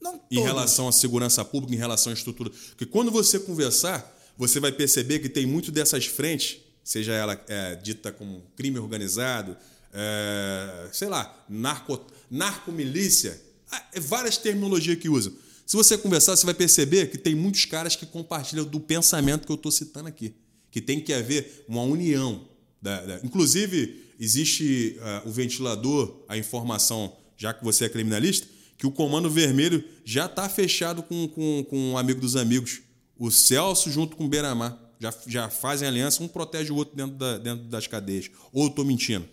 Não 0.00 0.14
em 0.30 0.36
todos. 0.36 0.44
relação 0.44 0.88
à 0.88 0.92
segurança 0.92 1.44
pública, 1.44 1.74
em 1.74 1.78
relação 1.78 2.10
à 2.10 2.14
estrutura. 2.14 2.50
Porque 2.70 2.86
quando 2.86 3.10
você 3.10 3.38
conversar, 3.38 4.16
você 4.36 4.58
vai 4.58 4.72
perceber 4.72 5.18
que 5.18 5.28
tem 5.28 5.44
muito 5.44 5.70
dessas 5.70 6.06
frentes, 6.06 6.58
seja 6.82 7.12
ela 7.12 7.38
é, 7.48 7.74
dita 7.76 8.10
como 8.10 8.42
crime 8.56 8.78
organizado, 8.78 9.54
é, 9.92 10.88
sei 10.92 11.08
lá, 11.08 11.44
narco, 11.48 12.00
narcomilícia, 12.30 13.40
ah, 13.70 13.84
é 13.92 14.00
várias 14.00 14.36
terminologias 14.38 14.98
que 14.98 15.08
usam. 15.08 15.32
Se 15.66 15.76
você 15.76 15.96
conversar, 15.98 16.34
você 16.34 16.44
vai 16.46 16.54
perceber 16.54 17.10
que 17.10 17.18
tem 17.18 17.34
muitos 17.34 17.64
caras 17.66 17.94
que 17.94 18.04
compartilham 18.06 18.64
do 18.64 18.80
pensamento 18.80 19.46
que 19.46 19.52
eu 19.52 19.56
estou 19.56 19.70
citando 19.70 20.08
aqui. 20.08 20.34
Que 20.70 20.80
tem 20.80 20.98
que 21.00 21.12
haver 21.12 21.64
uma 21.68 21.82
união. 21.82 22.48
da- 22.82 23.04
da- 23.04 23.20
Inclusive, 23.22 24.09
existe 24.20 24.96
ah, 25.00 25.22
o 25.24 25.30
ventilador, 25.30 26.22
a 26.28 26.36
informação, 26.36 27.16
já 27.36 27.52
que 27.54 27.64
você 27.64 27.86
é 27.86 27.88
criminalista, 27.88 28.46
que 28.76 28.86
o 28.86 28.90
Comando 28.92 29.28
Vermelho 29.30 29.82
já 30.04 30.26
está 30.26 30.48
fechado 30.48 31.02
com, 31.02 31.26
com, 31.28 31.64
com 31.68 31.78
um 31.92 31.98
amigo 31.98 32.20
dos 32.20 32.36
amigos. 32.36 32.80
O 33.18 33.30
Celso 33.30 33.90
junto 33.90 34.16
com 34.16 34.26
o 34.26 34.28
Beiramar. 34.28 34.78
Já, 35.02 35.14
já 35.26 35.48
fazem 35.48 35.88
aliança, 35.88 36.22
um 36.22 36.28
protege 36.28 36.70
o 36.70 36.76
outro 36.76 36.94
dentro, 36.94 37.16
da- 37.16 37.38
dentro 37.38 37.64
das 37.64 37.86
cadeias. 37.86 38.30
Ou 38.52 38.66
estou 38.66 38.84
mentindo? 38.84 39.26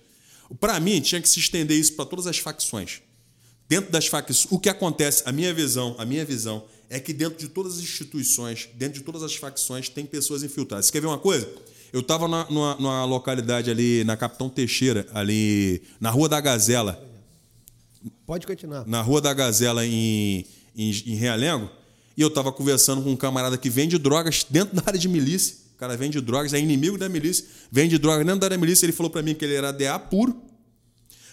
Para 0.62 0.80
mim, 0.80 1.02
tinha 1.02 1.22
que 1.22 1.28
se 1.28 1.40
estender 1.40 1.78
isso 1.78 1.94
para 1.94 2.06
todas 2.06 2.26
as 2.26 2.38
facções. 2.38 3.02
Dentro 3.68 3.92
das 3.92 4.08
facções, 4.08 4.48
o 4.50 4.58
que 4.60 4.70
acontece, 4.70 5.24
a 5.26 5.32
minha 5.34 5.54
visão, 5.54 5.94
a 5.98 6.06
minha 6.06 6.24
visão 6.24 6.64
é 6.90 7.02
que 7.02 7.12
dentro 7.12 7.38
de 7.38 7.50
todas 7.50 7.74
as 7.74 7.80
instituições, 7.84 8.70
dentro 8.76 9.00
de 9.00 9.04
todas 9.06 9.24
as 9.24 9.36
facções, 9.36 9.90
tem 9.90 10.06
pessoas 10.06 10.42
infiltradas. 10.42 10.86
Você 10.86 10.92
quer 10.94 11.02
ver 11.02 11.08
uma 11.08 11.18
coisa? 11.20 11.46
Eu 11.94 12.02
estava 12.02 12.28
numa, 12.28 12.76
numa 12.76 13.06
localidade 13.06 13.70
ali, 13.72 14.04
na 14.04 14.18
Capitão 14.18 14.50
Teixeira, 14.50 15.08
ali 15.14 15.82
na 16.00 16.10
Rua 16.10 16.28
da 16.30 16.40
Gazela, 16.42 17.02
Pode 18.26 18.46
continuar. 18.46 18.86
na 18.86 19.02
Rua 19.02 19.22
da 19.22 19.34
Gazela 19.34 19.86
em, 19.86 20.46
em, 20.76 20.90
em 21.06 21.16
Realengo, 21.16 21.70
e 22.16 22.22
eu 22.22 22.28
estava 22.28 22.52
conversando 22.52 23.02
com 23.02 23.12
um 23.12 23.16
camarada 23.16 23.58
que 23.58 23.70
vende 23.70 23.98
drogas 23.98 24.46
dentro 24.50 24.76
da 24.76 24.84
área 24.86 25.00
de 25.00 25.08
milícia. 25.08 25.56
O 25.76 25.78
cara 25.78 25.96
vende 25.96 26.20
drogas, 26.20 26.54
é 26.54 26.60
inimigo 26.60 26.98
da 26.98 27.08
milícia, 27.08 27.46
vende 27.72 27.98
drogas 27.98 28.26
dentro 28.26 28.40
da 28.42 28.48
área 28.48 28.58
de 28.58 28.62
milícia. 28.62 28.86
Ele 28.86 28.92
falou 28.94 29.10
para 29.12 29.22
mim 29.22 29.34
que 29.36 29.46
ele 29.46 29.54
era 29.56 29.72
DA 29.72 29.98
puro, 30.00 30.36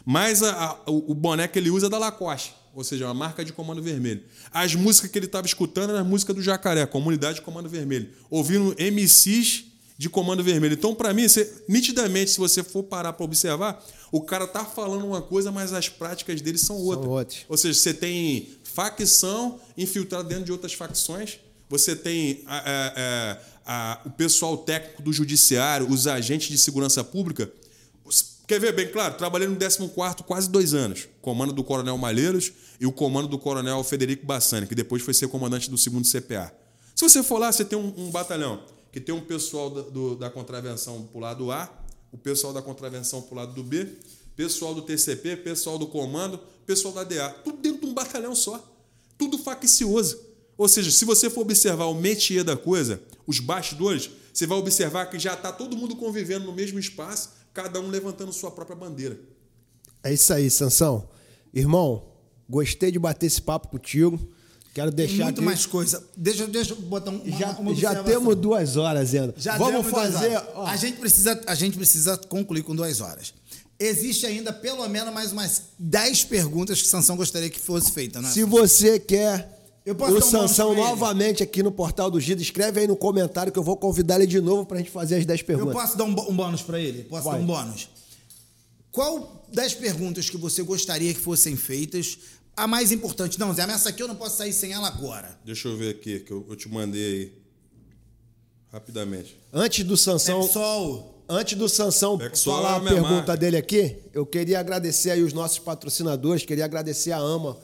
mas 0.04 0.42
a- 0.42 0.52
a- 0.86 0.90
o 0.90 1.12
o 1.12 1.14
boné 1.14 1.48
que 1.48 1.58
ele 1.58 1.70
usa 1.70 1.86
é 1.86 1.88
da 1.90 1.98
Lacoste, 1.98 2.54
ou 2.74 2.84
seja, 2.84 3.06
uma 3.06 3.14
marca 3.14 3.44
de 3.44 3.52
Comando 3.52 3.82
Vermelho. 3.82 4.22
As 4.52 4.74
músicas 4.74 5.10
que 5.10 5.18
ele 5.18 5.26
estava 5.26 5.46
escutando 5.46 5.90
eram 5.90 6.00
as 6.00 6.06
músicas 6.06 6.36
do 6.36 6.42
Jacaré, 6.42 6.84
Comunidade 6.86 7.40
Comando 7.40 7.68
Vermelho. 7.68 8.10
Ouvindo 8.30 8.74
MCs 8.78 9.64
de 9.96 10.08
Comando 10.10 10.42
Vermelho. 10.42 10.74
Então, 10.74 10.94
para 10.94 11.12
mim, 11.14 11.28
você- 11.28 11.62
nitidamente, 11.68 12.30
se 12.32 12.38
você 12.38 12.62
for 12.64 12.82
parar 12.82 13.12
para 13.12 13.24
observar, 13.24 13.84
o 14.10 14.20
cara 14.20 14.46
tá 14.46 14.64
falando 14.64 15.06
uma 15.06 15.22
coisa, 15.22 15.52
mas 15.52 15.72
as 15.72 15.88
práticas 15.88 16.40
dele 16.40 16.58
são 16.58 16.76
outras. 16.76 17.08
outras. 17.10 17.38
Ou 17.48 17.56
seja, 17.56 17.78
você 17.78 17.94
tem 17.94 18.48
facção 18.64 19.60
infiltrada 19.78 20.24
dentro 20.28 20.44
de 20.44 20.52
outras 20.52 20.72
facções. 20.72 21.38
Você 21.70 21.94
tem 21.96 22.42
a- 22.46 22.62
a- 22.66 23.38
a- 23.66 24.00
o 24.06 24.10
pessoal 24.10 24.56
técnico 24.58 25.00
do 25.02 25.12
judiciário, 25.12 25.88
os 25.88 26.06
agentes 26.06 26.48
de 26.48 26.58
segurança 26.58 27.02
pública. 27.04 27.50
Quer 28.46 28.60
ver 28.60 28.72
bem 28.74 28.88
claro? 28.90 29.14
Trabalhei 29.14 29.48
no 29.48 29.56
14 29.56 30.22
quase 30.24 30.50
dois 30.50 30.74
anos. 30.74 31.08
Comando 31.22 31.52
do 31.52 31.64
Coronel 31.64 31.96
Malheiros 31.96 32.52
e 32.78 32.84
o 32.86 32.92
comando 32.92 33.26
do 33.26 33.38
Coronel 33.38 33.82
Federico 33.82 34.26
Bassani, 34.26 34.66
que 34.66 34.74
depois 34.74 35.02
foi 35.02 35.14
ser 35.14 35.28
comandante 35.28 35.70
do 35.70 35.76
2 35.76 36.04
CPA. 36.10 36.52
Se 36.94 37.08
você 37.08 37.22
for 37.22 37.38
lá, 37.38 37.50
você 37.50 37.64
tem 37.64 37.78
um, 37.78 37.92
um 37.96 38.10
batalhão 38.10 38.60
que 38.94 39.00
tem 39.00 39.12
um 39.12 39.20
pessoal 39.20 39.68
da, 39.70 39.80
do- 39.82 40.14
da 40.14 40.30
contravenção 40.30 41.02
pro 41.10 41.18
lado 41.18 41.50
A, 41.50 41.68
o 42.12 42.16
pessoal 42.16 42.52
da 42.52 42.62
contravenção 42.62 43.20
pro 43.22 43.34
lado 43.34 43.52
do 43.52 43.64
B, 43.64 43.88
pessoal 44.36 44.72
do 44.72 44.82
TCP, 44.82 45.36
pessoal 45.38 45.76
do 45.76 45.88
comando, 45.88 46.38
pessoal 46.64 46.94
da 46.94 47.02
DA. 47.02 47.28
Tudo 47.42 47.58
dentro 47.58 47.80
de 47.80 47.86
um 47.86 47.92
batalhão 47.92 48.36
só. 48.36 48.64
Tudo 49.18 49.36
faccioso. 49.36 50.20
Ou 50.56 50.68
seja, 50.68 50.92
se 50.92 51.04
você 51.04 51.28
for 51.28 51.40
observar 51.40 51.86
o 51.86 51.94
métier 51.94 52.44
da 52.44 52.56
coisa, 52.56 53.02
os 53.26 53.40
bastidores, 53.40 54.08
você 54.32 54.46
vai 54.46 54.58
observar 54.58 55.06
que 55.10 55.18
já 55.18 55.34
está 55.34 55.50
todo 55.50 55.76
mundo 55.76 55.96
convivendo 55.96 56.46
no 56.46 56.52
mesmo 56.52 56.78
espaço, 56.78 57.30
cada 57.52 57.80
um 57.80 57.88
levantando 57.88 58.32
sua 58.32 58.52
própria 58.52 58.76
bandeira. 58.76 59.18
É 60.04 60.12
isso 60.14 60.32
aí, 60.32 60.48
Sansão. 60.48 61.08
Irmão, 61.52 62.12
gostei 62.48 62.92
de 62.92 62.98
bater 63.00 63.26
esse 63.26 63.42
papo 63.42 63.66
contigo. 63.66 64.20
Quero 64.74 64.90
Tem 64.90 65.06
deixar 65.06 65.24
muito 65.24 65.38
aqui- 65.38 65.44
mais 65.46 65.66
coisa. 65.66 66.04
Deixa, 66.16 66.46
deixa 66.48 66.72
eu 66.72 66.76
botar 66.80 67.12
um, 67.12 67.22
Já, 67.38 67.50
uma 67.52 67.74
já 67.76 68.02
temos 68.02 68.34
duas 68.34 68.76
horas. 68.76 69.10
Já 69.36 69.56
Vamos 69.56 69.86
fazer. 69.86 70.36
A, 70.66 70.76
gente 70.76 70.98
precisa, 70.98 71.40
a 71.46 71.54
gente 71.54 71.76
precisa 71.76 72.16
concluir 72.18 72.64
com 72.64 72.74
duas 72.74 73.00
horas. 73.00 73.32
Existe 73.78 74.26
ainda 74.26 74.52
pelo 74.52 74.86
menos 74.88 75.14
mais 75.14 75.30
umas 75.30 75.62
10 75.78 76.24
perguntas 76.24 76.82
que 76.82 76.88
Sansão 76.88 77.16
gostaria 77.16 77.48
que 77.48 77.60
fosse 77.60 77.92
feita, 77.92 78.20
né? 78.20 78.28
Se 78.30 78.42
você 78.42 78.98
quer 78.98 79.62
Eu 79.86 79.94
posso 79.94 80.14
o 80.14 80.18
um 80.18 80.20
Sansão 80.20 80.74
novamente 80.74 81.42
aqui 81.42 81.62
no 81.62 81.70
Portal 81.70 82.10
do 82.10 82.20
Gida, 82.20 82.42
escreve 82.42 82.80
aí 82.80 82.86
no 82.88 82.96
comentário 82.96 83.52
que 83.52 83.58
eu 83.58 83.62
vou 83.64 83.76
convidar 83.76 84.16
ele 84.16 84.26
de 84.26 84.40
novo 84.40 84.66
pra 84.66 84.78
gente 84.78 84.90
fazer 84.90 85.16
as 85.16 85.26
10 85.26 85.40
Eu 85.40 85.46
perguntas. 85.46 85.72
posso 85.74 85.96
dar 85.98 86.04
um, 86.04 86.10
um 86.10 86.34
bônus 86.34 86.62
para 86.62 86.80
ele? 86.80 87.04
Posso 87.04 87.24
Vai. 87.24 87.36
dar 87.36 87.42
um 87.42 87.46
bônus? 87.46 87.88
Qual 88.90 89.44
das 89.52 89.74
perguntas 89.74 90.30
que 90.30 90.36
você 90.36 90.62
gostaria 90.62 91.12
que 91.12 91.20
fossem 91.20 91.56
feitas 91.56 92.16
a 92.56 92.66
mais 92.66 92.92
importante? 92.92 93.38
Não, 93.38 93.52
Zé, 93.52 93.62
essa 93.62 93.88
aqui 93.88 94.02
eu 94.02 94.08
não 94.08 94.14
posso 94.16 94.36
sair 94.36 94.52
sem 94.52 94.72
ela 94.72 94.88
agora. 94.88 95.38
Deixa 95.44 95.68
eu 95.68 95.76
ver 95.76 95.90
aqui, 95.90 96.20
que 96.20 96.30
eu, 96.32 96.46
eu 96.48 96.56
te 96.56 96.68
mandei 96.68 97.02
aí. 97.04 97.32
Rapidamente. 98.72 99.38
Antes 99.52 99.84
do 99.84 99.96
Sansão. 99.96 100.42
Sol. 100.42 101.12
Antes 101.28 101.56
do 101.56 101.68
Sansão 101.70 102.18
Pexol 102.18 102.54
falar 102.56 102.74
é 102.74 102.76
a 102.76 102.80
pergunta 102.80 103.08
marca. 103.14 103.36
dele 103.38 103.56
aqui, 103.56 103.96
eu 104.12 104.26
queria 104.26 104.60
agradecer 104.60 105.10
aí 105.10 105.22
os 105.22 105.32
nossos 105.32 105.58
patrocinadores, 105.58 106.44
queria 106.44 106.66
agradecer 106.66 107.12
a 107.12 107.16
AMA, 107.18 107.56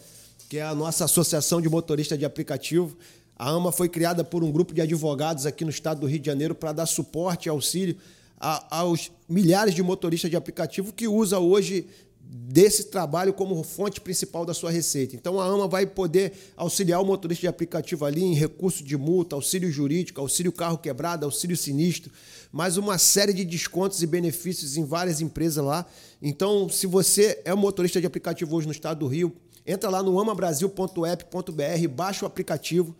que 0.48 0.56
é 0.56 0.62
a 0.62 0.74
nossa 0.74 1.04
associação 1.04 1.60
de 1.60 1.68
motoristas 1.68 2.18
de 2.18 2.24
aplicativo. 2.24 2.96
A 3.36 3.50
AMA 3.50 3.70
foi 3.70 3.86
criada 3.90 4.24
por 4.24 4.42
um 4.42 4.50
grupo 4.50 4.72
de 4.72 4.80
advogados 4.80 5.44
aqui 5.44 5.62
no 5.64 5.70
estado 5.70 6.00
do 6.00 6.06
Rio 6.06 6.20
de 6.20 6.26
Janeiro 6.26 6.54
para 6.54 6.72
dar 6.72 6.86
suporte 6.86 7.46
e 7.46 7.48
auxílio 7.50 7.98
a- 8.38 8.78
aos 8.78 9.10
milhares 9.28 9.74
de 9.74 9.82
motoristas 9.82 10.30
de 10.30 10.36
aplicativo 10.38 10.90
que 10.90 11.06
usa 11.06 11.38
hoje 11.38 11.86
desse 12.32 12.84
trabalho 12.84 13.32
como 13.32 13.60
fonte 13.64 14.00
principal 14.00 14.46
da 14.46 14.54
sua 14.54 14.70
receita. 14.70 15.16
Então 15.16 15.40
a 15.40 15.46
AMA 15.46 15.66
vai 15.66 15.84
poder 15.84 16.32
auxiliar 16.56 17.02
o 17.02 17.04
motorista 17.04 17.40
de 17.40 17.48
aplicativo 17.48 18.04
ali 18.04 18.22
em 18.22 18.34
recurso 18.34 18.84
de 18.84 18.96
multa, 18.96 19.34
auxílio 19.34 19.68
jurídico, 19.68 20.20
auxílio 20.20 20.52
carro 20.52 20.78
quebrado, 20.78 21.24
auxílio 21.24 21.56
sinistro, 21.56 22.12
mais 22.52 22.76
uma 22.76 22.98
série 22.98 23.32
de 23.32 23.44
descontos 23.44 24.00
e 24.00 24.06
benefícios 24.06 24.76
em 24.76 24.84
várias 24.84 25.20
empresas 25.20 25.64
lá. 25.64 25.84
Então, 26.22 26.68
se 26.68 26.86
você 26.86 27.40
é 27.44 27.52
um 27.52 27.56
motorista 27.56 28.00
de 28.00 28.06
aplicativo 28.06 28.54
hoje 28.54 28.68
no 28.68 28.72
estado 28.72 29.00
do 29.00 29.08
Rio, 29.08 29.34
entra 29.66 29.90
lá 29.90 30.00
no 30.00 30.18
amabrasil.app.br, 30.20 31.88
baixa 31.90 32.24
o 32.24 32.28
aplicativo 32.28 32.94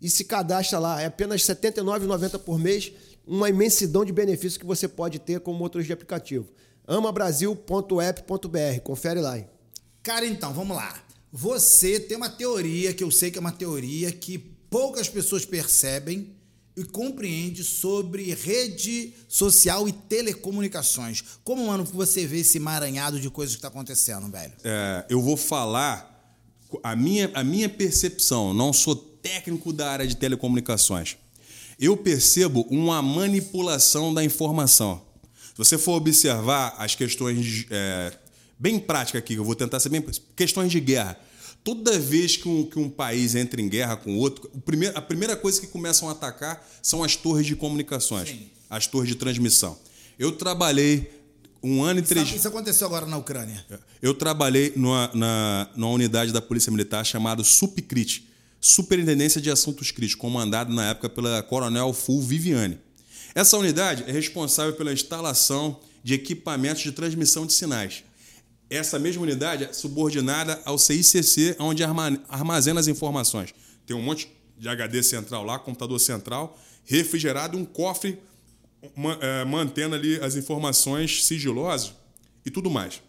e 0.00 0.10
se 0.10 0.24
cadastra 0.24 0.80
lá. 0.80 1.00
É 1.00 1.06
apenas 1.06 1.46
R$ 1.46 1.54
79,90 1.54 2.36
por 2.40 2.58
mês, 2.58 2.92
uma 3.24 3.48
imensidão 3.48 4.04
de 4.04 4.12
benefícios 4.12 4.56
que 4.56 4.66
você 4.66 4.88
pode 4.88 5.20
ter 5.20 5.38
como 5.38 5.56
motorista 5.56 5.88
de 5.88 5.92
aplicativo. 5.92 6.48
amabrasil.app.br, 6.86 8.80
confere 8.82 9.20
lá. 9.20 9.38
hein? 9.38 9.46
Cara, 10.02 10.26
então, 10.26 10.52
vamos 10.52 10.76
lá. 10.76 10.94
Você 11.32 11.98
tem 12.00 12.16
uma 12.16 12.28
teoria, 12.28 12.92
que 12.92 13.02
eu 13.02 13.10
sei 13.10 13.30
que 13.30 13.38
é 13.38 13.40
uma 13.40 13.52
teoria 13.52 14.10
que 14.12 14.38
poucas 14.38 15.08
pessoas 15.08 15.44
percebem 15.44 16.34
e 16.76 16.84
compreendem 16.84 17.62
sobre 17.62 18.34
rede 18.34 19.14
social 19.28 19.88
e 19.88 19.92
telecomunicações. 19.92 21.22
Como, 21.44 21.66
mano, 21.66 21.84
você 21.84 22.26
vê 22.26 22.38
esse 22.38 22.56
emaranhado 22.58 23.20
de 23.20 23.28
coisas 23.30 23.54
que 23.54 23.58
está 23.58 23.68
acontecendo, 23.68 24.30
velho? 24.30 24.52
É, 24.64 25.04
eu 25.08 25.20
vou 25.20 25.36
falar 25.36 26.36
a 26.82 26.96
minha, 26.96 27.30
a 27.34 27.44
minha 27.44 27.68
percepção, 27.68 28.54
não 28.54 28.72
sou 28.72 28.96
técnico 28.96 29.72
da 29.72 29.90
área 29.90 30.06
de 30.06 30.16
telecomunicações. 30.16 31.16
Eu 31.78 31.96
percebo 31.96 32.66
uma 32.70 33.02
manipulação 33.02 34.12
da 34.12 34.24
informação. 34.24 35.02
Se 35.52 35.58
você 35.58 35.76
for 35.76 35.92
observar 35.92 36.74
as 36.78 36.94
questões 36.94 37.66
é, 37.70 38.12
bem 38.58 38.78
práticas 38.78 39.18
aqui, 39.18 39.34
eu 39.34 39.44
vou 39.44 39.54
tentar 39.54 39.80
ser 39.80 39.90
bem. 39.90 40.04
questões 40.34 40.72
de 40.72 40.80
guerra. 40.80 41.18
Toda 41.62 41.98
vez 41.98 42.36
que 42.36 42.48
um, 42.48 42.64
que 42.64 42.78
um 42.78 42.88
país 42.88 43.34
entra 43.34 43.60
em 43.60 43.68
guerra 43.68 43.96
com 43.96 44.16
outro, 44.16 44.50
o 44.52 44.60
primeiro, 44.60 44.96
a 44.96 45.02
primeira 45.02 45.36
coisa 45.36 45.60
que 45.60 45.66
começam 45.66 46.08
a 46.08 46.12
atacar 46.12 46.66
são 46.82 47.04
as 47.04 47.14
torres 47.14 47.46
de 47.46 47.54
comunicações, 47.54 48.30
Sim. 48.30 48.50
as 48.68 48.86
torres 48.86 49.08
de 49.08 49.14
transmissão. 49.14 49.78
Eu 50.18 50.32
trabalhei 50.32 51.10
um 51.62 51.84
ano 51.84 52.00
e 52.00 52.02
três. 52.02 52.32
Isso 52.32 52.48
aconteceu 52.48 52.86
agora 52.86 53.06
na 53.06 53.16
Ucrânia. 53.16 53.64
Eu 54.00 54.14
trabalhei 54.14 54.72
numa, 54.74 55.10
na, 55.14 55.70
numa 55.76 55.92
unidade 55.92 56.32
da 56.32 56.40
Polícia 56.42 56.72
Militar 56.72 57.04
chamada 57.04 57.44
SUPCRIT, 57.44 58.28
Superintendência 58.60 59.40
de 59.40 59.50
Assuntos 59.50 59.90
Críticos, 59.90 60.20
comandada 60.20 60.72
na 60.72 60.90
época 60.90 61.08
pela 61.08 61.42
Coronel 61.42 61.92
Full 61.92 62.22
Viviane. 62.22 62.78
Essa 63.34 63.56
unidade 63.56 64.04
é 64.06 64.12
responsável 64.12 64.74
pela 64.74 64.92
instalação 64.92 65.80
de 66.02 66.14
equipamentos 66.14 66.82
de 66.82 66.92
transmissão 66.92 67.46
de 67.46 67.52
sinais. 67.52 68.04
Essa 68.68 68.98
mesma 68.98 69.22
unidade 69.22 69.64
é 69.64 69.72
subordinada 69.72 70.60
ao 70.64 70.78
CICC, 70.78 71.56
onde 71.58 71.82
armazena 71.84 72.80
as 72.80 72.88
informações. 72.88 73.54
Tem 73.86 73.96
um 73.96 74.02
monte 74.02 74.28
de 74.56 74.68
HD 74.68 75.02
central 75.02 75.44
lá, 75.44 75.58
computador 75.58 75.98
central, 76.00 76.58
refrigerado, 76.84 77.56
um 77.58 77.64
cofre 77.64 78.18
é, 79.20 79.44
mantendo 79.44 79.94
ali 79.94 80.16
as 80.20 80.36
informações 80.36 81.24
sigilosas 81.24 81.92
e 82.44 82.50
tudo 82.50 82.70
mais. 82.70 83.02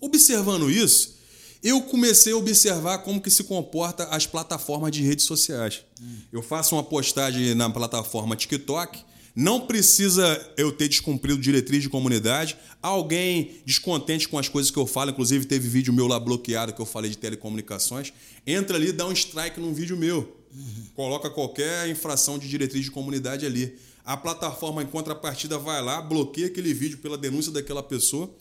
Observando 0.00 0.70
isso, 0.70 1.17
eu 1.62 1.82
comecei 1.82 2.32
a 2.32 2.36
observar 2.36 2.98
como 2.98 3.20
que 3.20 3.30
se 3.30 3.44
comporta 3.44 4.04
as 4.04 4.26
plataformas 4.26 4.92
de 4.92 5.02
redes 5.02 5.24
sociais. 5.24 5.82
Hum. 6.00 6.16
Eu 6.32 6.42
faço 6.42 6.74
uma 6.74 6.82
postagem 6.82 7.54
na 7.54 7.68
plataforma 7.68 8.36
TikTok, 8.36 9.04
não 9.34 9.60
precisa 9.60 10.52
eu 10.56 10.72
ter 10.72 10.88
descumprido 10.88 11.40
diretriz 11.40 11.82
de 11.82 11.88
comunidade. 11.88 12.56
Alguém 12.82 13.60
descontente 13.64 14.28
com 14.28 14.36
as 14.36 14.48
coisas 14.48 14.68
que 14.70 14.76
eu 14.76 14.86
falo, 14.86 15.10
inclusive 15.12 15.44
teve 15.44 15.68
vídeo 15.68 15.92
meu 15.92 16.08
lá 16.08 16.18
bloqueado 16.18 16.72
que 16.72 16.80
eu 16.80 16.86
falei 16.86 17.10
de 17.10 17.18
telecomunicações, 17.18 18.12
entra 18.44 18.76
ali, 18.76 18.90
dá 18.90 19.06
um 19.06 19.12
strike 19.12 19.60
num 19.60 19.72
vídeo 19.72 19.96
meu. 19.96 20.36
Uhum. 20.52 20.86
Coloca 20.94 21.30
qualquer 21.30 21.88
infração 21.88 22.38
de 22.38 22.48
diretriz 22.48 22.84
de 22.84 22.90
comunidade 22.90 23.46
ali. 23.46 23.78
A 24.04 24.16
plataforma, 24.16 24.82
em 24.82 24.86
contrapartida, 24.86 25.56
vai 25.56 25.82
lá, 25.82 26.02
bloqueia 26.02 26.46
aquele 26.46 26.74
vídeo 26.74 26.98
pela 26.98 27.16
denúncia 27.16 27.52
daquela 27.52 27.82
pessoa 27.82 28.34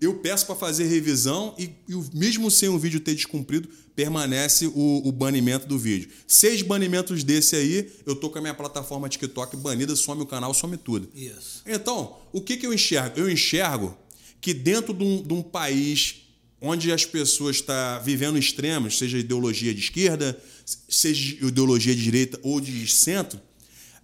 eu 0.00 0.14
peço 0.14 0.46
para 0.46 0.54
fazer 0.54 0.84
revisão 0.84 1.54
e, 1.58 1.70
e, 1.88 1.94
mesmo 2.16 2.50
sem 2.50 2.68
o 2.68 2.78
vídeo 2.78 3.00
ter 3.00 3.14
descumprido, 3.14 3.68
permanece 3.94 4.66
o, 4.66 5.02
o, 5.04 5.12
banimento 5.12 5.66
do 5.66 5.78
vídeo. 5.78 6.08
Seis 6.26 6.62
banimentos 6.62 7.24
desse 7.24 7.56
aí, 7.56 7.92
eu 8.06 8.14
tô 8.14 8.30
com 8.30 8.38
a 8.38 8.40
minha 8.40 8.54
plataforma 8.54 9.08
TikTok 9.08 9.56
banida, 9.56 9.94
some 9.96 10.22
o 10.22 10.26
canal, 10.26 10.54
some 10.54 10.76
tudo. 10.76 11.08
Isso. 11.14 11.62
Então, 11.66 12.16
o 12.32 12.40
que, 12.40 12.56
que 12.56 12.66
eu 12.66 12.72
enxergo? 12.72 13.18
Eu 13.18 13.30
enxergo 13.30 13.96
que 14.40 14.54
dentro 14.54 14.94
de 14.94 15.04
um, 15.04 15.22
de 15.22 15.32
um 15.32 15.42
país 15.42 16.22
onde 16.60 16.92
as 16.92 17.04
pessoas 17.04 17.56
estão 17.56 17.74
tá 17.74 17.98
vivendo 17.98 18.38
extremos, 18.38 18.98
seja 18.98 19.18
ideologia 19.18 19.74
de 19.74 19.80
esquerda, 19.80 20.40
seja 20.88 21.46
ideologia 21.46 21.94
de 21.94 22.02
direita 22.02 22.38
ou 22.42 22.60
de 22.60 22.86
centro, 22.88 23.40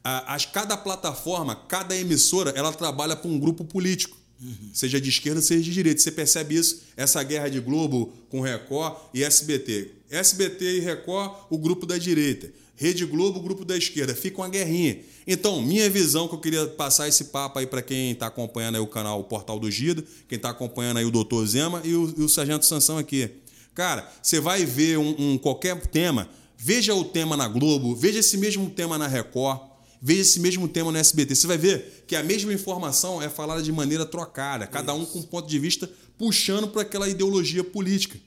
as, 0.03 0.47
cada 0.47 0.77
plataforma, 0.77 1.55
cada 1.55 1.97
emissora, 1.97 2.51
ela 2.51 2.73
trabalha 2.73 3.16
para 3.16 3.31
um 3.31 3.39
grupo 3.39 3.64
político. 3.64 4.20
Uhum. 4.41 4.70
Seja 4.72 5.01
de 5.01 5.09
esquerda, 5.11 5.43
seja 5.43 5.62
de 5.62 5.70
direita. 5.70 6.01
Você 6.01 6.11
percebe 6.11 6.55
isso, 6.55 6.82
essa 6.97 7.22
guerra 7.22 7.49
de 7.49 7.61
Globo 7.61 8.12
com 8.30 8.41
Record 8.41 8.97
e 9.12 9.22
SBT. 9.22 9.91
SBT 10.11 10.78
e 10.78 10.80
Record, 10.80 11.32
o 11.51 11.59
grupo 11.59 11.84
da 11.84 11.99
direita. 11.99 12.51
Rede 12.74 13.05
Globo, 13.05 13.41
o 13.41 13.43
grupo 13.43 13.62
da 13.62 13.76
esquerda. 13.76 14.14
Fica 14.14 14.41
uma 14.41 14.49
guerrinha. 14.49 15.01
Então, 15.26 15.61
minha 15.61 15.88
visão 15.91 16.26
que 16.26 16.34
eu 16.34 16.38
queria 16.38 16.66
passar 16.66 17.07
esse 17.07 17.24
papo 17.24 17.59
aí 17.59 17.66
para 17.66 17.82
quem 17.82 18.12
está 18.12 18.28
acompanhando 18.28 18.76
aí 18.76 18.80
o 18.80 18.86
canal 18.86 19.20
o 19.20 19.24
Portal 19.24 19.61
do 19.61 19.70
Gido, 19.70 20.03
quem 20.26 20.36
está 20.36 20.49
acompanhando 20.49 20.97
aí 20.97 21.05
o 21.05 21.11
Doutor 21.11 21.47
Zema 21.47 21.82
e 21.84 21.95
o, 21.95 22.14
e 22.16 22.22
o 22.22 22.28
Sargento 22.28 22.64
Sansão 22.64 22.97
aqui. 22.97 23.30
Cara, 23.74 24.11
você 24.22 24.41
vai 24.41 24.64
ver 24.64 24.99
um, 24.99 25.14
um 25.18 25.38
qualquer 25.38 25.78
tema, 25.88 26.28
veja 26.57 26.95
o 26.95 27.05
tema 27.05 27.36
na 27.36 27.47
Globo, 27.47 27.95
veja 27.95 28.20
esse 28.20 28.38
mesmo 28.38 28.70
tema 28.70 28.97
na 28.97 29.07
Record, 29.07 29.61
veja 30.01 30.22
esse 30.22 30.40
mesmo 30.40 30.66
tema 30.68 30.90
no 30.90 30.98
SBT. 30.98 31.34
Você 31.34 31.46
vai 31.46 31.59
ver 31.59 32.05
que 32.07 32.16
a 32.16 32.22
mesma 32.22 32.53
informação 32.53 33.20
é 33.20 33.28
falada 33.28 33.62
de 33.62 33.72
maneira 33.72 34.07
trocada, 34.07 34.66
cada 34.66 34.94
um 34.94 35.05
com 35.05 35.18
um 35.18 35.22
ponto 35.22 35.48
de 35.48 35.59
vista 35.59 35.90
puxando 36.16 36.68
para 36.68 36.82
aquela 36.82 37.09
ideologia 37.09 37.64
política. 37.64 38.18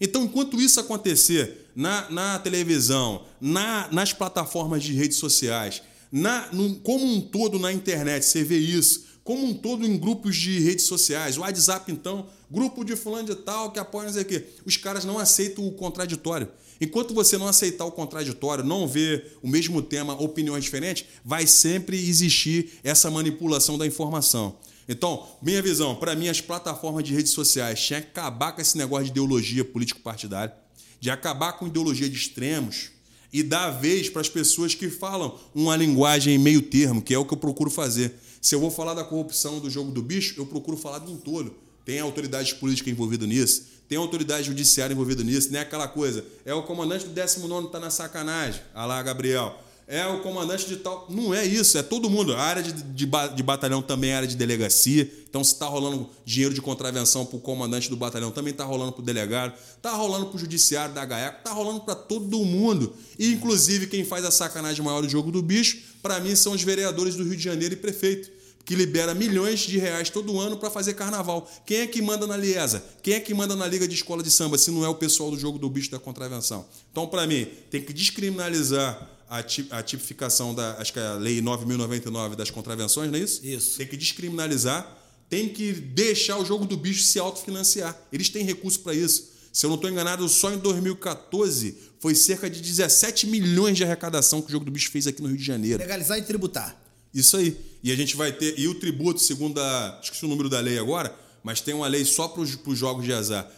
Então, 0.00 0.24
enquanto 0.24 0.60
isso 0.60 0.78
acontecer 0.78 1.70
na, 1.74 2.10
na 2.10 2.38
televisão, 2.38 3.24
na, 3.40 3.88
nas 3.90 4.12
plataformas 4.12 4.82
de 4.82 4.92
redes 4.92 5.16
sociais, 5.16 5.82
na, 6.12 6.52
no, 6.52 6.76
como 6.76 7.04
um 7.04 7.20
todo 7.20 7.58
na 7.58 7.72
internet, 7.72 8.24
você 8.24 8.44
vê 8.44 8.58
isso, 8.58 9.04
como 9.24 9.44
um 9.44 9.54
todo 9.54 9.84
em 9.84 9.98
grupos 9.98 10.36
de 10.36 10.60
redes 10.60 10.84
sociais, 10.84 11.36
o 11.36 11.40
WhatsApp, 11.40 11.90
então, 11.90 12.26
grupo 12.50 12.84
de 12.84 12.94
fulano 12.94 13.26
de 13.26 13.34
tal 13.34 13.72
que 13.72 13.78
apoia 13.78 14.06
não 14.06 14.12
sei 14.12 14.22
o 14.22 14.26
quê. 14.26 14.44
Os 14.64 14.76
caras 14.76 15.04
não 15.04 15.18
aceitam 15.18 15.66
o 15.66 15.72
contraditório. 15.72 16.48
Enquanto 16.80 17.14
você 17.14 17.38
não 17.38 17.46
aceitar 17.46 17.84
o 17.84 17.92
contraditório, 17.92 18.64
não 18.64 18.86
ver 18.86 19.38
o 19.42 19.48
mesmo 19.48 19.80
tema, 19.80 20.20
opiniões 20.20 20.64
diferentes, 20.64 21.06
vai 21.24 21.46
sempre 21.46 21.96
existir 21.96 22.80
essa 22.84 23.10
manipulação 23.10 23.78
da 23.78 23.86
informação. 23.86 24.56
Então, 24.88 25.26
minha 25.42 25.60
visão, 25.60 25.96
para 25.96 26.14
mim, 26.14 26.28
as 26.28 26.40
plataformas 26.40 27.02
de 27.02 27.12
redes 27.12 27.32
sociais 27.32 27.80
tinham 27.80 28.00
que 28.00 28.08
acabar 28.08 28.52
com 28.52 28.60
esse 28.60 28.78
negócio 28.78 29.06
de 29.06 29.10
ideologia 29.10 29.64
político-partidária, 29.64 30.54
de 31.00 31.10
acabar 31.10 31.54
com 31.54 31.66
ideologia 31.66 32.08
de 32.08 32.16
extremos 32.16 32.90
e 33.32 33.42
dar 33.42 33.70
vez 33.70 34.08
para 34.08 34.20
as 34.20 34.28
pessoas 34.28 34.74
que 34.74 34.88
falam 34.88 35.38
uma 35.54 35.76
linguagem 35.76 36.38
meio 36.38 36.62
termo, 36.62 37.02
que 37.02 37.12
é 37.12 37.18
o 37.18 37.24
que 37.24 37.34
eu 37.34 37.38
procuro 37.38 37.70
fazer. 37.70 38.14
Se 38.40 38.54
eu 38.54 38.60
vou 38.60 38.70
falar 38.70 38.94
da 38.94 39.02
corrupção 39.02 39.58
do 39.58 39.68
jogo 39.68 39.90
do 39.90 40.02
bicho, 40.02 40.34
eu 40.38 40.46
procuro 40.46 40.76
falar 40.76 41.02
um 41.02 41.16
todo. 41.16 41.54
Tem 41.84 42.00
autoridade 42.00 42.54
política 42.56 42.90
envolvida 42.90 43.26
nisso, 43.26 43.66
tem 43.88 43.98
autoridade 43.98 44.46
judiciária 44.46 44.92
envolvida 44.92 45.22
nisso, 45.22 45.50
não 45.52 45.58
é 45.58 45.62
aquela 45.62 45.86
coisa. 45.86 46.24
É 46.44 46.52
o 46.52 46.62
comandante 46.62 47.06
do 47.06 47.12
19 47.12 47.66
está 47.66 47.78
na 47.78 47.90
sacanagem. 47.90 48.60
Ah 48.74 48.84
lá, 48.86 49.02
Gabriel. 49.02 49.62
É 49.88 50.04
o 50.04 50.20
comandante 50.20 50.66
de 50.66 50.76
tal. 50.78 51.06
Não 51.08 51.32
é 51.32 51.44
isso, 51.44 51.78
é 51.78 51.82
todo 51.82 52.10
mundo. 52.10 52.34
A 52.34 52.40
área 52.40 52.60
de, 52.60 52.72
de, 52.72 53.06
de 53.06 53.42
batalhão 53.44 53.80
também 53.80 54.10
é 54.10 54.16
área 54.16 54.26
de 54.26 54.34
delegacia. 54.34 55.08
Então, 55.30 55.44
se 55.44 55.52
está 55.52 55.66
rolando 55.66 56.10
dinheiro 56.24 56.52
de 56.52 56.60
contravenção 56.60 57.24
para 57.24 57.36
o 57.36 57.40
comandante 57.40 57.88
do 57.88 57.96
batalhão, 57.96 58.32
também 58.32 58.50
está 58.50 58.64
rolando 58.64 58.90
para 58.90 59.02
o 59.02 59.04
delegado, 59.04 59.54
está 59.76 59.92
rolando 59.92 60.26
para 60.26 60.36
o 60.36 60.38
judiciário 60.40 60.92
da 60.92 61.02
HEC, 61.02 61.38
está 61.38 61.52
rolando 61.52 61.82
para 61.82 61.94
todo 61.94 62.44
mundo. 62.44 62.92
E, 63.16 63.32
inclusive, 63.32 63.86
quem 63.86 64.04
faz 64.04 64.24
a 64.24 64.32
sacanagem 64.32 64.84
maior 64.84 65.02
do 65.02 65.08
jogo 65.08 65.30
do 65.30 65.40
bicho, 65.40 65.78
para 66.02 66.18
mim, 66.18 66.34
são 66.34 66.52
os 66.54 66.62
vereadores 66.64 67.14
do 67.14 67.22
Rio 67.22 67.36
de 67.36 67.44
Janeiro 67.44 67.74
e 67.74 67.76
prefeito 67.76 68.35
que 68.66 68.74
libera 68.74 69.14
milhões 69.14 69.60
de 69.60 69.78
reais 69.78 70.10
todo 70.10 70.38
ano 70.40 70.56
para 70.56 70.68
fazer 70.68 70.94
carnaval. 70.94 71.48
Quem 71.64 71.78
é 71.78 71.86
que 71.86 72.02
manda 72.02 72.26
na 72.26 72.36
Liesa? 72.36 72.84
Quem 73.00 73.14
é 73.14 73.20
que 73.20 73.32
manda 73.32 73.54
na 73.54 73.64
Liga 73.64 73.86
de 73.86 73.94
Escola 73.94 74.24
de 74.24 74.30
Samba, 74.30 74.58
se 74.58 74.72
não 74.72 74.84
é 74.84 74.88
o 74.88 74.94
pessoal 74.96 75.30
do 75.30 75.38
jogo 75.38 75.56
do 75.56 75.70
bicho 75.70 75.88
da 75.88 76.00
contravenção? 76.00 76.66
Então, 76.90 77.06
para 77.06 77.24
mim, 77.28 77.46
tem 77.70 77.80
que 77.80 77.92
descriminalizar 77.92 79.08
a, 79.30 79.82
tipificação 79.82 80.52
da, 80.52 80.78
acho 80.78 80.92
que 80.92 80.98
é 80.98 81.06
a 81.06 81.14
Lei 81.14 81.40
9.099 81.40 82.34
das 82.34 82.50
contravenções, 82.50 83.08
não 83.10 83.18
é 83.18 83.22
isso? 83.22 83.46
Isso. 83.46 83.78
Tem 83.78 83.86
que 83.86 83.96
descriminalizar, 83.96 84.98
tem 85.30 85.48
que 85.48 85.72
deixar 85.72 86.36
o 86.36 86.44
jogo 86.44 86.64
do 86.64 86.76
bicho 86.76 87.04
se 87.04 87.20
autofinanciar. 87.20 87.96
Eles 88.12 88.28
têm 88.28 88.44
recurso 88.44 88.80
para 88.80 88.94
isso. 88.94 89.30
Se 89.52 89.64
eu 89.64 89.70
não 89.70 89.76
estou 89.76 89.88
enganado, 89.88 90.28
só 90.28 90.52
em 90.52 90.58
2014 90.58 91.78
foi 92.00 92.16
cerca 92.16 92.50
de 92.50 92.60
17 92.60 93.28
milhões 93.28 93.76
de 93.76 93.84
arrecadação 93.84 94.42
que 94.42 94.48
o 94.48 94.52
jogo 94.52 94.64
do 94.64 94.72
bicho 94.72 94.90
fez 94.90 95.06
aqui 95.06 95.22
no 95.22 95.28
Rio 95.28 95.38
de 95.38 95.44
Janeiro. 95.44 95.78
Legalizar 95.78 96.18
e 96.18 96.22
tributar. 96.22 96.85
Isso 97.16 97.38
aí. 97.38 97.56
E 97.82 97.90
a 97.90 97.96
gente 97.96 98.14
vai 98.14 98.30
ter. 98.30 98.58
E 98.58 98.68
o 98.68 98.74
tributo, 98.74 99.20
segundo 99.20 99.58
a. 99.58 99.98
Esqueci 100.02 100.24
o 100.24 100.28
número 100.28 100.50
da 100.50 100.60
lei 100.60 100.78
agora, 100.78 101.16
mas 101.42 101.62
tem 101.62 101.74
uma 101.74 101.88
lei 101.88 102.04
só 102.04 102.28
para 102.28 102.42
os 102.42 102.78
jogos 102.78 103.04
de 103.04 103.12
azar, 103.12 103.50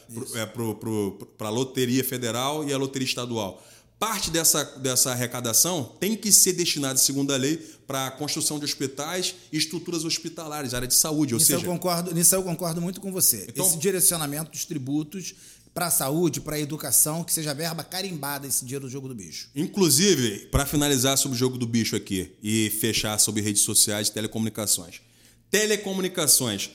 para 1.37 1.47
é, 1.47 1.49
a 1.49 1.51
Loteria 1.51 2.05
Federal 2.05 2.67
e 2.69 2.73
a 2.73 2.79
Loteria 2.79 3.07
Estadual. 3.07 3.63
Parte 3.99 4.31
dessa, 4.31 4.63
dessa 4.79 5.11
arrecadação 5.11 5.97
tem 5.99 6.15
que 6.15 6.31
ser 6.31 6.53
destinada, 6.53 6.97
segundo 6.99 7.35
a 7.35 7.37
lei, 7.37 7.57
para 7.85 8.07
a 8.07 8.11
construção 8.13 8.57
de 8.57 8.65
hospitais 8.65 9.35
e 9.53 9.59
estruturas 9.59 10.05
hospitalares, 10.05 10.73
área 10.73 10.87
de 10.87 10.95
saúde. 10.95 11.35
Ou 11.35 11.41
nisso, 11.41 11.51
seja, 11.51 11.65
eu 11.67 11.69
concordo, 11.69 12.15
nisso 12.15 12.33
eu 12.33 12.43
concordo 12.45 12.81
muito 12.81 13.01
com 13.01 13.11
você. 13.11 13.47
Então, 13.49 13.67
Esse 13.67 13.77
direcionamento 13.77 14.53
dos 14.53 14.65
tributos 14.65 15.35
para 15.79 15.87
a 15.87 15.91
saúde, 15.93 16.41
para 16.41 16.57
a 16.57 16.59
educação, 16.59 17.23
que 17.23 17.33
seja 17.33 17.55
verba 17.55 17.85
carimbada 17.85 18.49
esse 18.49 18.65
dia 18.65 18.81
do 18.81 18.91
jogo 18.91 19.07
do 19.07 19.15
bicho. 19.15 19.49
Inclusive, 19.55 20.49
para 20.51 20.67
finalizar 20.67 21.17
sobre 21.17 21.37
o 21.37 21.39
jogo 21.39 21.57
do 21.57 21.69
bicho 21.69 21.95
aqui 21.95 22.33
e 22.43 22.69
fechar 22.81 23.17
sobre 23.21 23.43
redes 23.43 23.63
sociais 23.63 24.09
e 24.09 24.13
telecomunicações. 24.13 25.01
Telecomunicações. 25.49 26.71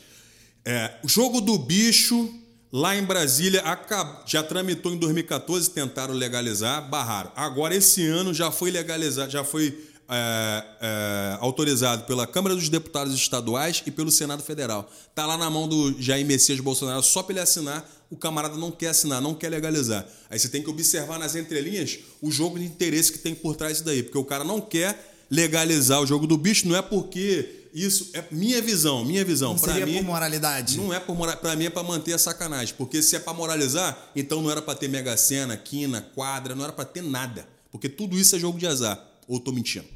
É, 0.64 1.00
o 1.04 1.10
jogo 1.10 1.42
do 1.42 1.58
bicho, 1.60 2.34
lá 2.72 2.96
em 2.96 3.04
Brasília, 3.04 3.62
já 4.26 4.42
tramitou 4.42 4.94
em 4.94 4.98
2014, 4.98 5.72
tentaram 5.72 6.14
legalizar, 6.14 6.90
barraram. 6.90 7.34
Agora, 7.36 7.76
esse 7.76 8.08
ano, 8.08 8.34
já 8.34 8.52
foi 8.52 8.72
legalizado, 8.72 9.30
já 9.30 9.44
foi 9.44 9.78
é, 10.10 10.66
é, 10.82 11.38
autorizado 11.42 12.04
pela 12.04 12.28
Câmara 12.28 12.56
dos 12.56 12.70
Deputados 12.70 13.14
Estaduais 13.14 13.84
e 13.86 13.92
pelo 13.92 14.12
Senado 14.12 14.44
Federal. 14.44 14.90
Está 15.10 15.26
lá 15.26 15.38
na 15.38 15.50
mão 15.50 15.68
do 15.68 16.02
Jair 16.02 16.26
Messias 16.26 16.60
Bolsonaro, 16.60 17.02
só 17.02 17.24
para 17.24 17.34
ele 17.34 17.40
assinar, 17.42 17.86
o 18.14 18.16
camarada 18.16 18.56
não 18.56 18.72
quer 18.72 18.90
assinar, 18.90 19.20
não 19.20 19.34
quer 19.34 19.50
legalizar. 19.50 20.08
Aí 20.30 20.38
você 20.38 20.48
tem 20.48 20.62
que 20.62 20.70
observar 20.70 21.18
nas 21.18 21.36
entrelinhas 21.36 21.98
o 22.22 22.30
jogo 22.30 22.60
de 22.60 22.66
interesse 22.66 23.12
que 23.12 23.18
tem 23.18 23.34
por 23.34 23.56
trás 23.56 23.74
disso 23.74 23.86
daí, 23.86 24.04
porque 24.04 24.18
o 24.20 24.24
cara 24.24 24.44
não 24.44 24.62
quer 24.62 25.16
legalizar 25.32 26.00
o 26.00 26.06
jogo 26.06 26.28
do 26.28 26.38
bicho, 26.38 26.68
não 26.68 26.76
é 26.76 26.82
porque 26.82 27.68
isso 27.74 28.12
é 28.14 28.24
minha 28.30 28.62
visão, 28.62 29.04
minha 29.04 29.26
visão. 29.26 29.54
Não 29.54 29.58
seria 29.58 29.84
mim, 29.84 29.96
por 29.96 30.04
moralidade? 30.04 30.78
Não 30.78 30.94
é 30.94 31.00
por 31.00 31.16
moralidade, 31.16 31.42
para 31.42 31.56
mim 31.56 31.66
é 31.66 31.70
para 31.72 31.82
manter 31.82 32.14
a 32.14 32.20
sacanagem, 32.20 32.76
porque 32.78 33.02
se 33.02 33.16
é 33.16 33.20
para 33.20 33.34
moralizar, 33.34 34.12
então 34.16 34.44
não 34.44 34.52
era 34.52 34.62
para 34.62 34.76
ter 34.76 34.88
mega 34.88 35.18
sena, 35.18 35.58
quina, 35.58 36.02
quadra, 36.14 36.54
não 36.54 36.64
era 36.64 36.72
para 36.72 36.86
ter 36.86 37.02
nada, 37.02 37.48
porque 37.72 37.90
tudo 37.90 38.16
isso 38.16 38.36
é 38.36 38.40
jogo 38.40 38.60
de 38.60 38.68
azar. 38.68 39.04
Ou 39.28 39.40
tô 39.40 39.52
mentindo? 39.52 39.88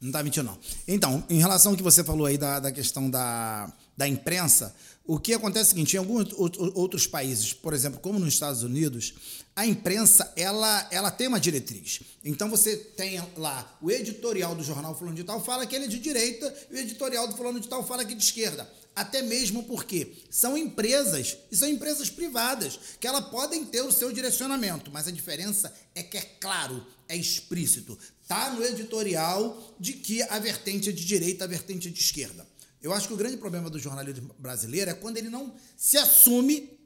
Não 0.00 0.10
tá 0.10 0.22
mentindo, 0.22 0.46
não. 0.46 0.58
Então, 0.88 1.22
em 1.28 1.38
relação 1.38 1.72
ao 1.72 1.76
que 1.76 1.82
você 1.82 2.02
falou 2.02 2.24
aí 2.26 2.38
da, 2.38 2.58
da 2.58 2.72
questão 2.72 3.10
da, 3.10 3.70
da 3.94 4.08
imprensa, 4.08 4.74
o 5.12 5.18
que 5.18 5.34
acontece 5.34 5.64
é 5.64 5.66
o 5.66 5.68
seguinte, 5.70 5.94
em 5.94 5.98
alguns 5.98 6.32
outros 6.36 7.04
países, 7.04 7.52
por 7.52 7.74
exemplo, 7.74 7.98
como 7.98 8.16
nos 8.20 8.32
Estados 8.32 8.62
Unidos, 8.62 9.12
a 9.56 9.66
imprensa, 9.66 10.32
ela, 10.36 10.86
ela 10.88 11.10
tem 11.10 11.26
uma 11.26 11.40
diretriz. 11.40 12.02
Então, 12.24 12.48
você 12.48 12.76
tem 12.76 13.20
lá 13.36 13.76
o 13.82 13.90
editorial 13.90 14.54
do 14.54 14.62
jornal 14.62 14.96
fulano 14.96 15.16
de 15.16 15.24
tal 15.24 15.44
fala 15.44 15.66
que 15.66 15.74
ele 15.74 15.86
é 15.86 15.88
de 15.88 15.98
direita 15.98 16.54
e 16.70 16.74
o 16.76 16.78
editorial 16.78 17.26
do 17.26 17.36
fulano 17.36 17.58
de 17.58 17.66
tal 17.66 17.84
fala 17.84 18.04
que 18.04 18.12
é 18.12 18.16
de 18.16 18.22
esquerda. 18.22 18.70
Até 18.94 19.20
mesmo 19.20 19.64
porque 19.64 20.12
são 20.30 20.56
empresas, 20.56 21.36
e 21.50 21.56
são 21.56 21.68
empresas 21.68 22.08
privadas, 22.08 22.78
que 23.00 23.06
elas 23.08 23.28
podem 23.30 23.64
ter 23.64 23.82
o 23.82 23.90
seu 23.90 24.12
direcionamento, 24.12 24.92
mas 24.92 25.08
a 25.08 25.10
diferença 25.10 25.74
é 25.92 26.04
que 26.04 26.18
é 26.18 26.22
claro, 26.38 26.86
é 27.08 27.16
explícito. 27.16 27.98
Está 28.22 28.50
no 28.50 28.64
editorial 28.64 29.74
de 29.76 29.94
que 29.94 30.22
a 30.22 30.38
vertente 30.38 30.88
é 30.88 30.92
de 30.92 31.04
direita, 31.04 31.46
a 31.46 31.48
vertente 31.48 31.88
é 31.88 31.90
de 31.90 31.98
esquerda. 31.98 32.46
Eu 32.82 32.92
acho 32.92 33.08
que 33.08 33.14
o 33.14 33.16
grande 33.16 33.36
problema 33.36 33.68
do 33.68 33.78
jornalismo 33.78 34.34
brasileiro 34.38 34.90
é 34.90 34.94
quando 34.94 35.16
ele 35.16 35.28
não 35.28 35.54
se 35.76 35.98
assume 35.98 36.78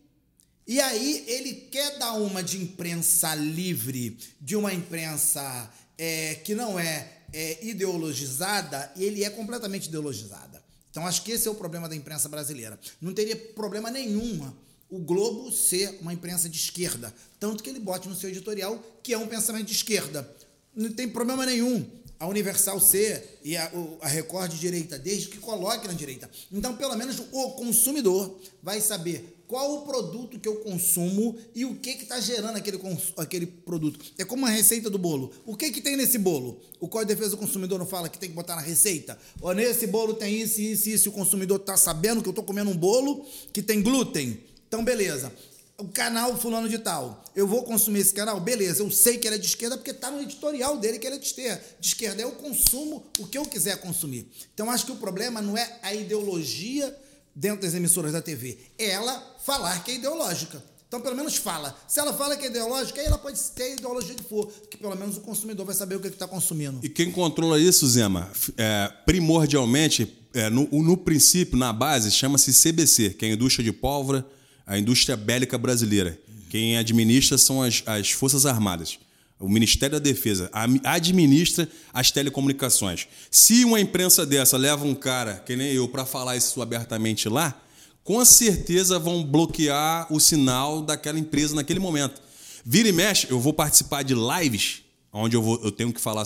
e 0.66 0.80
aí 0.80 1.24
ele 1.28 1.52
quer 1.70 1.98
dar 1.98 2.14
uma 2.14 2.42
de 2.42 2.60
imprensa 2.60 3.34
livre, 3.34 4.18
de 4.40 4.56
uma 4.56 4.72
imprensa 4.72 5.70
é, 5.98 6.36
que 6.36 6.54
não 6.54 6.78
é, 6.78 7.18
é 7.32 7.64
ideologizada, 7.64 8.90
e 8.96 9.04
ele 9.04 9.22
é 9.22 9.30
completamente 9.30 9.88
ideologizada. 9.88 10.62
Então 10.90 11.06
acho 11.06 11.22
que 11.22 11.32
esse 11.32 11.46
é 11.46 11.50
o 11.50 11.54
problema 11.54 11.88
da 11.88 11.94
imprensa 11.94 12.28
brasileira. 12.28 12.78
Não 13.00 13.12
teria 13.12 13.36
problema 13.36 13.90
nenhum 13.90 14.52
o 14.88 14.98
Globo 14.98 15.52
ser 15.52 15.98
uma 16.00 16.14
imprensa 16.14 16.48
de 16.48 16.56
esquerda, 16.56 17.12
tanto 17.38 17.62
que 17.62 17.68
ele 17.68 17.80
bote 17.80 18.08
no 18.08 18.14
seu 18.14 18.30
editorial 18.30 18.82
que 19.02 19.12
é 19.12 19.18
um 19.18 19.26
pensamento 19.26 19.66
de 19.66 19.74
esquerda 19.74 20.28
não 20.74 20.90
tem 20.90 21.08
problema 21.08 21.46
nenhum 21.46 21.88
a 22.18 22.26
Universal 22.26 22.80
ser 22.80 23.38
e 23.44 23.56
a, 23.56 23.70
a 24.00 24.08
Record 24.08 24.52
direita, 24.52 24.98
desde 24.98 25.28
que 25.28 25.38
coloque 25.38 25.86
na 25.86 25.92
direita. 25.92 26.30
Então, 26.52 26.76
pelo 26.76 26.96
menos 26.96 27.20
o 27.32 27.50
consumidor 27.50 28.38
vai 28.62 28.80
saber 28.80 29.34
qual 29.46 29.74
o 29.74 29.82
produto 29.82 30.38
que 30.38 30.48
eu 30.48 30.56
consumo 30.56 31.36
e 31.54 31.64
o 31.64 31.74
que 31.74 31.90
está 31.90 32.18
gerando 32.18 32.56
aquele, 32.56 32.80
aquele 33.16 33.46
produto. 33.46 34.00
É 34.16 34.24
como 34.24 34.46
a 34.46 34.48
receita 34.48 34.88
do 34.88 34.98
bolo. 34.98 35.30
O 35.44 35.56
que, 35.56 35.70
que 35.70 35.80
tem 35.80 35.96
nesse 35.96 36.18
bolo? 36.18 36.60
O 36.80 36.88
Código 36.88 37.08
de 37.08 37.14
Defesa 37.14 37.36
do 37.36 37.40
Consumidor 37.40 37.78
não 37.78 37.86
fala 37.86 38.08
que 38.08 38.18
tem 38.18 38.30
que 38.30 38.34
botar 38.34 38.56
na 38.56 38.62
receita? 38.62 39.18
Ou 39.40 39.52
nesse 39.52 39.86
bolo 39.86 40.14
tem 40.14 40.40
isso, 40.40 40.60
isso, 40.60 40.88
isso, 40.88 41.08
o 41.10 41.12
consumidor 41.12 41.60
está 41.60 41.76
sabendo 41.76 42.22
que 42.22 42.28
eu 42.28 42.32
estou 42.32 42.44
comendo 42.44 42.70
um 42.70 42.76
bolo 42.76 43.24
que 43.52 43.62
tem 43.62 43.82
glúten. 43.82 44.40
Então, 44.66 44.82
beleza 44.82 45.32
o 45.78 45.88
canal 45.88 46.36
fulano 46.36 46.68
de 46.68 46.78
tal. 46.78 47.24
Eu 47.34 47.46
vou 47.46 47.64
consumir 47.64 48.00
esse 48.00 48.12
canal? 48.12 48.38
Beleza, 48.40 48.82
eu 48.82 48.90
sei 48.90 49.18
que 49.18 49.26
ele 49.26 49.36
é 49.36 49.38
de 49.38 49.46
esquerda 49.46 49.76
porque 49.76 49.90
está 49.90 50.10
no 50.10 50.22
editorial 50.22 50.76
dele 50.76 50.98
que 50.98 51.06
ele 51.06 51.16
é 51.16 51.18
de 51.18 51.26
esquerda. 51.26 51.62
De 51.80 51.88
esquerda, 51.88 52.22
eu 52.22 52.32
consumo 52.32 53.04
o 53.18 53.26
que 53.26 53.36
eu 53.36 53.44
quiser 53.44 53.78
consumir. 53.78 54.30
Então, 54.52 54.70
acho 54.70 54.86
que 54.86 54.92
o 54.92 54.96
problema 54.96 55.42
não 55.42 55.56
é 55.56 55.78
a 55.82 55.92
ideologia 55.92 56.96
dentro 57.34 57.62
das 57.62 57.74
emissoras 57.74 58.12
da 58.12 58.22
TV, 58.22 58.56
é 58.78 58.90
ela 58.90 59.36
falar 59.44 59.82
que 59.82 59.90
é 59.90 59.94
ideológica. 59.96 60.62
Então, 60.86 61.00
pelo 61.00 61.16
menos 61.16 61.34
fala. 61.34 61.76
Se 61.88 61.98
ela 61.98 62.12
fala 62.12 62.36
que 62.36 62.44
é 62.44 62.48
ideológica, 62.48 63.00
aí 63.00 63.06
ela 63.08 63.18
pode 63.18 63.40
ter 63.50 63.64
a 63.64 63.68
ideologia 63.70 64.14
que 64.14 64.22
for, 64.22 64.46
que 64.70 64.76
pelo 64.76 64.94
menos 64.94 65.16
o 65.16 65.20
consumidor 65.22 65.66
vai 65.66 65.74
saber 65.74 65.96
o 65.96 66.00
que 66.00 66.06
está 66.06 66.28
consumindo. 66.28 66.78
E 66.84 66.88
quem 66.88 67.10
controla 67.10 67.58
isso, 67.58 67.84
Zema, 67.88 68.30
é, 68.56 68.92
primordialmente, 69.04 70.16
é, 70.32 70.48
no, 70.48 70.68
no 70.70 70.96
princípio, 70.96 71.58
na 71.58 71.72
base, 71.72 72.12
chama-se 72.12 72.52
CBC, 72.52 73.10
que 73.10 73.26
é 73.26 73.30
a 73.30 73.32
indústria 73.32 73.64
de 73.64 73.72
pólvora, 73.72 74.24
a 74.66 74.78
indústria 74.78 75.16
bélica 75.16 75.58
brasileira. 75.58 76.18
Quem 76.50 76.76
administra 76.76 77.36
são 77.36 77.62
as, 77.62 77.82
as 77.86 78.10
Forças 78.10 78.46
Armadas. 78.46 78.98
O 79.38 79.48
Ministério 79.48 79.98
da 79.98 80.02
Defesa 80.02 80.50
administra 80.84 81.68
as 81.92 82.10
telecomunicações. 82.10 83.08
Se 83.30 83.64
uma 83.64 83.80
imprensa 83.80 84.24
dessa 84.24 84.56
leva 84.56 84.86
um 84.86 84.94
cara, 84.94 85.42
que 85.44 85.56
nem 85.56 85.72
eu, 85.72 85.88
para 85.88 86.06
falar 86.06 86.36
isso 86.36 86.62
abertamente 86.62 87.28
lá, 87.28 87.60
com 88.04 88.24
certeza 88.24 88.98
vão 88.98 89.24
bloquear 89.24 90.06
o 90.12 90.20
sinal 90.20 90.82
daquela 90.82 91.18
empresa 91.18 91.54
naquele 91.54 91.80
momento. 91.80 92.22
Vira 92.64 92.88
e 92.88 92.92
mexe, 92.92 93.26
eu 93.28 93.40
vou 93.40 93.52
participar 93.52 94.02
de 94.02 94.14
lives, 94.14 94.82
onde 95.12 95.36
eu, 95.36 95.42
vou, 95.42 95.60
eu 95.62 95.72
tenho 95.72 95.92
que 95.92 96.00
falar, 96.00 96.24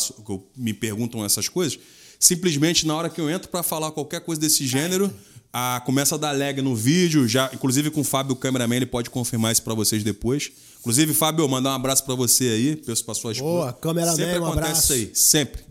me 0.56 0.74
perguntam 0.74 1.24
essas 1.24 1.48
coisas. 1.48 1.78
Simplesmente 2.20 2.86
na 2.86 2.94
hora 2.94 3.08
que 3.08 3.20
eu 3.20 3.30
entro 3.30 3.48
para 3.48 3.62
falar 3.62 3.90
qualquer 3.92 4.20
coisa 4.20 4.40
desse 4.40 4.66
gênero, 4.66 5.12
a, 5.52 5.80
começa 5.84 6.14
a 6.14 6.18
dar 6.18 6.32
lag 6.32 6.60
no 6.62 6.74
vídeo, 6.74 7.26
já, 7.26 7.50
inclusive 7.52 7.90
com 7.90 8.00
o 8.00 8.04
Fábio, 8.04 8.32
o 8.32 8.36
cameraman, 8.36 8.76
ele 8.76 8.86
pode 8.86 9.10
confirmar 9.10 9.52
isso 9.52 9.62
para 9.62 9.74
vocês 9.74 10.02
depois. 10.02 10.50
Inclusive, 10.80 11.12
Fábio, 11.14 11.48
mandar 11.48 11.70
um 11.70 11.74
abraço 11.74 12.04
para 12.04 12.14
você 12.14 12.44
aí, 12.44 12.76
peço 12.76 13.04
para 13.04 13.14
sua 13.14 13.32
esposa. 13.32 13.50
Boa, 13.50 13.72
cameraman, 13.72 14.16
sempre 14.16 14.38
um 14.38 14.46
acontece 14.46 14.62
abraço. 14.64 14.84
isso 14.84 14.92
aí, 14.92 15.10
sempre. 15.14 15.68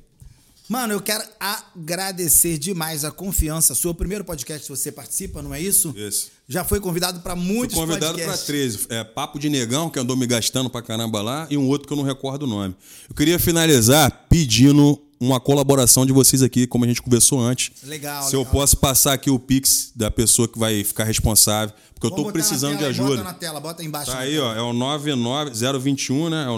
Mano, 0.70 0.94
eu 0.94 1.02
quero 1.02 1.24
agradecer 1.40 2.58
demais 2.58 3.06
a 3.06 3.12
confiança. 3.12 3.74
Seu 3.74 3.94
primeiro 3.94 4.26
podcast 4.26 4.64
que 4.68 4.78
você 4.78 4.92
participa, 4.92 5.42
não 5.42 5.54
é 5.54 5.62
isso? 5.62 5.94
Isso. 5.96 6.30
Já 6.46 6.66
foi 6.66 6.82
convidado 6.82 7.22
para 7.22 7.38
muitos 7.38 7.78
Fui 7.78 7.86
convidado 7.88 8.16
para 8.16 8.26
podcasts. 8.26 8.48
13. 8.48 8.80
É 8.90 9.04
Papo 9.04 9.40
de 9.40 9.50
Negão, 9.50 9.90
que 9.90 9.98
andou 9.98 10.18
me 10.18 10.28
gastando 10.28 10.70
pra 10.70 10.82
caramba 10.82 11.22
lá, 11.22 11.48
e 11.50 11.58
um 11.58 11.68
outro 11.68 11.88
que 11.88 11.94
eu 11.94 11.98
não 11.98 12.04
recordo 12.04 12.44
o 12.44 12.48
nome. 12.48 12.76
Eu 13.10 13.16
queria 13.16 13.40
finalizar 13.40 14.26
pedindo 14.28 15.02
uma 15.20 15.40
colaboração 15.40 16.06
de 16.06 16.14
vocês 16.14 16.44
aqui, 16.44 16.68
como 16.68 16.86
a 16.86 16.88
gente 16.88 17.02
conversou 17.02 17.40
antes. 17.40 17.72
Legal, 17.84 18.24
Se 18.24 18.36
eu 18.36 18.40
legal. 18.40 18.54
posso 18.54 18.78
passar 18.78 19.14
aqui 19.14 19.30
o 19.30 19.40
Pix 19.40 19.92
da 19.96 20.12
pessoa 20.12 20.48
que 20.48 20.58
vai 20.60 20.84
ficar 20.84 21.04
responsável, 21.04 21.76
porque 21.94 22.08
eu 22.08 22.26
na 22.26 22.32
precisando 22.32 22.74
de 22.74 22.78
tela 22.78 22.90
aí, 22.90 22.94
ajuda. 22.94 23.10
Bota 23.10 23.24
na 23.24 23.34
tela, 23.34 23.60
bota 23.60 23.82
aí 23.82 23.88
embaixo. 23.88 24.12
Tá 24.12 24.20
aí, 24.20 24.34
tela. 24.34 24.54
ó, 24.54 24.56
é 24.56 24.62
o 24.62 24.74
99021, 24.74 26.30
né? 26.30 26.46
É 26.46 26.50
o 26.50 26.58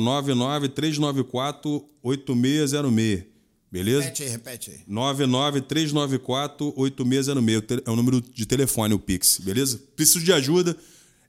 993948606. 2.03 3.23
Beleza? 3.71 4.01
Repete 4.01 4.23
aí, 4.23 4.29
repete 4.29 4.71
aí. 4.71 4.79
993948606. 4.89 7.83
É 7.85 7.91
o 7.91 7.95
número 7.95 8.19
de 8.21 8.45
telefone, 8.45 8.93
o 8.93 8.99
Pix, 8.99 9.39
beleza? 9.39 9.79
Preciso 9.95 10.23
de 10.25 10.33
ajuda. 10.33 10.75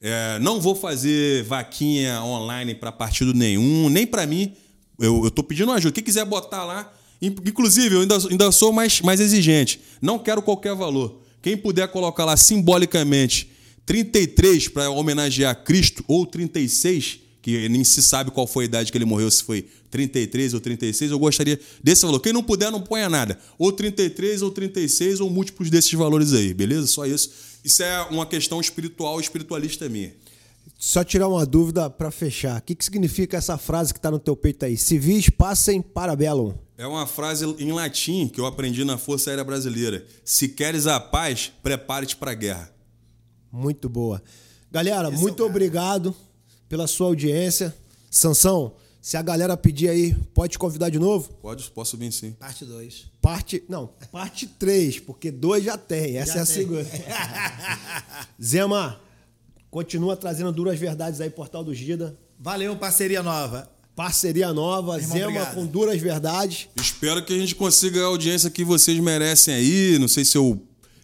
É, 0.03 0.39
não 0.39 0.59
vou 0.61 0.74
fazer 0.74 1.45
vaquinha 1.45 2.22
online 2.22 2.74
para 2.74 2.91
partido 2.91 3.35
nenhum, 3.35 3.91
nem 3.91 4.07
para 4.07 4.26
mim. 4.26 4.55
Eu, 4.99 5.24
eu 5.24 5.31
tô 5.31 5.43
pedindo 5.43 5.70
ajuda. 5.72 5.93
Quem 5.93 6.03
quiser 6.03 6.24
botar 6.24 6.64
lá. 6.64 6.91
Inclusive, 7.21 7.95
eu 7.95 8.01
ainda, 8.01 8.16
ainda 8.29 8.53
sou 8.53 8.73
mais, 8.73 9.01
mais 9.01 9.21
exigente. 9.21 9.81
Não 10.01 10.18
quero 10.18 10.41
qualquer 10.41 10.75
valor. 10.75 11.21
Quem 11.43 11.57
puder 11.57 11.89
colocar 11.89 12.25
lá 12.25 12.37
simbolicamente 12.37 13.51
33 13.85 14.68
para 14.68 14.91
homenagear 14.91 15.64
Cristo 15.64 16.05
ou 16.07 16.25
36, 16.25 17.21
que 17.43 17.68
nem 17.68 17.83
se 17.83 18.03
sabe 18.03 18.31
qual 18.31 18.47
foi 18.47 18.64
a 18.64 18.66
idade 18.66 18.93
que 18.93 18.99
ele 18.99 19.05
morreu, 19.05 19.31
se 19.31 19.43
foi 19.43 19.66
33 19.91 20.55
ou 20.55 20.61
36, 20.61 21.11
eu 21.11 21.18
gostaria 21.18 21.59
desse 21.83 22.03
valor. 22.03 22.21
Quem 22.21 22.33
não 22.33 22.43
puder, 22.43 22.71
não 22.71 22.81
ponha 22.81 23.09
nada. 23.09 23.39
Ou 23.59 23.73
33 23.73 24.43
ou 24.43 24.51
36 24.51 25.21
ou 25.21 25.29
múltiplos 25.29 25.68
desses 25.71 25.93
valores 25.93 26.33
aí, 26.33 26.55
beleza? 26.55 26.87
Só 26.87 27.05
isso. 27.07 27.31
Isso 27.64 27.83
é 27.83 28.03
uma 28.11 28.25
questão 28.25 28.61
espiritual, 28.61 29.21
espiritualista 29.21 29.89
minha. 29.89 30.14
Só 30.83 31.05
tirar 31.05 31.28
uma 31.28 31.45
dúvida 31.45 31.91
para 31.91 32.11
fechar. 32.11 32.59
O 32.59 32.62
que, 32.62 32.74
que 32.74 32.83
significa 32.83 33.37
essa 33.37 33.59
frase 33.59 33.93
que 33.93 33.99
está 33.99 34.11
no 34.11 34.18
teu 34.18 34.35
peito 34.35 34.64
aí? 34.64 34.78
Civis 34.78 35.28
passem 35.28 35.83
para 35.83 36.16
bellum. 36.16 36.55
É 36.78 36.87
uma 36.87 37.07
frase 37.07 37.45
em 37.59 37.70
latim 37.70 38.26
que 38.26 38.41
eu 38.41 38.47
aprendi 38.47 38.83
na 38.83 38.97
Força 38.97 39.28
Aérea 39.28 39.45
Brasileira. 39.45 40.07
Se 40.24 40.49
queres 40.49 40.87
a 40.87 40.99
paz, 40.99 41.53
prepare-te 41.62 42.16
para 42.16 42.31
a 42.31 42.35
guerra. 42.35 42.72
Muito 43.53 43.91
boa. 43.91 44.22
Galera, 44.72 45.09
Esse 45.09 45.18
é 45.18 45.20
muito 45.20 45.37
cara. 45.37 45.51
obrigado 45.51 46.16
pela 46.66 46.87
sua 46.87 47.09
audiência. 47.09 47.76
Sansão, 48.11 48.72
se 49.03 49.18
a 49.18 49.22
galera 49.22 49.59
pedir 49.59 49.91
aí, 49.91 50.14
pode 50.33 50.53
te 50.53 50.59
convidar 50.59 50.88
de 50.88 50.99
novo? 50.99 51.29
Pode, 51.42 51.71
posso 51.72 51.99
vir 51.99 52.11
sim. 52.11 52.30
Parte 52.33 52.64
2. 52.64 53.05
Parte. 53.21 53.63
Não, 53.68 53.88
parte 54.11 54.46
3, 54.46 54.99
porque 55.00 55.30
dois 55.30 55.63
já 55.63 55.76
tem. 55.76 56.17
Essa 56.17 56.33
Já 56.33 56.38
é 56.38 56.42
a 56.42 56.46
tem. 56.46 56.55
segunda. 56.55 56.87
Zema, 58.42 58.99
continua 59.71 60.17
trazendo 60.17 60.53
duras 60.53 60.79
verdades 60.79 61.21
aí, 61.21 61.30
Portal 61.30 61.63
do 61.63 61.75
Gida. 61.75 62.18
Valeu, 62.38 62.76
parceria 62.76 63.22
nova. 63.22 63.71
Parceria 63.95 64.53
nova, 64.53 64.97
Irmão, 64.97 65.13
Zema 65.13 65.26
obrigado. 65.26 65.55
com 65.55 65.67
duras 65.67 66.01
verdades. 66.01 66.68
Espero 66.76 67.25
que 67.25 67.34
a 67.34 67.38
gente 67.38 67.55
consiga 67.55 68.01
a 68.01 68.07
audiência 68.07 68.49
que 68.49 68.64
vocês 68.64 68.99
merecem 68.99 69.55
aí. 69.55 69.99
Não 69.99 70.09
sei 70.09 70.25
se 70.25 70.38
eu, 70.38 70.63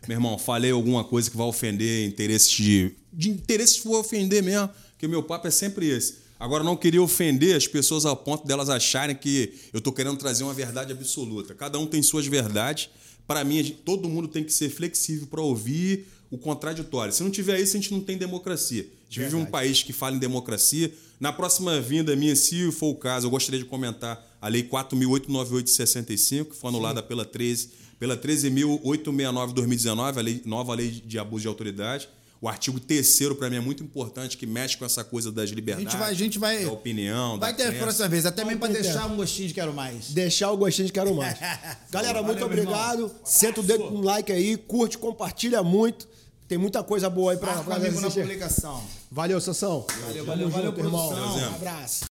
meu 0.08 0.16
irmão, 0.16 0.38
falei 0.38 0.70
alguma 0.70 1.04
coisa 1.04 1.30
que 1.30 1.36
vai 1.36 1.46
ofender 1.46 2.06
interesses 2.08 2.50
de. 2.50 2.94
De 3.12 3.28
interesses 3.28 3.80
que 3.80 3.88
vou 3.88 4.00
ofender 4.00 4.42
mesmo, 4.42 4.70
porque 4.92 5.06
meu 5.06 5.22
papo 5.22 5.46
é 5.46 5.50
sempre 5.50 5.88
esse. 5.88 6.26
Agora, 6.38 6.62
não 6.62 6.76
queria 6.76 7.02
ofender 7.02 7.56
as 7.56 7.66
pessoas 7.66 8.04
ao 8.04 8.16
ponto 8.16 8.46
delas 8.46 8.68
acharem 8.68 9.16
que 9.16 9.54
eu 9.72 9.80
tô 9.80 9.90
querendo 9.90 10.16
trazer 10.16 10.44
uma 10.44 10.52
verdade 10.54 10.92
absoluta. 10.92 11.54
Cada 11.54 11.78
um 11.78 11.86
tem 11.86 12.02
suas 12.02 12.26
verdades. 12.26 12.90
Para 13.26 13.42
mim, 13.42 13.76
todo 13.84 14.08
mundo 14.08 14.28
tem 14.28 14.44
que 14.44 14.52
ser 14.52 14.68
flexível 14.70 15.26
para 15.26 15.40
ouvir 15.40 16.06
o 16.30 16.38
contraditório. 16.38 17.12
Se 17.12 17.22
não 17.22 17.30
tiver 17.30 17.60
isso, 17.60 17.76
a 17.76 17.80
gente 17.80 17.92
não 17.92 18.00
tem 18.00 18.16
democracia. 18.16 18.82
A 18.82 19.12
gente 19.12 19.24
vive 19.24 19.36
um 19.36 19.44
país 19.46 19.82
que 19.82 19.92
fala 19.92 20.16
em 20.16 20.18
democracia. 20.18 20.92
Na 21.18 21.32
próxima 21.32 21.80
vinda 21.80 22.14
minha, 22.14 22.36
se 22.36 22.70
for 22.72 22.88
o 22.88 22.94
caso, 22.94 23.26
eu 23.26 23.30
gostaria 23.30 23.58
de 23.58 23.66
comentar 23.66 24.22
a 24.40 24.48
Lei 24.48 24.62
4.898-65, 24.68 26.50
que 26.50 26.56
foi 26.56 26.68
anulada 26.68 27.00
Sim. 27.00 27.06
pela 27.06 27.24
13, 27.24 27.70
pela 27.98 28.16
13.869 28.16 29.48
de 29.48 29.54
2019, 29.54 30.18
a 30.18 30.22
lei, 30.22 30.42
nova 30.44 30.74
lei 30.74 30.90
de 30.90 31.18
abuso 31.18 31.42
de 31.42 31.48
autoridade. 31.48 32.08
O 32.38 32.48
artigo 32.48 32.78
terceiro, 32.78 33.34
para 33.34 33.48
mim, 33.48 33.56
é 33.56 33.60
muito 33.60 33.82
importante, 33.82 34.36
que 34.36 34.46
mexe 34.46 34.76
com 34.76 34.84
essa 34.84 35.02
coisa 35.02 35.32
das 35.32 35.48
liberdades. 35.50 35.86
A 35.86 35.90
gente 35.90 35.98
vai. 35.98 36.10
A 36.10 36.14
gente 36.14 36.38
vai 36.38 36.64
da 36.64 36.72
opinião. 36.72 37.38
Vai 37.38 37.52
da 37.52 37.56
ter 37.56 37.74
a 37.74 37.78
próxima 37.80 38.08
vez, 38.08 38.26
até 38.26 38.44
mesmo 38.44 38.60
para 38.60 38.72
deixar 38.74 39.06
um 39.06 39.16
gostinho 39.16 39.48
de 39.48 39.54
quero 39.54 39.72
mais. 39.72 40.10
Deixar 40.10 40.50
o 40.50 40.56
gostinho 40.56 40.86
de 40.86 40.92
quero 40.92 41.14
mais. 41.14 41.38
Galera, 41.90 42.20
Valeu, 42.20 42.24
muito 42.24 42.44
obrigado. 42.44 43.10
Senta 43.24 43.60
o 43.60 43.62
dedo 43.62 43.84
um 43.84 44.02
like 44.02 44.30
aí, 44.30 44.56
curte, 44.56 44.98
compartilha 44.98 45.62
muito. 45.62 46.06
Tem 46.48 46.56
muita 46.56 46.82
coisa 46.82 47.10
boa 47.10 47.32
aí 47.32 47.38
pra, 47.38 47.54
pra 47.54 47.74
comigo 47.76 47.98
assistir. 47.98 48.20
na 48.20 48.24
publicação. 48.24 48.84
Valeu, 49.10 49.40
Sassão. 49.40 49.84
Valeu, 50.06 50.24
valeu, 50.24 50.48
valeu, 50.48 50.72
valeu, 50.72 50.90
valeu. 50.90 51.48
Um 51.48 51.54
abraço. 51.54 52.04